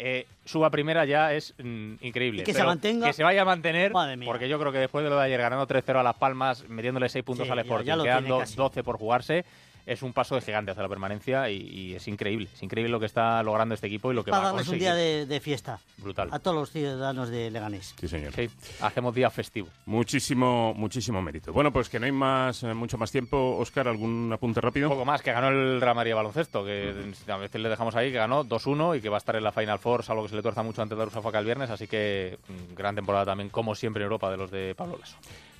eh, 0.00 0.26
suba 0.44 0.70
primera 0.70 1.04
ya 1.04 1.32
es 1.32 1.54
mm, 1.58 1.94
increíble. 2.02 2.42
Y 2.42 2.44
que 2.44 2.52
se 2.52 2.58
Pero 2.58 2.68
mantenga. 2.68 3.06
Que 3.08 3.12
se 3.12 3.24
vaya 3.24 3.42
a 3.42 3.44
mantener, 3.44 3.92
Madre 3.92 4.16
mía. 4.16 4.26
porque 4.26 4.48
yo 4.48 4.58
creo 4.60 4.70
que 4.70 4.78
después 4.78 5.02
de 5.02 5.10
lo 5.10 5.16
de 5.18 5.24
ayer 5.24 5.40
ganando 5.40 5.66
3-0 5.66 5.98
a 5.98 6.02
Las 6.04 6.14
Palmas, 6.16 6.68
metiéndole 6.68 7.08
6 7.08 7.24
puntos 7.24 7.46
Sí, 7.46 7.52
al 7.52 7.58
Sporting, 7.60 7.86
ya 7.86 8.00
quedando 8.00 8.38
casi. 8.38 8.54
12 8.54 8.84
por 8.84 8.96
jugarse, 8.96 9.44
es 9.88 10.02
un 10.02 10.12
paso 10.12 10.34
de 10.34 10.40
gigante 10.42 10.70
hacia 10.70 10.82
la 10.82 10.88
permanencia 10.88 11.50
y, 11.50 11.56
y 11.56 11.94
es 11.94 12.06
increíble. 12.08 12.48
Es 12.54 12.62
increíble 12.62 12.90
lo 12.90 13.00
que 13.00 13.06
está 13.06 13.42
logrando 13.42 13.74
este 13.74 13.86
equipo 13.86 14.12
y 14.12 14.14
lo 14.14 14.22
que 14.24 14.30
Para 14.30 14.42
va 14.44 14.48
a 14.48 14.52
darles 14.52 14.68
un 14.68 14.72
conseguir. 14.74 14.82
día 14.82 14.94
de, 14.94 15.26
de 15.26 15.40
fiesta 15.40 15.78
Brutal. 15.98 16.28
a 16.30 16.38
todos 16.38 16.56
los 16.56 16.70
ciudadanos 16.70 17.30
de 17.30 17.50
Leganés. 17.50 17.94
Sí, 17.98 18.06
señor. 18.08 18.32
Sí, 18.34 18.48
hacemos 18.80 19.14
día 19.14 19.30
festivo. 19.30 19.68
Muchísimo, 19.86 20.74
muchísimo 20.74 21.20
mérito. 21.22 21.52
Bueno, 21.52 21.72
pues 21.72 21.88
que 21.88 21.98
no 21.98 22.06
hay 22.06 22.12
más, 22.12 22.62
eh, 22.62 22.74
mucho 22.74 22.98
más 22.98 23.10
tiempo. 23.10 23.56
Oscar, 23.58 23.88
¿algún 23.88 24.30
apunte 24.32 24.60
rápido? 24.60 24.88
Un 24.88 24.94
poco 24.94 25.04
más, 25.04 25.22
que 25.22 25.32
ganó 25.32 25.48
el 25.48 25.80
Real 25.80 25.94
Madrid 25.94 26.14
baloncesto, 26.14 26.64
que 26.64 26.94
a 27.26 27.36
veces 27.36 27.60
le 27.60 27.68
dejamos 27.68 27.96
ahí, 27.96 28.10
que 28.12 28.18
ganó 28.18 28.44
2-1 28.44 28.98
y 28.98 29.00
que 29.00 29.08
va 29.08 29.16
a 29.16 29.18
estar 29.18 29.36
en 29.36 29.44
la 29.44 29.52
Final 29.52 29.78
Four, 29.78 30.02
salvo 30.04 30.22
que 30.24 30.28
se 30.28 30.36
le 30.36 30.42
tuerza 30.42 30.62
mucho 30.62 30.82
antes 30.82 30.96
de 30.96 31.00
Darussafaka 31.00 31.38
el 31.38 31.44
viernes, 31.44 31.70
así 31.70 31.86
que 31.86 32.38
mm, 32.48 32.74
gran 32.74 32.94
temporada 32.94 33.24
también, 33.24 33.48
como 33.48 33.74
siempre 33.74 34.02
en 34.02 34.04
Europa, 34.04 34.30
de 34.30 34.36
los 34.36 34.50
de 34.50 34.74
Pablo 34.76 34.96
Lasso. 34.98 35.16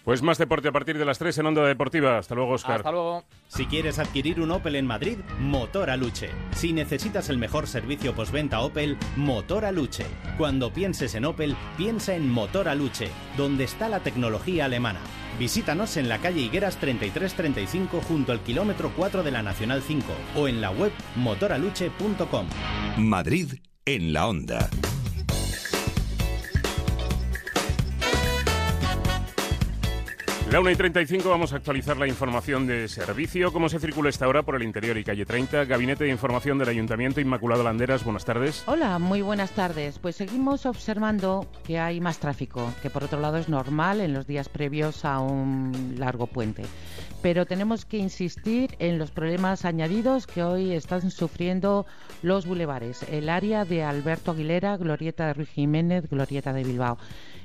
Pues 0.09 0.23
más 0.23 0.39
deporte 0.39 0.69
a 0.69 0.73
partir 0.73 0.97
de 0.97 1.05
las 1.05 1.19
3 1.19 1.37
en 1.37 1.45
Onda 1.45 1.67
Deportiva. 1.67 2.17
Hasta 2.17 2.35
luego, 2.35 2.53
Oscar. 2.53 2.77
Hasta 2.77 2.93
luego. 2.93 3.25
Si 3.49 3.67
quieres 3.67 3.99
adquirir 3.99 4.41
un 4.41 4.51
Opel 4.51 4.77
en 4.77 4.87
Madrid, 4.87 5.19
Motor 5.39 5.91
Aluche. 5.91 6.31
Si 6.53 6.73
necesitas 6.73 7.29
el 7.29 7.37
mejor 7.37 7.67
servicio 7.67 8.15
postventa 8.15 8.61
Opel, 8.61 8.97
Motor 9.17 9.67
Aluche. 9.67 10.07
Cuando 10.39 10.73
pienses 10.73 11.15
en 11.15 11.27
Opel, 11.27 11.55
piensa 11.77 12.15
en 12.15 12.27
Motor 12.27 12.71
Aluche, 12.71 13.11
donde 13.37 13.65
está 13.65 13.91
la 13.91 14.01
tecnología 14.01 14.65
alemana. 14.65 15.01
Visítanos 15.39 15.99
en 15.99 16.09
la 16.09 16.17
calle 16.17 16.41
Higueras 16.41 16.79
3335 16.79 18.01
junto 18.01 18.33
al 18.33 18.41
kilómetro 18.41 18.91
4 18.97 19.23
de 19.23 19.31
la 19.31 19.43
Nacional 19.43 19.83
5 19.83 20.07
o 20.37 20.49
en 20.49 20.63
la 20.63 20.71
web 20.71 20.93
motoraluche.com. 21.17 22.47
Madrid 22.97 23.57
en 23.85 24.15
la 24.15 24.27
onda. 24.27 24.71
La 30.51 30.61
1 30.61 30.71
y 30.71 30.77
35 30.77 31.29
vamos 31.29 31.53
a 31.53 31.57
actualizar 31.57 31.99
la 31.99 32.07
información 32.07 32.67
de 32.67 32.89
servicio. 32.89 33.53
¿Cómo 33.53 33.69
se 33.69 33.79
circula 33.79 34.09
esta 34.09 34.27
hora 34.27 34.45
por 34.45 34.57
el 34.57 34.63
interior 34.63 34.97
y 34.97 35.05
calle 35.05 35.27
30? 35.27 35.67
Gabinete 35.67 36.05
de 36.05 36.11
Información 36.11 36.57
del 36.57 36.71
Ayuntamiento, 36.71 37.21
Inmaculado 37.21 37.63
Landeras, 37.63 38.03
buenas 38.03 38.25
tardes. 38.25 38.63
Hola, 38.67 38.99
muy 38.99 39.21
buenas 39.21 39.51
tardes. 39.51 39.99
Pues 39.99 40.17
seguimos 40.17 40.65
observando 40.65 41.47
que 41.67 41.79
hay 41.79 42.01
más 42.01 42.19
tráfico, 42.19 42.73
que 42.81 42.89
por 42.89 43.05
otro 43.05 43.21
lado 43.21 43.37
es 43.37 43.51
normal 43.51 44.01
en 44.01 44.15
los 44.15 44.27
días 44.27 44.49
previos 44.49 45.05
a 45.05 45.21
un 45.21 45.97
largo 45.99 46.27
puente. 46.27 46.63
Pero 47.21 47.45
tenemos 47.45 47.85
que 47.85 47.99
insistir 47.99 48.75
en 48.79 48.99
los 48.99 49.11
problemas 49.11 49.67
añadidos 49.67 50.27
que 50.27 50.43
hoy 50.43 50.73
están 50.73 51.11
sufriendo 51.11 51.85
los 52.23 52.47
bulevares. 52.47 53.03
El 53.11 53.29
área 53.29 53.67
de 53.67 53.83
Alberto 53.83 54.31
Aguilera, 54.31 54.79
Glorieta 54.79 55.27
de 55.27 55.35
Ruiz 55.35 55.51
Jiménez, 55.51 56.09
Glorieta 56.09 56.55
de 56.55 56.65
Bilbao. 56.65 56.97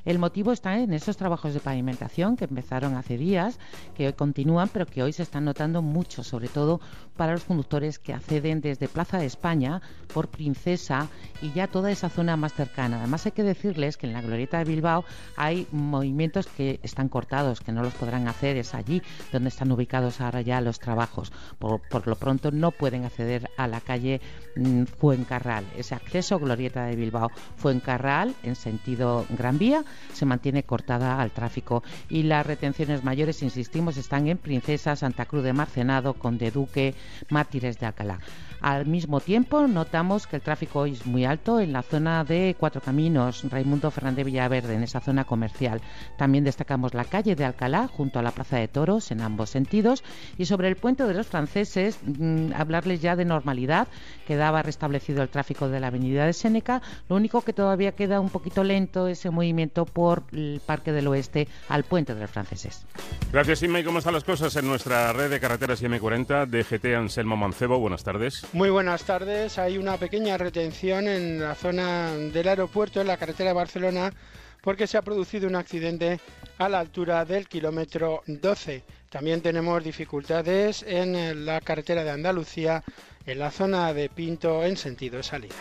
El 0.05 0.19
motivo 0.19 0.51
está 0.51 0.79
en 0.79 0.93
esos 0.93 1.15
trabajos 1.15 1.53
de 1.53 1.61
pavimentación 1.61 2.35
que 2.35 2.45
empezaron 2.45 2.95
hace 2.95 3.17
días, 3.17 3.57
que 3.95 4.13
continúan, 4.13 4.69
pero 4.69 4.85
que 4.85 5.01
hoy 5.01 5.13
se 5.13 5.23
están 5.23 5.45
notando 5.45 5.81
mucho, 5.81 6.23
sobre 6.23 6.49
todo 6.49 6.81
para 7.15 7.33
los 7.33 7.43
conductores 7.43 7.99
que 7.99 8.13
acceden 8.13 8.61
desde 8.61 8.87
Plaza 8.87 9.17
de 9.17 9.25
España 9.25 9.81
por 10.13 10.27
Princesa 10.27 11.07
y 11.41 11.51
ya 11.51 11.67
toda 11.67 11.91
esa 11.91 12.09
zona 12.09 12.37
más 12.37 12.53
cercana. 12.53 12.99
Además 12.99 13.25
hay 13.25 13.31
que 13.31 13.43
decirles 13.43 13.97
que 13.97 14.07
en 14.07 14.13
la 14.13 14.21
glorieta 14.21 14.59
de 14.59 14.65
Bilbao 14.65 15.03
hay 15.35 15.67
movimientos 15.71 16.47
que 16.47 16.79
están 16.83 17.09
cortados, 17.09 17.61
que 17.61 17.71
no 17.71 17.83
los 17.83 17.93
podrán 17.93 18.27
hacer, 18.27 18.57
es 18.57 18.73
allí 18.73 19.01
donde 19.31 19.49
están 19.49 19.71
ubicados 19.71 20.21
ahora 20.21 20.41
ya 20.41 20.61
los 20.61 20.79
trabajos. 20.79 21.31
Por, 21.59 22.07
lo 22.07 22.15
pronto 22.15 22.51
no 22.51 22.71
pueden 22.71 23.05
acceder 23.05 23.49
a 23.57 23.67
la 23.67 23.81
calle 23.81 24.21
mm, 24.55 24.83
Fuencarral. 24.83 25.65
Ese 25.77 25.95
acceso 25.95 26.39
glorieta 26.39 26.85
de 26.85 26.95
Bilbao 26.95 27.31
Fuencarral 27.57 28.35
en 28.43 28.55
sentido 28.55 29.25
Gran 29.29 29.57
Vía 29.57 29.83
se 30.13 30.25
mantiene 30.25 30.63
cortada 30.63 31.19
al 31.19 31.31
tráfico 31.31 31.83
y 32.09 32.23
las 32.23 32.45
retenciones 32.45 33.03
mayores, 33.03 33.41
insistimos, 33.41 33.97
están 33.97 34.27
en 34.27 34.37
Princesa, 34.37 34.95
Santa 34.95 35.25
Cruz 35.25 35.43
de 35.43 35.53
Marcenado, 35.53 36.13
Conde 36.13 36.51
Duque, 36.51 36.95
Mártires 37.29 37.79
de 37.79 37.85
Alcalá. 37.85 38.19
Al 38.63 38.85
mismo 38.85 39.19
tiempo, 39.19 39.67
notamos 39.67 40.25
que 40.25 40.37
el 40.37 40.41
tráfico 40.41 40.79
hoy 40.79 40.93
es 40.93 41.05
muy 41.05 41.25
alto 41.25 41.59
en 41.59 41.73
la 41.73 41.81
zona 41.81 42.23
de 42.23 42.55
Cuatro 42.57 42.79
Caminos, 42.79 43.43
Raimundo 43.51 43.91
Fernández 43.91 44.25
Villaverde, 44.25 44.73
en 44.73 44.83
esa 44.83 45.01
zona 45.01 45.25
comercial. 45.25 45.81
También 46.17 46.45
destacamos 46.45 46.93
la 46.93 47.03
calle 47.03 47.35
de 47.35 47.43
Alcalá, 47.43 47.89
junto 47.89 48.19
a 48.19 48.21
la 48.21 48.31
Plaza 48.31 48.55
de 48.55 48.69
Toros, 48.69 49.11
en 49.11 49.19
ambos 49.19 49.49
sentidos. 49.49 50.01
Y 50.37 50.45
sobre 50.45 50.69
el 50.69 50.77
puente 50.77 51.03
de 51.03 51.13
los 51.13 51.27
franceses, 51.27 51.99
mm, 52.03 52.53
hablarles 52.55 53.01
ya 53.01 53.17
de 53.17 53.25
normalidad. 53.25 53.89
Quedaba 54.25 54.61
restablecido 54.61 55.23
el 55.23 55.27
tráfico 55.27 55.67
de 55.67 55.81
la 55.81 55.87
avenida 55.87 56.25
de 56.25 56.31
Séneca. 56.31 56.81
Lo 57.09 57.17
único 57.17 57.41
que 57.41 57.51
todavía 57.51 57.91
queda 57.91 58.21
un 58.21 58.29
poquito 58.29 58.63
lento 58.63 59.07
ese 59.07 59.29
movimiento 59.29 59.83
por 59.83 60.23
el 60.31 60.61
Parque 60.65 60.93
del 60.93 61.07
Oeste 61.07 61.49
al 61.67 61.83
puente 61.83 62.15
de 62.15 62.21
los 62.21 62.31
franceses. 62.31 62.85
Gracias, 63.33 63.61
Inma. 63.63 63.81
¿Y 63.81 63.83
cómo 63.83 63.99
están 63.99 64.13
las 64.13 64.23
cosas 64.23 64.55
en 64.55 64.67
nuestra 64.67 65.11
red 65.11 65.29
de 65.29 65.41
carreteras 65.41 65.83
IM40 65.83 66.47
DGT 66.47 66.92
Anselmo 66.95 67.37
Mancebo? 67.37 67.79
Buenas 67.79 68.03
tardes. 68.03 68.45
Muy 68.53 68.69
buenas 68.69 69.03
tardes. 69.03 69.57
Hay 69.57 69.77
una 69.77 69.97
pequeña 69.97 70.37
retención 70.37 71.07
en 71.07 71.39
la 71.39 71.55
zona 71.55 72.11
del 72.11 72.47
aeropuerto, 72.47 73.01
en 73.01 73.07
la 73.07 73.17
carretera 73.17 73.49
de 73.49 73.55
Barcelona, 73.55 74.13
porque 74.61 74.87
se 74.87 74.97
ha 74.97 75.01
producido 75.01 75.47
un 75.47 75.55
accidente 75.55 76.19
a 76.57 76.69
la 76.69 76.79
altura 76.79 77.25
del 77.25 77.47
kilómetro 77.47 78.23
12. 78.27 78.83
También 79.09 79.41
tenemos 79.41 79.83
dificultades 79.83 80.83
en 80.87 81.45
la 81.45 81.61
carretera 81.61 82.03
de 82.03 82.11
Andalucía, 82.11 82.83
en 83.25 83.39
la 83.39 83.51
zona 83.51 83.93
de 83.93 84.09
Pinto, 84.09 84.63
en 84.63 84.77
sentido 84.77 85.17
de 85.17 85.23
salida. 85.23 85.55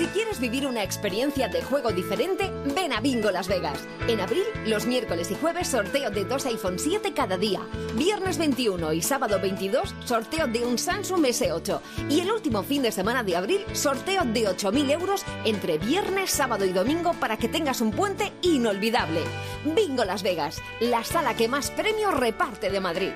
Si 0.00 0.06
quieres 0.06 0.40
vivir 0.40 0.66
una 0.66 0.82
experiencia 0.82 1.46
de 1.48 1.60
juego 1.60 1.92
diferente, 1.92 2.50
ven 2.74 2.90
a 2.94 3.02
Bingo 3.02 3.30
Las 3.30 3.48
Vegas. 3.48 3.86
En 4.08 4.18
abril, 4.20 4.44
los 4.64 4.86
miércoles 4.86 5.30
y 5.30 5.34
jueves, 5.34 5.68
sorteo 5.68 6.10
de 6.10 6.24
dos 6.24 6.46
iPhone 6.46 6.78
7 6.78 7.12
cada 7.12 7.36
día. 7.36 7.60
Viernes 7.96 8.38
21 8.38 8.94
y 8.94 9.02
sábado 9.02 9.38
22, 9.38 9.94
sorteo 10.06 10.46
de 10.46 10.64
un 10.64 10.78
Samsung 10.78 11.26
S8. 11.26 11.80
Y 12.08 12.20
el 12.20 12.32
último 12.32 12.62
fin 12.62 12.80
de 12.80 12.92
semana 12.92 13.22
de 13.22 13.36
abril, 13.36 13.62
sorteo 13.74 14.24
de 14.24 14.48
8.000 14.48 14.90
euros 14.90 15.22
entre 15.44 15.76
viernes, 15.76 16.30
sábado 16.30 16.64
y 16.64 16.72
domingo 16.72 17.12
para 17.20 17.36
que 17.36 17.48
tengas 17.48 17.82
un 17.82 17.90
puente 17.90 18.32
inolvidable. 18.40 19.20
Bingo 19.66 20.06
Las 20.06 20.22
Vegas, 20.22 20.62
la 20.80 21.04
sala 21.04 21.36
que 21.36 21.46
más 21.46 21.70
premios 21.70 22.14
reparte 22.14 22.70
de 22.70 22.80
Madrid. 22.80 23.12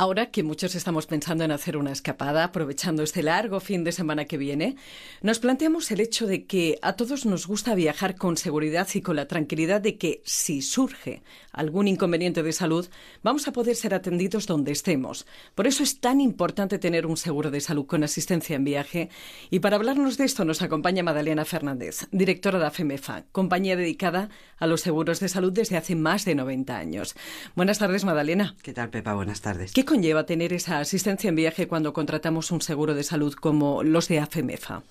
Ahora 0.00 0.30
que 0.30 0.44
muchos 0.44 0.76
estamos 0.76 1.06
pensando 1.06 1.42
en 1.42 1.50
hacer 1.50 1.76
una 1.76 1.90
escapada, 1.90 2.44
aprovechando 2.44 3.02
este 3.02 3.20
largo 3.20 3.58
fin 3.58 3.82
de 3.82 3.90
semana 3.90 4.26
que 4.26 4.38
viene, 4.38 4.76
nos 5.22 5.40
planteamos 5.40 5.90
el 5.90 5.98
hecho 5.98 6.28
de 6.28 6.44
que 6.44 6.78
a 6.82 6.92
todos 6.92 7.26
nos 7.26 7.48
gusta 7.48 7.74
viajar 7.74 8.14
con 8.14 8.36
seguridad 8.36 8.86
y 8.94 9.00
con 9.00 9.16
la 9.16 9.26
tranquilidad 9.26 9.80
de 9.80 9.98
que 9.98 10.22
si 10.24 10.62
surge 10.62 11.24
algún 11.50 11.88
inconveniente 11.88 12.44
de 12.44 12.52
salud, 12.52 12.88
vamos 13.24 13.48
a 13.48 13.52
poder 13.52 13.74
ser 13.74 13.92
atendidos 13.92 14.46
donde 14.46 14.70
estemos. 14.70 15.26
Por 15.56 15.66
eso 15.66 15.82
es 15.82 15.98
tan 15.98 16.20
importante 16.20 16.78
tener 16.78 17.04
un 17.04 17.16
seguro 17.16 17.50
de 17.50 17.60
salud 17.60 17.86
con 17.86 18.04
asistencia 18.04 18.54
en 18.54 18.62
viaje. 18.62 19.08
Y 19.50 19.58
para 19.58 19.74
hablarnos 19.74 20.16
de 20.16 20.26
esto 20.26 20.44
nos 20.44 20.62
acompaña 20.62 21.02
Madalena 21.02 21.44
Fernández, 21.44 22.06
directora 22.12 22.60
de 22.60 22.66
AFEMEFA, 22.66 23.24
compañía 23.32 23.74
dedicada 23.74 24.28
a 24.58 24.68
los 24.68 24.80
seguros 24.80 25.18
de 25.18 25.28
salud 25.28 25.52
desde 25.52 25.76
hace 25.76 25.96
más 25.96 26.24
de 26.24 26.36
90 26.36 26.78
años. 26.78 27.16
Buenas 27.56 27.80
tardes, 27.80 28.04
Madalena. 28.04 28.54
¿Qué 28.62 28.72
tal, 28.72 28.90
Pepa? 28.90 29.14
Buenas 29.14 29.40
tardes 29.40 29.72
conlleva 29.88 30.26
tener 30.26 30.52
esa 30.52 30.80
asistencia 30.80 31.28
en 31.28 31.34
viaje 31.34 31.66
cuando 31.66 31.94
contratamos 31.94 32.50
un 32.50 32.60
seguro 32.60 32.94
de 32.94 33.02
salud 33.02 33.32
como 33.32 33.82
los 33.82 34.06
de 34.08 34.18
AFEMEFA? 34.18 34.82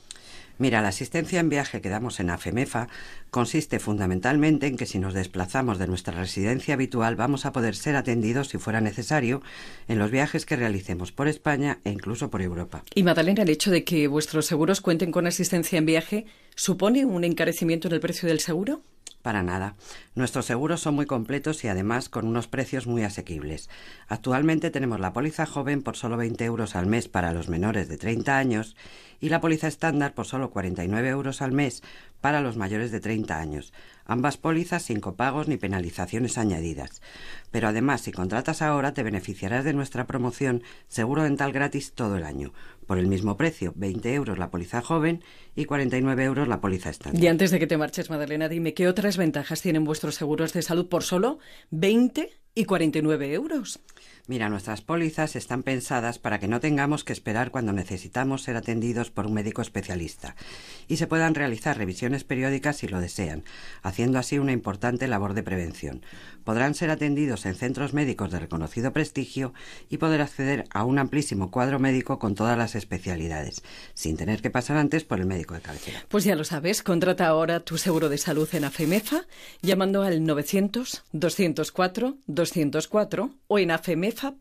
Mira, 0.57 0.81
la 0.81 0.87
asistencia 0.87 1.39
en 1.39 1.49
viaje 1.49 1.81
que 1.81 1.89
damos 1.89 2.19
en 2.19 2.31
AFEMEFA 2.31 2.87
consiste 3.29 3.77
fundamentalmente 3.77 4.65
en 4.65 4.75
que 4.75 4.87
si 4.87 4.97
nos 4.97 5.13
desplazamos 5.13 5.77
de 5.77 5.85
nuestra 5.85 6.19
residencia 6.19 6.73
habitual 6.73 7.15
vamos 7.15 7.45
a 7.45 7.51
poder 7.51 7.75
ser 7.75 7.95
atendidos 7.95 8.47
si 8.47 8.57
fuera 8.57 8.81
necesario 8.81 9.43
en 9.87 9.99
los 9.99 10.09
viajes 10.09 10.47
que 10.47 10.55
realicemos 10.55 11.11
por 11.11 11.27
España 11.27 11.77
e 11.83 11.91
incluso 11.91 12.31
por 12.31 12.41
Europa. 12.41 12.81
Y 12.95 13.03
Madalena, 13.03 13.43
el 13.43 13.49
hecho 13.49 13.69
de 13.69 13.83
que 13.83 14.07
vuestros 14.07 14.47
seguros 14.47 14.81
cuenten 14.81 15.11
con 15.11 15.27
asistencia 15.27 15.77
en 15.77 15.85
viaje 15.85 16.25
supone 16.55 17.05
un 17.05 17.23
encarecimiento 17.23 17.87
en 17.87 17.93
el 17.93 17.99
precio 17.99 18.27
del 18.27 18.39
seguro? 18.39 18.81
Para 19.27 19.43
nada. 19.43 19.75
Nuestros 20.15 20.45
seguros 20.45 20.79
son 20.79 20.95
muy 20.95 21.05
completos 21.05 21.61
y 21.65 21.67
además 21.67 22.07
con 22.07 22.25
unos 22.25 22.47
precios 22.47 22.87
muy 22.87 23.03
asequibles. 23.03 23.69
Actualmente 24.07 24.71
tenemos 24.71 25.01
la 25.01 25.11
póliza 25.11 25.45
joven 25.45 25.83
por 25.83 25.97
solo 25.97 26.15
20 26.15 26.45
euros 26.45 26.77
al 26.77 26.85
mes 26.85 27.09
para 27.09 27.33
los 27.33 27.49
menores 27.49 27.89
de 27.89 27.97
30 27.97 28.37
años 28.37 28.77
y 29.19 29.27
la 29.27 29.41
póliza 29.41 29.67
estándar 29.67 30.13
por 30.13 30.27
solo 30.27 30.49
49 30.49 31.09
euros 31.09 31.41
al 31.41 31.51
mes 31.51 31.83
para 32.21 32.39
los 32.39 32.55
mayores 32.55 32.89
de 32.89 33.01
30 33.01 33.37
años. 33.37 33.73
Ambas 34.07 34.37
pólizas 34.37 34.83
sin 34.83 35.01
copagos 35.01 35.47
ni 35.47 35.57
penalizaciones 35.57 36.37
añadidas. 36.37 37.01
Pero 37.51 37.67
además, 37.67 38.01
si 38.01 38.11
contratas 38.11 38.61
ahora, 38.61 38.93
te 38.93 39.03
beneficiarás 39.03 39.65
de 39.65 39.73
nuestra 39.73 40.07
promoción 40.07 40.63
Seguro 40.87 41.23
Dental 41.23 41.51
gratis 41.51 41.91
todo 41.93 42.15
el 42.15 42.23
año. 42.23 42.53
Por 42.87 42.97
el 42.97 43.07
mismo 43.07 43.35
precio, 43.35 43.73
20 43.75 44.13
euros 44.13 44.39
la 44.39 44.49
póliza 44.49 44.81
joven 44.81 45.23
y 45.55 45.65
49 45.65 46.23
euros 46.23 46.47
la 46.47 46.61
póliza 46.61 46.89
estándar. 46.89 47.21
Y 47.21 47.27
antes 47.27 47.51
de 47.51 47.59
que 47.59 47.67
te 47.67 47.77
marches, 47.77 48.09
Madalena, 48.09 48.47
dime, 48.47 48.73
¿qué 48.73 48.87
otras 48.87 49.17
ventajas 49.17 49.61
tienen 49.61 49.83
vuestros 49.83 50.15
seguros 50.15 50.53
de 50.53 50.61
salud 50.61 50.87
por 50.87 51.03
solo 51.03 51.39
20 51.71 52.31
y 52.55 52.65
49 52.65 53.33
euros? 53.33 53.81
Mira, 54.27 54.49
nuestras 54.49 54.81
pólizas 54.81 55.37
están 55.37 55.63
pensadas 55.63 56.19
para 56.19 56.37
que 56.37 56.49
no 56.49 56.59
tengamos 56.59 57.05
que 57.05 57.13
esperar 57.13 57.49
cuando 57.49 57.71
necesitamos 57.71 58.43
ser 58.43 58.57
atendidos 58.57 59.09
por 59.09 59.25
un 59.25 59.33
médico 59.33 59.61
especialista 59.61 60.35
y 60.89 60.97
se 60.97 61.07
puedan 61.07 61.33
realizar 61.33 61.77
revisiones 61.77 62.25
periódicas 62.25 62.75
si 62.75 62.89
lo 62.89 62.99
desean, 62.99 63.45
haciendo 63.83 64.19
así 64.19 64.37
una 64.37 64.51
importante 64.51 65.07
labor 65.07 65.33
de 65.33 65.43
prevención. 65.43 66.01
Podrán 66.47 66.75
ser 66.75 66.91
atendidos 66.91 67.45
en 67.45 67.55
centros 67.55 67.93
médicos 67.93 68.31
de 68.31 68.39
reconocido 68.39 68.93
prestigio 68.93 69.53
y 69.89 69.97
poder 69.97 70.21
acceder 70.21 70.63
a 70.69 70.85
un 70.85 70.97
amplísimo 70.97 71.51
cuadro 71.51 71.77
médico 71.77 72.19
con 72.19 72.35
todas 72.35 72.57
las 72.57 72.73
especialidades, 72.73 73.63
sin 73.93 74.15
tener 74.15 74.41
que 74.41 74.49
pasar 74.49 74.77
antes 74.77 75.03
por 75.03 75.19
el 75.19 75.25
médico 75.25 75.55
de 75.55 75.59
cabecera. 75.59 76.05
Pues 76.07 76.23
ya 76.23 76.35
lo 76.35 76.45
sabes, 76.45 76.83
contrata 76.83 77.27
ahora 77.27 77.59
tu 77.59 77.77
seguro 77.77 78.07
de 78.07 78.17
salud 78.17 78.47
en 78.53 78.63
AFEMEFA 78.63 79.25
llamando 79.61 80.03
al 80.03 80.23
900 80.23 81.03
204 81.11 82.15
204 82.27 83.29
o 83.47 83.59
en 83.59 83.71
AFEMEFA 83.71 84.35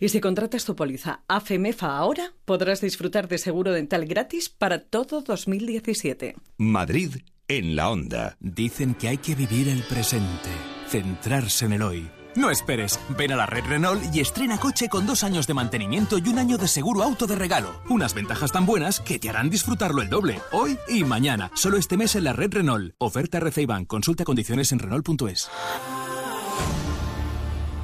y 0.00 0.08
si 0.08 0.18
contratas 0.22 0.64
tu 0.64 0.74
póliza 0.74 1.20
AFEMEFA 1.28 1.94
ahora, 1.94 2.32
podrás 2.46 2.80
disfrutar 2.80 3.28
de 3.28 3.36
seguro 3.36 3.72
dental 3.72 4.06
gratis 4.06 4.48
para 4.48 4.78
todo 4.78 5.20
2017. 5.20 6.36
Madrid 6.56 7.16
en 7.48 7.76
la 7.76 7.90
onda. 7.90 8.36
Dicen 8.40 8.94
que 8.94 9.08
hay 9.08 9.18
que 9.18 9.34
vivir 9.34 9.68
el 9.68 9.82
presente, 9.82 10.48
centrarse 10.92 11.64
en 11.64 11.72
el 11.72 11.82
hoy. 11.82 12.10
No 12.36 12.50
esperes, 12.50 13.00
ven 13.16 13.32
a 13.32 13.36
la 13.36 13.46
red 13.46 13.64
Renault 13.64 14.14
y 14.14 14.20
estrena 14.20 14.58
coche 14.58 14.90
con 14.90 15.06
dos 15.06 15.24
años 15.24 15.46
de 15.46 15.54
mantenimiento 15.54 16.18
y 16.18 16.28
un 16.28 16.38
año 16.38 16.58
de 16.58 16.68
seguro 16.68 17.02
auto 17.02 17.26
de 17.26 17.34
regalo. 17.34 17.80
Unas 17.88 18.14
ventajas 18.14 18.52
tan 18.52 18.66
buenas 18.66 19.00
que 19.00 19.18
te 19.18 19.30
harán 19.30 19.48
disfrutarlo 19.48 20.02
el 20.02 20.10
doble, 20.10 20.40
hoy 20.52 20.78
y 20.88 21.04
mañana. 21.04 21.50
Solo 21.54 21.78
este 21.78 21.96
mes 21.96 22.14
en 22.14 22.24
la 22.24 22.34
red 22.34 22.52
Renault. 22.52 22.94
Oferta 22.98 23.38
RC 23.38 23.66
Consulta 23.86 24.24
condiciones 24.24 24.70
en 24.72 24.80
Renault.es. 24.80 25.50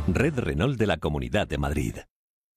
Red 0.07 0.39
Renault 0.39 0.79
de 0.79 0.87
la 0.87 0.99
Comunidad 0.99 1.47
de 1.47 1.59
Madrid. 1.59 1.95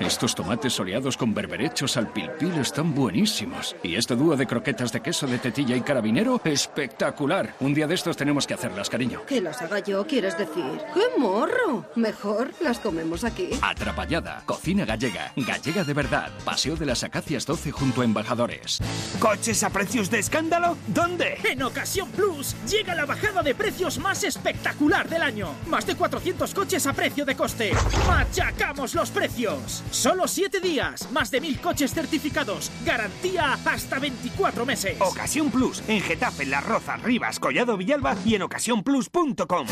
Estos 0.00 0.34
tomates 0.34 0.74
soleados 0.74 1.16
con 1.16 1.32
berberechos 1.32 1.96
al 1.96 2.12
pilpil 2.12 2.52
están 2.58 2.94
buenísimos. 2.94 3.74
Y 3.82 3.96
este 3.96 4.14
dúo 4.14 4.36
de 4.36 4.46
croquetas 4.46 4.92
de 4.92 5.00
queso 5.00 5.26
de 5.26 5.38
tetilla 5.38 5.74
y 5.74 5.80
carabinero, 5.80 6.38
espectacular. 6.44 7.54
Un 7.60 7.72
día 7.72 7.86
de 7.86 7.94
estos 7.94 8.14
tenemos 8.14 8.46
que 8.46 8.52
hacerlas, 8.52 8.90
cariño. 8.90 9.24
Que 9.26 9.40
las 9.40 9.62
haga 9.62 9.78
yo, 9.78 10.06
quieres 10.06 10.36
decir. 10.36 10.82
¡Qué 10.92 11.18
morro! 11.18 11.86
Mejor 11.94 12.50
las 12.60 12.78
comemos 12.78 13.24
aquí. 13.24 13.50
Atrapallada, 13.62 14.42
cocina 14.44 14.84
gallega, 14.84 15.32
gallega 15.34 15.82
de 15.82 15.94
verdad. 15.94 16.30
Paseo 16.44 16.76
de 16.76 16.84
las 16.84 17.02
Acacias 17.02 17.46
12 17.46 17.72
junto 17.72 18.02
a 18.02 18.04
Embajadores. 18.04 18.80
¿Coches 19.18 19.62
a 19.62 19.70
precios 19.70 20.10
de 20.10 20.18
escándalo? 20.18 20.76
¿Dónde? 20.88 21.38
En 21.42 21.62
Ocasión 21.62 22.10
Plus 22.10 22.54
llega 22.68 22.94
la 22.94 23.06
bajada 23.06 23.42
de 23.42 23.54
precios 23.54 23.98
más 23.98 24.24
espectacular 24.24 25.08
del 25.08 25.22
año. 25.22 25.54
Más 25.68 25.86
de 25.86 25.94
400 25.96 26.52
coches 26.52 26.86
a 26.86 26.92
precio 26.92 27.24
de 27.24 27.34
coste. 27.34 27.72
¡Machacamos 28.06 28.94
los 28.94 29.10
precios! 29.10 29.82
Solo 29.90 30.28
7 30.28 30.60
días, 30.60 31.10
más 31.12 31.30
de 31.30 31.40
1000 31.40 31.60
coches 31.60 31.94
certificados, 31.94 32.70
garantía 32.84 33.58
hasta 33.64 33.98
24 33.98 34.66
meses. 34.66 34.96
Ocasión 35.00 35.50
Plus, 35.50 35.82
en 35.88 36.00
Getafe, 36.00 36.46
Las 36.46 36.64
Rozas, 36.64 37.02
Rivas, 37.02 37.38
Collado 37.40 37.76
Villalba 37.76 38.16
y 38.24 38.34
en 38.34 38.42
ocasiónplus.com. 38.42 39.66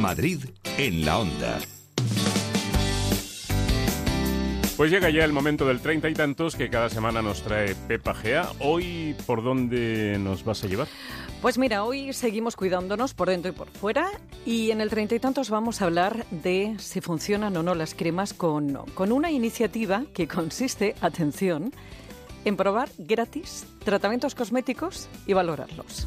Madrid 0.00 0.44
en 0.78 1.04
la 1.04 1.18
onda. 1.18 1.58
Pues 4.76 4.90
llega 4.90 5.08
ya 5.08 5.24
el 5.24 5.32
momento 5.32 5.66
del 5.66 5.80
treinta 5.80 6.10
y 6.10 6.12
tantos 6.12 6.54
que 6.54 6.68
cada 6.68 6.90
semana 6.90 7.22
nos 7.22 7.42
trae 7.42 7.74
Pepa 7.74 8.12
Gea. 8.12 8.50
Hoy, 8.60 9.16
¿por 9.24 9.42
dónde 9.42 10.18
nos 10.20 10.44
vas 10.44 10.62
a 10.64 10.66
llevar? 10.66 10.86
Pues 11.40 11.56
mira, 11.56 11.82
hoy 11.82 12.12
seguimos 12.12 12.56
cuidándonos 12.56 13.14
por 13.14 13.30
dentro 13.30 13.50
y 13.50 13.54
por 13.54 13.68
fuera 13.70 14.10
y 14.44 14.72
en 14.72 14.82
el 14.82 14.90
treinta 14.90 15.14
y 15.14 15.18
tantos 15.18 15.48
vamos 15.48 15.80
a 15.80 15.86
hablar 15.86 16.26
de 16.30 16.76
si 16.78 17.00
funcionan 17.00 17.56
o 17.56 17.62
no 17.62 17.74
las 17.74 17.94
cremas 17.94 18.34
con, 18.34 18.74
con 18.92 19.12
una 19.12 19.30
iniciativa 19.30 20.04
que 20.12 20.28
consiste, 20.28 20.94
atención, 21.00 21.72
en 22.44 22.56
probar 22.58 22.90
gratis 22.98 23.64
tratamientos 23.82 24.34
cosméticos 24.34 25.08
y 25.26 25.32
valorarlos. 25.32 26.06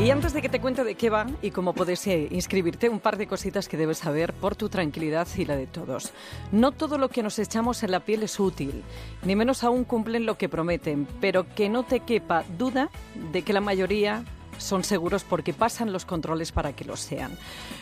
Y 0.00 0.12
antes 0.12 0.32
de 0.32 0.40
que 0.40 0.48
te 0.48 0.60
cuente 0.60 0.84
de 0.84 0.94
qué 0.94 1.10
va 1.10 1.26
y 1.42 1.50
cómo 1.50 1.72
puedes 1.72 2.06
eh, 2.06 2.28
inscribirte, 2.30 2.88
un 2.88 3.00
par 3.00 3.16
de 3.16 3.26
cositas 3.26 3.68
que 3.68 3.76
debes 3.76 3.98
saber 3.98 4.32
por 4.32 4.54
tu 4.54 4.68
tranquilidad 4.68 5.26
y 5.36 5.44
la 5.44 5.56
de 5.56 5.66
todos. 5.66 6.12
No 6.52 6.70
todo 6.70 6.98
lo 6.98 7.08
que 7.08 7.24
nos 7.24 7.36
echamos 7.40 7.82
en 7.82 7.90
la 7.90 7.98
piel 7.98 8.22
es 8.22 8.38
útil, 8.38 8.84
ni 9.24 9.34
menos 9.34 9.64
aún 9.64 9.82
cumplen 9.82 10.24
lo 10.24 10.38
que 10.38 10.48
prometen, 10.48 11.08
pero 11.20 11.52
que 11.52 11.68
no 11.68 11.82
te 11.82 11.98
quepa 11.98 12.44
duda 12.56 12.90
de 13.32 13.42
que 13.42 13.52
la 13.52 13.60
mayoría 13.60 14.22
son 14.58 14.84
seguros 14.84 15.24
porque 15.24 15.52
pasan 15.54 15.92
los 15.92 16.04
controles 16.04 16.52
para 16.52 16.74
que 16.74 16.84
lo 16.84 16.96
sean. 16.96 17.32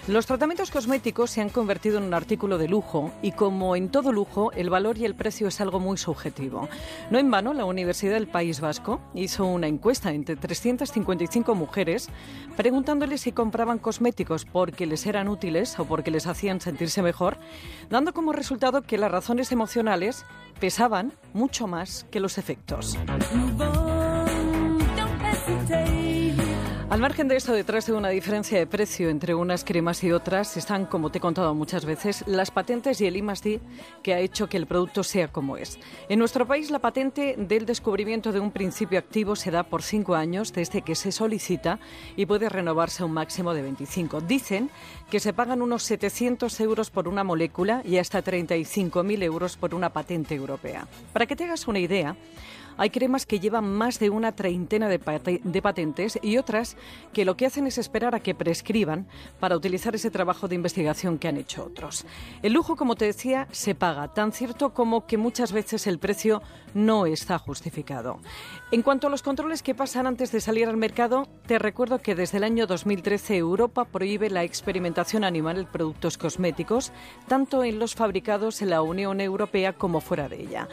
Los 0.07 0.27
tratamientos 0.27 0.71
cosméticos 0.71 1.31
se 1.31 1.41
han 1.41 1.49
convertido 1.49 1.99
en 1.99 2.05
un 2.05 2.15
artículo 2.15 2.59
de 2.59 2.69
lujo 2.69 3.13
y 3.23 3.33
como 3.33 3.77
en 3.77 3.89
todo 3.89 4.13
lujo, 4.13 4.53
el 4.53 4.71
valor 4.71 4.99
y 4.99 5.05
el 5.05 5.15
precio 5.15 5.49
es 5.49 5.61
algo 5.61 5.81
muy 5.81 5.97
subjetivo. 5.97 6.69
No 7.11 7.19
en 7.19 7.31
vano, 7.31 7.53
la 7.53 7.65
Universidad 7.65 8.15
del 8.15 8.29
País 8.29 8.61
Vasco 8.61 9.01
hizo 9.15 9.45
una 9.45 9.67
encuesta 9.67 10.13
entre 10.13 10.37
355 10.37 11.55
mujeres 11.55 12.09
preguntándoles 12.57 13.23
si 13.23 13.33
compraban 13.33 13.79
cosméticos 13.79 14.45
porque 14.45 14.87
les 14.87 15.07
eran 15.07 15.29
útiles 15.29 15.79
o 15.79 15.85
porque 15.85 16.11
les 16.11 16.27
hacían 16.27 16.61
sentirse 16.61 17.03
mejor, 17.03 17.39
dando 17.91 18.13
como 18.13 18.33
resultado 18.33 18.83
que 18.83 18.99
las 18.99 19.11
razones 19.11 19.53
emocionales 19.53 20.25
pesaban 20.61 21.13
mucho 21.33 21.67
más 21.67 22.07
que 22.11 22.21
los 22.21 22.39
efectos. 22.39 22.97
Al 26.89 27.01
margen 27.01 27.27
de 27.27 27.35
esto, 27.35 27.53
detrás 27.53 27.87
de 27.87 27.95
una 27.95 28.11
diferencia 28.11 28.57
de 28.57 28.67
precio 28.67 29.09
entre 29.09 29.35
unas 29.35 29.65
cremas 29.65 30.05
y 30.05 30.13
otras, 30.13 30.57
están, 30.57 30.87
como 30.87 31.11
te 31.11 31.19
he 31.19 31.21
contado 31.21 31.53
muchas 31.53 31.85
veces, 31.85 32.23
las 32.29 32.53
patentes 32.53 33.01
y 33.01 33.07
el 33.07 33.17
I+D 33.17 33.61
que 34.05 34.15
ha 34.15 34.21
hecho 34.21 34.49
que 34.49 34.57
el 34.57 34.67
producto 34.67 35.03
sea 35.03 35.27
como 35.27 35.57
es. 35.57 35.81
En 36.09 36.21
nuestro 36.21 36.47
país, 36.47 36.71
la 36.71 36.79
patente 36.79 37.35
del 37.37 37.67
descubrimiento 37.67 38.31
de 38.31 38.39
un 38.39 38.53
principio 38.53 39.01
activo 39.01 39.35
se 39.35 39.51
da 39.51 39.65
por 39.65 39.83
cinco 39.83 40.15
años 40.15 40.53
desde 40.53 40.83
que 40.83 40.95
se 40.95 41.11
solicita 41.11 41.81
y 42.15 42.25
puede 42.25 42.49
renovarse 42.49 43.03
un 43.03 43.13
máximo 43.13 43.53
de 43.53 43.63
25. 43.63 44.21
Dicen 44.21 44.71
que 45.11 45.19
se 45.19 45.33
pagan 45.33 45.63
unos 45.63 45.83
700 45.83 46.61
euros 46.61 46.91
por 46.91 47.09
una 47.09 47.25
molécula 47.25 47.83
y 47.85 47.99
hasta 47.99 48.23
35.000 48.23 49.25
euros 49.25 49.57
por 49.57 49.75
una 49.75 49.93
patente 49.93 50.37
europea. 50.37 50.87
Para 51.13 51.27
que 51.27 51.35
te 51.35 51.45
hagas 51.45 51.67
una 51.67 51.81
idea, 51.81 52.17
hay 52.77 52.91
cremas 52.91 53.27
que 53.27 53.41
llevan 53.41 53.73
más 53.73 53.99
de 53.99 54.11
una 54.11 54.33
treintena 54.33 54.89
de, 54.89 54.99
patentes 55.63 56.19
y 56.23 56.37
otras 56.39 56.77
que 57.13 57.25
lo 57.25 57.37
que 57.37 57.47
hacen 57.47 57.67
es 57.67 57.79
esperar 57.79 58.15
a 58.15 58.21
que 58.21 58.35
prescriban 58.35 59.07
para 59.41 59.57
utilizar 59.57 59.95
ese 59.95 60.11
trabajo 60.11 60.49
de 60.49 60.55
investigación 60.55 61.19
que 61.19 61.29
han 61.29 61.37
hecho 61.37 61.65
otros. 61.65 62.07
El 62.43 62.53
lujo, 62.53 62.77
como 62.77 62.97
te 62.97 63.07
decía, 63.07 63.49
se 63.51 63.75
paga, 63.75 64.13
tan 64.13 64.33
cierto 64.33 64.73
como 64.73 65.07
que 65.07 65.17
muchas 65.17 65.53
veces 65.53 65.87
el 65.87 65.99
precio 65.99 66.43
no 66.75 67.07
está 67.07 67.39
justificado. 67.39 68.19
En 68.71 68.83
cuanto 68.83 69.07
a 69.07 69.11
los 69.11 69.23
controles 69.23 69.63
que 69.63 69.75
pasan 69.75 70.07
antes 70.07 70.33
de 70.33 70.41
salir 70.41 70.69
al 70.69 70.77
mercado, 70.77 71.29
te 71.47 71.59
recuerdo 71.59 72.01
que 72.01 72.15
desde 72.15 72.39
el 72.39 72.45
año 72.45 72.67
2013 72.67 73.37
Europa 73.37 73.85
prohíbe 73.85 74.31
la 74.31 74.45
experimentación 74.45 75.25
animal 75.25 75.59
en 75.59 75.67
productos 75.67 76.19
cosméticos, 76.19 76.93
tanto 77.29 77.65
en 77.65 77.79
los 77.79 77.95
fabricados 77.95 78.63
en 78.63 78.71
la 78.71 78.83
Unión 78.83 79.21
Europea 79.21 79.73
como 79.73 80.01
fuera 80.01 80.29
de 80.29 80.43
ella. 80.43 80.69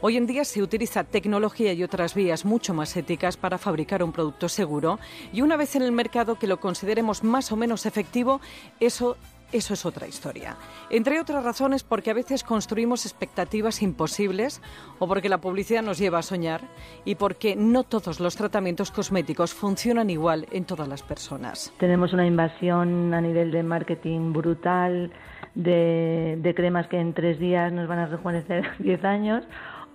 Hoy 0.00 0.16
en 0.16 0.26
día 0.26 0.44
se 0.44 0.62
utiliza 0.62 1.02
tecnología 1.02 1.72
y 1.72 1.82
otras 1.82 2.14
vías 2.14 2.44
mucho 2.44 2.72
más 2.72 2.96
éticas 2.96 3.36
para 3.36 3.58
fabricar 3.58 4.04
un 4.04 4.12
producto 4.12 4.48
seguro 4.48 5.00
y 5.32 5.40
una 5.42 5.56
vez 5.56 5.74
en 5.74 5.82
el 5.82 5.90
mercado 5.90 6.38
que 6.38 6.46
lo 6.46 6.60
consideremos 6.60 7.24
más 7.24 7.50
o 7.50 7.56
menos 7.56 7.84
efectivo, 7.84 8.40
eso 8.78 9.16
eso 9.50 9.72
es 9.72 9.86
otra 9.86 10.06
historia. 10.06 10.56
Entre 10.90 11.18
otras 11.18 11.42
razones 11.42 11.82
porque 11.82 12.10
a 12.10 12.14
veces 12.14 12.44
construimos 12.44 13.06
expectativas 13.06 13.82
imposibles 13.82 14.60
o 14.98 15.08
porque 15.08 15.30
la 15.30 15.40
publicidad 15.40 15.82
nos 15.82 15.98
lleva 15.98 16.18
a 16.18 16.22
soñar 16.22 16.60
y 17.06 17.14
porque 17.14 17.56
no 17.56 17.82
todos 17.82 18.20
los 18.20 18.36
tratamientos 18.36 18.90
cosméticos 18.90 19.54
funcionan 19.54 20.10
igual 20.10 20.46
en 20.52 20.64
todas 20.64 20.86
las 20.86 21.02
personas. 21.02 21.72
Tenemos 21.78 22.12
una 22.12 22.26
invasión 22.26 23.14
a 23.14 23.22
nivel 23.22 23.50
de 23.50 23.62
marketing 23.62 24.34
brutal 24.34 25.12
de, 25.54 26.38
de 26.40 26.54
cremas 26.54 26.86
que 26.86 27.00
en 27.00 27.14
tres 27.14 27.38
días 27.38 27.72
nos 27.72 27.88
van 27.88 28.00
a 28.00 28.06
rejuvenecer 28.06 28.64
10 28.78 29.04
años 29.04 29.44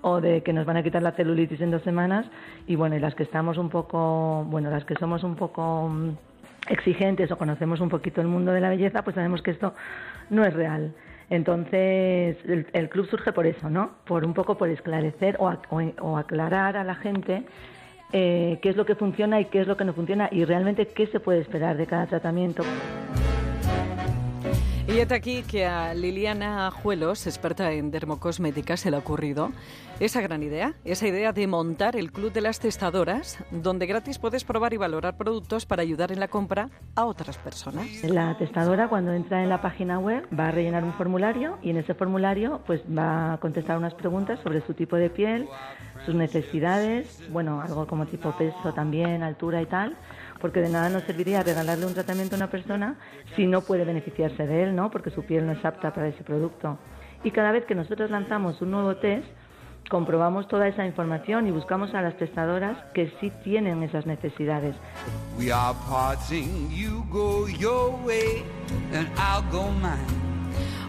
o 0.03 0.21
de 0.21 0.43
que 0.43 0.53
nos 0.53 0.65
van 0.65 0.77
a 0.77 0.83
quitar 0.83 1.01
la 1.01 1.13
celulitis 1.13 1.61
en 1.61 1.71
dos 1.71 1.81
semanas 1.81 2.27
y 2.67 2.75
bueno, 2.75 2.95
y 2.95 2.99
las 2.99 3.15
que 3.15 3.23
estamos 3.23 3.57
un 3.57 3.69
poco, 3.69 4.45
bueno, 4.47 4.69
las 4.69 4.85
que 4.85 4.95
somos 4.95 5.23
un 5.23 5.35
poco 5.35 5.89
mm, 5.89 6.09
exigentes 6.69 7.31
o 7.31 7.37
conocemos 7.37 7.79
un 7.79 7.89
poquito 7.89 8.21
el 8.21 8.27
mundo 8.27 8.51
de 8.51 8.61
la 8.61 8.69
belleza, 8.69 9.01
pues 9.01 9.15
sabemos 9.15 9.41
que 9.41 9.51
esto 9.51 9.73
no 10.29 10.43
es 10.45 10.53
real. 10.53 10.93
Entonces, 11.29 12.37
el, 12.45 12.89
club 12.89 13.07
surge 13.07 13.31
por 13.31 13.47
eso, 13.47 13.69
¿no? 13.69 13.91
Por 14.05 14.25
un 14.25 14.33
poco 14.33 14.57
por 14.57 14.69
esclarecer 14.69 15.37
o, 15.39 15.51
o, 16.01 16.17
aclarar 16.17 16.75
a 16.75 16.83
la 16.83 16.95
gente 16.95 17.43
eh, 18.11 18.59
qué 18.61 18.69
es 18.69 18.75
lo 18.75 18.85
que 18.85 18.95
funciona 18.95 19.39
y 19.39 19.45
qué 19.45 19.61
es 19.61 19.67
lo 19.67 19.77
que 19.77 19.85
no 19.85 19.93
funciona 19.93 20.27
y 20.31 20.43
realmente 20.43 20.87
qué 20.87 21.07
se 21.07 21.19
puede 21.21 21.39
esperar 21.39 21.77
de 21.77 21.87
cada 21.87 22.07
tratamiento. 22.07 22.63
Y 24.85 24.99
está 24.99 25.15
aquí 25.15 25.43
que 25.43 25.65
a 25.65 25.93
Liliana 25.93 26.69
Juelos, 26.69 27.25
experta 27.25 27.71
en 27.71 27.89
dermocosmética, 27.89 28.75
se 28.75 28.91
le 28.91 28.97
ha 28.97 28.99
ocurrido 28.99 29.51
esa 30.01 30.19
gran 30.19 30.43
idea, 30.43 30.73
esa 30.83 31.07
idea 31.07 31.31
de 31.31 31.47
montar 31.47 31.95
el 31.95 32.11
Club 32.11 32.33
de 32.33 32.41
las 32.41 32.59
Testadoras, 32.59 33.39
donde 33.51 33.85
gratis 33.85 34.19
puedes 34.19 34.43
probar 34.43 34.73
y 34.73 34.77
valorar 34.77 35.15
productos 35.15 35.65
para 35.65 35.83
ayudar 35.83 36.11
en 36.11 36.19
la 36.19 36.27
compra 36.27 36.69
a 36.95 37.05
otras 37.05 37.37
personas. 37.37 37.87
La 38.03 38.37
testadora 38.37 38.89
cuando 38.89 39.13
entra 39.13 39.41
en 39.41 39.47
la 39.47 39.61
página 39.61 39.99
web 39.99 40.27
va 40.37 40.49
a 40.49 40.51
rellenar 40.51 40.83
un 40.83 40.93
formulario 40.93 41.57
y 41.61 41.69
en 41.69 41.77
ese 41.77 41.93
formulario 41.93 42.61
pues 42.65 42.81
va 42.81 43.33
a 43.33 43.37
contestar 43.37 43.77
unas 43.77 43.93
preguntas 43.93 44.41
sobre 44.43 44.59
su 44.65 44.73
tipo 44.73 44.97
de 44.97 45.09
piel, 45.09 45.47
sus 46.05 46.13
necesidades, 46.13 47.23
bueno, 47.31 47.61
algo 47.61 47.87
como 47.87 48.05
tipo 48.05 48.35
peso 48.37 48.73
también, 48.73 49.23
altura 49.23 49.61
y 49.61 49.65
tal 49.65 49.95
porque 50.43 50.59
de 50.59 50.67
nada 50.67 50.89
nos 50.89 51.03
serviría 51.03 51.41
regalarle 51.41 51.85
un 51.85 51.93
tratamiento 51.93 52.35
a 52.35 52.39
una 52.39 52.49
persona 52.49 52.97
si 53.33 53.47
no 53.47 53.61
puede 53.61 53.85
beneficiarse 53.85 54.45
de 54.45 54.63
él, 54.63 54.75
¿no? 54.75 54.91
Porque 54.91 55.09
su 55.09 55.23
piel 55.23 55.45
no 55.45 55.53
es 55.53 55.63
apta 55.63 55.93
para 55.93 56.09
ese 56.09 56.21
producto. 56.21 56.77
Y 57.23 57.31
cada 57.31 57.53
vez 57.53 57.63
que 57.63 57.75
nosotros 57.75 58.11
lanzamos 58.11 58.61
un 58.61 58.71
nuevo 58.71 58.97
test, 58.97 59.25
comprobamos 59.89 60.49
toda 60.49 60.67
esa 60.67 60.85
información 60.85 61.47
y 61.47 61.51
buscamos 61.51 61.93
a 61.93 62.01
las 62.01 62.17
testadoras 62.17 62.77
que 62.93 63.13
sí 63.21 63.31
tienen 63.45 63.83
esas 63.83 64.05
necesidades. 64.05 64.75
We 65.39 65.49
are 65.49 65.77
parting, 65.89 66.69
you 66.69 67.05
go 67.09 67.47
your 67.47 67.95
way 68.03 68.43
and 68.93 69.07
I'll 69.15 69.49
go 69.49 69.71
mine. 69.71 69.95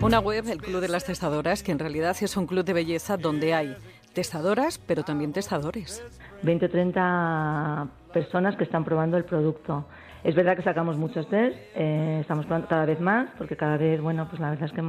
Una 0.00 0.18
web, 0.18 0.48
el 0.48 0.60
Club 0.60 0.80
de 0.80 0.88
las 0.88 1.04
Testadoras, 1.04 1.62
que 1.62 1.70
en 1.70 1.78
realidad 1.78 2.16
es 2.20 2.36
un 2.36 2.48
club 2.48 2.64
de 2.64 2.72
belleza 2.72 3.16
donde 3.16 3.54
hay 3.54 3.76
testadoras, 4.14 4.78
pero 4.78 5.04
también 5.04 5.32
testadores. 5.32 6.02
20 6.42 6.66
o 6.66 6.70
30 6.70 7.88
personas 8.14 8.56
que 8.56 8.64
están 8.64 8.84
probando 8.84 9.18
el 9.18 9.24
producto. 9.24 9.84
Es 10.22 10.34
verdad 10.34 10.56
que 10.56 10.62
sacamos 10.62 10.96
muchos 10.96 11.28
test, 11.28 11.54
eh, 11.74 12.18
estamos 12.22 12.46
probando 12.46 12.68
cada 12.68 12.86
vez 12.86 12.98
más, 12.98 13.28
porque 13.36 13.56
cada 13.56 13.76
vez, 13.76 14.00
bueno, 14.00 14.26
pues 14.30 14.40
la 14.40 14.48
verdad 14.48 14.64
es 14.64 14.72
que, 14.72 14.82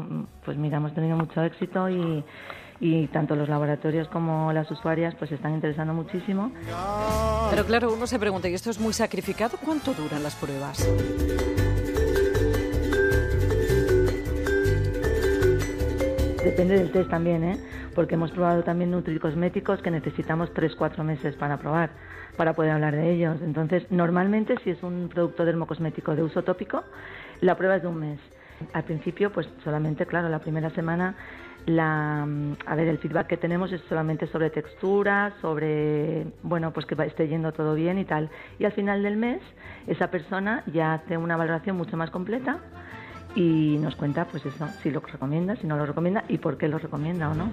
pues 0.45 0.55
mira, 0.55 0.77
hemos 0.77 0.93
tenido 0.93 1.17
mucho 1.17 1.43
éxito 1.43 1.89
y, 1.89 2.23
y 2.79 3.07
tanto 3.07 3.35
los 3.35 3.49
laboratorios 3.49 4.07
como 4.07 4.53
las 4.53 4.71
usuarias 4.71 5.13
pues 5.15 5.29
se 5.29 5.35
están 5.35 5.53
interesando 5.53 5.93
muchísimo. 5.93 6.51
Pero 7.49 7.65
claro, 7.65 7.93
uno 7.93 8.07
se 8.07 8.17
pregunta, 8.17 8.47
¿y 8.47 8.53
esto 8.53 8.69
es 8.69 8.79
muy 8.79 8.93
sacrificado? 8.93 9.57
¿Cuánto 9.61 9.93
duran 9.93 10.23
las 10.23 10.35
pruebas? 10.35 10.87
Depende 16.45 16.77
del 16.77 16.91
test 16.91 17.09
también, 17.09 17.43
¿eh? 17.43 17.57
Porque 17.95 18.15
hemos 18.15 18.31
probado 18.31 18.63
también 18.63 18.91
nutricosméticos 18.91 19.81
que 19.81 19.89
necesitamos 19.89 20.53
3-4 20.53 21.01
meses 21.03 21.35
para 21.35 21.57
probar, 21.57 21.89
para 22.37 22.53
poder 22.53 22.71
hablar 22.71 22.93
de 22.95 23.09
ellos. 23.11 23.37
Entonces, 23.41 23.89
normalmente 23.89 24.57
si 24.63 24.69
es 24.69 24.83
un 24.83 25.09
producto 25.11 25.45
dermocosmético 25.45 26.15
de 26.15 26.23
uso 26.23 26.43
tópico, 26.43 26.83
la 27.41 27.55
prueba 27.55 27.77
es 27.77 27.81
de 27.81 27.87
un 27.87 27.99
mes. 27.99 28.19
Al 28.73 28.83
principio, 28.83 29.31
pues 29.31 29.49
solamente, 29.63 30.05
claro, 30.05 30.29
la 30.29 30.39
primera 30.39 30.69
semana, 30.69 31.15
la, 31.65 32.23
a 32.65 32.75
ver, 32.75 32.87
el 32.87 32.99
feedback 32.99 33.27
que 33.27 33.37
tenemos 33.37 33.71
es 33.71 33.81
solamente 33.89 34.27
sobre 34.27 34.49
textura, 34.49 35.33
sobre, 35.41 36.27
bueno, 36.43 36.71
pues 36.71 36.85
que 36.85 36.95
esté 37.03 37.27
yendo 37.27 37.51
todo 37.53 37.73
bien 37.73 37.97
y 37.97 38.05
tal. 38.05 38.29
Y 38.59 38.65
al 38.65 38.71
final 38.71 39.03
del 39.03 39.17
mes, 39.17 39.41
esa 39.87 40.11
persona 40.11 40.63
ya 40.67 40.93
hace 40.93 41.17
una 41.17 41.37
valoración 41.37 41.75
mucho 41.75 41.97
más 41.97 42.11
completa 42.11 42.59
y 43.35 43.77
nos 43.79 43.95
cuenta 43.95 44.25
pues 44.25 44.45
eso, 44.45 44.67
si 44.81 44.89
lo 44.89 45.01
recomienda, 45.01 45.55
si 45.57 45.67
no 45.67 45.77
lo 45.77 45.85
recomienda 45.85 46.23
y 46.27 46.37
por 46.37 46.57
qué 46.57 46.67
lo 46.67 46.79
recomienda 46.79 47.29
o 47.29 47.35
no. 47.35 47.51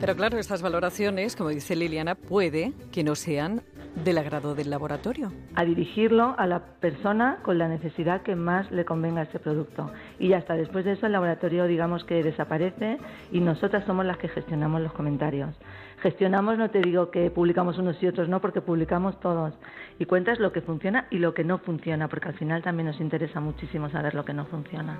Pero 0.00 0.16
claro, 0.16 0.38
estas 0.38 0.62
valoraciones, 0.62 1.36
como 1.36 1.50
dice 1.50 1.76
Liliana, 1.76 2.14
puede 2.14 2.72
que 2.90 3.04
no 3.04 3.14
sean 3.14 3.62
del 4.04 4.18
agrado 4.18 4.54
del 4.54 4.70
laboratorio. 4.70 5.32
A 5.54 5.64
dirigirlo 5.64 6.34
a 6.38 6.46
la 6.46 6.60
persona 6.80 7.38
con 7.42 7.58
la 7.58 7.68
necesidad 7.68 8.22
que 8.22 8.36
más 8.36 8.70
le 8.70 8.84
convenga 8.84 9.22
ese 9.22 9.38
producto. 9.38 9.90
Y 10.18 10.28
ya 10.28 10.38
está, 10.38 10.54
después 10.54 10.84
de 10.84 10.92
eso 10.92 11.06
el 11.06 11.12
laboratorio 11.12 11.66
digamos 11.66 12.04
que 12.04 12.22
desaparece 12.22 12.98
y 13.32 13.40
nosotras 13.40 13.84
somos 13.86 14.06
las 14.06 14.16
que 14.18 14.28
gestionamos 14.28 14.80
los 14.80 14.92
comentarios. 14.92 15.54
Gestionamos, 16.02 16.56
no 16.56 16.70
te 16.70 16.80
digo 16.80 17.10
que 17.10 17.30
publicamos 17.30 17.76
unos 17.78 18.02
y 18.02 18.06
otros, 18.06 18.28
no, 18.28 18.40
porque 18.40 18.60
publicamos 18.62 19.20
todos. 19.20 19.52
Y 19.98 20.06
cuentas 20.06 20.38
lo 20.38 20.50
que 20.50 20.62
funciona 20.62 21.06
y 21.10 21.18
lo 21.18 21.34
que 21.34 21.44
no 21.44 21.58
funciona, 21.58 22.08
porque 22.08 22.28
al 22.28 22.34
final 22.34 22.62
también 22.62 22.86
nos 22.86 23.00
interesa 23.00 23.38
muchísimo 23.40 23.90
saber 23.90 24.14
lo 24.14 24.24
que 24.24 24.32
no 24.32 24.46
funciona. 24.46 24.98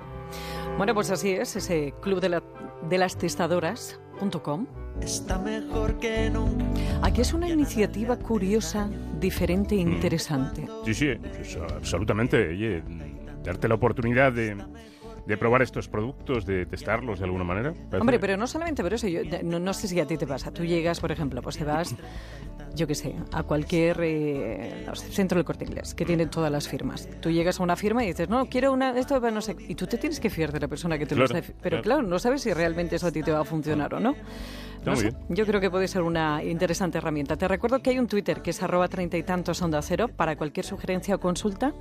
Bueno, 0.77 0.93
pues 0.93 1.09
así 1.09 1.31
es, 1.31 1.55
ese 1.55 1.93
club 2.01 2.19
de, 2.19 2.29
la, 2.29 2.43
de 2.87 2.97
las 2.99 3.17
testadoras.com. 3.17 4.67
Está 5.01 5.39
mejor 5.39 5.97
que 5.97 6.29
nunca. 6.29 6.65
Aquí 7.01 7.21
es 7.21 7.33
una 7.33 7.49
iniciativa 7.49 8.17
curiosa, 8.17 8.87
diferente 9.19 9.73
e 9.73 9.79
interesante. 9.79 10.67
Sí, 10.85 10.93
sí, 10.93 11.15
pues, 11.15 11.57
absolutamente. 11.75 12.49
Oye, 12.49 12.83
darte 13.43 13.67
la 13.67 13.75
oportunidad 13.75 14.31
de, 14.33 14.55
de 15.25 15.37
probar 15.37 15.61
estos 15.61 15.87
productos, 15.87 16.45
de 16.45 16.65
testarlos 16.65 17.19
de 17.19 17.25
alguna 17.25 17.43
manera. 17.43 17.73
Parece- 17.73 17.97
Hombre, 17.97 18.19
pero 18.19 18.37
no 18.37 18.47
solamente 18.47 18.81
por 18.83 18.93
eso, 18.93 19.07
yo 19.07 19.21
no, 19.43 19.59
no 19.59 19.73
sé 19.73 19.87
si 19.87 19.99
a 19.99 20.05
ti 20.05 20.17
te 20.17 20.27
pasa. 20.27 20.51
Tú 20.51 20.63
llegas, 20.65 20.99
por 20.99 21.11
ejemplo, 21.11 21.41
pues 21.41 21.57
te 21.57 21.63
vas, 21.63 21.95
yo 22.75 22.87
qué 22.87 22.95
sé, 22.95 23.15
a 23.31 23.43
cualquier 23.43 23.99
eh, 24.01 24.83
no 24.85 24.95
sé, 24.95 25.11
centro 25.11 25.37
del 25.37 25.45
corte 25.45 25.65
inglés, 25.65 25.93
que 25.93 26.05
tiene 26.05 26.25
todas 26.27 26.51
las 26.51 26.67
firmas. 26.67 27.07
Tú 27.19 27.29
llegas 27.29 27.59
a 27.59 27.63
una 27.63 27.75
firma 27.75 28.03
y 28.03 28.07
dices, 28.07 28.29
no, 28.29 28.45
quiero 28.47 28.71
una, 28.73 28.97
esto 28.97 29.19
va 29.21 29.31
no 29.31 29.41
sé, 29.41 29.55
y 29.67 29.75
tú 29.75 29.87
te 29.87 29.97
tienes 29.97 30.19
que 30.19 30.29
fiar 30.29 30.51
de 30.51 30.59
la 30.59 30.67
persona 30.67 30.97
que 30.97 31.05
te 31.05 31.15
lo 31.15 31.25
está. 31.25 31.41
Pero 31.41 31.53
claro. 31.61 31.81
claro, 31.83 32.01
no 32.03 32.19
sabes 32.19 32.41
si 32.41 32.53
realmente 32.53 32.95
eso 32.95 33.07
a 33.07 33.11
ti 33.11 33.21
te 33.21 33.31
va 33.31 33.41
a 33.41 33.45
funcionar 33.45 33.93
o 33.93 33.99
no. 33.99 34.15
Está 34.81 34.91
No 34.91 34.95
muy 34.95 35.05
sé, 35.05 35.11
bien. 35.11 35.35
Yo 35.37 35.45
creo 35.45 35.61
que 35.61 35.69
puede 35.69 35.87
ser 35.87 36.01
una 36.01 36.43
interesante 36.43 36.97
herramienta. 36.97 37.37
Te 37.37 37.47
recuerdo 37.47 37.83
que 37.83 37.91
hay 37.91 37.99
un 37.99 38.07
Twitter 38.07 38.41
que 38.41 38.49
es 38.49 38.63
arroba 38.63 38.87
treinta 38.87 39.15
y 39.15 39.21
tantos 39.21 39.61
onda 39.61 39.79
cero 39.83 40.07
para 40.07 40.35
cualquier 40.35 40.65
sugerencia 40.65 41.13
o 41.15 41.19
consulta, 41.19 41.73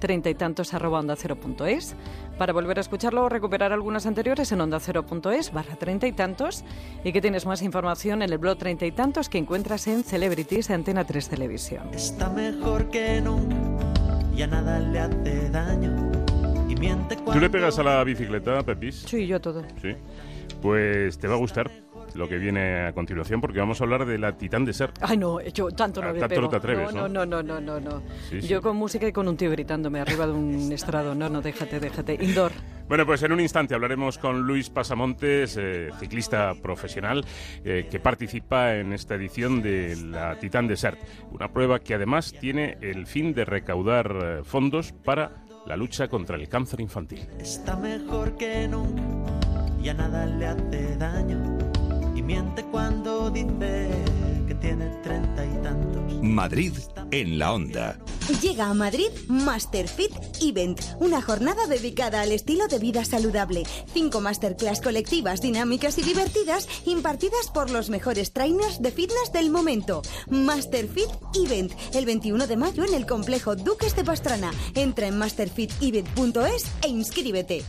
treinta 0.00 0.28
y 0.28 0.34
tantos 0.34 0.74
arroba 0.74 0.98
onda 0.98 1.14
cero 1.16 1.36
punto 1.36 1.66
es. 1.66 1.94
Para 2.36 2.52
volver 2.52 2.78
a 2.78 2.80
escucharlo 2.80 3.22
o 3.24 3.28
recuperar 3.28 3.72
algunas 3.72 4.06
anteriores 4.06 4.50
en 4.50 4.60
onda 4.60 4.80
cero 4.80 5.06
punto 5.06 5.30
es 5.30 5.52
barra 5.52 5.76
treinta 5.76 6.08
y 6.08 6.12
tantos 6.12 6.64
y 7.04 7.12
que 7.12 7.20
tienes 7.20 7.46
más 7.46 7.62
información 7.62 8.22
en 8.22 8.32
el 8.32 8.38
blog 8.38 8.58
treinta 8.58 8.86
y 8.86 8.90
tantos 8.90 9.28
que 9.28 9.38
encuentras 9.38 9.86
en 9.86 10.02
Celebrities 10.02 10.66
de 10.66 10.74
Antena 10.74 11.04
3 11.04 11.28
Televisión. 11.28 11.88
Está 11.92 12.28
mejor 12.28 12.88
que 12.90 13.20
nunca. 13.20 13.54
Ya 14.34 14.48
nada 14.48 14.80
le 14.80 14.98
hace 14.98 15.48
daño. 15.50 16.10
Y 16.68 16.74
miente 16.74 17.14
¿Tú 17.14 17.38
le 17.38 17.50
pegas 17.50 17.78
a 17.78 17.84
la 17.84 18.02
bicicleta, 18.02 18.64
Pepis? 18.64 19.04
Sí, 19.06 19.28
yo 19.28 19.40
todo. 19.40 19.62
Sí. 19.80 19.94
Pues 20.60 21.18
te 21.18 21.28
va 21.28 21.34
a 21.34 21.38
gustar 21.38 21.70
lo 22.18 22.28
que 22.28 22.36
viene 22.36 22.86
a 22.88 22.92
continuación 22.92 23.40
porque 23.40 23.58
vamos 23.60 23.80
a 23.80 23.84
hablar 23.84 24.04
de 24.04 24.18
la 24.18 24.36
Titán 24.36 24.64
Desert. 24.64 24.96
Ay, 25.00 25.16
no, 25.16 25.40
yo 25.40 25.70
tanto 25.70 26.02
no 26.02 26.08
Ah, 26.08 26.12
tanto 26.12 26.28
pego. 26.28 26.40
no 26.42 26.48
te 26.48 26.56
atreves, 26.56 26.92
no, 26.94 27.08
no, 27.08 27.24
no, 27.24 27.42
no, 27.42 27.60
no, 27.60 27.80
no. 27.80 28.02
Sí, 28.28 28.42
sí. 28.42 28.48
Yo 28.48 28.60
con 28.60 28.76
música 28.76 29.06
y 29.08 29.12
con 29.12 29.28
un 29.28 29.36
tío 29.36 29.50
gritándome 29.50 30.00
arriba 30.00 30.26
de 30.26 30.32
un 30.32 30.70
estrado. 30.72 31.14
No, 31.14 31.28
no, 31.28 31.40
déjate, 31.40 31.80
déjate. 31.80 32.14
Indoor. 32.20 32.52
Bueno, 32.88 33.04
pues 33.04 33.22
en 33.22 33.32
un 33.32 33.40
instante 33.40 33.74
hablaremos 33.74 34.16
con 34.16 34.40
Luis 34.40 34.70
Pasamontes, 34.70 35.56
eh, 35.60 35.90
ciclista 36.00 36.54
profesional, 36.54 37.22
eh, 37.62 37.86
que 37.90 38.00
participa 38.00 38.74
en 38.76 38.94
esta 38.94 39.14
edición 39.14 39.60
de 39.60 39.94
la 40.06 40.36
Titán 40.38 40.66
Desert, 40.66 40.98
una 41.30 41.48
prueba 41.52 41.80
que 41.80 41.92
además 41.94 42.32
tiene 42.40 42.78
el 42.80 43.06
fin 43.06 43.34
de 43.34 43.44
recaudar 43.44 44.16
eh, 44.22 44.40
fondos 44.42 44.92
para 44.92 45.44
la 45.66 45.76
lucha 45.76 46.08
contra 46.08 46.36
el 46.36 46.48
cáncer 46.48 46.80
infantil. 46.80 47.28
está 47.38 47.76
mejor 47.76 48.38
que 48.38 48.66
nunca. 48.66 49.02
Ya 49.82 49.92
nada 49.92 50.24
le 50.24 50.46
hace 50.46 50.96
daño. 50.96 51.57
Miente 52.28 52.62
cuando 52.64 53.30
dice 53.30 53.88
que 54.46 54.54
tiene 54.56 54.90
treinta 55.02 55.46
y 55.46 55.62
tantos. 55.62 56.12
Madrid 56.22 56.74
en 57.10 57.38
la 57.38 57.54
onda. 57.54 57.98
Llega 58.42 58.68
a 58.68 58.74
Madrid 58.74 59.08
Masterfit 59.28 60.12
Event, 60.42 60.78
una 61.00 61.22
jornada 61.22 61.66
dedicada 61.66 62.20
al 62.20 62.32
estilo 62.32 62.68
de 62.68 62.80
vida 62.80 63.06
saludable. 63.06 63.62
Cinco 63.94 64.20
masterclass 64.20 64.82
colectivas, 64.82 65.40
dinámicas 65.40 65.96
y 65.96 66.02
divertidas 66.02 66.68
impartidas 66.84 67.48
por 67.48 67.70
los 67.70 67.88
mejores 67.88 68.34
trainers 68.34 68.82
de 68.82 68.90
fitness 68.90 69.32
del 69.32 69.48
momento. 69.48 70.02
Masterfit 70.28 71.08
Event, 71.34 71.72
el 71.94 72.04
21 72.04 72.46
de 72.46 72.56
mayo 72.58 72.84
en 72.84 72.92
el 72.92 73.06
complejo 73.06 73.56
Duques 73.56 73.96
de 73.96 74.04
Pastrana. 74.04 74.50
Entra 74.74 75.06
en 75.06 75.16
masterfitevent.es 75.16 76.66
e 76.82 76.88
inscríbete. 76.88 77.64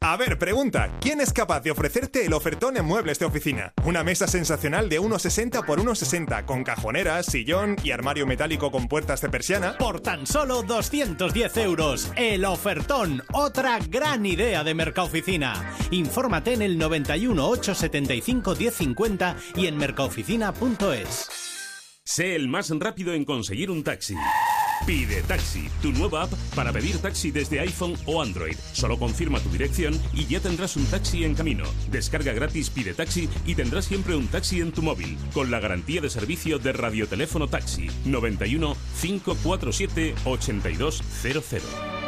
A 0.00 0.16
ver, 0.16 0.38
pregunta, 0.38 0.96
¿quién 1.00 1.20
es 1.20 1.32
capaz 1.32 1.60
de 1.60 1.70
ofrecerte 1.70 2.24
el 2.24 2.32
ofertón 2.32 2.76
en 2.76 2.84
muebles 2.84 3.18
de 3.18 3.26
oficina? 3.26 3.74
Una 3.84 4.04
mesa 4.04 4.26
sensacional 4.26 4.88
de 4.88 5.00
1,60 5.00 5.66
por 5.66 5.80
1,60 5.80 6.46
con 6.46 6.64
cajoneras, 6.64 7.26
sillón 7.26 7.76
y 7.82 7.90
armario 7.90 8.24
metálico 8.26 8.70
con 8.70 8.88
puertas 8.88 9.20
de 9.20 9.28
persiana. 9.28 9.76
Por 9.76 10.00
tan 10.00 10.26
solo 10.26 10.62
210 10.62 11.56
euros, 11.58 12.12
el 12.16 12.44
ofertón, 12.44 13.22
otra 13.34 13.80
gran 13.80 14.24
idea 14.24 14.64
de 14.64 14.72
Mercaoficina. 14.72 15.74
Infórmate 15.90 16.54
en 16.54 16.62
el 16.62 16.78
91 16.78 17.46
875 17.46 18.54
1050 18.54 19.36
y 19.56 19.66
en 19.66 19.76
mercaoficina.es. 19.76 21.47
Sé 22.08 22.34
el 22.34 22.48
más 22.48 22.70
rápido 22.70 23.12
en 23.12 23.26
conseguir 23.26 23.70
un 23.70 23.84
taxi. 23.84 24.16
Pide 24.86 25.20
Taxi, 25.24 25.68
tu 25.82 25.92
nueva 25.92 26.22
app 26.22 26.32
para 26.56 26.72
pedir 26.72 26.96
taxi 27.02 27.30
desde 27.30 27.60
iPhone 27.60 27.98
o 28.06 28.22
Android. 28.22 28.56
Solo 28.72 28.98
confirma 28.98 29.40
tu 29.40 29.50
dirección 29.50 29.92
y 30.14 30.24
ya 30.24 30.40
tendrás 30.40 30.78
un 30.78 30.86
taxi 30.86 31.24
en 31.24 31.34
camino. 31.34 31.64
Descarga 31.90 32.32
gratis 32.32 32.70
Pide 32.70 32.94
Taxi 32.94 33.28
y 33.44 33.54
tendrás 33.54 33.84
siempre 33.84 34.16
un 34.16 34.26
taxi 34.26 34.62
en 34.62 34.72
tu 34.72 34.80
móvil, 34.80 35.18
con 35.34 35.50
la 35.50 35.60
garantía 35.60 36.00
de 36.00 36.08
servicio 36.08 36.58
de 36.58 36.72
radioteléfono 36.72 37.46
taxi 37.46 37.88
91 38.06 38.74
547 39.02 40.14
8200. 40.24 42.07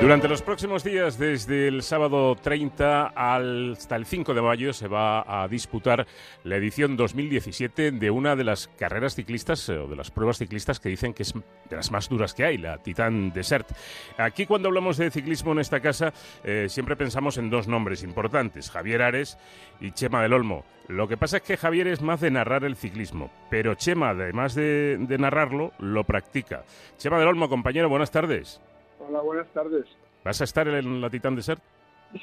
Durante 0.00 0.28
los 0.28 0.40
próximos 0.40 0.82
días, 0.82 1.18
desde 1.18 1.68
el 1.68 1.82
sábado 1.82 2.34
30 2.34 3.12
hasta 3.14 3.96
el 3.96 4.06
5 4.06 4.32
de 4.32 4.40
mayo, 4.40 4.72
se 4.72 4.88
va 4.88 5.42
a 5.42 5.46
disputar 5.46 6.06
la 6.42 6.56
edición 6.56 6.96
2017 6.96 7.90
de 7.92 8.10
una 8.10 8.34
de 8.34 8.44
las 8.44 8.68
carreras 8.78 9.14
ciclistas 9.14 9.68
eh, 9.68 9.76
o 9.76 9.88
de 9.88 9.96
las 9.96 10.10
pruebas 10.10 10.38
ciclistas 10.38 10.80
que 10.80 10.88
dicen 10.88 11.12
que 11.12 11.24
es 11.24 11.34
de 11.34 11.76
las 11.76 11.90
más 11.90 12.08
duras 12.08 12.32
que 12.32 12.44
hay, 12.46 12.56
la 12.56 12.78
Titan 12.78 13.30
Desert. 13.30 13.68
Aquí 14.16 14.46
cuando 14.46 14.68
hablamos 14.68 14.96
de 14.96 15.10
ciclismo 15.10 15.52
en 15.52 15.58
esta 15.58 15.80
casa, 15.80 16.14
eh, 16.44 16.66
siempre 16.70 16.96
pensamos 16.96 17.36
en 17.36 17.50
dos 17.50 17.68
nombres 17.68 18.02
importantes, 18.02 18.70
Javier 18.70 19.02
Ares 19.02 19.36
y 19.82 19.92
Chema 19.92 20.22
del 20.22 20.32
Olmo. 20.32 20.64
Lo 20.88 21.08
que 21.08 21.18
pasa 21.18 21.36
es 21.36 21.42
que 21.42 21.58
Javier 21.58 21.88
es 21.88 22.00
más 22.00 22.22
de 22.22 22.30
narrar 22.30 22.64
el 22.64 22.76
ciclismo, 22.76 23.30
pero 23.50 23.74
Chema, 23.74 24.10
además 24.10 24.54
de, 24.54 24.96
de 24.98 25.18
narrarlo, 25.18 25.72
lo 25.78 26.04
practica. 26.04 26.64
Chema 26.96 27.18
del 27.18 27.28
Olmo, 27.28 27.50
compañero, 27.50 27.90
buenas 27.90 28.10
tardes. 28.10 28.62
Hola, 29.10 29.22
buenas 29.22 29.48
tardes. 29.52 29.86
¿Vas 30.24 30.40
a 30.40 30.44
estar 30.44 30.68
en 30.68 31.00
la 31.00 31.10
Titan 31.10 31.34
Desert? 31.34 31.60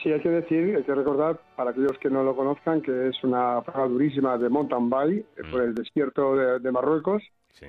Sí, 0.01 0.09
hay 0.09 0.21
que 0.21 0.29
decir, 0.29 0.73
hay 0.77 0.83
que 0.83 0.95
recordar, 0.95 1.37
para 1.57 1.71
aquellos 1.71 1.97
que 1.97 2.09
no 2.09 2.23
lo 2.23 2.33
conozcan, 2.33 2.81
que 2.81 3.09
es 3.09 3.21
una 3.25 3.61
prueba 3.61 3.89
durísima 3.89 4.37
de 4.37 4.47
mountain 4.47 4.89
bike 4.89 5.25
Mm. 5.43 5.51
por 5.51 5.61
el 5.63 5.75
desierto 5.75 6.35
de, 6.37 6.59
de 6.59 6.71
Marruecos. 6.71 7.21
Sí. 7.51 7.65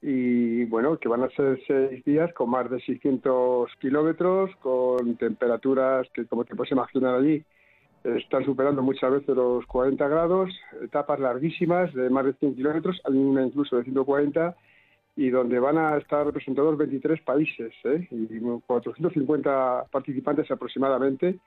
Y 0.00 0.64
bueno, 0.64 0.98
que 0.98 1.08
van 1.08 1.22
a 1.22 1.28
ser 1.30 1.60
seis 1.68 2.04
días 2.04 2.32
con 2.34 2.50
más 2.50 2.68
de 2.68 2.80
600 2.80 3.70
kilómetros, 3.80 4.50
con 4.56 5.16
temperaturas 5.18 6.08
que, 6.12 6.26
como 6.26 6.44
te 6.44 6.56
puedes 6.56 6.72
imaginar 6.72 7.14
allí, 7.14 7.44
están 8.02 8.44
superando 8.44 8.82
muchas 8.82 9.12
veces 9.12 9.36
los 9.36 9.64
40 9.66 10.08
grados, 10.08 10.50
etapas 10.82 11.20
larguísimas 11.20 11.94
de 11.94 12.10
más 12.10 12.24
de 12.24 12.32
100 12.32 12.56
kilómetros, 12.56 13.00
hay 13.04 13.16
una 13.16 13.46
incluso 13.46 13.76
de 13.76 13.84
140, 13.84 14.56
y 15.16 15.30
donde 15.30 15.58
van 15.58 15.78
a 15.78 15.96
estar 15.98 16.24
representados 16.24 16.76
23 16.78 17.20
países 17.22 17.72
¿eh? 17.84 18.08
y 18.10 18.40
450 18.66 19.86
participantes 19.90 20.50
aproximadamente, 20.50 21.38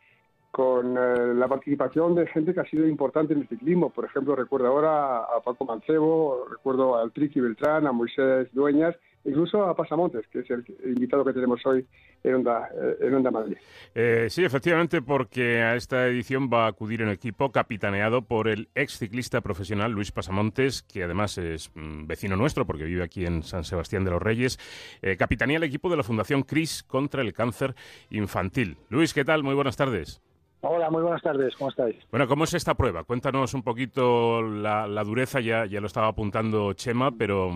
con 0.51 0.97
eh, 0.97 1.33
la 1.33 1.47
participación 1.47 2.15
de 2.15 2.27
gente 2.27 2.53
que 2.53 2.61
ha 2.61 2.69
sido 2.69 2.87
importante 2.87 3.33
en 3.33 3.41
el 3.41 3.47
ciclismo. 3.49 3.89
Por 3.89 4.05
ejemplo, 4.05 4.35
recuerdo 4.35 4.67
ahora 4.67 5.17
a 5.17 5.41
Paco 5.43 5.65
Mancebo, 5.65 6.45
recuerdo 6.49 6.97
al 6.97 7.11
Triqui 7.11 7.41
Beltrán, 7.41 7.87
a 7.87 7.91
Moisés 7.91 8.47
Dueñas, 8.53 8.95
incluso 9.25 9.63
a 9.63 9.75
Pasamontes, 9.75 10.25
que 10.27 10.39
es 10.39 10.49
el 10.49 10.65
invitado 10.85 11.25
que 11.25 11.33
tenemos 11.33 11.65
hoy 11.65 11.85
en 12.23 12.35
Onda, 12.35 12.69
eh, 12.73 12.97
en 13.01 13.15
Onda 13.15 13.31
Madrid. 13.31 13.57
Eh, 13.93 14.27
sí, 14.29 14.43
efectivamente, 14.43 15.01
porque 15.01 15.61
a 15.61 15.75
esta 15.75 16.07
edición 16.07 16.49
va 16.51 16.65
a 16.65 16.69
acudir 16.69 17.03
un 17.03 17.09
equipo 17.09 17.51
capitaneado 17.51 18.21
por 18.21 18.47
el 18.47 18.69
ex 18.75 18.97
ciclista 18.97 19.41
profesional 19.41 19.91
Luis 19.91 20.11
Pasamontes, 20.11 20.83
que 20.83 21.03
además 21.03 21.37
es 21.37 21.71
mm, 21.75 22.07
vecino 22.07 22.35
nuestro 22.35 22.65
porque 22.65 22.85
vive 22.85 23.03
aquí 23.03 23.25
en 23.25 23.43
San 23.43 23.63
Sebastián 23.63 24.05
de 24.05 24.11
los 24.11 24.21
Reyes. 24.21 24.59
Eh, 25.01 25.17
el 25.55 25.63
equipo 25.63 25.89
de 25.89 25.97
la 25.97 26.03
Fundación 26.03 26.43
CRIS 26.43 26.83
contra 26.83 27.21
el 27.21 27.33
cáncer 27.33 27.75
infantil. 28.09 28.77
Luis, 28.89 29.13
¿qué 29.13 29.23
tal? 29.23 29.43
Muy 29.43 29.53
buenas 29.53 29.77
tardes. 29.77 30.21
Hola, 30.61 30.89
muy 30.89 31.03
buenas 31.03 31.21
tardes, 31.21 31.55
¿cómo 31.55 31.69
estáis? 31.69 31.95
Bueno, 32.09 32.27
¿cómo 32.27 32.43
es 32.45 32.53
esta 32.53 32.73
prueba? 32.73 33.03
Cuéntanos 33.03 33.53
un 33.53 33.61
poquito 33.61 34.41
la, 34.41 34.87
la 34.87 35.03
dureza, 35.03 35.39
ya, 35.39 35.65
ya 35.65 35.79
lo 35.79 35.87
estaba 35.87 36.07
apuntando 36.07 36.73
Chema, 36.73 37.11
pero, 37.11 37.51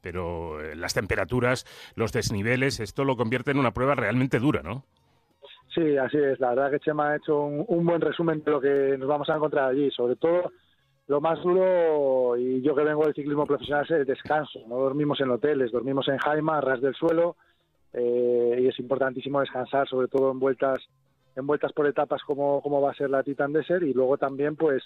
pero 0.00 0.62
eh, 0.62 0.74
las 0.74 0.94
temperaturas, 0.94 1.66
los 1.94 2.12
desniveles, 2.12 2.80
esto 2.80 3.04
lo 3.04 3.16
convierte 3.16 3.50
en 3.50 3.58
una 3.58 3.72
prueba 3.72 3.94
realmente 3.94 4.38
dura, 4.38 4.62
¿no? 4.62 4.84
Sí, 5.74 5.96
así 5.96 6.16
es. 6.16 6.38
La 6.38 6.50
verdad 6.50 6.70
que 6.70 6.80
Chema 6.80 7.10
ha 7.10 7.16
hecho 7.16 7.42
un, 7.42 7.64
un 7.66 7.84
buen 7.84 8.00
resumen 8.00 8.42
de 8.44 8.50
lo 8.50 8.60
que 8.60 8.96
nos 8.96 9.08
vamos 9.08 9.28
a 9.28 9.34
encontrar 9.34 9.70
allí. 9.70 9.90
Sobre 9.90 10.14
todo, 10.16 10.52
lo 11.08 11.20
más 11.20 11.42
duro, 11.42 12.36
y 12.38 12.62
yo 12.62 12.74
que 12.74 12.84
vengo 12.84 13.04
del 13.04 13.14
ciclismo 13.14 13.44
profesional, 13.44 13.84
es 13.84 13.90
el 13.90 14.06
descanso. 14.06 14.60
No 14.68 14.76
dormimos 14.76 15.20
en 15.20 15.30
hoteles, 15.30 15.72
dormimos 15.72 16.08
en 16.08 16.18
Jaima, 16.18 16.58
a 16.58 16.60
ras 16.60 16.80
del 16.80 16.94
suelo, 16.94 17.36
eh, 17.92 18.58
y 18.62 18.68
es 18.68 18.78
importantísimo 18.78 19.40
descansar, 19.40 19.88
sobre 19.88 20.08
todo 20.08 20.30
en 20.30 20.38
vueltas 20.38 20.78
en 21.36 21.46
vueltas 21.46 21.72
por 21.72 21.86
etapas 21.86 22.22
como, 22.22 22.60
como 22.62 22.80
va 22.80 22.90
a 22.92 22.94
ser 22.94 23.10
la 23.10 23.22
Titan 23.22 23.52
Desert 23.52 23.82
y 23.84 23.92
luego 23.92 24.16
también 24.18 24.56
pues 24.56 24.82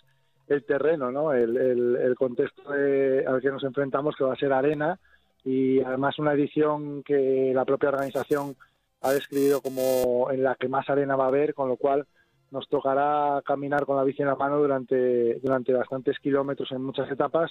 el 0.48 0.64
terreno, 0.64 1.10
¿no? 1.12 1.32
el, 1.32 1.56
el, 1.56 1.96
el 1.96 2.14
contexto 2.14 2.70
de- 2.72 3.24
al 3.26 3.40
que 3.40 3.50
nos 3.50 3.62
enfrentamos 3.64 4.16
que 4.16 4.24
va 4.24 4.32
a 4.32 4.36
ser 4.38 4.52
arena 4.52 4.98
y 5.44 5.80
además 5.80 6.18
una 6.18 6.32
edición 6.32 7.02
que 7.02 7.52
la 7.54 7.64
propia 7.64 7.90
organización 7.90 8.56
ha 9.02 9.12
descrito 9.12 9.60
como 9.60 10.30
en 10.30 10.42
la 10.42 10.54
que 10.56 10.68
más 10.68 10.88
arena 10.90 11.16
va 11.16 11.24
a 11.24 11.28
haber, 11.28 11.54
con 11.54 11.68
lo 11.68 11.76
cual 11.76 12.06
nos 12.50 12.66
tocará 12.68 13.42
caminar 13.44 13.84
con 13.84 13.96
la 13.96 14.04
bici 14.04 14.22
en 14.22 14.28
la 14.28 14.34
mano 14.36 14.58
durante, 14.58 15.34
durante 15.40 15.72
bastantes 15.74 16.18
kilómetros 16.18 16.72
en 16.72 16.82
muchas 16.82 17.10
etapas 17.10 17.50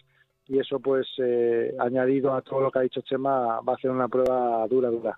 y 0.50 0.60
eso 0.60 0.80
pues 0.80 1.08
eh, 1.18 1.74
añadido 1.80 2.34
a 2.34 2.42
todo 2.42 2.62
lo 2.62 2.72
que 2.72 2.80
ha 2.80 2.82
dicho 2.84 3.02
Chema 3.02 3.60
va 3.62 3.74
a 3.74 3.78
ser 3.78 3.92
una 3.92 4.08
prueba 4.08 4.66
dura, 4.68 4.90
dura. 4.90 5.18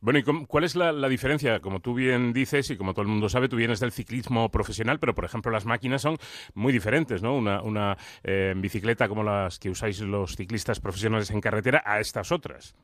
Bueno, 0.00 0.18
¿y 0.18 0.22
cómo- 0.22 0.46
cuál 0.46 0.64
es 0.64 0.76
la, 0.76 0.92
la 0.92 1.08
diferencia? 1.08 1.60
Como 1.60 1.80
tú 1.80 1.94
bien 1.94 2.32
dices 2.32 2.70
y 2.70 2.76
como 2.76 2.92
todo 2.92 3.02
el 3.02 3.08
mundo 3.08 3.28
sabe, 3.28 3.48
tú 3.48 3.56
vienes 3.56 3.80
del 3.80 3.92
ciclismo 3.92 4.50
profesional, 4.50 4.98
pero 4.98 5.14
por 5.14 5.24
ejemplo 5.24 5.50
las 5.52 5.64
máquinas 5.66 6.02
son 6.02 6.16
muy 6.54 6.72
diferentes, 6.72 7.22
¿no? 7.22 7.36
Una, 7.36 7.62
una 7.62 7.96
eh, 8.24 8.52
bicicleta 8.56 9.08
como 9.08 9.22
las 9.22 9.58
que 9.58 9.70
usáis 9.70 10.00
los 10.00 10.36
ciclistas 10.36 10.80
profesionales 10.80 11.30
en 11.30 11.40
carretera 11.40 11.82
a 11.84 12.00
estas 12.00 12.32
otras. 12.32 12.74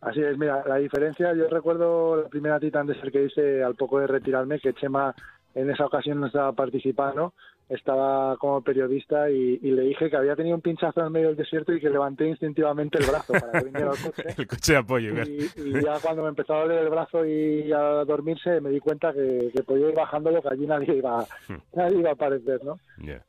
Así 0.00 0.20
es, 0.20 0.36
mira, 0.36 0.62
la 0.66 0.76
diferencia, 0.76 1.32
yo 1.34 1.48
recuerdo 1.48 2.22
la 2.22 2.28
primera 2.28 2.60
Titan 2.60 2.86
Desert 2.86 3.10
que 3.12 3.24
hice 3.24 3.62
al 3.64 3.74
poco 3.74 3.98
de 3.98 4.06
retirarme, 4.06 4.60
que 4.60 4.74
Chema 4.74 5.14
en 5.54 5.70
esa 5.70 5.86
ocasión 5.86 6.20
no 6.20 6.26
estaba 6.26 6.52
participando, 6.52 7.32
estaba 7.68 8.36
como 8.36 8.62
periodista 8.62 9.28
y, 9.28 9.58
y 9.60 9.70
le 9.72 9.82
dije 9.82 10.08
que 10.08 10.16
había 10.16 10.36
tenido 10.36 10.54
un 10.54 10.62
pinchazo 10.62 11.04
en 11.04 11.12
medio 11.12 11.28
del 11.28 11.36
desierto 11.36 11.72
y 11.72 11.80
que 11.80 11.90
levanté 11.90 12.28
instintivamente 12.28 12.98
el 12.98 13.06
brazo 13.06 13.32
para 13.32 13.52
que 13.52 13.64
viniera 13.64 13.90
al 13.90 13.98
coche. 13.98 14.22
El 14.38 14.46
coche 14.46 14.72
de 14.72 14.78
apoyo. 14.78 15.14
claro. 15.14 15.30
Y, 15.30 15.50
y 15.56 15.82
ya 15.82 15.98
cuando 16.00 16.22
me 16.22 16.28
empezó 16.28 16.54
a 16.54 16.60
doler 16.60 16.82
el 16.84 16.90
brazo 16.90 17.24
y 17.24 17.72
a 17.72 18.04
dormirse, 18.04 18.60
me 18.60 18.70
di 18.70 18.78
cuenta 18.78 19.12
que, 19.12 19.50
que 19.52 19.62
podía 19.64 19.88
ir 19.88 19.94
bajándolo, 19.94 20.40
que 20.42 20.48
allí 20.48 20.66
nadie 20.66 20.94
iba, 20.94 21.26
nadie 21.74 21.98
iba 21.98 22.10
a 22.10 22.14
aparecer, 22.14 22.64
¿no? 22.64 22.78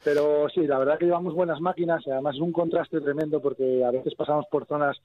Pero 0.04 0.48
sí, 0.50 0.68
la 0.68 0.78
verdad 0.78 1.00
que 1.00 1.06
llevamos 1.06 1.34
buenas 1.34 1.60
máquinas 1.60 2.06
y 2.06 2.12
además 2.12 2.36
es 2.36 2.42
un 2.42 2.52
contraste 2.52 3.02
tremendo 3.02 3.42
porque 3.42 3.84
a 3.84 3.92
veces 3.92 4.14
pasamos 4.16 4.46
por 4.52 4.68
zonas 4.68 4.98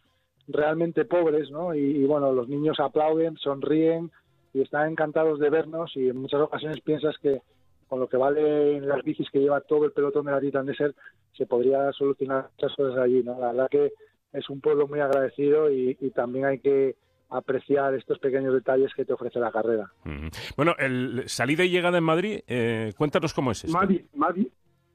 realmente 0.49 1.05
pobres, 1.05 1.51
¿no? 1.51 1.75
Y, 1.75 1.81
y, 1.81 2.05
bueno, 2.05 2.33
los 2.33 2.49
niños 2.49 2.81
aplauden, 2.81 3.37
sonríen 3.39 4.11
y 4.53 4.61
están 4.61 4.91
encantados 4.91 5.39
de 5.39 5.49
vernos 5.49 5.93
y 5.97 6.09
en 6.09 6.19
muchas 6.19 6.41
ocasiones 6.41 6.81
piensas 6.81 7.17
que 7.19 7.41
con 7.93 8.01
lo 8.01 8.09
que 8.09 8.17
valen 8.17 8.89
las 8.89 9.03
bicis 9.05 9.29
que 9.31 9.39
lleva 9.39 9.61
todo 9.61 9.85
el 9.85 9.93
pelotón 9.93 10.25
de 10.25 10.33
la 10.33 10.41
Titan 10.41 10.65
Desert 10.65 10.97
se 11.37 11.45
podría 11.45 11.93
solucionar 11.93 12.49
muchas 12.57 12.75
cosas 12.75 12.97
allí, 12.99 13.23
¿no? 13.23 13.39
La 13.39 13.49
verdad 13.49 13.69
que 13.71 13.93
es 14.33 14.49
un 14.49 14.63
pueblo 14.63 14.89
muy 14.89 14.99
agradecido 15.01 15.71
y, 15.71 15.95
y 16.01 16.11
también 16.11 16.47
hay 16.47 16.59
que 16.59 16.95
apreciar 17.29 17.93
estos 17.95 18.19
pequeños 18.19 18.55
detalles 18.55 18.91
que 18.97 19.05
te 19.05 19.13
ofrece 19.13 19.39
la 19.41 19.53
carrera. 19.53 19.93
Bueno, 20.57 20.75
el 20.79 21.25
salida 21.27 21.65
y 21.65 21.69
llegada 21.69 21.99
en 21.99 22.05
Madrid, 22.05 22.41
eh, 22.47 22.95
cuéntanos 22.97 23.35
cómo 23.35 23.51
es 23.51 23.63
esto. 23.65 23.77
Madi, 23.77 24.03
Madi, 24.15 24.51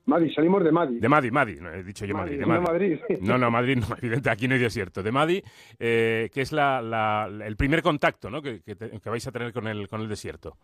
Madi, 0.07 0.34
salimos 0.34 0.64
de 0.64 0.72
Madi. 0.72 0.99
De 0.99 1.07
Madi, 1.07 1.30
Madi, 1.30 1.56
no, 1.61 1.72
he 1.72 1.84
dicho 1.84 2.03
yo 2.03 2.15
Madrid. 2.15 2.40
Madi, 2.40 2.52
de 2.52 2.56
no. 2.56 2.61
Madrid. 2.64 2.99
No, 3.22 3.38
no, 3.38 3.52
Madrid 3.52 3.78
no, 3.78 3.95
evidente, 4.02 4.32
aquí 4.32 4.48
no 4.48 4.56
hay 4.56 4.60
desierto. 4.61 5.03
De 5.03 5.11
Madi, 5.11 5.44
eh, 5.78 6.32
que 6.34 6.41
es 6.41 6.52
la, 6.52 6.82
la- 6.82 7.30
el 7.45 7.56
primer 7.57 7.84
contacto 7.84 8.32
¿no? 8.32 8.41
que, 8.41 8.61
que 8.61 8.76
te- 8.76 8.99
que 8.99 9.10
vais 9.11 9.28
a 9.28 9.32
tener 9.32 9.53
con 9.53 9.68
el, 9.68 9.88
con 9.88 10.02
el 10.02 10.10
desierto. 10.10 10.56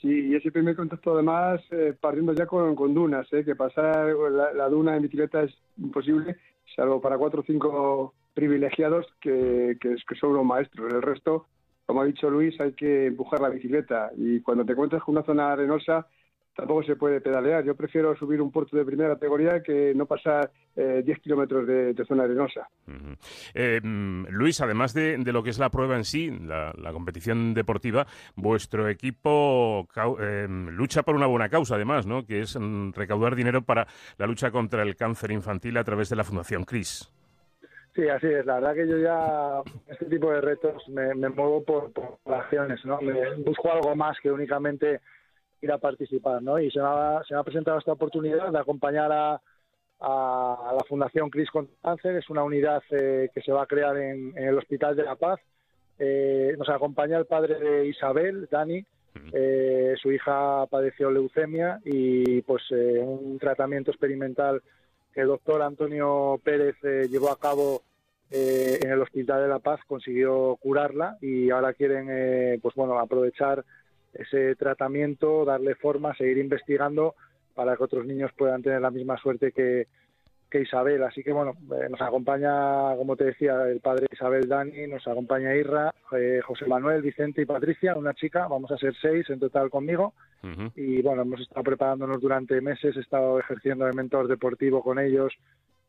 Sí, 0.00 0.28
y 0.28 0.34
ese 0.36 0.52
primer 0.52 0.76
contacto 0.76 1.14
además 1.14 1.60
eh, 1.72 1.92
partiendo 2.00 2.32
ya 2.32 2.46
con, 2.46 2.76
con 2.76 2.94
dunas, 2.94 3.26
¿eh? 3.32 3.44
que 3.44 3.56
pasar 3.56 4.14
la, 4.30 4.52
la 4.52 4.68
duna 4.68 4.96
en 4.96 5.02
bicicleta 5.02 5.42
es 5.42 5.52
imposible, 5.76 6.36
salvo 6.76 7.00
para 7.00 7.18
cuatro 7.18 7.40
o 7.40 7.44
cinco 7.44 8.14
privilegiados 8.32 9.06
que, 9.20 9.76
que, 9.80 9.96
que 10.06 10.14
son 10.14 10.30
unos 10.30 10.44
maestros. 10.44 10.92
El 10.92 11.02
resto, 11.02 11.46
como 11.84 12.02
ha 12.02 12.04
dicho 12.04 12.30
Luis, 12.30 12.60
hay 12.60 12.74
que 12.74 13.06
empujar 13.06 13.40
la 13.40 13.48
bicicleta 13.48 14.12
y 14.16 14.40
cuando 14.40 14.64
te 14.64 14.72
encuentras 14.72 15.02
con 15.02 15.16
una 15.16 15.26
zona 15.26 15.52
arenosa, 15.52 16.06
tampoco 16.58 16.82
se 16.82 16.96
puede 16.96 17.20
pedalear. 17.20 17.64
Yo 17.64 17.76
prefiero 17.76 18.16
subir 18.16 18.42
un 18.42 18.50
puerto 18.50 18.76
de 18.76 18.84
primera 18.84 19.14
categoría 19.14 19.62
que 19.62 19.94
no 19.94 20.06
pasar 20.06 20.50
eh, 20.74 21.02
10 21.04 21.20
kilómetros 21.20 21.64
de, 21.68 22.04
zona 22.04 22.24
arenosa. 22.24 22.68
Eh, 23.54 23.80
mm, 23.80 24.26
Luis, 24.30 24.60
además 24.60 24.92
de, 24.92 25.18
lo 25.18 25.44
que 25.44 25.50
es 25.50 25.60
la 25.60 25.70
prueba 25.70 25.94
en 25.94 26.02
sí, 26.02 26.30
la, 26.30 26.72
competición 26.92 27.54
deportiva, 27.54 28.08
vuestro 28.34 28.88
equipo 28.88 29.86
eh, 30.20 30.48
lucha 30.48 31.04
por 31.04 31.14
una 31.14 31.26
buena 31.26 31.48
causa, 31.48 31.76
además, 31.76 32.06
¿no? 32.06 32.26
que 32.26 32.40
es 32.40 32.58
mm, 32.58 32.90
recaudar 32.92 33.36
dinero 33.36 33.62
para 33.62 33.86
la 34.16 34.26
lucha 34.26 34.50
contra 34.50 34.82
el 34.82 34.96
cáncer 34.96 35.30
infantil 35.30 35.76
a 35.76 35.84
través 35.84 36.08
de 36.08 36.16
la 36.16 36.24
Fundación 36.24 36.64
CRIS. 36.64 37.08
Sí, 37.94 38.08
así 38.08 38.26
es. 38.26 38.44
La 38.46 38.54
verdad 38.54 38.74
que 38.74 38.88
yo 38.88 38.98
ya, 38.98 39.62
este 39.86 40.06
tipo 40.06 40.32
de 40.32 40.40
retos, 40.40 40.82
me, 40.88 41.14
muevo 41.14 41.62
por, 41.62 41.92
por 41.92 42.18
acciones, 42.34 42.84
¿no? 42.84 43.00
Me 43.00 43.36
busco 43.36 43.72
algo 43.72 43.94
más 43.94 44.16
que 44.20 44.32
únicamente 44.32 45.00
ir 45.60 45.72
a 45.72 45.78
participar, 45.78 46.42
¿no? 46.42 46.58
Y 46.58 46.70
se 46.70 46.78
me 46.78 46.86
ha, 46.86 47.22
se 47.26 47.34
me 47.34 47.40
ha 47.40 47.44
presentado 47.44 47.78
esta 47.78 47.92
oportunidad 47.92 48.50
de 48.52 48.58
acompañar 48.58 49.10
a, 49.12 49.40
a, 50.00 50.72
la 50.76 50.84
Fundación 50.88 51.30
Cris 51.30 51.50
contra 51.50 51.74
Cáncer. 51.82 52.16
Es 52.16 52.30
una 52.30 52.42
unidad 52.42 52.82
eh, 52.90 53.30
que 53.34 53.42
se 53.42 53.52
va 53.52 53.62
a 53.62 53.66
crear 53.66 53.96
en, 53.96 54.36
el 54.36 54.56
Hospital 54.58 54.96
de 54.96 55.04
la 55.04 55.16
Paz. 55.16 55.40
Eh, 55.98 56.54
nos 56.56 56.68
acompaña 56.68 57.18
el 57.18 57.26
padre 57.26 57.58
de 57.58 57.86
Isabel, 57.86 58.48
Dani. 58.50 58.84
Eh, 59.32 59.94
su 60.00 60.12
hija 60.12 60.66
padeció 60.66 61.10
leucemia 61.10 61.80
y 61.84 62.40
pues 62.42 62.62
un 62.70 63.36
tratamiento 63.40 63.90
experimental 63.90 64.62
que 65.12 65.22
el 65.22 65.26
doctor 65.26 65.60
Antonio 65.62 66.40
Pérez 66.44 66.76
llevó 67.10 67.32
a 67.32 67.38
cabo 67.38 67.82
en 68.30 68.88
el 68.88 69.02
Hospital 69.02 69.42
de 69.42 69.48
la 69.48 69.58
Paz 69.58 69.80
consiguió 69.88 70.56
curarla 70.60 71.16
y 71.20 71.50
ahora 71.50 71.72
quieren 71.72 72.60
pues 72.60 72.76
bueno 72.76 72.96
aprovechar 73.00 73.64
ese 74.14 74.56
tratamiento, 74.56 75.44
darle 75.44 75.74
forma, 75.74 76.14
seguir 76.14 76.38
investigando 76.38 77.14
para 77.54 77.76
que 77.76 77.82
otros 77.82 78.06
niños 78.06 78.30
puedan 78.36 78.62
tener 78.62 78.80
la 78.80 78.90
misma 78.90 79.18
suerte 79.18 79.52
que, 79.52 79.86
Isabel. 80.60 81.02
Así 81.02 81.22
que 81.22 81.32
bueno, 81.32 81.54
eh, 81.74 81.88
nos 81.90 82.00
acompaña, 82.00 82.96
como 82.96 83.16
te 83.16 83.24
decía, 83.24 83.64
el 83.68 83.80
padre 83.80 84.06
Isabel 84.12 84.48
Dani, 84.48 84.86
nos 84.86 85.06
acompaña 85.06 85.54
Irra, 85.54 85.92
eh, 86.12 86.40
José 86.44 86.66
Manuel, 86.66 87.02
Vicente 87.02 87.42
y 87.42 87.46
Patricia, 87.46 87.96
una 87.96 88.14
chica, 88.14 88.46
vamos 88.48 88.70
a 88.70 88.78
ser 88.78 88.94
seis 89.00 89.28
en 89.28 89.40
total 89.40 89.70
conmigo. 89.70 90.14
Y 90.76 91.02
bueno, 91.02 91.22
hemos 91.22 91.40
estado 91.40 91.64
preparándonos 91.64 92.20
durante 92.20 92.60
meses, 92.60 92.96
he 92.96 93.00
estado 93.00 93.40
ejerciendo 93.40 93.86
de 93.86 93.92
mentor 93.92 94.28
deportivo 94.28 94.82
con 94.82 95.00
ellos, 95.00 95.34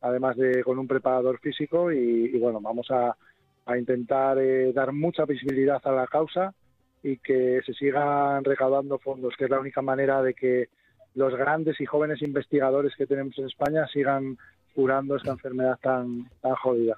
además 0.00 0.36
de 0.36 0.64
con 0.64 0.78
un 0.78 0.88
preparador 0.88 1.38
físico 1.38 1.92
y, 1.92 2.36
bueno, 2.38 2.60
vamos 2.60 2.90
a, 2.90 3.16
intentar 3.78 4.36
eh, 4.38 4.72
dar 4.72 4.90
mucha 4.92 5.24
visibilidad 5.24 5.80
a 5.84 5.92
la 5.92 6.08
causa 6.08 6.52
y 7.02 7.16
que 7.18 7.60
se 7.64 7.72
sigan 7.74 8.44
recaudando 8.44 8.98
fondos, 8.98 9.34
que 9.36 9.44
es 9.44 9.50
la 9.50 9.60
única 9.60 9.82
manera 9.82 10.22
de 10.22 10.34
que 10.34 10.68
los 11.14 11.34
grandes 11.34 11.80
y 11.80 11.86
jóvenes 11.86 12.22
investigadores 12.22 12.94
que 12.96 13.06
tenemos 13.06 13.36
en 13.38 13.46
España 13.46 13.86
sigan 13.92 14.38
curando 14.74 15.16
esta 15.16 15.32
enfermedad 15.32 15.78
tan, 15.82 16.28
jodida. 16.62 16.96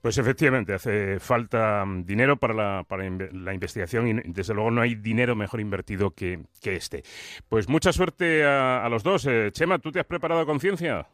Pues 0.00 0.18
efectivamente, 0.18 0.72
hace 0.72 1.18
falta 1.18 1.84
dinero 2.04 2.36
para 2.36 2.54
la, 2.54 2.84
para 2.86 3.08
la 3.08 3.54
investigación 3.54 4.08
y 4.08 4.12
desde 4.26 4.54
luego 4.54 4.70
no 4.70 4.82
hay 4.82 4.94
dinero 4.94 5.34
mejor 5.34 5.60
invertido 5.60 6.10
que, 6.10 6.40
que 6.60 6.76
este. 6.76 7.02
Pues 7.48 7.68
mucha 7.68 7.92
suerte 7.92 8.44
a, 8.44 8.86
los 8.88 9.02
dos. 9.02 9.26
Eh, 9.26 9.50
Chema, 9.52 9.78
¿tú 9.78 9.90
te 9.90 10.00
has 10.00 10.06
preparado 10.06 10.40
a 10.42 10.46
conciencia? 10.46 11.06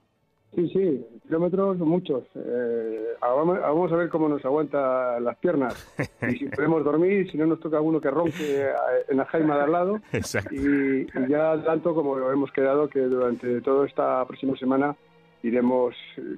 Sí, 0.55 0.69
sí, 0.69 1.07
kilómetros 1.27 1.79
muchos. 1.79 2.25
Eh, 2.35 3.15
vamos 3.21 3.91
a 3.91 3.97
ver 3.97 4.11
cómo 4.11 4.29
nos 4.29 4.45
aguanta 4.45 5.19
las 5.19 5.37
piernas 5.39 5.75
y 6.29 6.37
si 6.37 6.45
podemos 6.47 6.85
dormir, 6.85 7.31
si 7.31 7.39
no 7.39 7.47
nos 7.47 7.59
toca 7.61 7.79
alguno 7.79 8.01
que 8.01 8.11
ronque 8.11 8.61
eh, 8.61 8.73
en 9.09 9.17
la 9.17 9.25
jaima 9.27 9.57
de 9.57 9.63
al 9.63 9.73
lado. 9.73 10.01
Y, 10.51 11.07
ya 11.29 11.63
tanto 11.65 11.95
como 11.95 12.19
hemos 12.31 12.51
quedado 12.53 12.89
que 12.89 13.01
durante 13.01 13.61
toda 13.61 13.87
esta 13.87 14.25
próxima 14.27 14.57
semana 14.57 14.95
iremos 15.43 15.95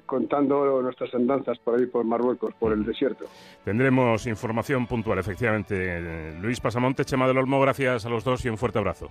contando 0.07 0.81
nuestras 0.81 1.15
andanzas 1.15 1.59
por 1.59 1.79
ahí 1.79 1.87
por 1.87 2.05
Marruecos, 2.05 2.55
por 2.55 2.73
el 2.73 2.85
desierto. 2.85 3.25
Tendremos 3.65 4.27
información 4.27 4.87
puntual, 4.87 5.19
efectivamente. 5.19 6.33
Luis 6.41 6.61
Pasamonte, 6.61 7.05
Chema 7.05 7.27
del 7.27 7.39
Olmo, 7.39 7.61
gracias 7.61 8.07
a 8.07 8.09
los 8.09 8.25
dos 8.25 8.45
y 8.45 8.49
un 8.49 8.57
fuerte 8.57 8.79
abrazo. 8.79 9.11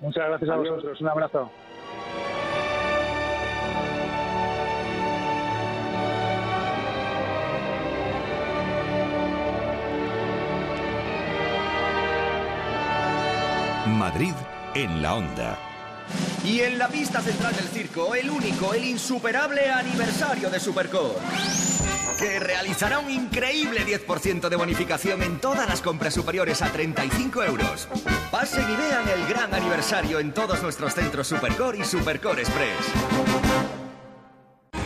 Muchas 0.00 0.28
gracias 0.28 0.50
a 0.50 0.56
vosotros, 0.56 1.00
un 1.00 1.08
abrazo. 1.08 1.50
Madrid 14.06 14.34
en 14.76 15.02
la 15.02 15.16
onda. 15.16 15.58
Y 16.44 16.60
en 16.60 16.78
la 16.78 16.86
pista 16.86 17.20
central 17.20 17.56
del 17.56 17.66
circo, 17.66 18.14
el 18.14 18.30
único, 18.30 18.72
el 18.72 18.84
insuperable 18.84 19.68
aniversario 19.68 20.48
de 20.48 20.60
Supercore. 20.60 21.16
Que 22.16 22.38
realizará 22.38 23.00
un 23.00 23.10
increíble 23.10 23.84
10% 23.84 24.48
de 24.48 24.54
bonificación 24.54 25.24
en 25.24 25.40
todas 25.40 25.68
las 25.68 25.82
compras 25.82 26.14
superiores 26.14 26.62
a 26.62 26.70
35 26.70 27.42
euros. 27.42 27.88
Pasen 28.30 28.70
y 28.70 28.76
vean 28.76 29.08
el 29.08 29.26
gran 29.26 29.52
aniversario 29.52 30.20
en 30.20 30.32
todos 30.32 30.62
nuestros 30.62 30.94
centros 30.94 31.26
Supercore 31.26 31.78
y 31.78 31.84
Supercore 31.84 32.42
Express 32.42 32.86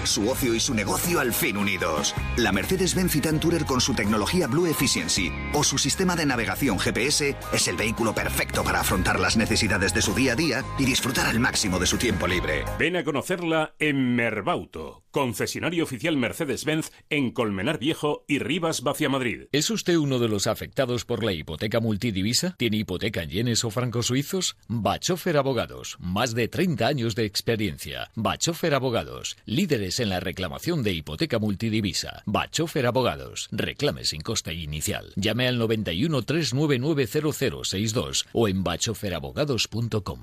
su 0.05 0.29
ocio 0.29 0.55
y 0.55 0.61
su 0.61 0.75
negocio 0.75 1.21
al 1.21 1.33
fin 1.33 1.57
unidos. 1.57 2.15
La 2.37 2.53
Mercedes-Benz 2.53 3.13
Citan 3.13 3.41
Tourer 3.41 3.65
con 3.65 3.81
su 3.81 3.95
tecnología 3.95 4.47
Blue 4.47 4.67
Efficiency 4.67 5.33
o 5.53 5.65
su 5.65 5.79
sistema 5.79 6.17
de 6.17 6.27
navegación 6.27 6.79
GPS 6.79 7.37
es 7.53 7.69
el 7.69 7.77
vehículo 7.77 8.15
perfecto 8.15 8.65
para 8.65 8.81
afrontar 8.81 9.21
las 9.21 9.37
necesidades 9.37 9.95
de 9.95 10.03
su 10.03 10.15
día 10.15 10.33
a 10.33 10.37
día 10.37 10.65
y 10.79 10.85
disfrutar 10.85 11.27
al 11.27 11.41
máximo 11.41 11.79
de 11.79 11.87
su 11.87 11.97
tiempo 11.97 12.27
libre. 12.27 12.65
Ven 12.79 12.97
a 12.97 13.05
conocerla 13.05 13.75
en 13.79 14.15
Merbauto, 14.17 15.05
concesionario 15.11 15.85
oficial 15.85 16.17
Mercedes-Benz 16.17 16.91
en 17.09 17.31
Colmenar 17.31 17.79
Viejo 17.79 18.25
y 18.27 18.39
Rivas 18.39 18.83
Vacia 18.83 19.09
Madrid. 19.09 19.45
¿Es 19.53 19.71
usted 19.71 19.97
uno 19.97 20.19
de 20.19 20.29
los 20.29 20.47
afectados 20.47 21.05
por 21.05 21.25
la 21.25 21.33
hipoteca 21.33 21.81
multidivisa? 21.81 22.55
¿Tiene 22.59 22.79
hipoteca 22.79 23.23
en 23.23 23.31
yenes 23.31 23.65
o 23.65 23.71
francos 23.71 24.07
suizos? 24.07 24.57
Bachofer 24.69 25.37
Abogados, 25.37 25.97
más 26.01 26.35
de 26.35 26.49
30 26.49 26.87
años 26.87 27.15
de 27.15 27.25
experiencia. 27.25 28.11
Bachofer 28.15 28.75
Abogados, 28.75 29.37
líderes 29.45 30.00
en 30.01 30.09
la 30.09 30.21
reclamación 30.21 30.83
de 30.83 30.93
hipoteca 30.93 31.39
multidivisa. 31.39 32.23
Bachofer 32.27 32.87
Abogados. 32.87 33.49
Reclame 33.53 34.05
sin 34.05 34.21
coste 34.21 34.55
inicial. 34.55 35.13
Llame 35.17 35.49
al 35.49 35.59
91 35.59 36.23
399 36.23 37.07
0062 37.07 38.27
o 38.33 38.49
en 38.49 38.65
bachoferabogados.com. 38.65 40.21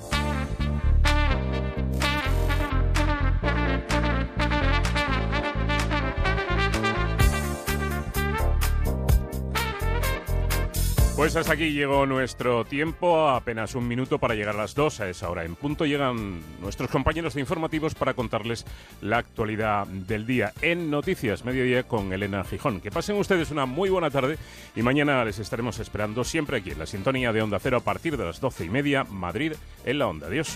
Pues 11.17 11.35
hasta 11.35 11.53
aquí 11.53 11.71
llegó 11.71 12.05
nuestro 12.05 12.63
tiempo, 12.63 13.27
apenas 13.27 13.73
un 13.73 13.87
minuto 13.87 14.19
para 14.19 14.35
llegar 14.35 14.53
a 14.53 14.59
las 14.59 14.75
dos. 14.75 14.99
A 14.99 15.09
esa 15.09 15.31
hora 15.31 15.45
en 15.45 15.55
punto 15.55 15.87
llegan 15.87 16.41
nuestros 16.61 16.91
compañeros 16.91 17.33
de 17.33 17.39
informativos 17.39 17.95
para 17.95 18.13
contarles 18.13 18.65
la 19.01 19.17
actualidad 19.17 19.87
del 19.87 20.27
día 20.27 20.53
en 20.61 20.91
Noticias 20.91 21.43
Mediodía 21.43 21.81
con 21.81 22.13
Elena 22.13 22.43
Gijón. 22.43 22.81
Que 22.81 22.91
pasen 22.91 23.15
ustedes 23.15 23.49
una 23.49 23.65
muy 23.65 23.89
buena 23.89 24.11
tarde 24.11 24.37
y 24.75 24.83
mañana 24.83 25.25
les 25.25 25.39
estaremos 25.39 25.79
esperando 25.79 26.23
siempre 26.23 26.57
aquí 26.57 26.69
en 26.69 26.77
la 26.77 26.85
sintonía 26.85 27.33
de 27.33 27.41
Onda 27.41 27.57
Cero 27.57 27.77
a 27.77 27.83
partir 27.83 28.15
de 28.15 28.23
las 28.23 28.39
doce 28.39 28.65
y 28.65 28.69
media, 28.69 29.03
Madrid 29.03 29.53
en 29.85 29.97
la 29.97 30.05
Onda. 30.05 30.27
Adiós. 30.27 30.55